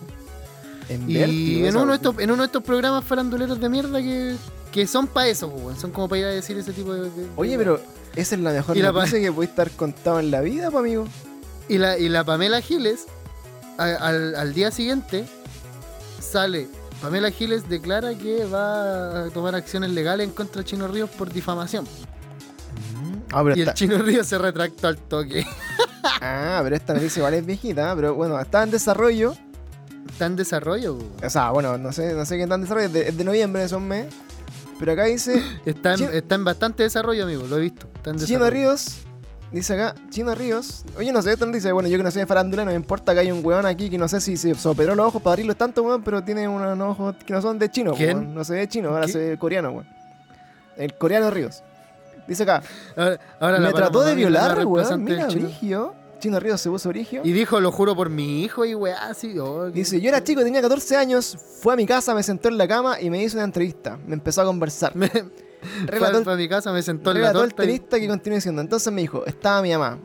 En 0.89 1.09
Y 1.09 1.13
vértigo, 1.15 1.67
en 1.67 1.77
uno, 1.77 1.87
de 1.91 1.95
estos, 1.95 2.19
en 2.19 2.31
uno 2.31 2.41
de 2.43 2.47
estos 2.47 2.63
programas 2.63 3.03
faranduleros 3.05 3.59
de 3.59 3.69
mierda 3.69 4.01
que, 4.01 4.35
que 4.71 4.85
son 4.87 5.07
para 5.07 5.27
eso, 5.27 5.47
weón. 5.47 5.79
Son 5.79 5.91
como 5.91 6.09
para 6.09 6.19
ir 6.19 6.25
a 6.25 6.29
decir 6.29 6.57
ese 6.57 6.73
tipo 6.73 6.93
de... 6.93 7.09
de- 7.09 7.27
Oye, 7.35 7.57
pero 7.57 7.79
esa 8.15 8.35
es 8.35 8.41
la 8.41 8.51
mejor 8.51 8.75
noticia 8.91 9.19
que 9.21 9.31
puede 9.31 9.49
estar 9.49 9.71
contado 9.71 10.19
en 10.19 10.31
la 10.31 10.41
vida, 10.41 10.69
pues, 10.71 10.81
amigo. 10.81 11.07
Y 11.69 11.77
la, 11.77 11.97
y 11.97 12.09
la 12.09 12.23
Pamela 12.25 12.59
Giles, 12.61 13.05
a- 13.77 13.85
al, 13.85 14.35
al 14.35 14.53
día 14.53 14.71
siguiente, 14.71 15.25
sale. 16.19 16.67
Pamela 17.01 17.31
Giles 17.31 17.67
declara 17.69 18.15
que 18.15 18.45
va 18.45 19.25
a 19.25 19.29
tomar 19.29 19.55
acciones 19.55 19.89
legales 19.91 20.27
en 20.27 20.33
contra 20.33 20.61
de 20.61 20.65
Chino 20.65 20.87
Ríos 20.87 21.09
por 21.09 21.31
difamación. 21.31 21.85
Ah, 23.33 23.41
pero, 23.43 23.55
Y 23.57 23.61
el. 23.61 23.73
Chino 23.73 23.97
Ríos 23.97 24.27
se 24.27 24.37
retractó 24.37 24.87
al 24.87 24.97
toque. 24.97 25.45
ah, 26.21 26.59
pero 26.63 26.75
esta 26.75 26.93
noticia 26.93 27.19
igual 27.19 27.33
es 27.33 27.45
viejita, 27.45 27.95
pero 27.95 28.13
bueno, 28.15 28.39
está 28.39 28.63
en 28.63 28.71
desarrollo. 28.71 29.33
Está 30.09 30.25
en 30.27 30.35
desarrollo. 30.35 30.97
O 31.23 31.29
sea, 31.29 31.51
bueno, 31.51 31.77
no 31.77 31.91
sé, 31.91 32.13
no 32.13 32.25
sé 32.25 32.35
qué 32.37 32.43
está 32.43 32.55
en 32.55 32.61
desarrollo, 32.61 32.87
es 32.87 32.93
de, 32.93 33.09
es 33.09 33.17
de 33.17 33.23
noviembre, 33.23 33.67
son 33.67 33.87
mes. 33.87 34.07
Pero 34.79 34.91
acá 34.93 35.05
dice 35.05 35.41
Está 35.65 35.91
en, 35.93 35.97
Chino- 35.97 36.11
está 36.11 36.35
en 36.35 36.43
bastante 36.45 36.83
desarrollo, 36.83 37.23
amigo, 37.23 37.43
lo 37.47 37.57
he 37.57 37.61
visto. 37.61 37.87
Está 37.95 38.09
en 38.11 38.17
Chino. 38.19 38.49
Ríos, 38.49 38.97
dice 39.51 39.73
acá, 39.73 39.95
Chino 40.09 40.35
Ríos. 40.35 40.83
Oye, 40.97 41.11
no 41.13 41.21
sé, 41.21 41.33
esto 41.33 41.45
no 41.45 41.51
dice, 41.53 41.71
bueno, 41.71 41.87
yo 41.89 41.97
que 41.97 42.03
no 42.03 42.11
soy 42.11 42.21
de 42.21 42.25
farándula, 42.27 42.65
no 42.65 42.71
me 42.71 42.75
importa 42.75 43.13
que 43.13 43.21
hay 43.21 43.31
un 43.31 43.43
weón 43.45 43.65
aquí 43.65 43.89
que 43.89 43.97
no 43.97 44.07
sé 44.07 44.19
si 44.19 44.35
se 44.37 44.53
se 44.55 44.67
operó 44.67 44.93
los 44.95 45.07
ojos 45.07 45.21
para 45.21 45.33
abrirlos 45.33 45.55
tanto, 45.57 45.81
weón, 45.83 46.03
pero 46.03 46.23
tiene 46.23 46.47
unos 46.47 46.77
ojos 46.79 47.15
que 47.25 47.33
no 47.33 47.41
son 47.41 47.57
de 47.59 47.69
chino, 47.71 47.93
¿Quién? 47.93 48.17
weón. 48.17 48.35
No 48.35 48.43
se 48.43 48.53
ve 48.55 48.67
chino, 48.67 48.89
ahora 48.89 49.05
¿Qué? 49.05 49.11
se 49.13 49.17
ve 49.19 49.37
coreano, 49.37 49.69
weón. 49.71 49.87
El 50.75 50.93
coreano 50.97 51.29
Ríos. 51.31 51.63
Dice 52.27 52.43
acá, 52.43 52.63
Ahora, 52.95 53.19
ahora 53.39 53.59
la 53.59 53.67
me 53.67 53.73
trató 53.73 54.01
de 54.03 54.15
violar, 54.15 54.65
weón. 54.65 55.03
Mira. 55.03 55.27
Brigio. 55.27 55.93
Chino 56.19 56.39
Ríos 56.39 56.61
se 56.61 56.69
puso 56.69 56.87
Brigio. 56.87 57.21
Y 57.25 57.33
dijo, 57.33 57.59
lo 57.59 57.69
juro 57.71 57.95
por 57.97 58.09
mi 58.09 58.43
hijo 58.43 58.63
y 58.63 58.73
weá, 58.75 59.09
así. 59.09 59.37
oh, 59.39 59.69
Dice, 59.69 59.99
yo 59.99 60.07
era 60.07 60.23
chico, 60.23 60.41
tenía 60.41 60.61
14 60.61 60.95
años, 60.95 61.37
fue 61.59 61.73
a 61.73 61.75
mi 61.75 61.85
casa, 61.85 62.15
me 62.15 62.23
sentó 62.23 62.47
en 62.47 62.57
la 62.57 62.65
cama 62.65 63.01
y 63.01 63.09
me 63.09 63.21
hizo 63.21 63.35
una 63.35 63.43
entrevista. 63.43 63.97
Me 64.07 64.13
empezó 64.13 64.41
a 64.41 64.45
conversar. 64.45 64.95
Me, 64.95 65.11
Relató 65.85 66.15
fue 66.15 66.23
para 66.25 66.37
mi 66.37 66.47
casa, 66.49 66.71
me 66.73 66.81
sentó 66.81 67.11
en 67.11 67.21
la 67.21 67.27
el 67.27 67.33
torta. 67.33 67.63
y- 67.63 67.67
tenista 67.67 67.99
que 67.99 68.07
continué 68.07 68.35
diciendo. 68.37 68.61
Entonces 68.61 68.91
me 68.93 69.01
dijo, 69.01 69.25
estaba 69.25 69.61
mi 69.61 69.71
mamá. 69.71 69.97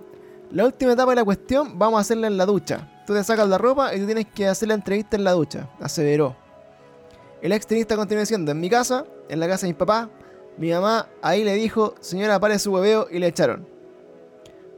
La 0.51 0.65
última 0.65 0.93
etapa 0.93 1.11
de 1.13 1.17
la 1.17 1.25
cuestión, 1.25 1.79
vamos 1.79 1.99
a 1.99 2.01
hacerla 2.01 2.27
en 2.27 2.37
la 2.37 2.47
ducha. 2.47 2.89
Tú 3.07 3.13
te 3.15 3.23
sacas 3.25 3.49
la 3.49 3.59
ropa 3.59 3.95
y 3.95 4.01
tú 4.01 4.07
tienes 4.07 4.27
que 4.35 4.47
hacer 4.49 4.69
la 4.69 4.75
entrevista 4.75 5.17
en 5.17 5.25
la 5.25 5.33
ducha. 5.33 5.69
Aseveró. 5.81 6.37
El 7.43 7.53
ex 7.53 7.67
tenista 7.67 7.97
continuó 7.97 8.21
diciendo, 8.21 8.51
en 8.51 8.59
mi 8.61 8.69
casa, 8.71 9.05
en 9.29 9.39
la 9.41 9.47
casa 9.47 9.67
de 9.67 9.73
mis 9.73 9.79
papás, 9.79 10.09
mi 10.59 10.71
mamá 10.73 11.09
ahí 11.23 11.45
le 11.45 11.55
dijo, 11.55 11.95
señora, 12.01 12.39
pare 12.41 12.59
su 12.59 12.73
hueveo 12.73 13.07
y 13.11 13.19
le 13.19 13.29
echaron. 13.29 13.67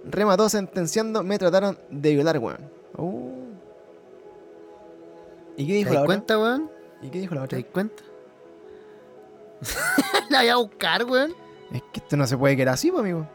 Remató 0.04 0.48
sentenciando, 0.48 1.22
me 1.22 1.38
trataron 1.38 1.78
de 1.90 2.14
violar, 2.14 2.38
weón. 2.38 2.70
Uh. 2.96 3.30
¿Y 5.56 5.66
qué 5.66 5.72
¿Te 5.72 5.78
dijo 5.78 5.92
la 5.94 6.00
otra? 6.00 6.06
cuenta, 6.06 6.38
weón? 6.38 6.70
¿Y 7.02 7.08
qué 7.10 7.18
dijo 7.20 7.34
la 7.34 7.40
¿Te 7.42 7.44
otra? 7.46 7.58
das 7.58 7.66
cuenta? 7.72 8.02
la 10.30 10.38
voy 10.40 10.48
a 10.48 10.56
buscar, 10.56 11.04
weón. 11.04 11.34
Es 11.72 11.82
que 11.92 12.00
esto 12.00 12.16
no 12.16 12.26
se 12.26 12.36
puede 12.36 12.56
quedar 12.56 12.74
así, 12.74 12.90
pues, 12.90 13.00
amigo. 13.00 13.26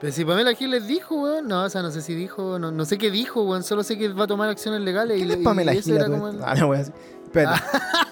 Pero 0.00 0.12
si 0.12 0.24
Pamela 0.24 0.54
Gil 0.54 0.70
les 0.70 0.86
dijo, 0.86 1.20
weón. 1.22 1.46
No, 1.48 1.64
o 1.64 1.68
sea, 1.68 1.82
no 1.82 1.90
sé 1.90 2.00
si 2.00 2.14
dijo, 2.14 2.58
no, 2.58 2.70
no 2.70 2.84
sé 2.84 2.96
qué 2.96 3.10
dijo, 3.10 3.42
weón. 3.42 3.62
Solo 3.62 3.82
sé 3.82 3.98
que 3.98 4.08
va 4.08 4.24
a 4.24 4.28
tomar 4.28 4.48
acciones 4.48 4.80
legales. 4.82 5.16
y, 5.18 5.20
¿Quién 5.20 5.32
es 5.32 5.40
y- 5.40 5.44
Pamela 5.44 5.74
y 5.74 5.78
eso 5.78 5.86
Gil? 5.86 5.94
a 5.94 5.96
era 5.96 6.06
todo 6.06 6.14
como 6.16 6.28
esto? 6.28 6.38
el- 6.44 6.48
Ah, 6.48 6.54
no, 6.54 6.72
decir. 6.72 6.94
Espérate. 7.24 7.60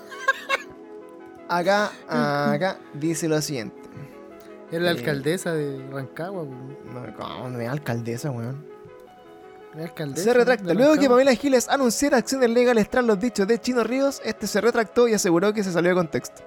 Acá, 1.49 1.90
acá 2.09 2.78
dice 2.94 3.28
lo 3.28 3.40
siguiente. 3.40 3.76
Era 4.70 4.84
la 4.84 4.90
Eh. 4.90 4.99
alcaldesa 4.99 5.53
de 5.55 5.88
Rancagua, 5.90 6.42
weón. 6.42 6.76
No, 6.92 7.14
¿cómo 7.16 7.49
no 7.49 7.59
es 7.61 7.68
alcaldesa, 7.68 8.30
weón? 8.30 8.66
Se 10.16 10.34
retracta. 10.34 10.74
Luego 10.74 10.96
que. 10.96 11.09
Pamela 11.09 11.34
Giles 11.34 11.68
anunciara 11.68 12.16
acciones 12.18 12.51
legales 12.51 12.88
tras 12.90 13.05
los 13.05 13.18
dichos 13.20 13.46
de 13.46 13.59
Chino 13.61 13.84
Ríos, 13.84 14.20
este 14.24 14.46
se 14.46 14.61
retractó 14.61 15.07
y 15.09 15.14
aseguró 15.14 15.53
que 15.55 15.62
se 15.62 15.72
salió 15.72 15.90
de 15.90 15.94
contexto. 15.96 16.42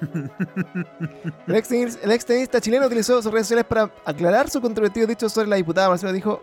El 1.46 1.54
ex, 1.56 1.70
tenis- 1.70 1.98
el 2.02 2.12
ex 2.12 2.24
tenista 2.24 2.60
chileno 2.60 2.86
utilizó 2.86 3.20
sus 3.20 3.32
redes 3.32 3.46
sociales 3.48 3.64
para 3.66 3.90
aclarar 4.04 4.48
su 4.48 4.60
controvertido 4.60 5.06
dicho 5.08 5.28
sobre 5.28 5.48
la 5.48 5.56
diputada 5.56 5.88
Marcelo. 5.88 6.12
Dijo: 6.12 6.40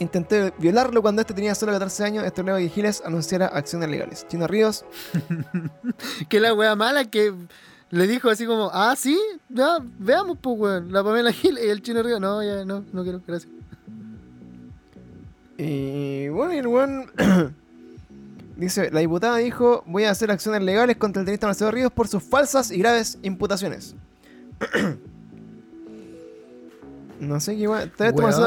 Intenté 0.00 0.54
violarlo 0.56 1.02
cuando 1.02 1.20
este 1.20 1.34
tenía 1.34 1.54
solo 1.54 1.72
14 1.72 2.04
años. 2.04 2.24
Esto 2.24 2.42
luego 2.42 2.58
que 2.58 2.70
Giles 2.70 3.02
anunciara 3.04 3.46
acciones 3.46 3.90
legales. 3.90 4.26
Chino 4.28 4.46
Ríos, 4.46 4.86
Que 6.30 6.40
la 6.40 6.54
wea 6.54 6.74
mala 6.74 7.04
que 7.04 7.34
le 7.90 8.06
dijo 8.06 8.30
así 8.30 8.46
como, 8.46 8.70
ah, 8.72 8.94
sí, 8.96 9.20
ya, 9.50 9.78
veamos, 9.98 10.38
pues, 10.40 10.58
weón. 10.58 10.90
La 10.90 11.04
Pamela 11.04 11.32
Gil 11.32 11.58
y 11.58 11.68
el 11.68 11.82
chino 11.82 12.02
Río. 12.02 12.18
No, 12.18 12.42
ya, 12.42 12.64
no, 12.64 12.82
no 12.94 13.02
quiero, 13.02 13.20
gracias. 13.26 13.52
Y 15.58 16.30
bueno, 16.30 16.54
y 16.54 16.58
el 16.58 16.66
weón 16.66 17.10
dice, 18.56 18.90
la 18.90 19.00
diputada 19.00 19.36
dijo, 19.36 19.84
voy 19.86 20.04
a 20.04 20.10
hacer 20.12 20.30
acciones 20.30 20.62
legales 20.62 20.96
contra 20.96 21.20
el 21.20 21.26
tenista 21.26 21.46
Marcelo 21.46 21.72
Ríos 21.72 21.92
por 21.92 22.08
sus 22.08 22.22
falsas 22.22 22.70
y 22.70 22.78
graves 22.78 23.18
imputaciones. 23.22 23.94
no 27.20 27.38
sé 27.38 27.56
qué 27.56 27.68
Weón. 27.68 27.90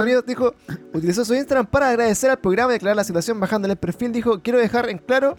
Ríos 0.04 0.26
dijo, 0.26 0.56
utilizó 0.94 1.24
su 1.24 1.34
Instagram 1.36 1.68
para 1.68 1.90
agradecer 1.90 2.30
al 2.32 2.40
programa 2.40 2.74
y 2.74 2.76
aclarar 2.76 2.96
la 2.98 3.04
situación 3.04 3.40
bajándole 3.40 3.74
el 3.74 3.78
perfil. 3.80 4.12
Dijo, 4.12 4.42
quiero 4.42 4.60
dejar 4.60 4.90
en 4.90 4.98
claro 4.98 5.38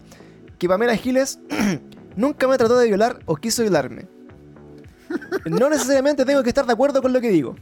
que 0.57 0.67
Pamela 0.67 0.95
Giles 0.95 1.39
nunca 2.15 2.47
me 2.47 2.57
trató 2.57 2.77
de 2.77 2.87
violar 2.87 3.19
o 3.25 3.35
quiso 3.35 3.61
violarme. 3.61 4.07
No 5.45 5.69
necesariamente 5.69 6.25
tengo 6.25 6.41
que 6.43 6.49
estar 6.49 6.65
de 6.65 6.73
acuerdo 6.73 7.01
con 7.01 7.13
lo 7.13 7.21
que 7.21 7.29
digo. 7.29 7.55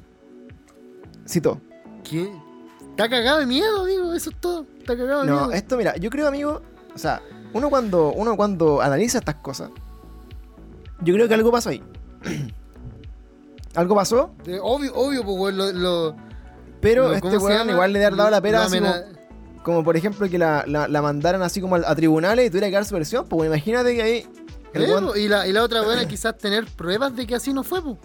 Citó. 1.28 1.59
¿Qué? 2.03 2.32
Está 2.91 3.09
cagado 3.09 3.39
de 3.39 3.45
miedo, 3.45 3.86
digo, 3.86 4.13
eso 4.13 4.30
es 4.30 4.36
todo. 4.39 4.65
Está 4.80 4.95
cagado 4.95 5.21
de 5.21 5.28
No, 5.28 5.36
miedo. 5.47 5.51
esto 5.51 5.78
mira, 5.78 5.95
yo 5.97 6.09
creo, 6.09 6.28
amigo, 6.28 6.61
o 6.93 6.97
sea, 6.97 7.21
uno 7.53 7.69
cuando, 7.69 8.13
uno 8.13 8.38
cuando 8.38 8.82
analiza 8.82 9.17
estas 9.19 9.36
cosas, 9.36 9.71
yo 11.01 11.13
creo 11.13 11.28
que 11.28 11.34
algo 11.34 11.51
pasó 11.51 11.69
ahí. 11.69 11.84
algo 13.76 13.95
pasó, 13.95 14.32
Eh, 14.45 14.59
obvio, 14.61 14.93
obvio, 14.95 15.24
pues, 15.24 15.38
weón, 15.38 15.57
lo, 15.57 15.71
lo- 15.71 16.15
pero 16.82 17.07
lo- 17.07 17.13
este 17.13 17.21
¿cómo 17.30 17.39
se 17.39 17.45
weón 17.45 17.69
igual 17.69 17.93
le 17.93 18.05
ha 18.05 18.09
dado 18.11 18.30
la 18.30 18.41
pera 18.41 18.63
así 18.65 18.80
como, 19.63 19.84
por 19.84 19.95
ejemplo 19.95 20.30
que 20.30 20.38
la, 20.38 20.65
la, 20.67 20.88
la 20.89 21.01
mandaran 21.01 21.41
así 21.41 21.61
como 21.61 21.78
a, 21.78 21.82
a 21.86 21.95
tribunales 21.95 22.47
y 22.47 22.49
tuviera 22.49 22.67
que 22.67 22.74
dar 22.74 22.86
su 22.86 22.93
versión, 22.95 23.26
pues 23.28 23.47
imagínate 23.47 23.95
que 23.95 24.01
ahí 24.01 24.28
el 24.74 24.84
weón- 24.89 25.07
po, 25.07 25.15
y, 25.15 25.28
la, 25.30 25.47
y 25.47 25.53
la 25.53 25.63
otra 25.63 25.82
buena 25.82 26.05
quizás 26.07 26.38
tener 26.38 26.65
pruebas 26.65 27.15
de 27.15 27.26
que 27.26 27.36
así 27.36 27.53
no 27.53 27.63
fue, 27.63 27.82
pues. 27.82 27.95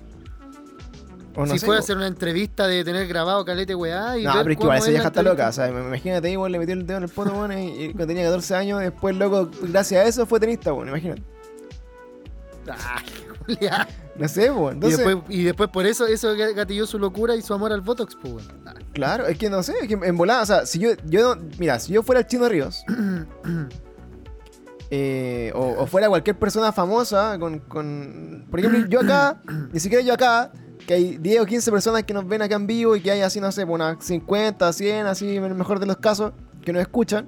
no 1.37 1.47
si 1.49 1.59
sé, 1.59 1.67
fue 1.67 1.75
a 1.75 1.79
po. 1.79 1.83
hacer 1.85 1.97
una 1.97 2.07
entrevista 2.07 2.67
de 2.69 2.85
tener 2.85 3.09
grabado 3.09 3.45
calete 3.45 3.75
weá 3.75 4.17
y 4.19 4.25
No, 4.25 4.35
ver 4.35 4.43
pero 4.45 4.53
es 4.53 4.57
que 4.59 4.63
igual 4.65 4.79
esa 4.79 4.87
es 4.87 4.93
vieja 4.93 5.09
está 5.09 5.23
loca, 5.23 5.49
o 5.49 5.53
sea, 5.53 5.69
imagínate 5.69 6.29
ahí, 6.29 6.37
weón, 6.37 6.53
le 6.53 6.59
metió 6.61 6.75
el 6.75 6.87
dedo 6.87 6.99
en 6.99 7.03
el 7.05 7.09
poto, 7.11 7.33
weón, 7.33 7.59
y, 7.59 7.67
y 7.85 7.87
cuando 7.89 8.07
tenía 8.07 8.25
14 8.25 8.55
años, 8.55 8.81
después, 8.81 9.17
loco, 9.17 9.51
gracias 9.63 10.05
a 10.05 10.09
eso 10.09 10.27
fue 10.27 10.39
tenista, 10.39 10.73
weón, 10.73 10.89
imagínate. 10.89 11.23
Ay, 12.71 13.05
No 14.17 14.29
sé, 14.29 14.51
weón, 14.51 14.81
y, 14.89 14.91
después, 14.97 15.17
y 15.29 15.43
después 15.45 15.71
por 15.71 15.87
eso 15.87 16.07
eso 16.07 16.35
gatilló 16.55 16.87
su 16.87 16.99
locura 16.99 17.37
y 17.37 17.43
su 17.43 17.55
amor 17.55 17.73
al 17.73 17.81
Botox, 17.81 18.17
pues, 18.21 18.45
Claro, 18.93 19.27
es 19.27 19.39
que 19.39 19.49
no 19.49 19.63
sé, 19.63 19.75
es 19.81 19.89
que 19.89 19.95
en 19.95 20.17
volada, 20.17 20.43
o 20.43 20.47
sea, 20.47 20.67
si 20.67 20.81
yo, 20.81 20.91
yo 21.07 21.35
no- 21.37 21.43
mira, 21.59 21.79
si 21.79 21.93
yo 21.93 22.03
fuera 22.03 22.21
el 22.23 22.27
Chino 22.27 22.49
Ríos, 22.49 22.85
eh, 24.91 25.53
o, 25.55 25.83
o 25.83 25.87
fuera 25.87 26.09
cualquier 26.09 26.37
persona 26.39 26.73
famosa, 26.73 27.39
con, 27.39 27.59
con, 27.61 28.47
por 28.51 28.61
ejemplo, 28.61 28.87
yo 28.89 29.01
acá, 29.01 29.41
ni 29.73 29.81
siquiera 29.81 30.03
yo 30.05 30.15
acá, 30.15 30.51
que 30.87 30.95
hay 30.95 31.19
10 31.19 31.43
o 31.43 31.47
15 31.47 31.71
personas 31.71 32.03
que 32.05 32.15
nos 32.15 32.27
ven 32.27 32.43
acá 32.43 32.57
en 32.57 32.67
vivo 32.67 32.97
y 32.97 33.01
que 33.01 33.11
hay 33.11 33.21
así, 33.21 33.41
no 33.41 33.53
sé, 33.53 33.65
unas 33.65 34.03
50, 34.05 34.73
100, 34.73 35.07
así, 35.07 35.37
en 35.37 35.45
el 35.45 35.55
mejor 35.55 35.81
de 35.81 35.87
los 35.87 35.99
casos, 35.99 36.33
que 36.65 36.73
nos 36.73 36.81
escuchan, 36.83 37.27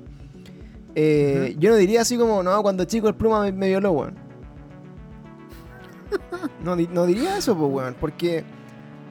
eh, 0.95 1.55
yo 1.59 1.71
no 1.71 1.77
diría 1.77 2.01
así 2.01 2.16
como, 2.16 2.43
no, 2.43 2.62
cuando 2.62 2.85
chico 2.85 3.09
el 3.09 3.14
pluma 3.14 3.43
me, 3.43 3.53
me 3.53 3.68
violó, 3.68 3.93
weón. 3.93 4.30
No, 6.65 6.77
no 6.77 7.07
diría 7.07 7.37
eso, 7.39 7.57
pues, 7.57 7.71
weón, 7.73 7.97
porque, 8.01 8.45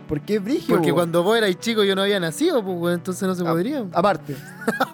porque 0.08 0.36
es 0.36 0.44
brígido, 0.44 0.76
Porque 0.78 0.88
weón. 0.92 0.96
cuando 0.98 1.24
vos 1.24 1.38
erais 1.38 1.58
chico 1.60 1.84
yo 1.84 1.96
no 1.96 2.02
había 2.04 2.20
nacido, 2.20 2.64
pues, 2.64 2.78
weón, 2.78 2.94
entonces 2.96 3.28
no 3.28 3.34
se 3.36 3.44
Ah, 3.48 3.52
podría. 3.52 3.86
Aparte. 3.92 4.36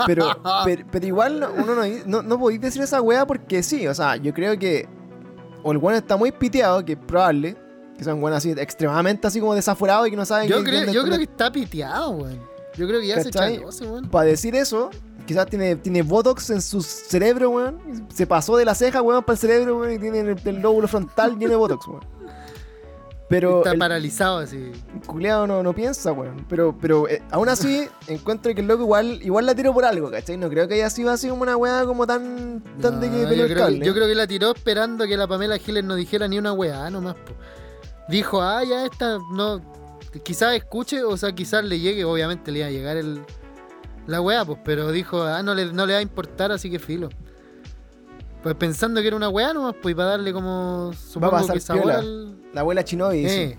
Pero, 0.05 0.27
pero, 0.65 0.85
pero 0.91 1.05
igual 1.05 1.39
no- 1.39 1.49
uno 1.57 1.75
no, 1.75 1.81
no, 2.05 2.21
no 2.21 2.39
podéis 2.39 2.61
decir 2.61 2.81
esa 2.81 3.01
weá 3.01 3.25
porque 3.27 3.61
sí. 3.63 3.87
O 3.87 3.93
sea, 3.93 4.15
yo 4.15 4.33
creo 4.33 4.57
que. 4.57 4.87
O 5.63 5.71
el 5.71 5.77
weón 5.79 5.97
está 5.97 6.15
muy 6.17 6.31
piteado, 6.31 6.83
que 6.85 6.93
es 6.93 6.99
probable. 6.99 7.57
Que 7.97 8.03
son 8.03 8.21
weones 8.21 8.37
así 8.39 8.51
extremadamente 8.51 9.25
así 9.27 9.39
como 9.39 9.55
desaforados 9.55 10.07
y 10.07 10.11
que 10.11 10.17
no 10.17 10.25
saben 10.25 10.49
Yo 10.49 10.57
qué- 10.57 10.63
creo, 10.69 10.91
yo 10.91 11.03
creo 11.03 11.17
que 11.17 11.23
está 11.23 11.51
piteado, 11.51 12.09
weón. 12.11 12.39
Yo 12.75 12.87
creo 12.87 12.99
que 12.99 13.07
ya 13.07 13.15
¿Cachai? 13.23 13.55
se 13.55 13.61
echó 13.63 13.89
weón. 13.91 14.09
Para 14.09 14.25
decir 14.25 14.53
eso, 14.55 14.89
quizás 15.25 15.47
tiene, 15.47 15.75
tiene 15.75 16.01
botox 16.01 16.49
en 16.49 16.61
su 16.61 16.81
cerebro, 16.81 17.49
weón. 17.49 18.07
Se 18.13 18.25
pasó 18.27 18.57
de 18.57 18.65
la 18.65 18.75
ceja, 18.75 19.01
weón, 19.01 19.23
para 19.23 19.33
el 19.33 19.39
cerebro, 19.39 19.77
weón. 19.79 19.93
Y 19.93 19.99
tiene 19.99 20.19
el, 20.19 20.39
el 20.43 20.61
lóbulo 20.61 20.87
frontal 20.87 21.37
lleno 21.37 21.51
de 21.51 21.55
botox, 21.55 21.87
weón. 21.87 22.15
Pero 23.27 23.57
está 23.57 23.71
el 23.71 23.79
paralizado 23.79 24.37
así. 24.37 24.71
culeado 25.07 25.47
no, 25.47 25.63
no 25.63 25.73
piensa, 25.73 26.11
weón. 26.11 26.45
Pero, 26.47 26.77
pero 26.79 27.09
eh, 27.09 27.23
aún 27.31 27.49
así, 27.49 27.87
encuentro 28.07 28.53
que 28.53 28.61
el 28.61 28.67
loco 28.67 28.83
igual, 28.83 29.19
igual 29.23 29.45
la 29.45 29.55
tiró 29.55 29.73
por 29.73 29.85
algo, 29.85 30.11
¿cachai? 30.11 30.37
No 30.37 30.49
creo 30.49 30.67
que 30.67 30.75
haya 30.75 30.89
sido 30.89 31.11
así 31.11 31.27
como 31.27 31.41
una 31.41 31.57
weá 31.57 31.85
como 31.85 32.05
tan, 32.05 32.63
tan 32.81 32.99
de 32.99 33.09
que 33.09 33.21
yo, 33.35 33.47
creo 33.47 33.67
que, 33.67 33.79
yo 33.79 33.93
creo 33.93 34.07
que 34.07 34.15
la 34.15 34.27
tiró 34.27 34.51
esperando 34.53 35.07
que 35.07 35.17
la 35.17 35.27
Pamela 35.27 35.57
Giles 35.57 35.83
no 35.83 35.95
dijera 35.95 36.27
ni 36.27 36.37
una 36.37 36.53
weá 36.53 36.89
nomás. 36.91 37.15
po. 37.15 37.33
Dijo, 38.07 38.41
ah, 38.41 38.63
ya 38.63 38.85
esta 38.85 39.17
no. 39.31 39.59
Quizás 40.23 40.55
escuche, 40.55 41.03
o 41.03 41.17
sea, 41.17 41.33
quizás 41.33 41.63
le 41.65 41.79
llegue, 41.79 42.05
obviamente 42.05 42.51
le 42.51 42.59
iba 42.59 42.67
a 42.67 42.71
llegar 42.71 42.95
el, 42.95 43.21
la 44.07 44.21
weá, 44.21 44.45
pues, 44.45 44.59
pero 44.63 44.91
dijo, 44.91 45.21
ah, 45.23 45.41
no 45.43 45.53
le, 45.53 45.71
no 45.73 45.85
le 45.85 45.93
va 45.93 45.99
a 45.99 46.01
importar, 46.01 46.51
así 46.51 46.69
que 46.69 46.79
filo. 46.79 47.09
Pues 48.43 48.53
pensando 48.55 49.01
que 49.01 49.07
era 49.07 49.15
una 49.15 49.29
weá 49.29 49.53
nomás, 49.53 49.75
pues, 49.81 49.95
para 49.95 50.09
darle 50.09 50.31
como. 50.31 50.91
Supongo 50.93 51.31
pasar 51.31 51.55
que 51.55 51.59
sabor 51.61 51.91
al. 51.91 52.37
La 52.53 52.61
abuela 52.61 52.83
Chinobi. 52.83 53.25
Eh, 53.25 53.57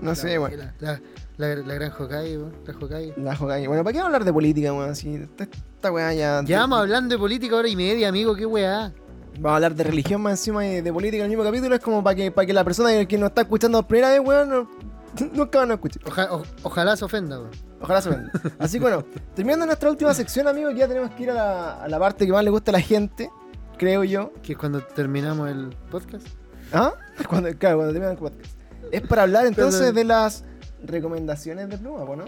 No 0.00 0.10
la 0.10 0.14
sé, 0.14 0.38
weón. 0.38 0.52
abuela, 0.52 0.74
La, 0.80 1.00
la, 1.38 1.56
la 1.56 1.74
gran 1.74 1.92
Hokage, 1.92 2.36
weón, 2.38 2.52
la 2.66 2.74
Hokage. 2.74 3.14
La 3.16 3.32
Hokage. 3.34 3.66
Bueno, 3.68 3.82
¿para 3.84 3.94
qué 3.94 4.00
hablar 4.00 4.24
de 4.24 4.32
política, 4.32 4.72
weón? 4.72 4.94
Si 4.94 5.14
esta, 5.14 5.44
esta 5.44 5.90
weá 5.92 6.12
ya. 6.12 6.42
Llevamos 6.42 6.80
hablando 6.80 7.14
de 7.14 7.18
política 7.18 7.56
hora 7.56 7.68
y 7.68 7.76
media, 7.76 8.08
amigo, 8.08 8.34
qué 8.36 8.44
weá. 8.46 8.92
Vamos 9.36 9.50
a 9.52 9.54
hablar 9.56 9.74
de 9.74 9.82
religión 9.84 10.20
más 10.20 10.32
encima 10.38 10.64
y 10.66 10.80
de 10.80 10.92
política 10.92 11.24
en 11.24 11.30
el 11.30 11.36
mismo 11.36 11.42
capítulo. 11.44 11.74
Es 11.74 11.80
como 11.80 12.04
para 12.04 12.14
que, 12.14 12.30
para 12.30 12.46
que 12.46 12.52
la 12.52 12.62
persona 12.62 13.04
que 13.06 13.18
nos 13.18 13.30
está 13.30 13.40
escuchando 13.40 13.78
por 13.82 13.88
primera 13.88 14.10
vez, 14.10 14.20
weón, 14.20 14.48
no- 14.50 14.70
nunca 15.32 15.58
van 15.60 15.70
a 15.70 15.74
escuchar. 15.74 16.02
Oja- 16.06 16.32
o- 16.34 16.44
ojalá 16.62 16.94
se 16.96 17.04
ofenda, 17.04 17.38
weón. 17.40 17.50
Ojalá 17.84 18.00
se 18.00 18.08
venda. 18.08 18.32
Así 18.58 18.78
que 18.78 18.82
bueno, 18.82 19.04
terminando 19.34 19.66
nuestra 19.66 19.90
última 19.90 20.14
sección, 20.14 20.48
amigo, 20.48 20.70
que 20.70 20.76
ya 20.76 20.88
tenemos 20.88 21.10
que 21.10 21.22
ir 21.24 21.30
a 21.30 21.34
la, 21.34 21.82
a 21.84 21.88
la 21.88 21.98
parte 21.98 22.24
que 22.24 22.32
más 22.32 22.42
le 22.42 22.48
gusta 22.48 22.70
a 22.70 22.72
la 22.72 22.80
gente, 22.80 23.30
creo 23.76 24.04
yo. 24.04 24.32
Que 24.42 24.52
es 24.52 24.58
cuando 24.58 24.80
terminamos 24.80 25.50
el 25.50 25.68
podcast. 25.90 26.26
¿Ah? 26.72 26.94
Cuando, 27.28 27.50
claro, 27.56 27.76
cuando 27.76 27.92
termina 27.92 28.12
el 28.12 28.18
podcast. 28.18 28.58
Es 28.90 29.02
para 29.02 29.22
hablar 29.22 29.46
entonces 29.46 29.94
de 29.94 30.02
las 30.02 30.44
recomendaciones 30.82 31.68
de 31.68 31.76
Pluma, 31.78 32.06
¿po, 32.06 32.16
¿no? 32.16 32.24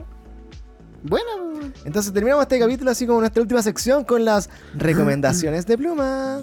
Bueno. 1.02 1.72
Entonces 1.84 2.12
terminamos 2.12 2.42
este 2.42 2.58
capítulo 2.58 2.90
así 2.90 3.06
como 3.06 3.20
nuestra 3.20 3.40
última 3.42 3.62
sección 3.62 4.04
con 4.04 4.24
las 4.24 4.50
recomendaciones 4.74 5.66
de 5.66 5.78
Pluma. 5.78 6.42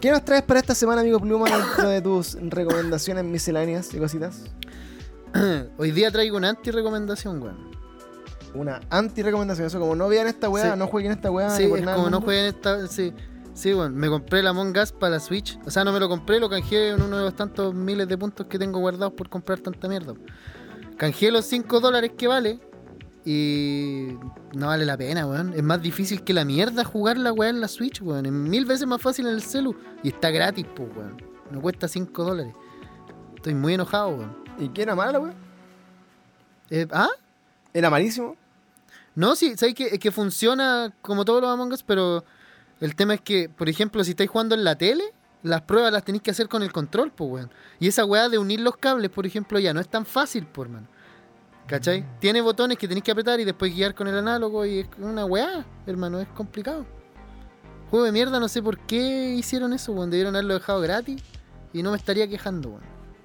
¿Qué 0.00 0.10
nos 0.10 0.24
traes 0.24 0.42
para 0.42 0.60
esta 0.60 0.74
semana, 0.74 1.00
amigo 1.00 1.18
Pluma, 1.18 1.48
dentro 1.50 1.88
de 1.88 2.00
tus 2.02 2.36
recomendaciones 2.40 3.24
misceláneas 3.24 3.92
y 3.94 3.98
cositas? 3.98 4.42
Hoy 5.78 5.90
día 5.90 6.10
traigo 6.10 6.36
una 6.36 6.50
anti-recomendación, 6.50 7.42
weón. 7.42 7.56
Una 8.54 8.80
anti-recomendación. 8.90 9.66
Eso, 9.66 9.80
como 9.80 9.94
no 9.96 10.08
vean 10.08 10.26
esta 10.26 10.48
weá, 10.48 10.72
Sí. 10.72 10.78
no 10.78 10.86
jueguen 10.86 11.12
esta 11.12 11.30
weá. 11.30 11.50
Sí, 11.50 11.64
es 11.64 11.84
como 11.86 12.10
no 12.10 12.20
jueguen 12.20 12.46
esta. 12.46 12.86
Sí, 12.88 13.12
sí, 13.54 13.72
bueno, 13.72 13.94
me 13.96 14.08
compré 14.08 14.40
el 14.40 14.46
Among 14.46 14.76
Us 14.78 14.92
para 14.92 15.12
la 15.12 15.20
Switch. 15.20 15.58
O 15.66 15.70
sea, 15.70 15.82
no 15.84 15.92
me 15.92 16.00
lo 16.00 16.08
compré, 16.08 16.40
lo 16.40 16.48
canjeé 16.48 16.90
en 16.90 17.02
uno 17.02 17.16
de 17.18 17.24
los 17.24 17.34
tantos 17.34 17.74
miles 17.74 18.06
de 18.06 18.16
puntos 18.18 18.46
que 18.46 18.58
tengo 18.58 18.78
guardados 18.80 19.14
por 19.14 19.28
comprar 19.28 19.60
tanta 19.60 19.88
mierda. 19.88 20.14
Canjeé 20.96 21.30
los 21.30 21.44
5 21.46 21.80
dólares 21.80 22.12
que 22.16 22.28
vale 22.28 22.60
y 23.28 24.16
no 24.52 24.68
vale 24.68 24.86
la 24.86 24.96
pena, 24.96 25.26
weón. 25.26 25.52
Es 25.52 25.62
más 25.64 25.82
difícil 25.82 26.22
que 26.22 26.32
la 26.32 26.44
mierda 26.44 26.84
jugar 26.84 27.18
la 27.18 27.32
weá 27.32 27.50
en 27.50 27.60
la 27.60 27.66
Switch, 27.66 28.00
weón. 28.00 28.24
Es 28.24 28.30
mil 28.30 28.64
veces 28.64 28.86
más 28.86 29.02
fácil 29.02 29.26
en 29.26 29.34
el 29.34 29.42
celu 29.42 29.76
y 30.04 30.10
está 30.10 30.30
gratis, 30.30 30.64
pues, 30.76 30.88
weón. 30.96 31.20
No 31.50 31.60
cuesta 31.60 31.88
5 31.88 32.22
dólares. 32.22 32.54
Estoy 33.34 33.54
muy 33.54 33.74
enojado, 33.74 34.10
weón. 34.10 34.36
¿Y 34.60 34.68
qué 34.68 34.82
era 34.82 34.94
mala 34.94 35.10
la 35.10 35.18
weá? 35.18 35.34
Eh, 36.70 36.86
¿Ah? 36.92 37.08
Era 37.74 37.90
malísimo. 37.90 38.36
No, 39.16 39.34
sí, 39.34 39.56
sabes 39.56 39.74
que, 39.74 39.86
es 39.86 39.98
que 39.98 40.12
funciona 40.12 40.94
como 41.02 41.24
todos 41.24 41.42
los 41.42 41.50
Among 41.50 41.72
Us, 41.72 41.82
pero 41.82 42.24
el 42.80 42.94
tema 42.94 43.14
es 43.14 43.22
que, 43.22 43.48
por 43.48 43.68
ejemplo, 43.68 44.04
si 44.04 44.10
estáis 44.10 44.30
jugando 44.30 44.54
en 44.54 44.62
la 44.62 44.78
tele, 44.78 45.02
las 45.42 45.62
pruebas 45.62 45.92
las 45.92 46.04
tenéis 46.04 46.22
que 46.22 46.30
hacer 46.30 46.48
con 46.48 46.62
el 46.62 46.70
control, 46.70 47.10
pues, 47.10 47.28
weón. 47.28 47.50
Y 47.80 47.88
esa 47.88 48.04
weá 48.04 48.28
de 48.28 48.38
unir 48.38 48.60
los 48.60 48.76
cables, 48.76 49.10
por 49.10 49.26
ejemplo, 49.26 49.58
ya 49.58 49.74
no 49.74 49.80
es 49.80 49.88
tan 49.88 50.06
fácil, 50.06 50.46
por 50.46 50.68
man. 50.68 50.86
¿Cachai? 51.66 52.04
Tiene 52.20 52.40
botones 52.40 52.78
que 52.78 52.86
tenéis 52.86 53.02
que 53.04 53.10
apretar 53.10 53.40
y 53.40 53.44
después 53.44 53.74
guiar 53.74 53.94
con 53.94 54.06
el 54.06 54.16
análogo 54.16 54.64
y 54.64 54.80
es 54.80 54.88
una 54.98 55.24
weá, 55.24 55.64
hermano, 55.86 56.20
es 56.20 56.28
complicado. 56.28 56.86
Juego 57.90 58.04
de 58.04 58.12
mierda, 58.12 58.38
no 58.40 58.48
sé 58.48 58.62
por 58.62 58.78
qué 58.78 59.34
hicieron 59.34 59.72
eso, 59.72 59.92
weón. 59.92 60.10
Debieron 60.10 60.34
haberlo 60.36 60.54
dejado 60.54 60.80
gratis 60.80 61.22
y 61.72 61.82
no 61.82 61.90
me 61.90 61.96
estaría 61.96 62.28
quejando, 62.28 62.70
weón. 62.70 62.82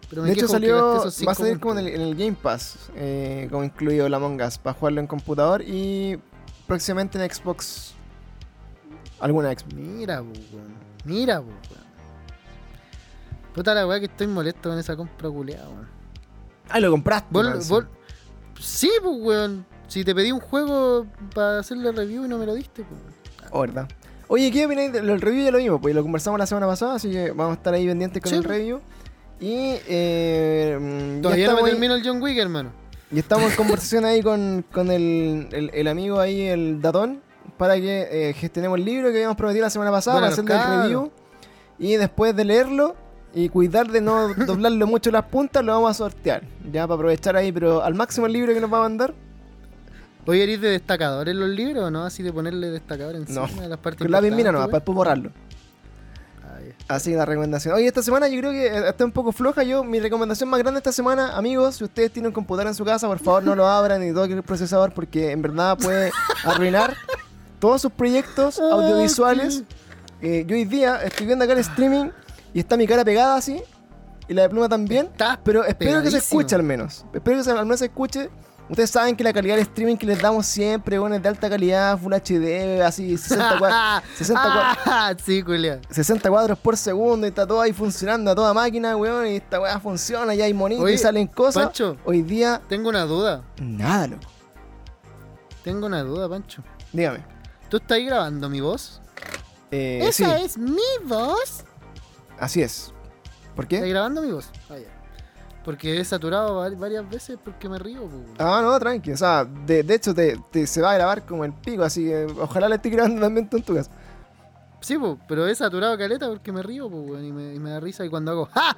Pero 0.10 0.24
me 0.24 0.30
De 0.30 0.34
hecho, 0.34 0.48
salió. 0.48 1.04
Va 1.26 1.32
a 1.32 1.36
salir 1.36 1.60
como 1.60 1.78
en 1.80 1.88
el, 1.88 1.94
en 1.96 2.02
el 2.02 2.16
Game 2.16 2.34
Pass, 2.34 2.90
eh, 2.96 3.48
como 3.52 3.64
incluido 3.64 4.10
la 4.10 4.18
Among 4.18 4.42
Us, 4.42 4.58
para 4.58 4.74
jugarlo 4.74 5.00
en 5.02 5.08
computador 5.08 5.62
y 5.62 6.20
próximamente 6.68 7.24
en 7.24 7.32
Xbox. 7.32 7.94
Alguna 9.20 9.52
Xbox. 9.52 9.74
Mira, 9.76 10.22
weón. 10.22 10.76
Mira, 11.06 11.40
weón. 11.40 11.56
Puta 13.54 13.74
la 13.74 13.86
weá 13.86 14.00
que 14.00 14.06
estoy 14.06 14.28
molesto 14.28 14.70
con 14.70 14.78
esa 14.80 14.96
compra 14.96 15.30
culeada, 15.30 15.68
weón. 15.70 15.88
Ah, 16.70 16.80
lo 16.80 16.90
compraste. 16.92 17.28
Vol- 17.34 17.60
vol- 17.68 17.88
sí, 18.62 18.90
pues, 19.02 19.16
weón. 19.20 19.66
Si 19.88 20.06
te 20.06 20.16
pedí 20.16 20.32
un 20.32 20.40
juego 20.40 21.06
para 21.36 21.60
hacerle 21.60 21.92
review 21.92 22.24
y 22.26 22.28
no 22.30 22.38
me 22.38 22.46
lo 22.46 22.54
diste, 22.54 22.84
pues. 22.84 23.00
Oh, 23.52 23.62
¿verdad? 23.62 23.88
Oye, 24.30 24.50
¿qué 24.52 24.66
opináis 24.66 24.94
del 24.94 25.10
el 25.10 25.20
review? 25.20 25.44
Ya 25.46 25.52
lo 25.52 25.58
vimos, 25.58 25.82
pues 25.82 25.94
lo 25.94 26.02
conversamos 26.04 26.40
la 26.40 26.46
semana 26.46 26.66
pasada, 26.68 26.96
así 26.96 27.12
que 27.12 27.32
vamos 27.32 27.52
a 27.52 27.58
estar 27.58 27.74
ahí 27.74 27.86
pendientes 27.86 28.22
con 28.22 28.30
Sí, 28.30 28.36
el 28.38 28.44
pues. 28.44 28.58
review. 28.58 28.80
Y 29.42 29.76
eh, 29.90 30.78
mm, 30.80 31.16
ya, 31.18 31.22
Todavía 31.22 31.48
no 31.50 31.56
me 31.64 31.70
ahí- 31.72 31.92
el 31.92 32.04
John 32.08 32.22
Wick, 32.22 32.38
hermano. 32.38 32.72
y 33.12 33.20
estamos 33.20 33.50
en 33.52 33.58
conversación 33.58 34.06
ahí 34.06 34.22
con, 34.22 34.64
con 34.72 34.90
el, 34.90 35.50
el- 35.52 35.72
el 35.74 35.88
amigo 35.90 36.20
ahí, 36.22 36.44
el 36.44 36.82
Datón, 36.82 37.22
para 37.58 37.76
que 37.76 38.30
eh, 38.30 38.34
gestionemos 38.34 38.78
el 38.80 38.86
libro 38.86 39.10
que 39.10 39.16
habíamos 39.18 39.36
prometido 39.36 39.66
la 39.66 39.70
semana 39.70 39.92
pasada 39.92 40.20
Bueno, 40.22 40.34
para 40.46 40.56
hacerle 40.56 40.76
el 40.76 40.82
review. 40.84 41.12
Y 41.80 41.96
después 41.98 42.34
de 42.36 42.46
leerlo 42.46 42.96
y 43.34 43.50
cuidar 43.50 43.92
de 43.92 44.02
no 44.02 44.34
doblarle 44.46 44.86
mucho 44.86 45.12
las 45.12 45.26
puntas, 45.26 45.64
lo 45.64 45.74
vamos 45.74 45.92
a 45.92 45.94
sortear. 45.94 46.44
Ya 46.72 46.88
para 46.88 46.96
aprovechar 46.96 47.36
ahí, 47.36 47.52
pero 47.52 47.84
al 47.84 47.94
máximo 47.94 48.26
el 48.26 48.34
libro 48.34 48.54
que 48.54 48.62
nos 48.62 48.72
va 48.72 48.80
a 48.80 48.82
mandar. 48.82 49.14
Oye, 50.26 50.44
¿eres 50.44 50.62
de 50.62 50.70
destacador 50.70 51.28
en 51.30 51.40
los 51.40 51.50
libros 51.50 51.86
o 51.86 51.92
no? 51.92 52.06
Así 52.06 52.22
de 52.22 52.32
ponerle 52.32 52.70
destacador 52.70 53.16
encima 53.16 53.48
No, 53.48 53.62
de 53.62 53.70
las 53.70 53.80
partes 53.80 54.04
Con 54.04 54.12
lápiz 54.12 54.30
mira 54.32 54.52
nomás, 54.52 54.68
para 54.68 54.78
después 54.78 54.96
borrarlo. 54.96 55.32
Así 56.88 57.14
la 57.14 57.26
recomendación. 57.26 57.74
Oye, 57.76 57.88
esta 57.88 58.04
semana 58.04 58.28
yo 58.28 58.40
creo 58.40 58.52
que 58.52 58.68
eh, 58.68 58.90
está 58.90 59.06
un 59.06 59.12
poco 59.12 59.32
floja. 59.32 59.64
Yo, 59.64 59.84
mi 59.84 60.00
recomendación 60.00 60.50
más 60.50 60.60
grande 60.60 60.80
esta 60.80 60.92
semana, 60.92 61.38
amigos, 61.38 61.76
si 61.76 61.86
ustedes 61.86 62.12
tienen 62.12 62.28
un 62.28 62.34
computador 62.34 62.68
en 62.68 62.76
su 62.76 62.84
casa, 62.84 63.08
por 63.08 63.20
favor 63.20 63.44
no 63.44 63.56
lo 63.56 63.66
abran 63.66 64.02
ni 64.02 64.14
toquen 64.14 64.38
el 64.38 64.44
procesador 64.44 64.94
porque 64.94 65.32
en 65.32 65.42
verdad 65.42 65.78
puede 65.78 66.12
arruinar 66.44 66.96
todos 67.60 67.82
sus 67.82 67.92
proyectos 67.92 68.60
audiovisuales. 68.60 69.64
Eh, 70.22 70.46
yo 70.46 70.56
hoy 70.56 70.66
día 70.66 70.98
estoy 71.04 71.26
viendo 71.26 71.46
acá 71.46 71.54
el 71.54 71.60
streaming 71.60 72.10
y 72.54 72.60
está 72.60 72.78
mi 72.78 72.88
cara 72.88 73.04
pegada 73.06 73.36
así 73.36 73.62
y 74.28 74.34
la 74.34 74.44
de 74.44 74.50
pluma 74.50 74.70
también. 74.70 75.08
Estás 75.08 75.40
Pero 75.44 75.64
espero 75.66 76.02
que 76.02 76.12
se 76.12 76.18
escuche 76.18 76.56
al 76.56 76.64
menos. 76.64 77.06
Espero 77.14 77.38
que 77.38 77.44
se- 77.44 77.52
al 77.52 77.66
menos 77.66 77.80
se 77.80 77.86
escuche. 77.86 78.30
Ustedes 78.70 78.90
saben 78.90 79.18
que 79.18 79.24
la 79.26 79.34
calidad 79.34 79.56
del 79.56 79.64
streaming 79.64 79.98
que 79.98 80.06
les 80.06 80.22
damos 80.22 80.46
siempre, 80.46 80.98
bueno, 80.98 81.16
es 81.16 81.22
de 81.22 81.28
alta 81.28 81.50
calidad, 81.50 81.98
Full 81.98 82.14
HD, 82.14 82.82
así 82.82 83.18
60 83.18 83.58
cuadros. 83.60 84.04
60 84.16 84.42
cuadros. 84.44 84.78
Ah, 84.86 85.14
sí, 85.22 85.44
culia. 85.44 85.82
60 85.90 86.30
cuadros 86.30 86.58
por 86.58 86.78
segundo 86.78 87.28
y 87.28 87.30
está 87.30 87.46
todo 87.46 87.60
ahí 87.60 87.74
funcionando 87.74 88.32
a 88.32 88.36
toda 88.36 88.54
máquina, 88.54 88.96
weón, 88.96 89.28
y 89.28 89.36
esta 89.38 89.60
weá 89.60 89.78
funciona, 89.82 90.34
y 90.36 90.42
hay 90.42 90.54
monitos 90.54 90.90
y 90.90 90.98
salen 90.98 91.28
cosas. 91.28 91.66
Pancho. 91.66 91.98
Hoy 92.06 92.22
día, 92.22 92.62
Tengo 92.70 92.88
una 92.88 93.02
duda. 93.04 93.44
nada, 93.62 94.08
loco. 94.08 94.24
Tengo 95.66 95.88
una 95.88 96.02
duda, 96.04 96.30
Pancho. 96.30 96.64
Dígame. 96.94 97.26
¿Tú 97.68 97.76
estás 97.78 97.98
ahí 97.98 98.06
grabando 98.06 98.50
mi 98.50 98.62
voz? 98.62 99.02
Eh, 99.70 100.00
sí, 100.14 100.24
¿Esa 100.24 100.38
es 100.40 100.58
mi 100.58 100.80
voz? 101.06 101.66
Así 102.42 102.62
es. 102.62 102.94
¿Por 103.56 103.66
¿Estás 103.66 103.82
qué? 103.82 103.90
grabando 103.90 104.22
mi 104.22 104.32
voz? 104.32 104.50
Ah, 104.70 104.78
ya. 104.78 104.88
Porque 105.64 106.00
he 106.00 106.04
saturado 106.06 106.56
va- 106.56 106.70
varias 106.72 107.08
veces 107.10 107.38
porque 107.44 107.70
me 107.70 107.78
río. 107.78 108.02
weón. 108.02 108.26
Ah, 108.40 108.62
no, 108.64 108.78
tranqui. 108.80 109.12
O 109.12 109.18
sea, 109.18 109.46
de, 109.46 109.84
de 109.84 109.94
hecho, 109.94 110.14
te, 110.14 110.38
te- 110.52 110.66
se 110.66 110.82
va 110.82 110.92
a 110.92 110.96
grabar 110.96 111.26
como 111.26 111.46
el 111.46 111.54
pico, 111.54 111.84
así 111.84 112.06
que 112.06 112.26
ojalá 112.40 112.68
le 112.68 112.76
estés 112.76 112.92
grabando 112.92 113.22
también 113.22 113.50
tú 113.50 113.58
en 113.58 113.64
tu 113.64 113.76
casa. 113.76 113.92
Sí, 114.80 114.98
po, 114.98 115.20
pero 115.28 115.48
he 115.48 115.54
saturado 115.54 115.96
caleta 115.98 116.28
porque 116.28 116.52
me 116.52 116.64
río, 116.64 116.88
weón, 116.88 117.24
y, 117.24 117.32
me, 117.32 117.54
y 117.54 117.60
me 117.60 117.70
da 117.70 117.80
risa. 117.80 118.04
Y 118.04 118.10
cuando 118.10 118.32
hago 118.32 118.46
¡Ja! 118.48 118.76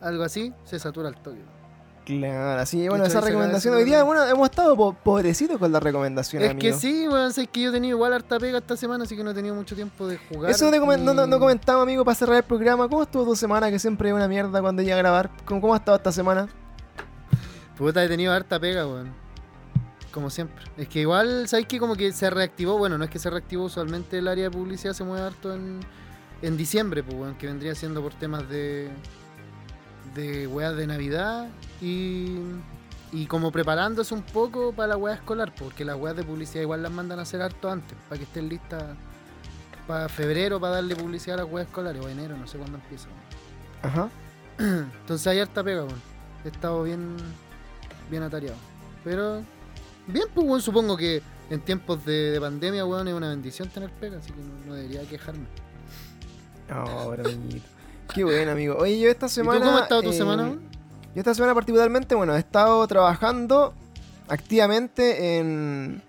Algo 0.00 0.22
así, 0.24 0.52
se 0.64 0.78
satura 0.78 1.08
el 1.10 1.16
toque. 1.16 1.42
Claro, 2.04 2.60
así, 2.60 2.86
bueno, 2.86 3.04
hecho, 3.04 3.12
esa 3.18 3.20
recomendación. 3.26 3.74
Hoy 3.74 3.84
día, 3.84 4.02
bueno, 4.02 4.26
hemos 4.26 4.50
estado 4.50 4.76
po- 4.76 4.92
pobrecitos 4.92 5.58
con 5.58 5.72
la 5.72 5.80
recomendación, 5.80 6.42
Es 6.42 6.50
amigo. 6.50 6.60
que 6.60 6.72
sí, 6.74 7.08
weón, 7.08 7.32
sé 7.32 7.46
que 7.46 7.62
yo 7.62 7.70
he 7.70 7.72
tenido 7.72 7.96
igual 7.96 8.12
harta 8.12 8.38
pega 8.38 8.58
esta 8.58 8.76
semana, 8.76 9.04
así 9.04 9.16
que 9.16 9.24
no 9.24 9.30
he 9.30 9.34
tenido 9.34 9.54
mucho 9.54 9.74
tiempo 9.74 10.06
de 10.06 10.18
jugar. 10.18 10.50
Eso 10.50 10.70
no, 10.70 11.14
no, 11.14 11.26
no 11.26 11.38
comentamos, 11.38 11.82
amigo, 11.82 12.04
para 12.04 12.14
cerrar 12.14 12.36
el 12.36 12.42
programa. 12.42 12.88
¿Cómo 12.88 13.04
estuvo 13.04 13.24
tu 13.24 13.34
semana? 13.36 13.70
Que 13.70 13.78
siempre 13.78 14.10
es 14.10 14.14
una 14.14 14.28
mierda 14.28 14.60
cuando 14.60 14.82
llega 14.82 14.96
a 14.96 14.98
grabar. 14.98 15.30
¿Cómo, 15.46 15.62
cómo 15.62 15.72
ha 15.72 15.78
estado 15.78 15.96
esta 15.96 16.12
semana? 16.12 16.46
Puta, 17.78 18.04
he 18.04 18.08
tenido 18.08 18.34
harta 18.34 18.60
pega, 18.60 18.86
weón. 18.86 19.10
Como 20.12 20.28
siempre. 20.28 20.62
Es 20.76 20.88
que 20.88 21.00
igual, 21.00 21.48
¿sabes 21.48 21.64
que 21.66 21.78
Como 21.80 21.96
que 21.96 22.12
se 22.12 22.28
reactivó, 22.28 22.76
bueno, 22.76 22.98
no 22.98 23.04
es 23.04 23.10
que 23.10 23.18
se 23.18 23.30
reactivó, 23.30 23.64
usualmente 23.64 24.18
el 24.18 24.28
área 24.28 24.44
de 24.44 24.50
publicidad 24.50 24.92
se 24.92 25.04
mueve 25.04 25.26
harto 25.26 25.54
en, 25.54 25.80
en 26.42 26.56
diciembre, 26.58 27.02
pues, 27.02 27.16
weón, 27.16 27.34
que 27.36 27.46
vendría 27.46 27.74
siendo 27.74 28.02
por 28.02 28.12
temas 28.12 28.46
de 28.50 28.90
de 30.14 30.46
weas 30.46 30.76
de 30.76 30.86
Navidad 30.86 31.48
y, 31.80 32.36
y 33.12 33.26
como 33.26 33.50
preparándose 33.50 34.14
un 34.14 34.22
poco 34.22 34.72
para 34.72 34.88
la 34.88 34.96
wea 34.96 35.14
escolar, 35.14 35.54
porque 35.54 35.84
las 35.84 35.96
weas 35.96 36.16
de 36.16 36.24
publicidad 36.24 36.62
igual 36.62 36.82
las 36.82 36.92
mandan 36.92 37.18
a 37.18 37.22
hacer 37.22 37.42
harto 37.42 37.70
antes, 37.70 37.96
para 38.08 38.18
que 38.18 38.24
estén 38.24 38.48
listas 38.48 38.82
para 39.86 40.08
febrero, 40.08 40.60
para 40.60 40.76
darle 40.76 40.96
publicidad 40.96 41.38
a 41.38 41.44
las 41.44 41.52
weas 41.52 41.66
escolares, 41.66 42.02
o 42.04 42.08
enero, 42.08 42.36
no 42.36 42.46
sé 42.46 42.58
cuándo 42.58 42.78
empieza. 42.78 43.08
Ajá. 43.82 44.08
Entonces 44.58 45.26
hay 45.26 45.40
harta 45.40 45.62
pega, 45.62 45.84
weón. 45.84 46.00
He 46.44 46.48
estado 46.48 46.82
bien, 46.82 47.16
bien 48.10 48.22
atareado. 48.22 48.56
Pero, 49.02 49.42
bien, 50.06 50.26
pues, 50.34 50.46
weón, 50.46 50.62
supongo 50.62 50.96
que 50.96 51.22
en 51.50 51.60
tiempos 51.60 52.04
de, 52.04 52.30
de 52.30 52.40
pandemia, 52.40 52.84
weón, 52.86 53.08
es 53.08 53.14
una 53.14 53.28
bendición 53.28 53.68
tener 53.68 53.90
pega, 53.90 54.18
así 54.18 54.32
que 54.32 54.40
no, 54.40 54.66
no 54.66 54.74
debería 54.74 55.02
quejarme. 55.02 55.46
Ahora, 56.70 57.24
amiguito. 57.24 57.66
Qué 58.12 58.24
bueno, 58.24 58.52
amigo. 58.52 58.76
Oye, 58.78 58.98
yo 58.98 59.10
esta 59.10 59.28
semana. 59.28 59.58
¿Y 59.58 59.60
tú 59.60 59.66
cómo 59.66 59.76
has 59.78 59.82
estado 59.84 60.02
tu 60.02 60.10
eh, 60.10 60.14
semana, 60.14 60.54
Yo 61.14 61.20
esta 61.20 61.34
semana 61.34 61.54
particularmente, 61.54 62.14
bueno, 62.14 62.34
he 62.34 62.38
estado 62.40 62.86
trabajando 62.86 63.74
activamente 64.28 65.38
en... 65.38 66.02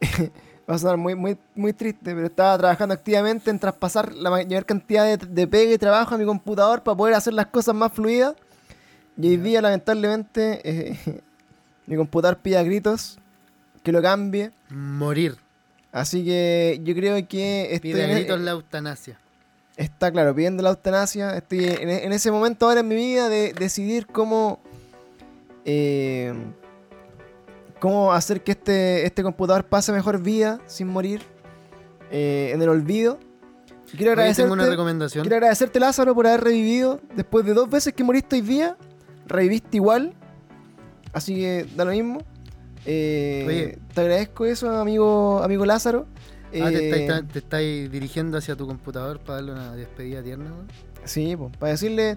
Va 0.68 0.74
a 0.74 0.78
sonar 0.78 0.96
muy, 0.96 1.14
muy, 1.14 1.38
muy 1.54 1.72
triste, 1.72 2.12
pero 2.12 2.26
estaba 2.26 2.58
trabajando 2.58 2.92
activamente 2.92 3.50
en 3.50 3.58
traspasar 3.60 4.12
la 4.14 4.30
mayor 4.30 4.66
cantidad 4.66 5.04
de, 5.04 5.16
de 5.24 5.46
pega 5.46 5.72
y 5.72 5.78
trabajo 5.78 6.16
a 6.16 6.18
mi 6.18 6.24
computador 6.24 6.82
para 6.82 6.96
poder 6.96 7.14
hacer 7.14 7.34
las 7.34 7.46
cosas 7.46 7.72
más 7.76 7.92
fluidas. 7.92 8.34
Y 9.16 9.28
hoy 9.28 9.36
día, 9.36 9.62
lamentablemente, 9.62 10.60
eh, 10.64 11.22
mi 11.86 11.94
computador 11.96 12.38
pide 12.38 12.58
a 12.58 12.64
gritos 12.64 13.16
que 13.84 13.92
lo 13.92 14.02
cambie. 14.02 14.50
Morir. 14.70 15.36
Así 15.92 16.24
que 16.24 16.80
yo 16.82 16.94
creo 16.96 17.14
que 17.28 17.72
estoy 17.72 17.92
Pide 17.92 18.02
a 18.02 18.04
en- 18.06 18.10
e- 18.10 18.14
gritos 18.20 18.40
la 18.40 18.50
eutanasia. 18.50 19.18
Está 19.76 20.10
claro, 20.10 20.34
pidiendo 20.34 20.62
la 20.62 20.70
eutanasia. 20.70 21.36
Estoy 21.36 21.66
en, 21.66 21.88
en 21.90 22.12
ese 22.12 22.30
momento 22.30 22.66
ahora 22.66 22.80
en 22.80 22.88
mi 22.88 22.96
vida 22.96 23.28
de 23.28 23.52
decidir 23.52 24.06
cómo. 24.06 24.60
eh, 25.64 26.32
cómo 27.78 28.12
hacer 28.12 28.42
que 28.42 28.52
este, 28.52 29.04
este 29.06 29.22
computador 29.22 29.64
pase 29.64 29.92
mejor 29.92 30.20
vida 30.20 30.60
sin 30.66 30.88
morir 30.88 31.20
eh, 32.10 32.50
en 32.54 32.62
el 32.62 32.68
olvido. 32.68 33.18
Quiero 33.96 34.12
agradecerte, 34.12 34.50
una 34.50 34.66
recomendación. 34.66 35.22
quiero 35.22 35.36
agradecerte, 35.36 35.78
Lázaro, 35.78 36.14
por 36.14 36.26
haber 36.26 36.42
revivido. 36.42 37.00
Después 37.14 37.44
de 37.44 37.54
dos 37.54 37.70
veces 37.70 37.92
que 37.92 38.02
moriste 38.02 38.36
hoy 38.36 38.42
día, 38.42 38.76
reviviste 39.26 39.76
igual. 39.76 40.14
Así 41.12 41.34
que 41.36 41.66
da 41.76 41.84
lo 41.84 41.92
mismo. 41.92 42.22
Eh. 42.84 43.78
Te 43.94 44.00
agradezco 44.00 44.44
eso, 44.44 44.70
amigo, 44.70 45.40
amigo 45.42 45.64
Lázaro. 45.64 46.06
Ah, 46.62 46.70
te 46.70 46.88
Eh, 46.88 47.00
estáis, 47.00 47.28
te 47.28 47.38
estáis 47.38 47.90
dirigiendo 47.90 48.38
hacia 48.38 48.56
tu 48.56 48.66
computador 48.66 49.20
para 49.20 49.36
darle 49.36 49.52
una 49.52 49.74
despedida 49.74 50.22
tierna. 50.22 50.50
Sí, 51.04 51.36
po, 51.36 51.50
para 51.58 51.72
decirle 51.72 52.16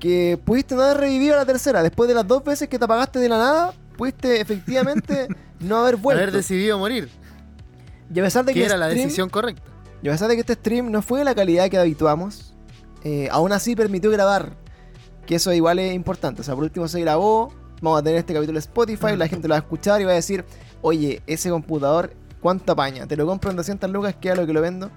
que 0.00 0.38
pudiste 0.44 0.74
no 0.74 0.82
haber 0.82 0.98
revivido 0.98 1.34
a 1.34 1.38
la 1.38 1.46
tercera. 1.46 1.82
Después 1.82 2.08
de 2.08 2.14
las 2.14 2.26
dos 2.26 2.42
veces 2.44 2.68
que 2.68 2.78
te 2.78 2.84
apagaste 2.84 3.18
de 3.18 3.28
la 3.28 3.38
nada, 3.38 3.74
pudiste 3.96 4.40
efectivamente 4.40 5.28
no 5.60 5.78
haber 5.78 5.96
vuelto. 5.96 6.22
Haber 6.22 6.34
decidido 6.34 6.78
morir, 6.78 7.08
y 8.12 8.20
a 8.20 8.22
pesar 8.22 8.44
de 8.44 8.52
que, 8.52 8.60
que 8.60 8.66
era 8.66 8.76
la 8.76 8.88
decisión 8.88 9.28
correcta. 9.28 9.62
y 10.02 10.08
a 10.08 10.12
pesar 10.12 10.28
de 10.28 10.34
que 10.34 10.40
este 10.40 10.54
stream 10.54 10.90
no 10.90 11.02
fue 11.02 11.20
de 11.20 11.24
la 11.24 11.34
calidad 11.34 11.68
que 11.70 11.78
habituamos, 11.78 12.54
eh, 13.02 13.28
aún 13.30 13.52
así 13.52 13.74
permitió 13.76 14.10
grabar. 14.10 14.56
Que 15.26 15.36
eso 15.36 15.52
igual 15.52 15.78
es 15.78 15.94
importante. 15.94 16.42
O 16.42 16.44
sea, 16.44 16.54
por 16.54 16.64
último 16.64 16.86
se 16.86 17.00
grabó. 17.00 17.52
Vamos 17.80 18.00
a 18.00 18.02
tener 18.02 18.18
este 18.18 18.34
capítulo 18.34 18.56
de 18.56 18.60
Spotify. 18.60 19.16
La 19.16 19.26
gente 19.26 19.48
lo 19.48 19.52
va 19.52 19.56
a 19.56 19.60
escuchar 19.60 20.00
y 20.00 20.04
va 20.04 20.12
a 20.12 20.14
decir: 20.16 20.44
Oye, 20.82 21.22
ese 21.26 21.48
computador, 21.48 22.12
¿cuánto 22.44 22.72
apaña? 22.72 23.06
Te 23.06 23.16
lo 23.16 23.24
compro 23.26 23.50
en 23.50 23.56
200 23.56 23.90
lucas, 23.90 24.14
que 24.20 24.30
a 24.30 24.34
lo 24.34 24.46
que 24.46 24.52
lo 24.52 24.60
vendo. 24.60 24.90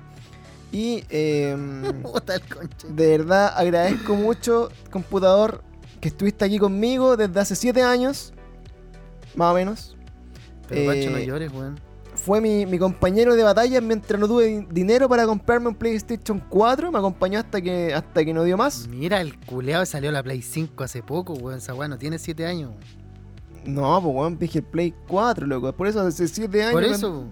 Y 0.69 1.01
conche. 2.53 2.87
de 2.89 3.17
verdad 3.17 3.53
agradezco 3.55 4.15
mucho, 4.15 4.67
computador, 4.91 5.63
que 6.01 6.09
estuviste 6.09 6.43
aquí 6.43 6.59
conmigo 6.59 7.15
desde 7.15 7.39
hace 7.39 7.55
7 7.55 7.81
años. 7.83 8.33
Más 9.35 9.51
o 9.53 9.55
menos. 9.55 9.95
Pero 10.67 10.91
Pancho, 10.91 11.09
no 11.11 11.17
eh, 11.19 11.25
llores, 11.25 11.53
weón. 11.53 11.79
Fue 12.15 12.41
mi, 12.41 12.65
mi 12.65 12.77
compañero 12.77 13.33
de 13.35 13.43
batalla 13.43 13.79
mientras 13.79 14.19
no 14.19 14.27
tuve 14.27 14.45
di- 14.47 14.67
dinero 14.69 15.07
para 15.07 15.25
comprarme 15.25 15.69
un 15.69 15.75
PlayStation 15.75 16.43
4. 16.49 16.91
Me 16.91 16.97
acompañó 16.99 17.39
hasta 17.39 17.61
que, 17.61 17.93
hasta 17.93 18.25
que 18.25 18.33
no 18.33 18.43
dio 18.43 18.57
más. 18.57 18.89
Mira, 18.89 19.21
el 19.21 19.39
culeado 19.39 19.85
salió 19.85 20.11
la 20.11 20.21
Play 20.21 20.41
5 20.41 20.83
hace 20.83 21.01
poco, 21.01 21.31
weón. 21.35 21.59
Esa 21.59 21.73
weá 21.73 21.87
no 21.87 21.97
tiene 21.97 22.19
7 22.19 22.45
años, 22.45 22.71
weón. 22.71 23.06
No, 23.67 24.01
pues 24.01 24.15
weón, 24.15 24.39
dije 24.39 24.59
el 24.59 24.65
Play 24.65 24.93
4, 25.07 25.45
loco. 25.45 25.71
Por 25.73 25.87
eso 25.87 26.01
hace 26.01 26.27
7 26.27 26.63
años. 26.63 26.73
Por 26.73 26.83
eso. 26.83 27.25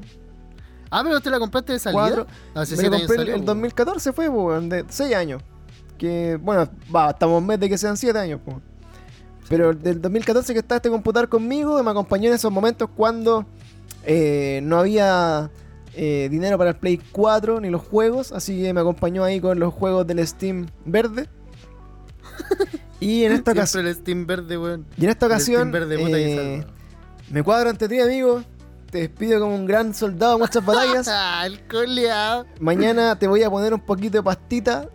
Ah, 0.92 1.02
pero 1.04 1.18
usted 1.18 1.32
la 1.32 1.40
compraste 1.40 1.74
de 1.74 1.80
salida. 1.80 2.28
Hace 2.54 2.76
me 2.76 2.82
7 2.82 2.90
lo 2.90 2.96
años 2.96 3.08
compré 3.08 3.18
salió, 3.18 3.34
el 3.36 3.42
weón. 3.42 3.46
2014 3.46 4.14
fue, 4.14 4.30
pues, 4.30 4.38
weón, 4.38 4.70
de 4.70 4.86
6 4.88 5.16
años. 5.16 5.42
Que, 5.98 6.38
bueno, 6.42 6.70
va, 6.94 7.12
estamos 7.12 7.42
en 7.42 7.48
mes 7.48 7.60
de 7.60 7.70
que 7.70 7.78
sean 7.78 7.96
7 7.98 8.20
años, 8.20 8.42
pues. 8.44 8.58
Pero 9.48 9.74
del 9.74 10.02
2014 10.02 10.54
que 10.54 10.60
está 10.60 10.78
este 10.78 10.90
computador 10.90 11.30
conmigo, 11.30 11.82
me 11.84 11.92
acompañó 11.92 12.30
en 12.30 12.36
esos 12.36 12.52
momentos 12.52 12.90
cuando 12.96 13.46
eh, 14.04 14.60
no 14.64 14.78
había 14.78 15.52
eh, 15.94 16.28
dinero 16.30 16.58
para 16.58 16.72
el 16.72 16.76
Play 16.78 17.00
4 17.12 17.62
ni 17.62 17.70
los 17.70 17.82
juegos, 17.82 18.32
así 18.32 18.62
que 18.62 18.74
me 18.74 18.82
acompañó 18.82 19.24
ahí 19.24 19.40
con 19.40 19.60
los 19.60 19.74
juegos 19.74 20.06
del 20.08 20.26
Steam 20.28 20.68
verde. 20.84 21.30
Y 23.00 23.24
en 23.24 23.32
esta 23.34 23.52
ocasión, 23.52 23.88
el 23.88 23.96
Steam 23.96 24.26
verde, 24.26 24.58
weón. 24.58 24.86
y 24.98 25.04
en 25.06 25.10
esta 25.12 25.26
ocasión 25.28 25.72
verde, 25.72 25.98
puta 25.98 26.18
eh, 26.18 26.66
me 27.30 27.44
cuadro 27.44 27.70
ante 27.70 27.88
ti, 27.88 28.00
amigo. 28.00 28.44
Te 28.92 29.00
despido 29.00 29.42
como 29.42 29.56
un 29.56 29.66
gran 29.66 29.94
soldado 29.94 30.36
en 30.36 30.40
muchas 30.42 30.64
batallas. 30.66 31.10
El. 31.44 31.60
Mañana 32.60 33.18
te 33.20 33.28
voy 33.28 33.44
a 33.44 33.50
poner 33.50 33.74
un 33.74 33.82
poquito 33.82 34.18
de 34.18 34.24
pastita. 34.24 34.88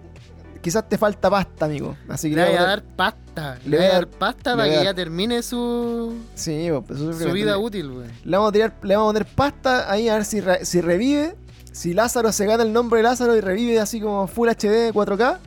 Quizás 0.62 0.88
te 0.88 0.98
falta 0.98 1.30
pasta, 1.30 1.64
amigo. 1.66 1.96
Así 2.08 2.28
que 2.30 2.36
Le 2.36 2.46
voy 2.48 2.56
a 2.56 2.62
dar 2.62 2.82
pasta. 2.82 3.58
le 3.64 3.76
voy 3.78 3.86
a 3.86 3.92
dar 3.92 4.06
pasta 4.08 4.56
para 4.56 4.68
que 4.68 4.84
ya 4.84 4.92
termine 4.94 5.42
su, 5.42 6.14
Sí, 6.34 6.68
pues, 6.86 7.00
eso 7.00 7.10
es 7.10 7.18
su 7.18 7.32
vida 7.32 7.56
útil, 7.58 7.90
weón. 7.90 8.10
Le 8.24 8.36
vamos 8.36 8.50
a 8.50 8.52
tirar, 8.52 8.74
le 8.82 8.94
vamos 8.96 9.10
a 9.10 9.12
poner 9.14 9.34
pasta 9.34 9.90
ahí 9.90 10.08
a 10.08 10.14
ver 10.14 10.24
si, 10.24 10.40
re- 10.40 10.64
si 10.64 10.80
revive. 10.80 11.34
Si 11.72 11.94
Lázaro 11.94 12.30
se 12.32 12.44
gana 12.46 12.62
el 12.62 12.72
nombre 12.72 12.98
de 12.98 13.04
Lázaro 13.04 13.36
y 13.36 13.40
revive 13.40 13.80
así 13.80 14.00
como 14.00 14.26
Full 14.26 14.48
HD 14.50 14.92
4K. 14.92 15.38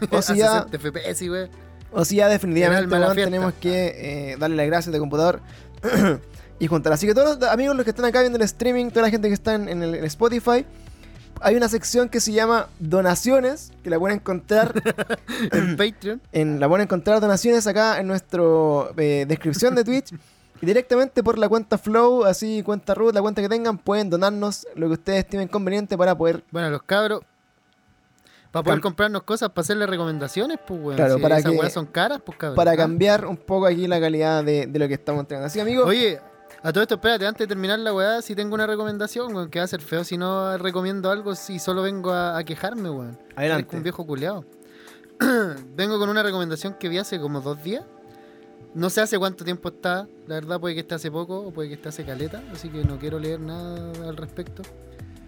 O 0.10 0.22
si 0.22 0.36
ya, 0.36 0.66
60 0.70 0.78
FPS, 0.78 1.50
o 1.92 2.04
si 2.04 2.16
ya 2.16 2.28
definitivamente 2.28 2.94
weón, 2.94 3.14
tenemos 3.14 3.52
que 3.54 4.32
eh, 4.32 4.36
darle 4.38 4.56
las 4.56 4.66
gracias 4.66 4.92
de 4.92 4.98
computador 4.98 5.40
y 6.58 6.66
juntar. 6.66 6.92
Así 6.92 7.06
que 7.06 7.14
todos 7.14 7.38
los 7.38 7.48
amigos 7.50 7.76
los 7.76 7.84
que 7.84 7.90
están 7.90 8.06
acá 8.06 8.20
viendo 8.20 8.36
el 8.38 8.44
streaming, 8.44 8.90
toda 8.90 9.02
la 9.02 9.10
gente 9.10 9.28
que 9.28 9.34
está 9.34 9.54
en, 9.54 9.68
en 9.68 9.82
el 9.82 9.94
en 9.94 10.04
Spotify, 10.04 10.64
hay 11.40 11.56
una 11.56 11.68
sección 11.68 12.08
que 12.08 12.20
se 12.20 12.32
llama 12.32 12.68
Donaciones, 12.78 13.72
que 13.82 13.90
la 13.90 13.98
pueden 13.98 14.18
encontrar 14.18 14.72
En 15.52 15.76
Patreon. 15.76 16.20
en, 16.32 16.60
la 16.60 16.68
pueden 16.68 16.84
encontrar 16.84 17.20
donaciones 17.20 17.66
acá 17.66 17.98
en 17.98 18.06
nuestro 18.06 18.92
eh, 18.96 19.26
descripción 19.28 19.74
de 19.74 19.84
Twitch. 19.84 20.14
Y 20.62 20.66
directamente 20.66 21.24
por 21.24 21.38
la 21.38 21.48
cuenta 21.48 21.76
Flow, 21.76 22.24
así 22.24 22.62
cuenta 22.62 22.94
root, 22.94 23.12
la 23.12 23.20
cuenta 23.20 23.42
que 23.42 23.48
tengan, 23.48 23.78
pueden 23.78 24.08
donarnos 24.08 24.64
lo 24.76 24.86
que 24.86 24.92
ustedes 24.92 25.24
estimen 25.24 25.48
conveniente 25.48 25.98
para 25.98 26.16
poder. 26.16 26.44
Bueno, 26.52 26.70
los 26.70 26.84
cabros. 26.84 27.22
Para 28.52 28.62
poder 28.64 28.78
Cam- 28.78 28.82
comprarnos 28.82 29.22
cosas, 29.24 29.48
para 29.48 29.62
hacerle 29.62 29.86
recomendaciones, 29.86 30.58
pues, 30.66 30.80
weón. 30.80 30.96
Claro, 30.96 31.16
si 31.16 31.22
para 31.22 31.38
esas 31.38 31.50
que- 31.52 31.70
son 31.70 31.86
caras, 31.86 32.20
pues, 32.24 32.38
cabrón. 32.38 32.54
Para 32.56 32.72
Ah. 32.72 32.76
cambiar 32.76 33.26
un 33.26 33.36
poco 33.38 33.66
aquí 33.66 33.86
la 33.88 33.98
calidad 33.98 34.44
de, 34.44 34.66
de 34.66 34.78
lo 34.78 34.86
que 34.88 34.94
estamos 34.94 35.20
entregando. 35.22 35.46
Así, 35.46 35.58
amigos. 35.58 35.86
Oye, 35.88 36.20
a 36.62 36.70
todo 36.72 36.82
esto, 36.82 36.94
espérate, 36.96 37.26
antes 37.26 37.40
de 37.40 37.46
terminar 37.48 37.78
la 37.80 37.92
weá, 37.94 38.22
si 38.22 38.34
tengo 38.36 38.54
una 38.54 38.66
recomendación, 38.66 39.34
weón, 39.34 39.48
que 39.50 39.58
va 39.58 39.64
a 39.64 39.68
ser 39.68 39.80
feo 39.80 40.04
si 40.04 40.16
no 40.18 40.56
recomiendo 40.58 41.10
algo, 41.10 41.34
si 41.34 41.58
solo 41.58 41.82
vengo 41.82 42.12
a, 42.12 42.36
a 42.38 42.44
quejarme, 42.44 42.88
weón. 42.90 43.18
Adelante. 43.34 43.64
Parezco 43.64 43.76
un 43.78 43.82
viejo 43.82 44.06
culeado. 44.06 44.44
vengo 45.76 45.98
con 45.98 46.08
una 46.10 46.22
recomendación 46.22 46.74
que 46.74 46.88
vi 46.88 46.98
hace 46.98 47.18
como 47.18 47.40
dos 47.40 47.62
días. 47.62 47.84
No 48.74 48.88
sé 48.90 49.00
hace 49.02 49.18
cuánto 49.18 49.44
tiempo 49.44 49.68
está, 49.68 50.06
la 50.26 50.36
verdad 50.36 50.58
puede 50.58 50.74
que 50.74 50.80
esté 50.80 50.94
hace 50.94 51.10
poco 51.10 51.40
o 51.40 51.52
puede 51.52 51.68
que 51.68 51.74
esté 51.74 51.90
hace 51.90 52.04
caleta, 52.04 52.42
así 52.52 52.68
que 52.70 52.82
no 52.84 52.98
quiero 52.98 53.18
leer 53.18 53.38
nada 53.40 53.92
al 54.08 54.16
respecto. 54.16 54.62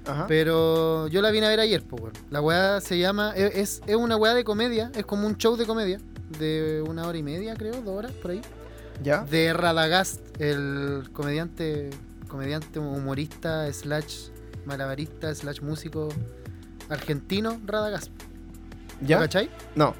Ajá. 0.06 0.26
Pero 0.26 1.06
yo 1.08 1.22
la 1.22 1.30
vine 1.30 1.46
a 1.46 1.48
ver 1.48 1.60
ayer, 1.60 1.82
pues. 1.82 2.12
La 2.30 2.40
weá 2.40 2.80
se 2.80 2.98
llama. 2.98 3.32
e, 3.36 3.60
Es, 3.60 3.80
es 3.86 3.96
una 3.96 4.16
weá 4.16 4.34
de 4.34 4.44
comedia, 4.44 4.90
es 4.94 5.04
como 5.06 5.26
un 5.26 5.36
show 5.36 5.56
de 5.56 5.66
comedia. 5.66 5.98
De 6.38 6.82
una 6.88 7.06
hora 7.06 7.16
y 7.18 7.22
media, 7.22 7.54
creo, 7.54 7.74
dos 7.82 7.96
horas, 7.96 8.12
por 8.12 8.32
ahí. 8.32 8.40
¿Ya? 9.02 9.24
De 9.24 9.52
Radagast, 9.52 10.20
el 10.40 11.08
comediante, 11.12 11.90
comediante 12.28 12.78
humorista, 12.78 13.72
slash 13.72 14.28
malabarista, 14.66 15.34
slash 15.34 15.60
músico 15.60 16.08
argentino, 16.88 17.60
Radagast. 17.66 18.10
¿Lo 19.00 19.06
¿Ya? 19.08 19.18
cachai? 19.20 19.50
No. 19.74 19.94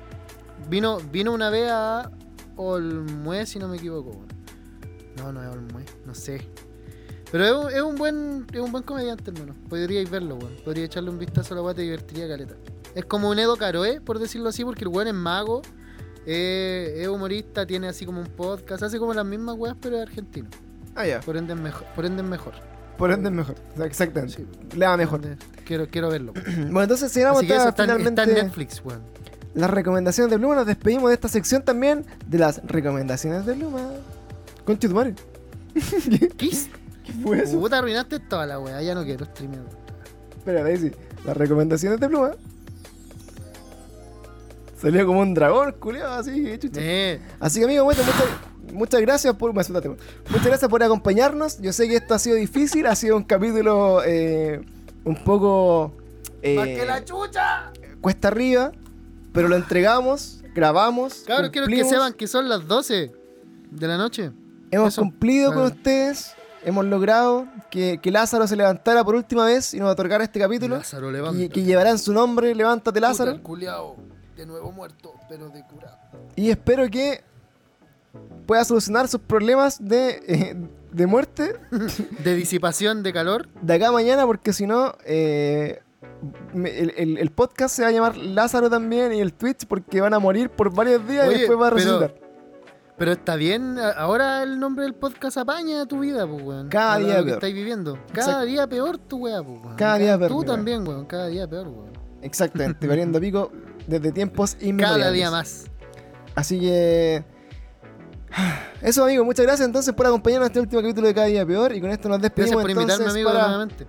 Vino, 0.69 0.99
vino 0.99 1.33
una 1.33 1.51
vez 1.51 1.69
a 1.71 2.11
Olmué, 2.57 3.47
si 3.47 3.59
no 3.59 3.69
me 3.69 3.77
equivoco. 3.77 4.23
No, 5.19 5.33
no 5.33 5.43
es 5.43 5.49
Olmué, 5.49 5.85
no 6.07 6.15
sé. 6.15 6.49
Pero 7.35 7.45
es 7.47 7.53
un, 7.53 7.73
es 7.73 7.83
un 7.83 7.97
buen 7.97 8.47
es 8.53 8.61
un 8.61 8.71
buen 8.71 8.85
comediante, 8.85 9.33
hermano. 9.33 9.57
Podríais 9.69 10.09
verlo, 10.09 10.37
weón. 10.37 10.53
Podría 10.65 10.85
echarle 10.85 11.11
un 11.11 11.19
vistazo 11.19 11.55
a 11.55 11.57
la 11.57 11.63
weá, 11.65 11.75
te 11.75 11.83
divertiría 11.83 12.29
caleta. 12.29 12.55
Es 12.95 13.05
como 13.07 13.29
un 13.29 13.37
Edo 13.41 13.57
Caroe, 13.57 14.01
por 14.01 14.21
decirlo 14.21 14.51
así, 14.51 14.65
porque 14.65 14.85
el 14.85 14.89
weón 14.89 15.09
es 15.09 15.15
mago, 15.15 15.61
eh, 16.27 16.95
es 16.99 17.09
humorista, 17.09 17.67
tiene 17.67 17.89
así 17.89 18.07
como 18.07 18.21
un 18.21 18.29
podcast, 18.29 18.85
hace 18.85 19.01
como 19.01 19.13
las 19.15 19.27
mismas 19.27 19.57
weas, 19.59 19.75
pero 19.81 19.97
es 19.97 20.03
argentino. 20.03 20.49
Ah, 20.95 21.09
ya. 21.09 21.19
Por 21.23 21.37
ende 21.37 21.55
es 21.55 21.59
mejor. 21.59 21.85
Por 21.97 22.07
ende 22.07 22.23
es 22.23 22.29
mejor. 22.29 22.53
Por 22.97 23.11
ende 23.11 23.31
es 23.31 23.35
mejor. 23.35 23.57
Exactamente. 23.85 24.37
Sí. 24.37 24.47
Le 24.77 24.87
va 24.87 24.97
mejor. 24.97 25.21
Quiero, 25.65 25.89
quiero 25.89 26.11
verlo. 26.11 26.35
Bueno, 26.57 26.83
entonces 26.83 27.17
en- 27.17 27.35
finalmente 27.75 28.11
está 28.11 28.23
en 28.23 28.35
Netflix, 28.47 28.81
weón. 28.85 29.01
las 29.55 29.71
recomendaciones 29.71 30.31
de 30.31 30.37
Bluma. 30.37 30.55
Nos 30.55 30.67
despedimos 30.67 31.09
de 31.09 31.15
esta 31.15 31.27
sección 31.27 31.65
también 31.65 32.07
de 32.29 32.39
las 32.39 32.63
recomendaciones 32.65 33.45
de 33.45 33.55
Bluma. 33.55 33.91
Tu 34.79 34.89
madre. 34.91 35.17
¿Qué? 36.37 36.51
¿Qué 37.05 37.13
fue 37.13 37.43
eso? 37.43 37.59
Puta, 37.61 37.79
arruinaste 37.79 38.19
toda 38.21 38.47
la 38.47 38.59
wea, 38.59 38.81
ya 38.83 38.95
no 38.95 39.05
quiero 39.05 39.25
streamear. 39.27 39.63
Espera, 40.37 40.77
sí. 40.77 40.91
Las 41.25 41.37
recomendaciones 41.37 42.01
de 42.01 42.09
Pluma. 42.09 42.33
Salió 44.81 45.07
como 45.07 45.21
un 45.21 45.33
dragón, 45.35 45.73
culiado, 45.79 46.15
así, 46.15 46.59
chucha. 46.59 46.81
Eh, 46.83 47.21
Así 47.41 47.59
que, 47.59 47.65
amigo, 47.65 47.85
bueno, 47.85 48.03
muchas, 48.03 48.75
muchas 48.75 49.01
gracias 49.01 49.35
por. 49.35 49.55
me. 49.55 49.63
Muchas 49.63 50.47
gracias 50.47 50.69
por 50.71 50.83
acompañarnos. 50.83 51.59
Yo 51.61 51.73
sé 51.73 51.89
que 51.89 51.97
esto 51.97 52.13
ha 52.15 52.19
sido 52.19 52.37
difícil, 52.37 52.87
ha 52.87 52.95
sido 52.95 53.17
un 53.17 53.25
capítulo 53.25 54.03
eh, 54.05 54.61
un 55.05 55.17
poco. 55.25 55.95
eh, 56.43 57.03
chucha! 57.05 57.73
cuesta 58.03 58.29
arriba, 58.29 58.73
pero 59.33 59.49
lo 59.49 59.57
entregamos, 59.57 60.43
grabamos. 60.55 61.25
Cabrón, 61.27 61.51
quiero 61.51 61.67
que 61.69 61.85
sepan 61.85 62.13
que 62.13 62.27
son 62.27 62.51
las 62.51 62.67
12 62.69 63.11
de 63.71 63.87
la 63.89 63.97
noche. 63.97 64.33
Hemos 64.71 64.93
Eso. 64.93 65.01
cumplido 65.03 65.55
con 65.55 65.63
Ah. 65.63 65.67
ustedes. 65.69 66.34
Hemos 66.65 66.85
logrado 66.87 67.47
que, 67.71 67.99
que 68.03 68.11
Lázaro 68.11 68.47
se 68.47 68.57
levantara 68.57 69.05
por 69.05 69.15
última 69.15 69.45
vez 69.45 69.75
y 69.75 69.79
nos 69.81 69.91
otorgara 69.93 70.25
este 70.25 70.41
capítulo. 70.41 70.77
Lázaro, 70.79 71.11
Que, 71.33 71.49
que 71.51 71.63
llevará 71.63 71.91
en 71.91 71.99
su 71.99 72.13
nombre 72.13 72.55
Levántate 72.55 73.01
Lázaro. 73.01 73.33
Puta, 73.33 73.37
el 73.39 73.43
culiao, 73.43 73.97
de 74.37 74.47
nuevo 74.47 74.73
muerto, 74.73 75.13
pero 75.29 75.49
de 75.51 75.63
curado. 75.67 75.99
Y 76.37 76.51
espero 76.51 76.89
que 76.91 77.23
pueda 78.47 78.65
solucionar 78.65 79.09
sus 79.09 79.21
problemas 79.21 79.77
de, 79.85 80.23
eh, 80.27 80.57
de 80.93 81.07
muerte 81.07 81.57
De 82.25 82.35
disipación 82.35 83.03
de 83.03 83.13
calor. 83.13 83.49
de 83.61 83.75
acá 83.75 83.89
a 83.89 83.93
mañana, 83.93 84.25
porque 84.27 84.53
si 84.53 84.67
no, 84.67 84.95
eh, 85.05 85.81
el, 86.55 86.95
el- 86.97 87.19
el 87.19 87.31
podcast 87.31 87.75
se 87.77 87.83
va 87.83 87.89
a 87.89 87.93
llamar 87.93 88.17
Lázaro 88.17 88.71
también 88.71 89.13
y 89.13 89.21
el 89.21 89.33
Twitch, 89.35 89.67
porque 89.67 90.01
van 90.01 90.15
a 90.15 90.19
morir 90.19 90.49
por 90.51 90.75
varios 90.75 91.07
días 91.07 91.27
y 91.31 91.39
después 91.41 91.59
va 91.61 91.67
a 91.67 91.71
resucitar. 91.71 92.15
Pero 92.97 93.13
está 93.13 93.35
bien, 93.35 93.77
ahora 93.97 94.43
el 94.45 94.61
nombre 94.61 94.85
del 94.85 94.95
podcast 94.95 95.37
apaña 95.39 95.85
tu 95.87 96.01
vida, 96.01 96.27
pues, 96.29 96.43
weón. 96.43 96.69
Cada 96.69 96.99
día 96.99 97.19
lo 97.19 97.25
que 97.25 97.31
estáis 97.33 97.55
viviendo. 97.55 97.99
Cada 98.13 98.29
Exacto. 98.29 98.47
día 98.47 98.67
peor 98.69 98.99
tu 98.99 99.17
weá, 99.19 99.43
pues, 99.43 99.61
weón. 99.63 99.77
Cada 99.77 99.99
día 99.99 100.17
peor, 100.17 100.31
Tú 100.31 100.41
mi 100.41 100.47
también, 100.47 100.87
weón. 100.87 101.05
Cada 101.07 101.27
día 101.27 101.49
peor, 101.49 101.69
weón. 101.69 101.91
Exactamente, 102.23 102.87
valiendo 102.87 103.21
pico 103.21 103.51
desde 103.87 104.13
tiempos 104.13 104.57
inmemoriales. 104.61 104.99
Cada 104.99 105.11
día 105.11 105.31
más. 105.31 105.65
Así 106.37 106.61
que. 106.61 107.25
Eso, 108.81 109.05
amigo, 109.05 109.25
muchas 109.25 109.45
gracias 109.47 109.67
entonces 109.67 109.93
por 109.95 110.07
acompañarnos 110.07 110.47
en 110.47 110.51
este 110.53 110.61
último 110.61 110.83
capítulo 110.83 111.07
de 111.07 111.15
Cada 111.15 111.27
Día 111.27 111.47
Peor. 111.47 111.75
Y 111.75 111.81
con 111.81 111.91
esto 111.91 112.09
nos 112.09 112.19
Gracias 112.19 112.37
despedimos 112.37 112.63
por 112.63 112.71
invitarme, 112.71 113.07
amigo, 113.11 113.31
para, 113.31 113.49
nuevamente. 113.49 113.87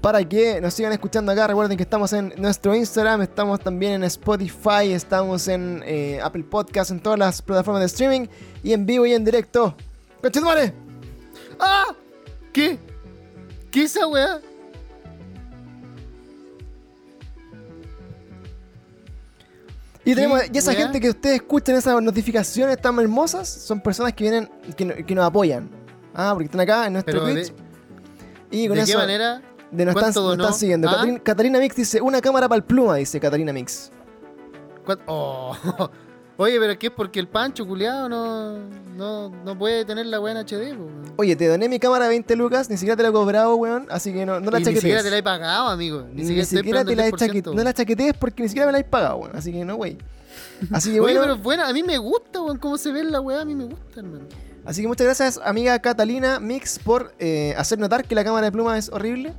Para 0.00 0.26
que 0.26 0.60
nos 0.60 0.74
sigan 0.74 0.92
escuchando 0.92 1.32
acá. 1.32 1.46
Recuerden 1.46 1.76
que 1.76 1.82
estamos 1.82 2.12
en 2.12 2.32
nuestro 2.36 2.74
Instagram, 2.74 3.22
estamos 3.22 3.60
también 3.60 3.92
en 3.92 4.04
Spotify, 4.04 4.92
estamos 4.92 5.46
en 5.48 5.82
eh, 5.86 6.20
Apple 6.22 6.44
Podcast, 6.44 6.90
en 6.90 7.00
todas 7.00 7.18
las 7.18 7.42
plataformas 7.42 7.80
de 7.80 7.86
streaming 7.86 8.26
y 8.62 8.72
en 8.72 8.86
vivo 8.86 9.04
y 9.06 9.12
en 9.12 9.24
directo. 9.24 9.74
¡Conchetumare! 10.22 10.72
¡Ah! 11.58 11.94
¿Qué? 12.52 12.78
¿Qué 13.70 13.82
esa 13.84 14.06
weá? 14.06 14.40
Y, 20.04 20.14
tenemos, 20.14 20.40
¿Qué 20.42 20.50
y 20.54 20.58
esa 20.58 20.70
weá? 20.72 20.80
gente 20.82 21.00
que 21.00 21.10
ustedes 21.10 21.36
escuchan, 21.36 21.76
esas 21.76 22.02
notificaciones 22.02 22.80
tan 22.80 22.98
hermosas, 22.98 23.48
son 23.48 23.80
personas 23.80 24.14
que 24.14 24.24
vienen, 24.24 24.48
que, 24.76 24.84
no- 24.84 24.94
que 24.94 25.14
nos 25.14 25.24
apoyan. 25.26 25.68
Ah, 26.14 26.30
porque 26.32 26.46
están 26.46 26.60
acá 26.60 26.86
en 26.86 26.94
nuestro 26.94 27.22
Twitch. 27.22 27.52
de, 27.52 27.54
y 28.50 28.66
con 28.66 28.76
¿de 28.78 28.82
eso 28.82 28.92
qué 28.92 28.98
manera? 28.98 29.42
De 29.70 29.84
nos, 29.84 29.96
están, 29.96 30.36
nos 30.38 30.56
siguiendo. 30.56 30.88
Ah. 30.88 30.92
Catarina, 30.92 31.18
Catarina 31.20 31.58
Mix 31.58 31.76
dice, 31.76 32.00
una 32.00 32.20
cámara 32.20 32.48
para 32.48 32.56
el 32.58 32.64
pluma, 32.64 32.96
dice 32.96 33.20
Catarina 33.20 33.52
Mix. 33.52 33.90
¿Cuán- 34.84 35.00
Oh. 35.06 35.54
Oye, 36.40 36.58
pero 36.58 36.78
¿qué 36.78 36.86
es 36.86 36.92
porque 36.94 37.20
el 37.20 37.28
Pancho 37.28 37.66
culiado 37.66 38.08
no, 38.08 38.56
no, 38.96 39.28
no 39.28 39.58
puede 39.58 39.84
tener 39.84 40.06
la 40.06 40.16
en 40.30 40.38
HD? 40.38 40.74
po? 40.74 40.88
Oye, 41.18 41.36
te 41.36 41.46
doné 41.46 41.68
mi 41.68 41.78
cámara 41.78 42.08
20 42.08 42.34
lucas, 42.34 42.70
ni 42.70 42.78
siquiera 42.78 42.96
te 42.96 43.02
la 43.02 43.10
he 43.10 43.12
cobrado, 43.12 43.56
weón, 43.56 43.86
así 43.90 44.10
que 44.10 44.24
no, 44.24 44.40
no 44.40 44.50
la 44.50 44.58
Y 44.58 44.64
ni 44.64 44.74
siquiera 44.74 45.02
te 45.02 45.10
la 45.10 45.18
he 45.18 45.22
pagado, 45.22 45.68
amigo. 45.68 46.06
Ni, 46.10 46.22
Ni 46.22 46.44
siquiera, 46.46 46.82
te 46.82 46.96
la 46.96 47.04
he 47.04 47.08
el 47.08 47.12
10%, 47.12 47.18
chaqueteado. 47.18 47.54
No 47.54 47.62
la 47.62 47.74
chaquetees 47.74 48.14
porque 48.18 48.42
ni 48.42 48.48
siquiera 48.48 48.64
me 48.68 48.72
la 48.72 48.78
he 48.78 48.84
pagado, 48.84 49.18
weón. 49.18 49.36
Así 49.36 49.52
que 49.52 49.66
no, 49.66 49.74
wey. 49.76 49.98
Así 50.72 50.92
que 50.94 51.00
Oye, 51.00 51.12
bueno, 51.12 51.20
pero 51.20 51.34
es 51.34 51.42
buena, 51.42 51.68
a 51.68 51.74
mí 51.74 51.82
me 51.82 51.98
gusta, 51.98 52.40
weón, 52.40 52.56
cómo 52.56 52.78
se 52.78 52.90
ve 52.90 53.04
la 53.04 53.20
weá, 53.20 53.42
a 53.42 53.44
mí 53.44 53.54
me 53.54 53.64
gusta, 53.64 54.00
hermano. 54.00 54.24
Así 54.64 54.82
que 54.82 54.88
muchas 54.88 55.06
gracias, 55.06 55.40
amiga 55.44 55.78
Catalina 55.78 56.40
Mix, 56.40 56.78
por 56.78 57.12
eh, 57.18 57.54
hacer 57.56 57.78
notar 57.78 58.04
que 58.04 58.14
la 58.14 58.24
cámara 58.24 58.46
de 58.46 58.52
pluma 58.52 58.76
es 58.78 58.88
horrible. 58.90 59.32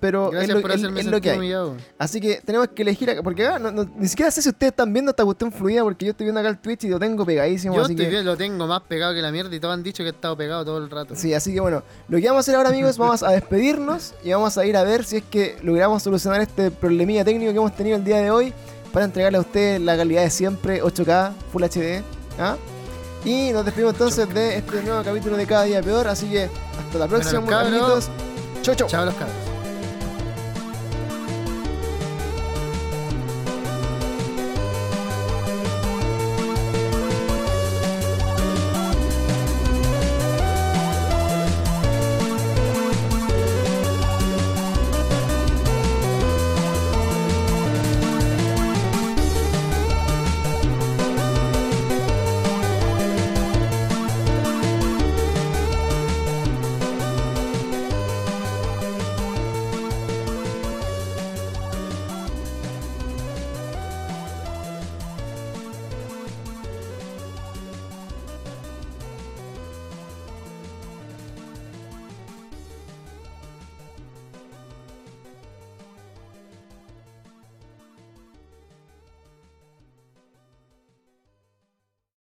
Pero 0.00 0.38
es 0.38 0.48
lo, 0.50 0.60
por 0.60 0.70
es- 0.70 0.82
lo 1.06 1.18
que 1.22 1.30
hay. 1.30 1.38
humillado. 1.38 1.76
Así 1.96 2.20
que 2.20 2.42
tenemos 2.44 2.68
que 2.68 2.82
elegir 2.82 3.08
acá, 3.08 3.22
porque 3.22 3.46
acá 3.46 3.58
no- 3.58 3.70
no- 3.72 3.90
ni 3.96 4.06
siquiera 4.06 4.30
sé 4.30 4.42
si 4.42 4.50
ustedes 4.50 4.72
están 4.72 4.92
viendo 4.92 5.12
esta 5.12 5.24
cuestión 5.24 5.50
fluida, 5.50 5.82
porque 5.82 6.04
yo 6.04 6.10
estoy 6.10 6.24
viendo 6.26 6.40
acá 6.40 6.50
el 6.50 6.58
Twitch 6.58 6.84
y 6.84 6.88
lo 6.88 6.98
tengo 6.98 7.24
pegadísimo. 7.24 7.74
Yo 7.74 7.80
así 7.84 7.92
estoy 7.92 8.04
que, 8.04 8.10
bien, 8.10 8.24
lo 8.26 8.36
tengo 8.36 8.66
más 8.66 8.82
pegado 8.82 9.14
que 9.14 9.22
la 9.22 9.30
mierda 9.32 9.54
y 9.56 9.60
todos 9.60 9.72
han 9.72 9.82
dicho 9.82 10.02
que 10.02 10.10
he 10.10 10.12
estado 10.12 10.36
pegado 10.36 10.62
todo 10.62 10.76
el 10.76 10.90
rato. 10.90 11.14
Sí, 11.16 11.32
así 11.32 11.54
que 11.54 11.60
bueno, 11.60 11.82
lo 12.08 12.18
que 12.18 12.26
vamos 12.26 12.36
a 12.36 12.40
hacer 12.40 12.54
ahora, 12.56 12.68
amigos, 12.68 12.98
vamos 12.98 13.22
a 13.22 13.30
despedirnos 13.30 14.12
y 14.22 14.30
vamos 14.32 14.58
a 14.58 14.66
ir 14.66 14.76
a 14.76 14.82
ver 14.84 15.04
si 15.06 15.16
es 15.18 15.22
que 15.22 15.56
logramos 15.62 16.02
solucionar 16.02 16.42
este 16.42 16.70
problemilla 16.70 17.24
técnico 17.24 17.52
que 17.52 17.56
hemos 17.58 17.74
tenido 17.74 17.96
el 17.96 18.04
día 18.04 18.18
de 18.18 18.30
hoy 18.30 18.52
para 18.92 19.06
entregarle 19.06 19.38
a 19.38 19.40
ustedes 19.40 19.80
la 19.80 19.96
calidad 19.96 20.22
de 20.24 20.28
siempre, 20.28 20.82
8K, 20.82 21.32
Full 21.50 21.62
HD. 21.64 22.02
¿ah? 22.38 22.56
Y 23.24 23.52
nos 23.52 23.64
despedimos 23.64 23.94
entonces 23.94 24.32
de 24.34 24.58
este 24.58 24.82
nuevo 24.82 25.02
capítulo 25.02 25.36
de 25.36 25.46
Cada 25.46 25.64
Día 25.64 25.82
Peor, 25.82 26.06
así 26.08 26.28
que 26.28 26.44
hasta 26.78 26.98
la 26.98 27.08
próxima, 27.08 27.40
Bueno, 27.40 27.58
amiguitos. 27.58 28.08
Chau, 28.62 28.74
chau. 28.74 28.88
Chao 28.88 29.04
los 29.06 29.14
cabros. 29.14 29.53